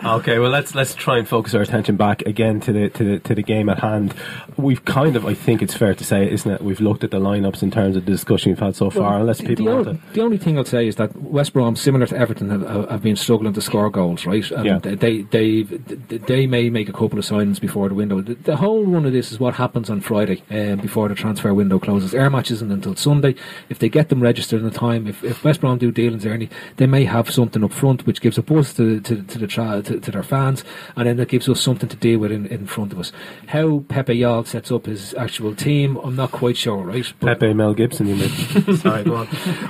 Okay, 0.05 0.37
well 0.37 0.51
let's 0.51 0.75
let's 0.75 0.93
try 0.93 1.17
and 1.17 1.27
focus 1.27 1.55
our 1.55 1.61
attention 1.61 1.95
back 1.95 2.21
again 2.23 2.59
to 2.61 2.71
the 2.71 2.89
to 2.91 3.03
the 3.03 3.19
to 3.19 3.33
the 3.35 3.41
game 3.41 3.67
at 3.69 3.79
hand. 3.79 4.13
We've 4.57 4.83
kind 4.85 5.15
of, 5.15 5.25
I 5.25 5.33
think 5.33 5.61
it's 5.63 5.73
fair 5.75 5.95
to 5.95 6.03
say, 6.03 6.29
isn't 6.31 6.49
it? 6.49 6.61
We've 6.61 6.79
looked 6.79 7.03
at 7.03 7.09
the 7.11 7.19
lineups 7.19 7.63
in 7.63 7.71
terms 7.71 7.95
of 7.97 8.05
the 8.05 8.11
discussion 8.11 8.51
we've 8.51 8.59
had 8.59 8.75
so 8.75 8.89
far. 8.91 9.19
Unless 9.19 9.41
people 9.41 9.65
the, 9.65 9.71
want 9.75 9.87
only, 9.87 9.99
to, 9.99 10.13
the 10.13 10.21
only 10.21 10.37
thing 10.37 10.59
I'd 10.59 10.67
say 10.67 10.87
is 10.87 10.95
that 10.97 11.15
West 11.19 11.53
Brom, 11.53 11.75
similar 11.75 12.05
to 12.07 12.15
Everton, 12.15 12.49
have, 12.51 12.61
have, 12.61 12.89
have 12.89 13.01
been 13.01 13.15
struggling 13.15 13.53
to 13.53 13.61
score 13.61 13.89
goals, 13.89 14.25
right? 14.25 14.49
And 14.51 14.65
Yeah. 14.65 14.77
they 14.79 15.23
they 15.23 15.63
they 15.63 16.45
may 16.47 16.69
make 16.69 16.87
a 16.87 16.93
couple 16.93 17.17
of 17.17 17.25
signings 17.25 17.59
before 17.59 17.89
the 17.89 17.95
window. 17.95 18.21
The, 18.21 18.35
the 18.35 18.55
whole 18.57 18.85
run 18.85 19.05
of 19.05 19.11
this 19.13 19.31
is 19.31 19.39
what 19.39 19.55
happens 19.55 19.89
on 19.89 19.99
Friday 20.01 20.43
um, 20.51 20.77
before 20.79 21.09
the 21.09 21.15
transfer 21.15 21.53
window 21.53 21.79
closes. 21.79 22.13
Air 22.13 22.29
match 22.29 22.51
isn't 22.51 22.71
until 22.71 22.95
Sunday. 22.95 23.35
If 23.69 23.79
they 23.79 23.89
get 23.89 24.09
them 24.09 24.21
registered 24.21 24.59
in 24.61 24.65
the 24.69 24.77
time, 24.77 25.04
if, 25.07 25.23
if 25.23 25.43
West 25.43 25.61
Brom 25.61 25.77
do 25.77 25.91
dealings 25.91 26.25
early, 26.25 26.49
they 26.77 26.85
may 26.87 27.05
have 27.05 27.29
something 27.29 27.63
up 27.63 27.73
front 27.73 28.05
which 28.05 28.21
gives 28.21 28.37
a 28.37 28.41
buzz 28.41 28.73
to 28.75 28.99
to, 29.01 29.21
to 29.23 29.39
the 29.39 29.47
tra- 29.47 29.81
to, 29.81 29.99
to 29.99 30.11
their 30.11 30.23
fans, 30.23 30.63
and 30.95 31.07
then 31.07 31.17
that 31.17 31.29
gives 31.29 31.47
us 31.49 31.61
something 31.61 31.89
to 31.89 31.95
deal 31.95 32.19
with 32.19 32.31
in, 32.31 32.45
in 32.47 32.67
front 32.67 32.91
of 32.93 32.99
us. 32.99 33.11
How 33.47 33.83
Pepe 33.87 34.19
Mel 34.19 34.43
sets 34.45 34.71
up 34.71 34.85
his 34.85 35.13
actual 35.15 35.55
team, 35.55 35.97
I'm 35.97 36.15
not 36.15 36.31
quite 36.31 36.57
sure, 36.57 36.83
right? 36.83 37.05
But- 37.19 37.39
Pepe 37.39 37.53
Mel 37.53 37.73
Gibson, 37.73 38.07
you 38.07 38.15
mean? 38.15 38.29
Sorry, 38.77 39.03
go 39.03 39.15
on. 39.15 39.27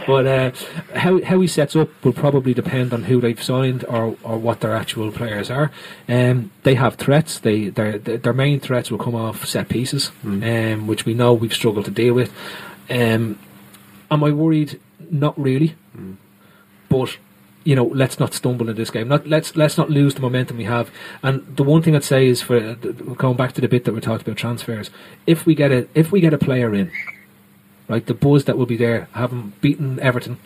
but 0.08 0.26
uh, 0.28 0.52
how 0.98 1.22
how 1.24 1.40
he 1.42 1.48
sets 1.48 1.76
up 1.76 1.90
will 2.04 2.14
probably 2.14 2.54
depend 2.54 2.94
on 2.94 3.04
who 3.04 3.22
they've 3.22 3.42
signed 3.42 3.84
or, 3.86 4.16
or 4.24 4.38
what 4.38 4.62
their 4.62 4.76
actual 4.76 5.12
players 5.12 5.50
are. 5.52 5.72
Um, 6.08 6.52
they 6.64 6.76
have 6.76 6.96
threats. 6.96 7.40
They 7.40 7.70
their 7.70 7.98
their 7.98 8.34
main 8.34 8.60
threats 8.60 8.90
will 8.92 8.98
come 8.98 9.16
off 9.16 9.46
set 9.46 9.70
pieces, 9.70 10.12
um, 10.24 10.88
which 10.88 11.06
we 11.06 11.14
know 11.14 11.34
we've 11.34 11.54
struggled 11.54 11.86
to 11.86 11.92
deal 11.92 12.14
with. 12.14 12.34
Um, 12.90 13.40
am 14.12 14.24
I 14.24 14.32
worried? 14.32 14.80
Not 15.12 15.40
really, 15.40 15.76
but. 16.90 17.18
You 17.68 17.76
know, 17.76 17.86
let's 17.86 18.20
not 18.20 18.32
stumble 18.36 18.70
in 18.70 18.76
this 18.76 18.92
game. 18.92 19.08
Not 19.08 19.26
let's 19.26 19.56
let's 19.56 19.76
not 19.76 19.90
lose 19.90 20.14
the 20.14 20.22
momentum 20.22 20.58
we 20.58 20.66
have. 20.66 20.92
And 21.24 21.42
the 21.58 21.64
one 21.64 21.82
thing 21.82 21.96
I'd 21.96 22.04
say 22.04 22.28
is 22.28 22.40
for 22.40 22.58
uh, 22.58 22.74
going 22.76 23.38
back 23.38 23.54
to 23.54 23.62
the 23.62 23.68
bit 23.68 23.86
that 23.86 23.94
we 23.96 24.02
talked 24.02 24.22
about 24.22 24.38
transfers. 24.38 24.92
If 25.26 25.48
we 25.48 25.56
get 25.56 25.72
a 25.72 25.88
if 25.96 26.12
we 26.12 26.20
get 26.22 26.32
a 26.32 26.38
player 26.38 26.76
in, 26.76 26.92
right? 27.90 28.06
The 28.06 28.14
buzz 28.14 28.46
that 28.46 28.56
will 28.60 28.68
be 28.68 28.78
there, 28.78 29.08
having 29.14 29.54
beaten 29.62 30.00
Everton 30.00 30.38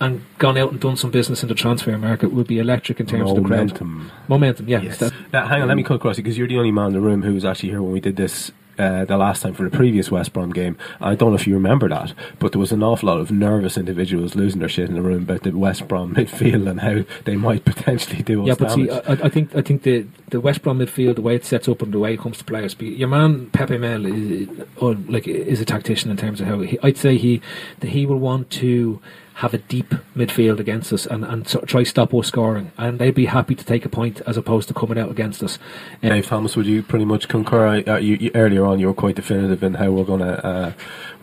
and 0.00 0.22
gone 0.38 0.56
out 0.56 0.70
and 0.72 0.80
done 0.80 0.96
some 0.96 1.10
business 1.10 1.42
in 1.42 1.50
the 1.50 1.54
transfer 1.54 1.98
market 1.98 2.32
would 2.32 2.46
be 2.46 2.58
electric 2.58 3.00
in 3.00 3.04
terms 3.06 3.28
of 3.30 3.36
the 3.36 3.42
crowd. 3.42 3.58
Momentum. 3.58 4.10
Momentum, 4.28 4.66
yeah. 4.66 4.80
Yes. 4.80 4.96
That- 4.96 5.12
Now, 5.30 5.46
hang 5.48 5.60
on, 5.60 5.68
let 5.68 5.76
me 5.76 5.82
cut 5.82 5.96
across 5.96 6.16
you 6.16 6.24
because 6.24 6.38
you're 6.38 6.48
the 6.48 6.56
only 6.56 6.72
man 6.72 6.86
in 6.86 6.92
the 6.94 7.00
room 7.02 7.20
who 7.20 7.34
was 7.34 7.44
actually 7.44 7.68
here 7.68 7.82
when 7.82 7.92
we 7.92 8.00
did 8.00 8.16
this 8.16 8.50
uh, 8.78 9.04
the 9.04 9.16
last 9.16 9.42
time 9.42 9.54
for 9.54 9.64
the 9.68 9.76
previous 9.76 10.10
West 10.10 10.32
Brom 10.32 10.50
game. 10.50 10.76
I 11.00 11.14
don't 11.14 11.30
know 11.30 11.36
if 11.36 11.46
you 11.46 11.54
remember 11.54 11.88
that, 11.88 12.14
but 12.38 12.52
there 12.52 12.58
was 12.58 12.72
an 12.72 12.82
awful 12.82 13.08
lot 13.08 13.20
of 13.20 13.30
nervous 13.30 13.76
individuals 13.76 14.34
losing 14.34 14.60
their 14.60 14.68
shit 14.68 14.88
in 14.88 14.94
the 14.94 15.02
room 15.02 15.22
about 15.22 15.42
the 15.42 15.50
West 15.52 15.88
Brom 15.88 16.14
midfield 16.16 16.68
and 16.68 16.80
how 16.80 17.04
they 17.24 17.36
might 17.36 17.64
potentially 17.64 18.22
do 18.22 18.42
us 18.42 18.48
yeah, 18.48 18.54
but 18.54 18.70
see. 18.72 18.90
I, 18.90 19.12
I 19.12 19.28
think 19.28 19.54
I 19.54 19.62
think 19.62 19.82
the 19.82 20.06
the 20.28 20.40
West 20.40 20.62
Brom 20.62 20.78
midfield, 20.78 21.16
the 21.16 21.22
way 21.22 21.34
it 21.34 21.44
sets 21.44 21.68
up 21.68 21.82
and 21.82 21.92
the 21.92 21.98
way 21.98 22.14
it 22.14 22.20
comes 22.20 22.38
to 22.38 22.44
players, 22.44 22.76
your 22.80 23.08
man 23.08 23.50
Pepe 23.50 23.78
Mel 23.78 24.06
is 24.06 24.48
or 24.76 24.94
like 24.94 25.28
is 25.28 25.60
a 25.60 25.64
tactician 25.64 26.10
in 26.10 26.16
terms 26.16 26.40
of 26.40 26.46
how 26.46 26.60
he, 26.60 26.78
I'd 26.82 26.96
say 26.96 27.16
he 27.16 27.40
that 27.80 27.90
he 27.90 28.06
will 28.06 28.18
want 28.18 28.50
to 28.50 29.00
have 29.42 29.54
a 29.54 29.58
deep 29.58 29.88
midfield 30.14 30.60
against 30.60 30.92
us 30.92 31.04
and 31.04 31.24
and 31.24 31.48
so, 31.48 31.58
try 31.62 31.82
stop 31.82 32.14
us 32.14 32.28
scoring, 32.28 32.70
and 32.78 33.00
they'd 33.00 33.16
be 33.16 33.26
happy 33.26 33.56
to 33.56 33.64
take 33.64 33.84
a 33.84 33.88
point 33.88 34.20
as 34.20 34.36
opposed 34.36 34.68
to 34.68 34.74
coming 34.74 34.96
out 34.96 35.10
against 35.10 35.42
us. 35.42 35.58
Um, 36.00 36.10
Dave 36.10 36.26
Thomas, 36.26 36.54
would 36.54 36.66
you 36.66 36.80
pretty 36.80 37.04
much 37.04 37.26
concur? 37.26 37.82
Uh, 37.84 37.96
you, 37.96 38.14
you, 38.14 38.30
earlier 38.36 38.64
on, 38.64 38.78
you 38.78 38.86
were 38.86 38.94
quite 38.94 39.16
definitive 39.16 39.64
in 39.64 39.74
how 39.74 39.90
we're 39.90 40.04
going 40.04 40.20
to 40.20 40.46
uh, 40.46 40.72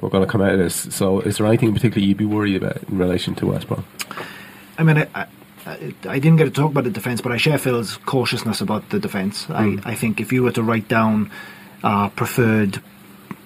we're 0.02 0.10
going 0.10 0.26
to 0.26 0.30
come 0.30 0.42
out 0.42 0.52
of 0.52 0.60
this. 0.60 0.94
So, 0.94 1.22
is 1.22 1.38
there 1.38 1.48
anything 1.48 1.74
particularly 1.74 2.08
you'd 2.08 2.18
be 2.18 2.26
worried 2.26 2.62
about 2.62 2.84
in 2.84 2.98
relation 2.98 3.36
to 3.36 3.46
West 3.46 3.70
Brom? 3.70 3.86
I 4.78 4.84
mean, 4.84 4.98
I, 4.98 5.08
I, 5.16 5.26
I 5.66 5.94
I 6.10 6.20
didn't 6.20 6.36
get 6.36 6.44
to 6.44 6.52
talk 6.52 6.72
about 6.72 6.84
the 6.84 6.92
defence, 6.92 7.22
but 7.22 7.32
I 7.32 7.38
share 7.38 7.58
Phil's 7.58 7.96
cautiousness 7.96 8.60
about 8.60 8.90
the 8.90 9.00
defence. 9.00 9.46
Mm. 9.46 9.86
I, 9.86 9.92
I 9.92 9.96
think 9.96 10.20
if 10.20 10.34
you 10.34 10.44
were 10.44 10.52
to 10.52 10.64
write 10.64 10.90
down 10.90 11.32
uh, 11.84 12.10
preferred, 12.10 12.82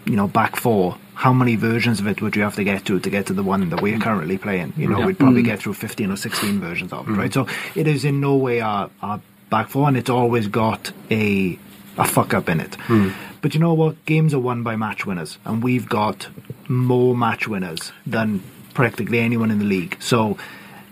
you 0.05 0.15
know, 0.15 0.27
back 0.27 0.55
four, 0.55 0.97
how 1.15 1.33
many 1.33 1.55
versions 1.55 1.99
of 1.99 2.07
it 2.07 2.21
would 2.21 2.35
you 2.35 2.41
have 2.41 2.55
to 2.55 2.63
get 2.63 2.85
to 2.85 2.99
to 2.99 3.09
get 3.09 3.27
to 3.27 3.33
the 3.33 3.43
one 3.43 3.69
that 3.69 3.81
we're 3.81 3.99
currently 3.99 4.37
playing? 4.37 4.73
You 4.77 4.87
know, 4.87 4.99
Yeah. 4.99 5.05
we'd 5.05 5.19
probably 5.19 5.41
Mm. 5.43 5.45
get 5.45 5.59
through 5.59 5.73
15 5.73 6.11
or 6.11 6.15
16 6.15 6.59
versions 6.59 6.91
of 6.93 7.07
it, 7.07 7.11
mm. 7.11 7.17
right? 7.17 7.33
So 7.33 7.47
it 7.75 7.87
is 7.87 8.03
in 8.05 8.19
no 8.19 8.35
way 8.35 8.61
our, 8.61 8.89
our 9.01 9.19
back 9.49 9.69
four, 9.69 9.87
and 9.87 9.95
it's 9.97 10.09
always 10.09 10.47
got 10.47 10.91
a, 11.11 11.57
a 11.97 12.05
fuck 12.05 12.33
up 12.33 12.49
in 12.49 12.59
it. 12.59 12.75
Mm. 12.87 13.13
But 13.41 13.53
you 13.53 13.59
know 13.59 13.73
what? 13.73 14.03
Games 14.05 14.33
are 14.33 14.39
won 14.39 14.63
by 14.63 14.75
match 14.75 15.05
winners, 15.05 15.37
and 15.45 15.63
we've 15.63 15.87
got 15.87 16.27
more 16.67 17.15
match 17.15 17.47
winners 17.47 17.91
than 18.07 18.41
practically 18.73 19.19
anyone 19.19 19.51
in 19.51 19.59
the 19.59 19.65
league. 19.65 19.97
So 19.99 20.37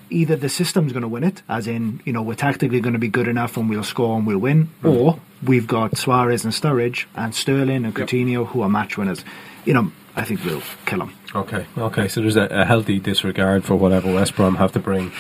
either 0.09 0.35
the 0.35 0.49
system's 0.49 0.91
going 0.91 1.01
to 1.01 1.07
win 1.07 1.23
it, 1.23 1.41
as 1.49 1.65
in, 1.67 2.01
you 2.05 2.13
know, 2.13 2.21
we're 2.21 2.35
tactically 2.35 2.81
going 2.81 2.93
to 2.93 2.99
be 2.99 3.07
good 3.07 3.27
enough 3.29 3.55
and 3.57 3.69
we'll 3.69 3.83
score 3.83 4.17
and 4.17 4.27
we'll 4.27 4.37
win, 4.37 4.69
mm. 4.83 4.93
or 4.95 5.19
we've 5.41 5.65
got 5.65 5.97
Suarez 5.97 6.43
and 6.43 6.53
Sturridge 6.53 7.05
and 7.15 7.33
Sterling 7.33 7.85
and 7.85 7.95
Coutinho 7.95 8.45
who 8.45 8.61
are 8.61 8.69
match 8.69 8.97
winners. 8.97 9.23
You 9.65 9.73
know, 9.73 9.91
I 10.15 10.23
think 10.25 10.43
we'll 10.43 10.63
kill 10.85 10.99
them. 10.99 11.13
Okay, 11.33 11.65
okay. 11.77 12.07
So 12.09 12.21
there's 12.21 12.35
a, 12.35 12.45
a 12.47 12.65
healthy 12.65 12.99
disregard 12.99 13.63
for 13.63 13.75
whatever 13.75 14.13
West 14.13 14.35
Brom 14.35 14.55
have 14.55 14.73
to 14.73 14.79
bring 14.79 15.11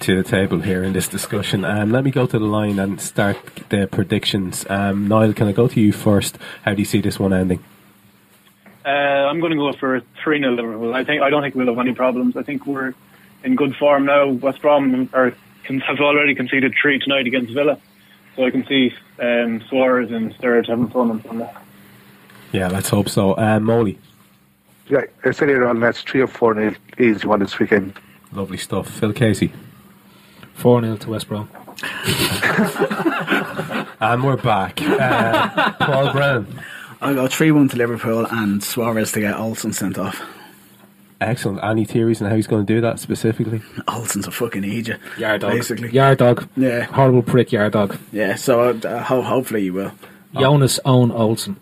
to 0.00 0.20
the 0.20 0.28
table 0.28 0.60
here 0.60 0.82
in 0.82 0.92
this 0.92 1.06
discussion. 1.06 1.64
Um, 1.64 1.92
let 1.92 2.02
me 2.02 2.10
go 2.10 2.26
to 2.26 2.38
the 2.38 2.44
line 2.44 2.80
and 2.80 3.00
start 3.00 3.36
the 3.68 3.86
predictions. 3.86 4.66
Um, 4.68 5.06
Niall, 5.06 5.32
can 5.32 5.46
I 5.46 5.52
go 5.52 5.68
to 5.68 5.80
you 5.80 5.92
first? 5.92 6.38
How 6.62 6.74
do 6.74 6.80
you 6.80 6.84
see 6.84 7.00
this 7.00 7.20
one 7.20 7.32
ending? 7.32 7.62
Uh, 8.84 8.88
I'm 8.88 9.38
going 9.38 9.52
to 9.52 9.58
go 9.58 9.72
for 9.78 10.00
3 10.24 10.40
0 10.40 10.52
Liverpool. 10.54 10.94
I 10.94 11.04
think 11.04 11.22
I 11.22 11.30
don't 11.30 11.42
think 11.42 11.54
we'll 11.54 11.66
have 11.66 11.78
any 11.78 11.94
problems. 11.94 12.36
I 12.36 12.42
think 12.42 12.66
we're 12.66 12.94
in 13.44 13.54
good 13.54 13.76
form 13.76 14.06
now. 14.06 14.28
West 14.28 14.60
Brom 14.60 15.08
are, 15.12 15.32
can, 15.62 15.78
have 15.80 16.00
already 16.00 16.34
conceded 16.34 16.74
three 16.80 16.98
tonight 16.98 17.28
against 17.28 17.52
Villa, 17.52 17.78
so 18.34 18.44
I 18.44 18.50
can 18.50 18.66
see 18.66 18.92
um, 19.20 19.62
Suarez 19.68 20.10
and 20.10 20.34
Sturridge 20.34 20.68
having 20.68 20.88
fun 20.88 21.10
on 21.10 21.22
Sunday. 21.22 21.52
Yeah, 22.50 22.68
let's 22.68 22.88
hope 22.88 23.08
so. 23.08 23.36
Um, 23.38 23.64
Molly, 23.64 23.98
Yeah, 24.88 25.02
I 25.24 25.30
said 25.30 25.48
earlier 25.48 25.66
on, 25.68 25.80
that's 25.80 26.02
three 26.02 26.20
or 26.20 26.26
four 26.26 26.54
nil 26.54 26.74
easy 26.98 27.26
one 27.26 27.40
this 27.40 27.58
weekend. 27.58 27.94
lovely 28.32 28.58
stuff. 28.58 28.88
Phil 28.90 29.12
Casey, 29.12 29.52
Four 30.54 30.82
0 30.82 30.96
to 30.98 31.10
West 31.10 31.28
Brom. 31.28 31.48
and 34.00 34.22
we're 34.22 34.36
back. 34.36 34.80
Uh, 34.82 35.72
Paul 35.80 36.12
Brown, 36.12 36.60
I'll 37.00 37.14
go 37.14 37.26
3 37.26 37.50
1 37.52 37.68
to 37.70 37.76
Liverpool 37.76 38.26
and 38.30 38.62
Suarez 38.62 39.12
to 39.12 39.20
get 39.20 39.34
Olsson 39.36 39.72
sent 39.74 39.98
off. 39.98 40.20
excellent. 41.20 41.62
Any 41.64 41.84
theories 41.84 42.20
on 42.22 42.28
how 42.28 42.36
he's 42.36 42.46
going 42.46 42.64
to 42.66 42.72
do 42.74 42.80
that 42.82 42.98
specifically? 43.00 43.60
Olsson's 43.88 44.26
a 44.26 44.30
fucking 44.30 44.64
idiot. 44.64 45.00
Yard 45.18 45.40
dog. 45.40 45.52
Basically. 45.52 45.90
Yard 45.90 46.18
dog. 46.18 46.48
Yeah. 46.56 46.82
Horrible 46.84 47.22
prick 47.22 47.50
yard 47.52 47.72
dog. 47.72 47.96
Yeah, 48.12 48.34
so 48.36 48.60
uh, 48.70 49.02
ho- 49.02 49.22
hopefully 49.22 49.62
you 49.64 49.72
will. 49.72 49.92
Jonas 50.38 50.78
Owen 50.84 51.10
Olsson. 51.10 51.56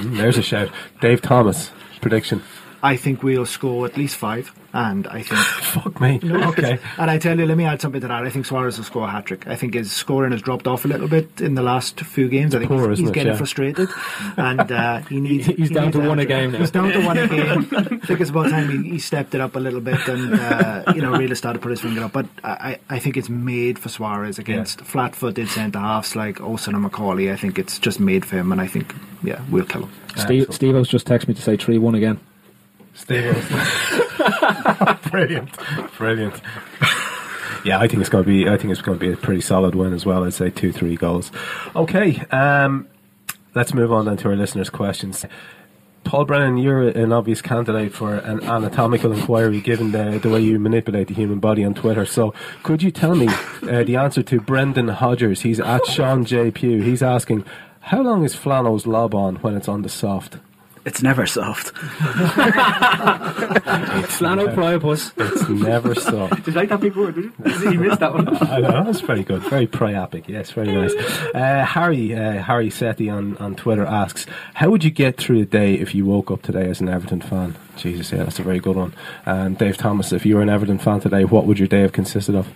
Mm, 0.00 0.16
there's 0.16 0.38
a 0.38 0.42
shout. 0.42 0.70
Dave 1.02 1.20
Thomas, 1.20 1.70
prediction. 2.00 2.42
I 2.82 2.96
think 2.96 3.22
we'll 3.22 3.44
score 3.44 3.84
at 3.84 3.98
least 3.98 4.16
five, 4.16 4.50
and 4.72 5.06
I 5.06 5.22
think. 5.22 5.40
Fuck 5.70 6.00
me. 6.00 6.18
No, 6.22 6.48
Okay. 6.50 6.78
And 6.98 7.10
I 7.10 7.18
tell 7.18 7.38
you, 7.38 7.46
let 7.46 7.56
me 7.56 7.64
add 7.64 7.80
something 7.80 8.00
to 8.00 8.08
that. 8.08 8.22
I 8.24 8.30
think 8.30 8.46
Suarez 8.46 8.76
will 8.76 8.84
score 8.84 9.04
a 9.06 9.10
hat 9.10 9.26
trick. 9.26 9.46
I 9.46 9.54
think 9.56 9.74
his 9.74 9.92
scoring 9.92 10.32
has 10.32 10.42
dropped 10.42 10.66
off 10.66 10.84
a 10.84 10.88
little 10.88 11.08
bit 11.08 11.40
in 11.40 11.54
the 11.54 11.62
last 11.62 12.00
few 12.00 12.28
games. 12.28 12.54
I 12.54 12.58
think 12.58 12.70
Poor, 12.70 12.88
he's, 12.90 12.98
he's 12.98 13.10
getting 13.10 13.32
Yeah. 13.32 13.38
frustrated, 13.38 13.88
and 14.36 14.72
uh, 14.72 14.98
he 15.00 15.20
needs. 15.20 15.46
He's 15.46 15.68
he 15.68 15.74
down 15.74 15.86
needs 15.86 15.96
to 15.98 16.08
one 16.08 16.18
a 16.18 16.24
game 16.26 16.52
now. 16.52 16.58
He's 16.58 16.70
down 16.70 16.90
to 16.92 17.04
one 17.04 17.18
a 17.18 17.28
game. 17.28 17.68
I 17.72 17.82
think 18.06 18.20
it's 18.20 18.30
about 18.30 18.50
time 18.50 18.68
he, 18.84 18.90
he 18.90 18.98
stepped 18.98 19.34
it 19.34 19.40
up 19.40 19.56
a 19.56 19.60
little 19.60 19.80
bit 19.80 20.06
and 20.08 20.34
uh, 20.34 20.92
you 20.94 21.02
know 21.02 21.12
really 21.12 21.34
started 21.34 21.58
to 21.58 21.62
put 21.62 21.70
his 21.70 21.80
finger 21.80 22.02
up. 22.04 22.12
But 22.12 22.26
I, 22.42 22.78
I 22.88 22.96
I 22.96 22.98
think 22.98 23.16
it's 23.16 23.28
made 23.28 23.78
for 23.78 23.88
Suarez 23.88 24.38
against 24.38 24.80
flat-footed 24.82 25.48
centre 25.48 25.78
halves 25.78 26.16
like 26.16 26.36
Olsson 26.36 26.74
and 26.74 26.84
McAuley. 26.90 27.32
I 27.32 27.36
think 27.36 27.58
it's 27.58 27.78
just 27.78 28.00
made 28.00 28.24
for 28.26 28.36
him, 28.36 28.52
and 28.52 28.60
I 28.60 28.66
think 28.66 28.94
yeah, 29.22 29.40
we'll 29.50 29.64
kill 29.66 29.82
him. 29.86 29.92
Steve, 30.16 30.46
Steve 30.50 30.74
O's 30.74 30.88
just 30.88 31.06
texted 31.06 31.28
me 31.28 31.34
to 31.34 31.42
say 31.42 31.56
3 31.56 31.78
1 31.78 31.94
again. 31.94 32.18
Steve 33.00 33.34
Brilliant. 35.10 35.48
Brilliant. 35.96 36.40
Yeah, 37.64 37.78
I 37.78 37.88
think 37.88 38.00
it's 38.00 38.08
going 38.10 38.24
to 38.24 38.28
be. 38.28 38.48
I 38.48 38.56
think 38.56 38.72
it's 38.72 38.82
going 38.82 38.98
to 38.98 39.04
be 39.04 39.12
a 39.12 39.16
pretty 39.16 39.40
solid 39.40 39.74
win 39.74 39.92
as 39.92 40.06
well. 40.06 40.24
I'd 40.24 40.34
say 40.34 40.50
two, 40.50 40.72
three 40.72 40.96
goals. 40.96 41.32
Okay, 41.74 42.20
um, 42.30 42.88
let's 43.54 43.74
move 43.74 43.92
on 43.92 44.04
then 44.04 44.16
to 44.18 44.28
our 44.28 44.36
listeners' 44.36 44.70
questions. 44.70 45.24
Paul 46.04 46.24
Brennan, 46.24 46.56
you're 46.56 46.88
an 46.88 47.12
obvious 47.12 47.42
candidate 47.42 47.92
for 47.92 48.14
an 48.14 48.42
anatomical 48.42 49.12
inquiry, 49.12 49.60
given 49.60 49.92
the, 49.92 50.18
the 50.18 50.30
way 50.30 50.40
you 50.40 50.58
manipulate 50.58 51.08
the 51.08 51.14
human 51.14 51.38
body 51.40 51.64
on 51.64 51.74
Twitter. 51.74 52.06
So, 52.06 52.32
could 52.62 52.82
you 52.82 52.90
tell 52.90 53.14
me 53.14 53.28
uh, 53.28 53.84
the 53.84 53.96
answer 53.96 54.22
to 54.22 54.40
Brendan 54.40 54.88
Hodgers? 54.88 55.42
He's 55.42 55.60
at 55.60 55.84
Sean 55.86 56.24
J 56.24 56.50
Pugh. 56.50 56.80
He's 56.80 57.02
asking, 57.02 57.44
how 57.80 58.02
long 58.02 58.24
is 58.24 58.34
flannel's 58.34 58.86
lob 58.86 59.14
on 59.14 59.36
when 59.36 59.54
it's 59.56 59.68
on 59.68 59.82
the 59.82 59.88
soft? 59.90 60.38
It's 60.84 61.02
never 61.02 61.26
soft. 61.26 61.74
Flano 64.14 64.54
Priapus. 64.54 65.12
It's 65.16 65.48
never 65.48 65.94
soft. 65.94 66.36
Did 66.36 66.46
you 66.46 66.52
like 66.54 66.70
that 66.70 66.80
big 66.80 66.96
word? 66.96 67.16
Did 67.16 67.24
you? 67.24 67.32
He 67.70 67.76
missed 67.76 68.00
that 68.00 68.14
one. 68.14 68.28
I 68.48 68.60
know 68.60 68.84
that's 68.84 69.00
very 69.00 69.22
good, 69.22 69.42
very 69.42 69.66
priapic. 69.66 70.26
Yes, 70.26 70.50
very 70.50 70.72
nice. 70.72 70.94
Uh, 71.34 71.64
Harry 71.64 72.14
uh, 72.14 72.42
Harry 72.42 72.70
Sethi 72.70 73.12
on, 73.12 73.36
on 73.36 73.54
Twitter 73.54 73.84
asks, 73.84 74.26
"How 74.54 74.70
would 74.70 74.82
you 74.82 74.90
get 74.90 75.18
through 75.18 75.40
the 75.40 75.50
day 75.50 75.74
if 75.74 75.94
you 75.94 76.06
woke 76.06 76.30
up 76.30 76.42
today 76.42 76.68
as 76.68 76.80
an 76.80 76.88
Everton 76.88 77.20
fan?" 77.20 77.56
Jesus, 77.76 78.10
yeah, 78.12 78.24
that's 78.24 78.38
a 78.38 78.42
very 78.42 78.58
good 78.58 78.76
one. 78.76 78.94
Um, 79.26 79.54
Dave 79.54 79.76
Thomas, 79.76 80.12
if 80.12 80.24
you 80.24 80.36
were 80.36 80.42
an 80.42 80.50
Everton 80.50 80.78
fan 80.78 81.00
today, 81.00 81.24
what 81.24 81.46
would 81.46 81.58
your 81.58 81.68
day 81.68 81.82
have 81.82 81.92
consisted 81.92 82.34
of? 82.34 82.48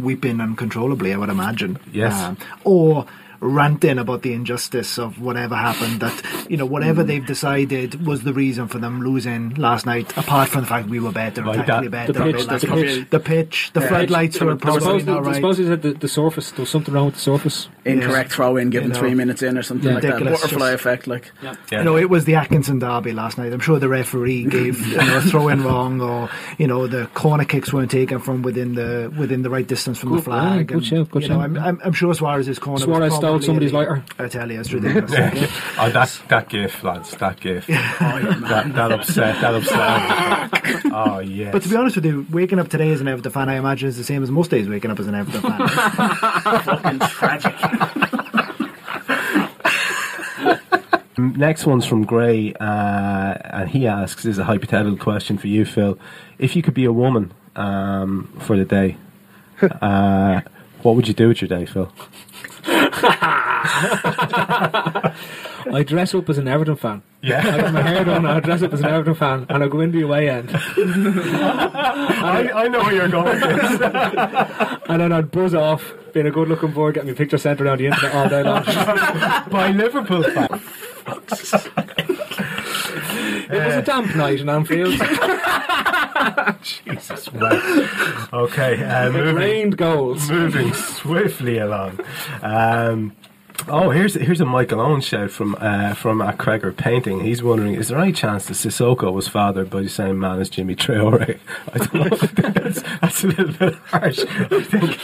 weeping 0.00 0.40
uncontrollably, 0.40 1.12
I 1.12 1.16
would 1.16 1.28
imagine. 1.28 1.78
Yes. 1.92 2.14
Um, 2.14 2.38
or 2.64 3.06
ranting 3.40 3.98
about 3.98 4.22
the 4.22 4.32
injustice 4.34 4.98
of 4.98 5.20
whatever 5.20 5.54
happened 5.56 6.00
that 6.00 6.46
you 6.50 6.56
know 6.56 6.66
whatever 6.66 7.02
mm. 7.02 7.06
they've 7.06 7.26
decided 7.26 8.06
was 8.06 8.22
the 8.22 8.34
reason 8.34 8.68
for 8.68 8.78
them 8.78 9.02
losing 9.02 9.54
last 9.54 9.86
night 9.86 10.14
apart 10.16 10.48
from 10.48 10.60
the 10.60 10.66
fact 10.66 10.88
we 10.88 11.00
were 11.00 11.12
better 11.12 11.42
Like 11.42 11.66
that- 11.66 11.90
better 11.90 12.12
the 12.12 12.22
pitch, 12.22 12.46
last 12.46 12.60
the 12.60 12.68
pitch. 12.68 13.10
the 13.10 13.20
pitch 13.20 13.70
the 13.72 13.80
floodlights 13.80 14.40
were 14.40 14.56
probably 14.56 14.80
suppose, 14.80 15.06
not 15.06 15.18
I 15.18 15.20
right 15.20 15.34
suppose 15.36 15.58
he 15.58 15.64
said 15.64 15.82
the, 15.82 15.92
the 15.92 16.08
surface. 16.08 16.50
There 16.50 16.62
was 16.62 16.70
something 16.70 16.92
wrong 16.92 17.06
with 17.06 17.14
the 17.14 17.20
surface. 17.20 17.68
Incorrect 17.84 18.32
throw 18.32 18.56
in 18.56 18.70
given 18.70 18.88
You 18.88 18.94
know, 18.94 19.00
three 19.00 19.14
minutes 19.14 19.42
in 19.42 19.56
or 19.56 19.62
something 19.62 19.92
like 19.94 20.02
that. 20.02 20.22
Butterfly 20.22 20.58
just- 20.72 20.74
effect, 20.74 21.06
like. 21.06 21.32
you 21.72 21.82
know, 21.82 21.96
it 21.96 22.10
was 22.10 22.26
the 22.26 22.34
Atkinson 22.34 22.78
derby 22.78 23.12
last 23.12 23.38
night. 23.38 23.52
I'm 23.52 23.60
sure 23.60 23.78
the 23.78 23.88
referee 23.88 24.44
gave 24.50 24.86
you 24.86 24.96
know, 24.96 25.18
a 25.18 25.22
throw 25.22 25.48
in 25.48 25.62
wrong, 25.64 26.00
or 26.00 26.28
you 26.58 26.66
know, 26.66 26.86
the 26.86 27.06
corner 27.14 27.44
kicks 27.44 27.72
weren't 27.72 27.90
taken 27.90 28.18
from 28.18 28.42
within 28.42 28.74
the 28.74 29.12
within 29.16 29.42
the 29.42 29.50
right 29.50 29.66
distance 29.66 29.98
from 29.98 30.10
the 30.10 30.16
Good- 30.16 30.24
flag. 30.24 30.56
yeah, 30.56 30.62
good 30.62 30.76
and, 30.76 30.86
shout, 30.86 31.10
good 31.10 31.22
you 31.22 31.28
know. 31.28 31.40
I'm, 31.40 31.56
I'm, 31.56 31.80
I'm 31.84 31.92
sure 31.92 32.12
Suarez's 32.14 32.58
corner. 32.58 32.74
was 32.74 32.82
Suarez 32.84 33.14
stole 33.14 33.29
probably 33.30 33.46
somebody's 33.46 33.72
lighter. 33.72 34.04
I 34.18 34.28
tell 34.28 34.50
you, 34.50 34.60
it's 34.60 34.72
ridiculous. 34.72 35.12
oh, 35.78 35.90
that 35.90 36.22
that 36.28 36.48
gif, 36.48 36.82
lads, 36.82 37.10
that 37.16 37.40
gif. 37.40 37.66
that, 37.66 38.72
that 38.74 38.92
upset, 38.92 39.40
that 39.40 39.54
upset. 39.54 40.84
oh 40.92 41.18
yeah. 41.20 41.50
But 41.50 41.62
to 41.62 41.68
be 41.68 41.76
honest 41.76 41.96
with 41.96 42.04
you, 42.04 42.26
waking 42.30 42.58
up 42.58 42.68
today 42.68 42.90
as 42.90 43.00
an 43.00 43.08
Everton 43.08 43.32
fan, 43.32 43.48
I 43.48 43.56
imagine 43.56 43.88
is 43.88 43.96
the 43.96 44.04
same 44.04 44.22
as 44.22 44.30
most 44.30 44.50
days 44.50 44.68
waking 44.68 44.90
up 44.90 45.00
as 45.00 45.06
an 45.06 45.14
Everton 45.14 45.40
fan. 45.42 45.68
Fucking 46.62 46.98
tragic. 47.00 47.54
Next 51.18 51.66
one's 51.66 51.84
from 51.84 52.04
Gray, 52.04 52.54
uh, 52.54 53.34
and 53.44 53.68
he 53.68 53.86
asks: 53.86 54.22
"This 54.22 54.32
is 54.32 54.38
a 54.38 54.44
hypothetical 54.44 54.96
question 54.96 55.36
for 55.36 55.48
you, 55.48 55.64
Phil. 55.64 55.98
If 56.38 56.56
you 56.56 56.62
could 56.62 56.74
be 56.74 56.84
a 56.86 56.92
woman 56.92 57.32
um, 57.56 58.32
for 58.40 58.56
the 58.56 58.64
day, 58.64 58.96
uh, 59.60 60.40
what 60.82 60.96
would 60.96 61.06
you 61.08 61.14
do 61.14 61.28
with 61.28 61.42
your 61.42 61.48
day, 61.48 61.66
Phil?" 61.66 61.92
I 65.72 65.84
dress 65.86 66.14
up 66.14 66.28
as 66.28 66.38
an 66.38 66.48
Everton 66.48 66.76
fan. 66.76 67.02
Yeah. 67.22 67.40
I 67.40 67.60
got 67.60 67.72
my 67.72 67.82
hair 67.82 68.04
done, 68.04 68.26
I 68.26 68.40
dress 68.40 68.62
up 68.62 68.72
as 68.72 68.80
an 68.80 68.86
Everton 68.86 69.14
fan, 69.14 69.46
and 69.48 69.62
I 69.62 69.68
go 69.68 69.80
into 69.80 69.98
the 69.98 70.04
away 70.04 70.28
end. 70.28 70.50
I, 70.54 72.50
I 72.54 72.68
know 72.68 72.80
where 72.80 72.94
you're 72.94 73.08
going 73.08 73.42
and 73.42 75.00
then 75.00 75.12
I'd 75.12 75.30
buzz 75.30 75.54
off, 75.54 75.92
being 76.12 76.26
a 76.26 76.30
good 76.30 76.48
looking 76.48 76.72
boy, 76.72 76.92
get 76.92 77.06
my 77.06 77.12
picture 77.12 77.38
sent 77.38 77.60
around 77.60 77.78
the 77.78 77.86
internet 77.86 78.14
all 78.14 78.28
day 78.28 78.42
long. 78.42 78.64
By 79.50 79.70
Liverpool 79.70 80.24
fans. 80.24 80.62
It 83.52 83.66
was 83.66 83.74
a 83.76 83.82
damp 83.82 84.14
night 84.16 84.40
in 84.40 84.48
Anfield. 84.48 84.94
Jesus, 86.62 87.32
well. 87.32 87.88
Okay, 88.32 88.82
uh, 88.84 89.08
It 89.08 89.12
moving, 89.12 89.34
rained 89.36 89.76
goals. 89.76 90.30
moving 90.30 90.72
swiftly 90.74 91.58
along. 91.58 91.98
Um, 92.42 93.16
oh, 93.68 93.90
here's 93.90 94.14
here's 94.14 94.40
a 94.40 94.44
Michael 94.44 94.80
Owen 94.80 95.00
shout 95.00 95.30
from 95.30 95.56
uh, 95.58 95.94
from 95.94 96.20
at 96.20 96.36
Kreger 96.38 96.76
Painting. 96.76 97.20
He's 97.20 97.42
wondering: 97.42 97.74
Is 97.74 97.88
there 97.88 97.98
any 97.98 98.12
chance 98.12 98.46
that 98.46 98.54
Cissokho 98.54 99.12
was 99.12 99.28
fathered 99.28 99.70
by 99.70 99.80
the 99.82 99.88
same 99.88 100.20
man 100.20 100.38
as 100.40 100.50
Djimi 100.50 100.76
Traore? 100.76 101.38
I 101.74 101.78
don't 101.78 101.94
know. 101.94 102.16
that's, 102.60 102.82
that's 103.00 103.24
a 103.24 103.26
little 103.28 103.52
bit 103.54 103.74
harsh. 103.86 104.18
I 104.20 104.62
think. 104.62 104.98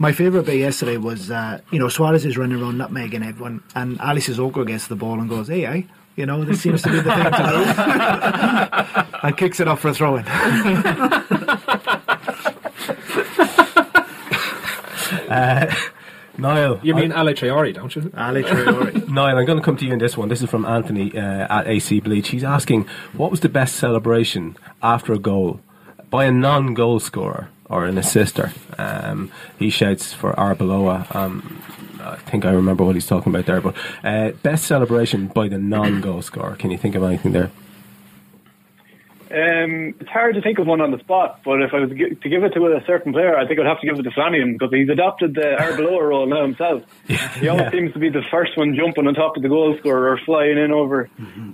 My 0.00 0.12
favourite 0.12 0.46
bit 0.46 0.56
yesterday 0.60 0.96
was, 0.96 1.30
uh, 1.30 1.60
you 1.70 1.78
know, 1.78 1.88
Suarez 1.90 2.24
is 2.24 2.38
running 2.38 2.60
around 2.62 2.76
nutmegging 2.78 3.26
everyone, 3.26 3.62
and 3.74 4.00
Aly 4.00 4.20
Cissokho 4.22 4.66
gets 4.66 4.86
the 4.86 4.96
ball 4.96 5.20
and 5.20 5.28
goes, 5.28 5.48
hey, 5.48 5.66
I, 5.66 5.84
you 6.18 6.26
know, 6.26 6.44
this 6.44 6.60
seems 6.60 6.82
to 6.82 6.90
be 6.90 6.96
the 6.96 7.14
thing 7.14 7.24
to 7.24 9.04
do. 9.12 9.18
and 9.22 9.36
kicks 9.36 9.60
it 9.60 9.68
up 9.68 9.78
for 9.78 9.88
a 9.88 9.94
throw 9.94 10.16
in. 10.16 10.24
Uh, 15.28 15.72
Niall, 16.38 16.80
You 16.82 16.94
mean 16.94 17.12
Ale 17.12 17.34
Traore, 17.34 17.72
don't 17.74 17.94
you? 17.94 18.10
Ali 18.16 18.42
Traore. 18.42 19.08
Niall, 19.16 19.38
I'm 19.38 19.44
going 19.44 19.58
to 19.58 19.64
come 19.64 19.76
to 19.76 19.84
you 19.84 19.92
in 19.92 19.98
this 19.98 20.16
one. 20.16 20.28
This 20.28 20.42
is 20.42 20.50
from 20.50 20.64
Anthony 20.64 21.16
uh, 21.16 21.46
at 21.50 21.66
AC 21.66 22.00
Bleach. 22.00 22.28
He's 22.28 22.44
asking, 22.44 22.86
what 23.12 23.30
was 23.30 23.40
the 23.40 23.48
best 23.48 23.76
celebration 23.76 24.56
after 24.82 25.12
a 25.12 25.18
goal 25.18 25.60
by 26.10 26.24
a 26.24 26.32
non-goal 26.32 27.00
scorer 27.00 27.48
or 27.66 27.86
an 27.86 27.98
assister? 27.98 28.52
Um, 28.76 29.30
he 29.58 29.70
shouts 29.70 30.12
for 30.12 30.32
Arbeloa. 30.32 31.14
Um, 31.14 31.62
I 31.70 31.77
think 32.18 32.44
I 32.44 32.50
remember 32.52 32.84
what 32.84 32.94
he's 32.94 33.06
talking 33.06 33.32
about 33.34 33.46
there. 33.46 33.60
But 33.60 33.74
uh, 34.04 34.30
best 34.42 34.64
celebration 34.64 35.28
by 35.28 35.48
the 35.48 35.58
non-goal 35.58 36.22
scorer. 36.22 36.56
Can 36.56 36.70
you 36.70 36.78
think 36.78 36.94
of 36.94 37.02
anything 37.02 37.32
there? 37.32 37.50
Um, 39.30 39.94
it's 40.00 40.08
hard 40.08 40.36
to 40.36 40.40
think 40.40 40.58
of 40.58 40.66
one 40.66 40.80
on 40.80 40.90
the 40.90 40.98
spot, 41.00 41.40
but 41.44 41.60
if 41.60 41.74
I 41.74 41.80
was 41.80 41.90
to 41.90 41.96
give 42.30 42.44
it 42.44 42.54
to 42.54 42.66
a 42.68 42.82
certain 42.86 43.12
player, 43.12 43.36
I 43.36 43.46
think 43.46 43.60
I'd 43.60 43.66
have 43.66 43.78
to 43.80 43.86
give 43.86 43.98
it 43.98 44.02
to 44.04 44.10
Flanagan 44.10 44.54
because 44.54 44.70
he's 44.72 44.88
adopted 44.88 45.34
the 45.34 45.54
Arbeloa 45.60 46.08
role 46.08 46.26
now 46.26 46.40
himself. 46.42 46.82
He 47.06 47.46
always 47.46 47.64
Yeah. 47.64 47.70
seems 47.70 47.92
to 47.92 47.98
be 47.98 48.08
the 48.08 48.22
first 48.30 48.56
one 48.56 48.74
jumping 48.74 49.06
on 49.06 49.12
top 49.12 49.36
of 49.36 49.42
the 49.42 49.50
goal 49.50 49.76
scorer 49.80 50.12
or 50.12 50.18
flying 50.24 50.56
in 50.56 50.72
over 50.72 51.10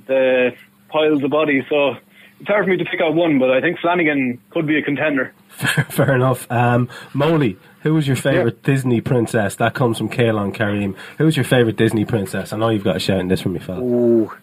the 0.07 0.53
piles 0.89 1.25
of 1.25 1.31
bodies. 1.33 1.65
So 1.69 1.97
it's 2.39 2.47
hard 2.49 2.65
for 2.67 2.71
me 2.71 2.77
to 2.77 2.85
pick 2.85 3.01
out 3.01 3.15
one, 3.15 3.41
but 3.41 3.51
I 3.51 3.61
think 3.61 3.81
Flanagan 3.81 4.39
could 4.51 4.69
be 4.69 4.79
a 4.79 4.83
contender. 4.83 5.33
Fair 5.89 6.15
enough. 6.15 6.47
Um, 6.53 6.89
Molly, 7.13 7.57
who 7.85 7.93
was 7.93 8.07
your 8.07 8.17
favourite 8.17 8.63
Disney 8.63 9.03
princess? 9.03 9.57
That 9.57 9.75
comes 9.75 9.99
from 9.99 10.09
Kaelon 10.09 10.57
Kareem. 10.57 10.97
Who 11.19 11.27
was 11.27 11.37
your 11.37 11.45
favourite 11.45 11.77
Disney 11.77 12.07
princess? 12.07 12.51
I 12.53 12.57
know 12.57 12.71
you've 12.71 12.83
got 12.83 12.97
a 12.97 12.99
shout 12.99 13.21
in 13.21 13.29
this 13.29 13.43
from 13.43 13.53
me, 13.53 13.61
fella. 13.61 13.81
Oh, 13.83 14.35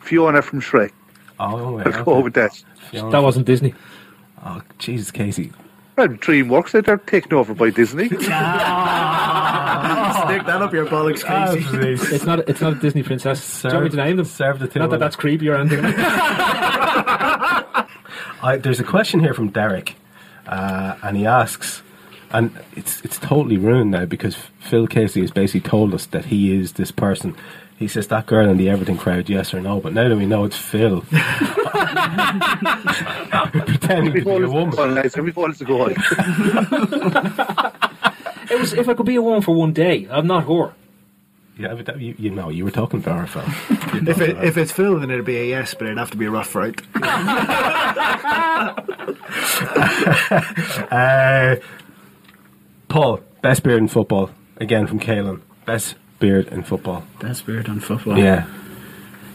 Fiona 0.00 0.40
from 0.40 0.60
Shrek. 0.60 0.92
Oh, 1.40 1.78
yeah, 1.78 1.84
I'll 1.84 2.04
go 2.04 2.12
okay. 2.12 2.22
with 2.22 2.34
that. 2.34 2.62
Fiona. 2.90 3.10
That 3.10 3.24
wasn't 3.24 3.46
Disney. 3.46 3.74
Oh, 4.44 4.62
Jesus, 4.78 5.10
Casey. 5.10 5.50
Well, 5.96 6.06
DreamWorks, 6.08 6.84
they're 6.84 6.96
taken 6.96 7.34
over 7.34 7.54
by 7.54 7.70
Disney. 7.70 8.04
Stick 8.08 8.20
that 8.22 8.30
up 10.62 10.72
your 10.72 10.86
bollocks, 10.86 11.24
Casey. 11.24 12.14
It's 12.14 12.24
not. 12.24 12.48
It's 12.48 12.60
not 12.60 12.74
a 12.74 12.76
Disney 12.76 13.02
princess. 13.02 13.62
Do 13.62 13.68
you 13.68 13.74
want 13.74 13.86
me 13.86 13.90
to 13.90 13.96
name 13.96 14.16
them? 14.16 14.26
Serve 14.26 14.60
the 14.60 14.68
two. 14.68 14.78
Not 14.78 14.90
that 14.90 15.00
that's 15.00 15.16
creepy 15.16 15.48
or 15.48 15.56
anything. 15.56 15.84
I, 18.42 18.58
there's 18.62 18.78
a 18.78 18.84
question 18.84 19.18
here 19.18 19.34
from 19.34 19.50
Derek, 19.50 19.96
uh, 20.46 20.94
and 21.02 21.16
he 21.16 21.26
asks, 21.26 21.82
and 22.32 22.58
it's 22.76 23.00
it's 23.02 23.18
totally 23.18 23.56
ruined 23.56 23.90
now 23.90 24.04
because 24.04 24.36
Phil 24.60 24.86
Casey 24.86 25.20
has 25.20 25.30
basically 25.30 25.68
told 25.68 25.94
us 25.94 26.06
that 26.06 26.26
he 26.26 26.56
is 26.56 26.72
this 26.72 26.90
person. 26.90 27.36
He 27.78 27.88
says 27.88 28.08
that 28.08 28.26
girl 28.26 28.48
in 28.48 28.58
the 28.58 28.68
everything 28.68 28.98
crowd, 28.98 29.30
yes 29.30 29.54
or 29.54 29.60
no? 29.60 29.80
But 29.80 29.94
now 29.94 30.08
that 30.08 30.16
we 30.16 30.26
know 30.26 30.44
it's 30.44 30.56
Phil, 30.56 31.00
pretending 33.66 34.12
to 34.12 34.24
be 34.24 34.30
a 34.30 34.48
woman. 34.48 34.76
Well, 34.76 34.88
lads, 34.88 35.16
every 35.16 35.32
ball 35.32 35.50
is 35.50 35.60
a 35.62 35.64
goal. 35.64 35.88
it 35.88 35.96
was. 38.58 38.74
If 38.74 38.88
I 38.88 38.94
could 38.94 39.06
be 39.06 39.16
a 39.16 39.22
woman 39.22 39.40
for 39.40 39.54
one 39.54 39.72
day, 39.72 40.06
I'm 40.10 40.26
not 40.26 40.46
whore. 40.46 40.74
Yeah, 41.60 41.74
but 41.74 41.84
that, 41.86 42.00
you, 42.00 42.14
you 42.18 42.30
know, 42.30 42.48
you 42.48 42.64
were 42.64 42.70
talking 42.70 43.02
for 43.02 43.12
her, 43.12 43.26
Phil. 43.26 43.42
if, 44.08 44.18
it, 44.18 44.42
if 44.42 44.56
it's 44.56 44.72
Phil, 44.72 44.98
then 44.98 45.10
it'd 45.10 45.26
be 45.26 45.36
a 45.36 45.44
yes, 45.44 45.74
but 45.74 45.88
it'd 45.88 45.98
have 45.98 46.10
to 46.10 46.16
be 46.16 46.24
a 46.24 46.30
rough 46.30 46.54
right. 46.54 46.80
uh, 50.90 51.56
Paul, 52.90 53.20
best 53.40 53.62
beard 53.62 53.78
in 53.78 53.88
football 53.88 54.30
again 54.58 54.86
from 54.86 54.98
Kalen. 55.00 55.40
Best 55.64 55.94
beard 56.18 56.48
in 56.48 56.64
football. 56.64 57.04
Best 57.20 57.46
beard 57.46 57.68
on 57.68 57.80
football. 57.80 58.18
Yeah, 58.18 58.46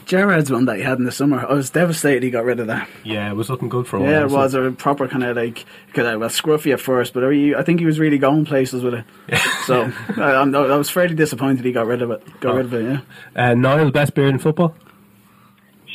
Gerrard's 0.06 0.51
one 0.51 0.66
that 0.66 0.76
he 0.76 0.84
had 0.84 0.97
in 0.99 1.06
the 1.06 1.12
summer. 1.12 1.39
I 1.39 1.53
was 1.53 1.70
devastated 1.70 2.22
he 2.22 2.30
got 2.30 2.43
rid 2.43 2.60
of 2.60 2.68
that. 2.68 2.88
yeah, 3.03 3.32
it 3.32 3.34
was 3.36 3.49
looking 3.49 3.70
good 3.70 3.88
for 3.88 3.97
a 3.97 4.01
while. 4.01 4.12
Yeah, 4.12 4.22
it 4.24 4.30
was 4.30 4.53
a 4.53 4.72
proper 4.72 5.08
kind 5.08 5.24
of 5.24 5.38
like 5.38 5.66
kind 5.93 6.08
of 6.08 6.20
well, 6.20 6.30
scruffy 6.30 6.74
at 6.74 6.82
first, 6.82 7.14
but 7.14 7.24
I 7.24 7.64
think 7.64 7.80
he 7.80 7.86
was 7.86 7.97
really 7.97 8.18
going 8.18 8.45
places 8.45 8.84
with 8.84 8.93
it. 8.93 9.06
Yeah. 9.30 9.41
so 9.66 9.91
I, 10.18 10.32
I'm- 10.34 10.51
was 10.51 10.89
fairly 10.89 11.16
disappointed 11.16 11.66
he 11.66 11.72
got 11.72 11.88
rid 11.88 12.01
of 12.01 12.12
it. 12.12 12.24
Got 12.41 12.56
rid 12.56 12.66
of 12.66 12.74
it, 12.74 12.84
yeah. 12.84 13.01
Uh, 13.36 13.53
Niall, 13.56 13.91
best 13.91 14.14
beard 14.14 14.34
in 14.34 14.39
football. 14.39 14.76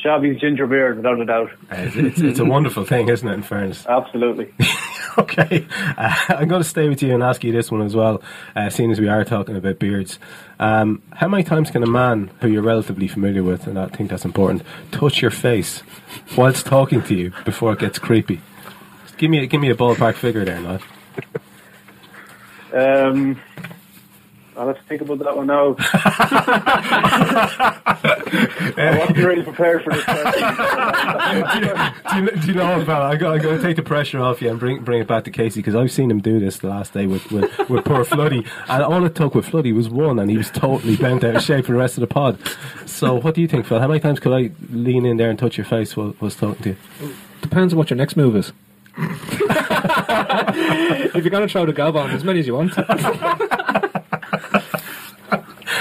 Shabby's 0.03 0.41
ginger 0.41 0.67
beard, 0.67 0.97
without 0.97 1.21
a 1.21 1.25
doubt. 1.25 1.51
Uh, 1.71 1.77
it's, 1.77 1.97
it's, 1.97 2.21
it's 2.21 2.39
a 2.39 2.45
wonderful 2.45 2.85
thing, 2.85 3.09
isn't 3.09 3.27
it? 3.27 3.33
In 3.33 3.43
fairness. 3.43 3.87
Absolutely. 3.87 4.53
okay, 5.19 5.67
uh, 5.97 6.17
I'm 6.29 6.49
going 6.49 6.63
to 6.63 6.69
stay 6.69 6.89
with 6.89 7.03
you 7.03 7.15
and 7.15 7.23
ask 7.23 7.45
you 7.45 7.53
this 7.53 7.71
one 7.71 7.83
as 7.83 7.95
well, 7.95 8.23
uh, 8.57 8.71
seeing 8.71 8.91
as 8.91 9.01
we 9.01 9.09
are 9.09 9.25
talking 9.25 9.57
about 9.57 9.79
beards. 9.79 10.19
Um, 10.59 11.03
how 11.13 11.29
many 11.29 11.43
times 11.43 11.71
can 11.71 11.83
a 11.83 11.87
man 11.87 12.31
who 12.41 12.49
you're 12.49 12.63
relatively 12.63 13.09
familiar 13.09 13.43
with, 13.43 13.67
and 13.67 13.79
I 13.79 13.87
think 13.87 14.11
that's 14.11 14.25
important, 14.25 14.63
touch 14.91 15.23
your 15.23 15.31
face 15.31 15.83
whilst 16.37 16.67
talking 16.67 17.03
to 17.03 17.15
you 17.15 17.33
before 17.45 17.73
it 17.73 17.79
gets 17.79 17.99
creepy? 17.99 18.41
Just 19.05 19.19
give 19.19 19.31
me 19.31 19.43
a, 19.43 19.47
give 19.47 19.61
me 19.61 19.71
a 19.71 19.75
ballpark 19.75 20.15
figure 20.15 20.45
there, 20.45 20.61
Niall. 20.61 20.81
Um, 22.73 23.41
I'll 24.61 24.67
have 24.67 24.77
to 24.77 24.83
think 24.83 25.01
about 25.01 25.21
that 25.21 25.35
one 25.35 25.47
now. 25.47 25.75
I 28.77 28.99
wasn't 28.99 29.17
really 29.17 29.43
prepared 29.43 29.83
for 29.83 29.95
this 29.95 30.05
question. 30.05 30.43
do, 32.13 32.21
you, 32.21 32.31
do 32.43 32.49
you 32.49 32.53
know 32.53 32.77
what, 32.77 32.87
pal? 32.87 33.05
I'm 33.05 33.17
going 33.17 33.41
to 33.41 33.63
take 33.63 33.77
the 33.77 33.83
pressure 33.83 34.21
off 34.21 34.43
you 34.43 34.51
and 34.51 34.61
bring 34.61 34.85
bring 34.85 35.01
it 35.01 35.09
back 35.09 35.25
to 35.25 35.31
Casey 35.31 35.61
because 35.61 35.75
I've 35.75 35.91
seen 35.91 36.11
him 36.11 36.21
do 36.21 36.39
this 36.39 36.59
the 36.59 36.69
last 36.69 36.93
day 36.93 37.07
with, 37.07 37.33
with, 37.33 37.51
with 37.71 37.87
poor 37.87 38.05
Floody, 38.05 38.47
and 38.69 38.83
all 38.83 39.03
it 39.07 39.15
took 39.15 39.35
with 39.35 39.47
Floody 39.47 39.75
was 39.75 39.89
one, 39.89 40.19
and 40.19 40.31
he 40.31 40.37
was 40.37 40.51
totally 40.51 40.97
bent 40.97 41.25
out 41.25 41.37
of 41.37 41.43
shape 41.43 41.65
for 41.65 41.73
the 41.73 41.79
rest 41.79 41.97
of 41.97 42.03
the 42.03 42.07
pod. 42.07 42.39
So, 42.85 43.15
what 43.15 43.35
do 43.35 43.41
you 43.41 43.49
think, 43.49 43.65
Phil? 43.65 43.81
How 43.81 43.89
many 43.89 44.01
times 44.01 44.21
could 44.21 44.35
I 44.35 44.51
lean 44.71 45.07
in 45.07 45.17
there 45.17 45.31
and 45.31 45.39
touch 45.39 45.57
your 45.57 45.65
face 45.65 45.97
while 45.97 46.15
I 46.21 46.23
was 46.23 46.37
talking 46.37 46.63
to 46.65 46.69
you? 46.71 46.77
Depends 47.41 47.73
on 47.73 47.79
what 47.79 47.89
your 47.89 47.97
next 47.97 48.15
move 48.15 48.37
is. 48.37 48.53
if 48.99 49.31
you're 51.15 51.31
going 51.31 51.47
to 51.47 51.49
throw 51.51 51.65
the 51.65 51.73
gob 51.73 51.97
on, 51.97 52.11
as 52.11 52.25
many 52.25 52.41
as 52.41 52.47
you 52.47 52.57
want. 52.57 52.75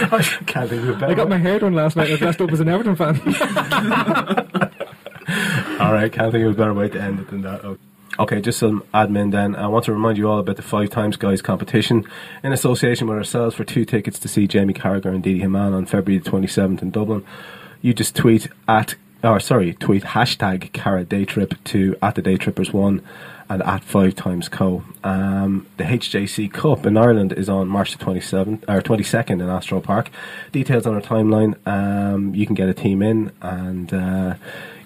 I 0.01 0.21
can't 0.45 0.69
think 0.69 0.83
of 0.83 0.89
a 0.89 0.93
better 0.93 1.11
I 1.11 1.13
got 1.13 1.29
my 1.29 1.37
hair 1.37 1.59
done 1.59 1.73
last 1.73 1.95
night. 1.95 2.07
and 2.07 2.15
I 2.15 2.17
dressed 2.17 2.41
up 2.41 2.51
as 2.51 2.59
an 2.59 2.69
Everton 2.69 2.95
fan. 2.95 3.19
All 5.79 5.93
right, 5.93 6.11
can't 6.11 6.31
think 6.31 6.45
of 6.45 6.51
a 6.51 6.57
better 6.57 6.73
way 6.73 6.89
to 6.89 7.01
end 7.01 7.19
it 7.19 7.29
than 7.29 7.41
that. 7.43 7.63
Okay. 7.63 7.81
Okay, 8.17 8.41
just 8.41 8.59
some 8.59 8.83
admin 8.93 9.31
then. 9.31 9.55
I 9.55 9.67
want 9.67 9.85
to 9.85 9.93
remind 9.93 10.17
you 10.17 10.29
all 10.29 10.39
about 10.39 10.57
the 10.57 10.61
Five 10.61 10.89
Times 10.89 11.15
Guys 11.15 11.41
competition 11.41 12.03
in 12.43 12.51
association 12.51 13.07
with 13.07 13.17
ourselves 13.17 13.55
for 13.55 13.63
two 13.63 13.85
tickets 13.85 14.19
to 14.19 14.27
see 14.27 14.45
Jamie 14.45 14.73
Carragher 14.73 15.05
and 15.05 15.23
Didi 15.23 15.39
Hamann 15.39 15.71
on 15.73 15.85
February 15.85 16.21
the 16.21 16.29
27th 16.29 16.81
in 16.81 16.91
Dublin. 16.91 17.25
You 17.81 17.93
just 17.93 18.17
tweet 18.17 18.49
at, 18.67 18.95
or 19.23 19.39
sorry, 19.39 19.73
tweet 19.75 20.03
hashtag 20.03 20.73
Cara 20.73 21.05
Day 21.05 21.23
Trip 21.23 21.53
to 21.65 21.95
at 22.01 22.15
the 22.15 22.21
Day 22.21 22.35
Trippers 22.35 22.73
one 22.73 23.01
and 23.49 23.63
at 23.63 23.83
Five 23.83 24.15
Times 24.15 24.47
Co. 24.47 24.83
Um, 25.03 25.65
the 25.77 25.83
HJC 25.83 26.53
Cup 26.53 26.85
in 26.85 26.97
Ireland 26.97 27.33
is 27.33 27.49
on 27.49 27.67
March 27.67 27.97
the 27.97 28.03
27th 28.03 28.63
or 28.67 28.81
22nd 28.81 29.31
in 29.31 29.41
Astro 29.41 29.81
Park. 29.81 30.09
Details 30.51 30.85
on 30.85 30.93
our 30.93 31.01
timeline. 31.01 31.55
Um, 31.67 32.35
you 32.35 32.45
can 32.45 32.55
get 32.55 32.69
a 32.69 32.73
team 32.73 33.01
in 33.01 33.31
and 33.41 33.93
uh, 33.93 34.35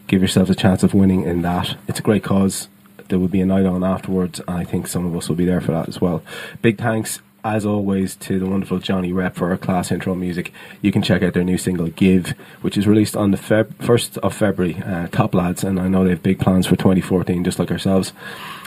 give 0.08 0.22
yourselves 0.22 0.50
a 0.50 0.56
chance 0.56 0.82
of 0.84 0.94
winning 0.94 1.24
in 1.24 1.42
that. 1.42 1.76
It's 1.88 2.00
a 2.00 2.04
great 2.04 2.24
cause. 2.24 2.70
There 3.10 3.20
will 3.20 3.28
be 3.28 3.42
a 3.42 3.46
night 3.46 3.66
on 3.66 3.84
afterwards. 3.84 4.40
and 4.40 4.58
I 4.58 4.64
think 4.64 4.88
some 4.88 5.06
of 5.06 5.16
us 5.16 5.28
will 5.28 5.36
be 5.36 5.46
there 5.46 5.62
for 5.62 5.72
that 5.74 5.90
as 5.90 6.00
well. 6.00 6.24
Big 6.62 6.78
thanks, 6.78 7.20
as 7.44 7.66
always, 7.66 8.16
to 8.18 8.40
the 8.40 8.46
wonderful 8.46 8.80
Johnny 8.80 9.12
Rep 9.12 9.36
for 9.36 9.52
our 9.52 9.58
class 9.58 9.92
intro 9.92 10.16
music. 10.16 10.54
You 10.82 10.92
can 10.92 11.02
check 11.02 11.22
out 11.24 11.34
their 11.34 11.44
new 11.44 11.58
single 11.58 11.88
"Give," 11.88 12.34
which 12.62 12.78
is 12.78 12.88
released 12.88 13.16
on 13.16 13.32
the 13.32 13.38
Feb- 13.38 13.74
first 13.84 14.18
of 14.20 14.36
February. 14.36 14.82
Uh, 14.84 15.08
top 15.08 15.34
lads, 15.34 15.64
and 15.64 15.80
I 15.80 15.88
know 15.88 16.04
they 16.04 16.12
have 16.12 16.24
big 16.24 16.40
plans 16.40 16.66
for 16.66 16.76
2014, 16.76 17.44
just 17.44 17.60
like 17.60 17.72
ourselves. 17.72 18.14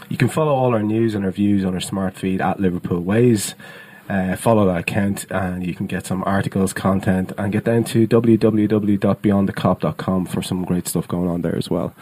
You 0.09 0.17
can 0.17 0.29
follow 0.29 0.55
all 0.55 0.73
our 0.73 0.83
news 0.83 1.15
and 1.15 1.25
our 1.25 1.31
views 1.31 1.65
on 1.65 1.75
our 1.75 1.81
smart 1.81 2.15
feed 2.15 2.41
at 2.41 2.61
Liverpool 2.61 3.01
Ways. 3.01 3.55
Uh, 4.09 4.37
follow 4.37 4.65
that 4.67 4.79
account 4.79 5.27
and 5.31 5.67
you 5.67 5.75
can 5.75 5.87
get 5.87 6.07
some 6.07 6.23
articles, 6.25 6.73
content, 6.73 7.33
and 7.37 7.53
get 7.53 7.65
down 7.65 7.83
to 7.83 8.07
www.beyondthecop.com 8.07 10.27
for 10.27 10.43
some 10.43 10.65
great 10.65 10.87
stuff 10.87 11.09
going 11.09 11.29
on 11.29 11.43
there 11.43 11.57
as 11.57 11.69
well. 11.69 11.93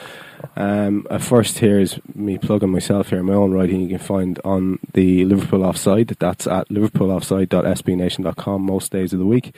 Um, 0.57 1.07
first, 1.19 1.57
here's 1.59 1.99
me 2.15 2.37
plugging 2.37 2.71
myself 2.71 3.09
here, 3.09 3.23
my 3.23 3.33
own 3.33 3.53
writing 3.53 3.81
you 3.81 3.89
can 3.89 3.97
find 3.99 4.39
on 4.45 4.79
the 4.93 5.25
Liverpool 5.25 5.65
Offside. 5.65 6.09
That's 6.19 6.47
at 6.47 6.69
liverpooloffside.sbnation.com 6.69 8.63
most 8.63 8.93
days 8.93 9.15
of 9.15 9.19
the 9.19 9.25
week. 9.25 9.55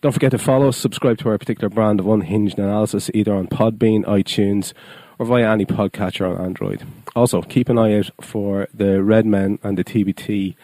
Don't 0.00 0.12
forget 0.12 0.30
to 0.30 0.38
follow 0.38 0.68
us, 0.68 0.76
subscribe 0.76 1.18
to 1.18 1.28
our 1.30 1.38
particular 1.38 1.68
brand 1.68 1.98
of 1.98 2.06
unhinged 2.06 2.60
analysis 2.60 3.10
either 3.12 3.34
on 3.34 3.48
Podbean, 3.48 4.04
iTunes, 4.04 4.72
or 5.18 5.26
via 5.26 5.50
any 5.50 5.66
podcatcher 5.66 6.30
on 6.30 6.36
Android. 6.44 6.84
Also, 7.16 7.42
keep 7.42 7.68
an 7.68 7.78
eye 7.78 7.98
out 7.98 8.12
for 8.20 8.68
the 8.72 9.02
Red 9.02 9.26
Men 9.26 9.58
and 9.64 9.76
the 9.76 9.82
TBT 9.82 10.54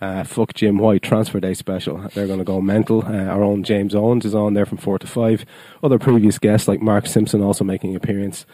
uh, 0.00 0.24
Fuck 0.24 0.54
Jim 0.54 0.78
White 0.78 1.02
Transfer 1.02 1.40
Day 1.40 1.54
special. 1.54 1.98
They're 2.14 2.26
going 2.26 2.38
to 2.38 2.44
go 2.44 2.60
mental. 2.60 3.04
Uh, 3.04 3.24
our 3.24 3.42
own 3.42 3.62
James 3.62 3.94
Owens 3.94 4.24
is 4.24 4.34
on 4.34 4.54
there 4.54 4.66
from 4.66 4.78
4 4.78 4.98
to 5.00 5.06
5. 5.06 5.44
Other 5.82 5.98
previous 5.98 6.38
guests 6.38 6.68
like 6.68 6.82
Mark 6.82 7.06
Simpson 7.06 7.42
also 7.42 7.64
making 7.64 7.90
an 7.90 7.96
appearance. 7.96 8.46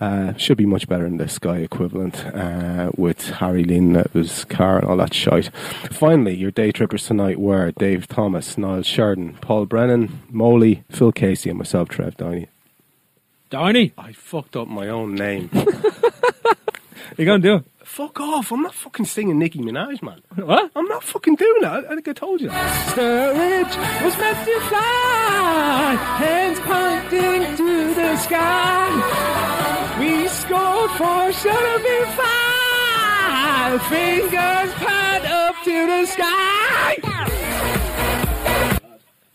Uh, 0.00 0.32
should 0.36 0.56
be 0.56 0.64
much 0.66 0.86
better 0.88 1.02
than 1.02 1.16
the 1.16 1.28
Sky 1.28 1.56
equivalent 1.56 2.24
uh, 2.26 2.88
with 2.96 3.30
Harry 3.30 3.64
Lean, 3.64 3.94
that 3.94 4.14
was 4.14 4.44
car 4.44 4.78
and 4.78 4.86
all 4.86 4.96
that 4.96 5.12
shite. 5.12 5.52
Finally, 5.90 6.36
your 6.36 6.52
day 6.52 6.70
trippers 6.70 7.04
tonight 7.04 7.40
were 7.40 7.72
Dave 7.72 8.06
Thomas, 8.06 8.56
Niall 8.56 8.82
Sheridan, 8.82 9.34
Paul 9.40 9.66
Brennan, 9.66 10.22
Moley, 10.30 10.84
Phil 10.88 11.10
Casey, 11.10 11.50
and 11.50 11.58
myself, 11.58 11.88
Trev 11.88 12.16
Downey. 12.16 12.46
Downey? 13.50 13.92
I 13.98 14.12
fucked 14.12 14.54
up 14.54 14.68
my 14.68 14.88
own 14.88 15.16
name. 15.16 15.50
you 17.16 17.24
going 17.24 17.42
to 17.42 17.48
do 17.48 17.54
it? 17.56 17.64
Fuck 17.88 18.20
off. 18.20 18.52
I'm 18.52 18.62
not 18.62 18.74
fucking 18.74 19.06
singing 19.06 19.38
Nicki 19.38 19.60
Minaj, 19.60 20.02
man. 20.02 20.20
What? 20.36 20.70
I'm 20.76 20.84
not 20.84 21.02
fucking 21.02 21.36
doing 21.36 21.62
that. 21.62 21.86
I 21.86 21.94
think 21.94 22.06
I 22.06 22.12
told 22.12 22.42
you 22.42 22.48
that. 22.48 22.94
Sturridge 22.94 24.04
was 24.04 24.16
meant 24.18 24.38
to 24.46 24.60
fly, 24.68 25.96
hands 26.20 26.60
pointing 26.60 27.56
to 27.56 27.94
the 27.94 28.16
sky. 28.18 28.90
We 29.98 30.28
scored 30.28 30.90
four, 30.92 31.32
should 31.32 31.50
have 31.50 31.82
been 31.82 32.06
five. 32.14 33.82
Fingers 33.88 34.72
point 34.74 35.24
up 35.26 35.56
to 35.64 35.86
the 35.86 36.06
sky. 36.06 36.98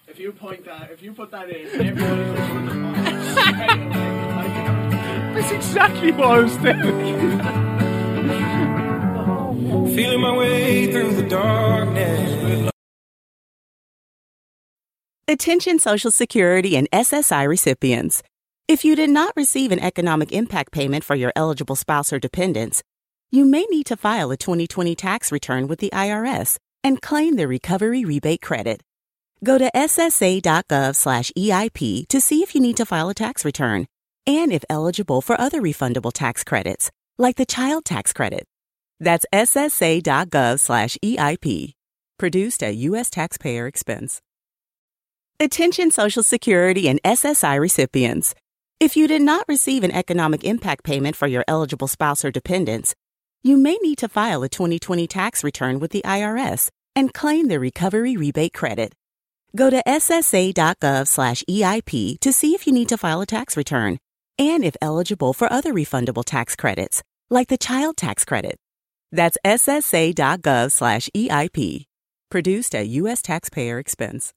If 0.07 0.19
you 0.19 0.31
point 0.31 0.63
that, 0.65 0.91
if 0.91 1.01
you 1.01 1.11
put 1.11 1.31
that 1.31 1.49
in, 1.49 1.65
everybody 1.87 2.23
That's 5.33 5.51
exactly 5.51 6.11
what 6.11 6.27
I 6.27 6.39
was 6.39 6.55
doing. 6.57 7.82
Feeling 9.95 10.21
my 10.21 10.35
way 10.37 10.91
through 10.91 11.15
the 11.15 11.23
darkness. 11.23 12.71
Attention 15.27 15.79
Social 15.79 16.11
Security 16.11 16.75
and 16.75 16.89
SSI 16.91 17.47
recipients. 17.47 18.21
If 18.67 18.85
you 18.85 18.95
did 18.95 19.09
not 19.09 19.33
receive 19.35 19.71
an 19.71 19.79
economic 19.79 20.31
impact 20.31 20.71
payment 20.71 21.03
for 21.03 21.15
your 21.15 21.31
eligible 21.35 21.75
spouse 21.75 22.13
or 22.13 22.19
dependents, 22.19 22.83
you 23.31 23.45
may 23.45 23.65
need 23.69 23.85
to 23.87 23.97
file 23.97 24.31
a 24.31 24.37
2020 24.37 24.95
tax 24.95 25.31
return 25.31 25.67
with 25.67 25.79
the 25.79 25.89
IRS 25.91 26.57
and 26.83 27.01
claim 27.01 27.35
the 27.35 27.47
recovery 27.47 28.05
rebate 28.05 28.41
credit. 28.41 28.81
Go 29.43 29.57
to 29.57 29.71
ssa.gov/eip 29.75 30.47
to 32.07 32.21
see 32.21 32.43
if 32.43 32.55
you 32.55 32.61
need 32.61 32.77
to 32.77 32.85
file 32.85 33.09
a 33.09 33.13
tax 33.13 33.43
return 33.43 33.87
and 34.25 34.53
if 34.53 34.63
eligible 34.69 35.21
for 35.21 35.39
other 35.39 35.61
refundable 35.61 36.13
tax 36.13 36.43
credits, 36.43 36.91
like 37.17 37.35
the 37.35 37.45
child 37.45 37.85
tax 37.85 38.13
credit. 38.13 38.45
That's 38.99 39.25
ssa.gov/eip. 39.33 40.13
Produced 42.17 42.63
at 42.63 42.75
U.S. 42.75 43.09
taxpayer 43.09 43.67
expense. 43.67 44.21
Attention 45.39 45.91
Social 45.91 46.23
Security 46.23 46.87
and 46.87 47.01
SSI 47.03 47.59
recipients. 47.59 48.33
If 48.79 48.95
you 48.95 49.07
did 49.07 49.21
not 49.21 49.45
receive 49.47 49.83
an 49.83 49.91
economic 49.91 50.43
impact 50.43 50.83
payment 50.83 51.15
for 51.15 51.27
your 51.27 51.43
eligible 51.47 51.87
spouse 51.87 52.23
or 52.23 52.31
dependents, 52.31 52.95
you 53.43 53.57
may 53.57 53.77
need 53.81 53.97
to 53.99 54.07
file 54.07 54.43
a 54.43 54.49
2020 54.49 55.05
tax 55.07 55.43
return 55.43 55.79
with 55.79 55.91
the 55.91 56.01
IRS 56.03 56.69
and 56.95 57.13
claim 57.13 57.47
the 57.47 57.59
recovery 57.59 58.15
rebate 58.15 58.53
credit. 58.53 58.93
Go 59.55 59.69
to 59.69 59.83
ssa.gov/eip 59.85 60.59
to 62.21 62.33
see 62.33 62.55
if 62.55 62.65
you 62.65 62.73
need 62.73 62.89
to 62.89 62.97
file 62.97 63.21
a 63.21 63.25
tax 63.25 63.57
return 63.57 63.99
and 64.37 64.63
if 64.63 64.75
eligible 64.81 65.33
for 65.33 65.51
other 65.51 65.73
refundable 65.73 66.23
tax 66.25 66.55
credits, 66.55 67.03
like 67.29 67.47
the 67.49 67.57
child 67.57 67.97
tax 67.97 68.25
credit. 68.25 68.59
That's 69.11 69.37
ssa.gov/eip. 69.45 70.17
Produced 72.31 72.75
at 72.75 72.87
U.S. 72.87 73.21
taxpayer 73.21 73.77
expense. 73.79 74.33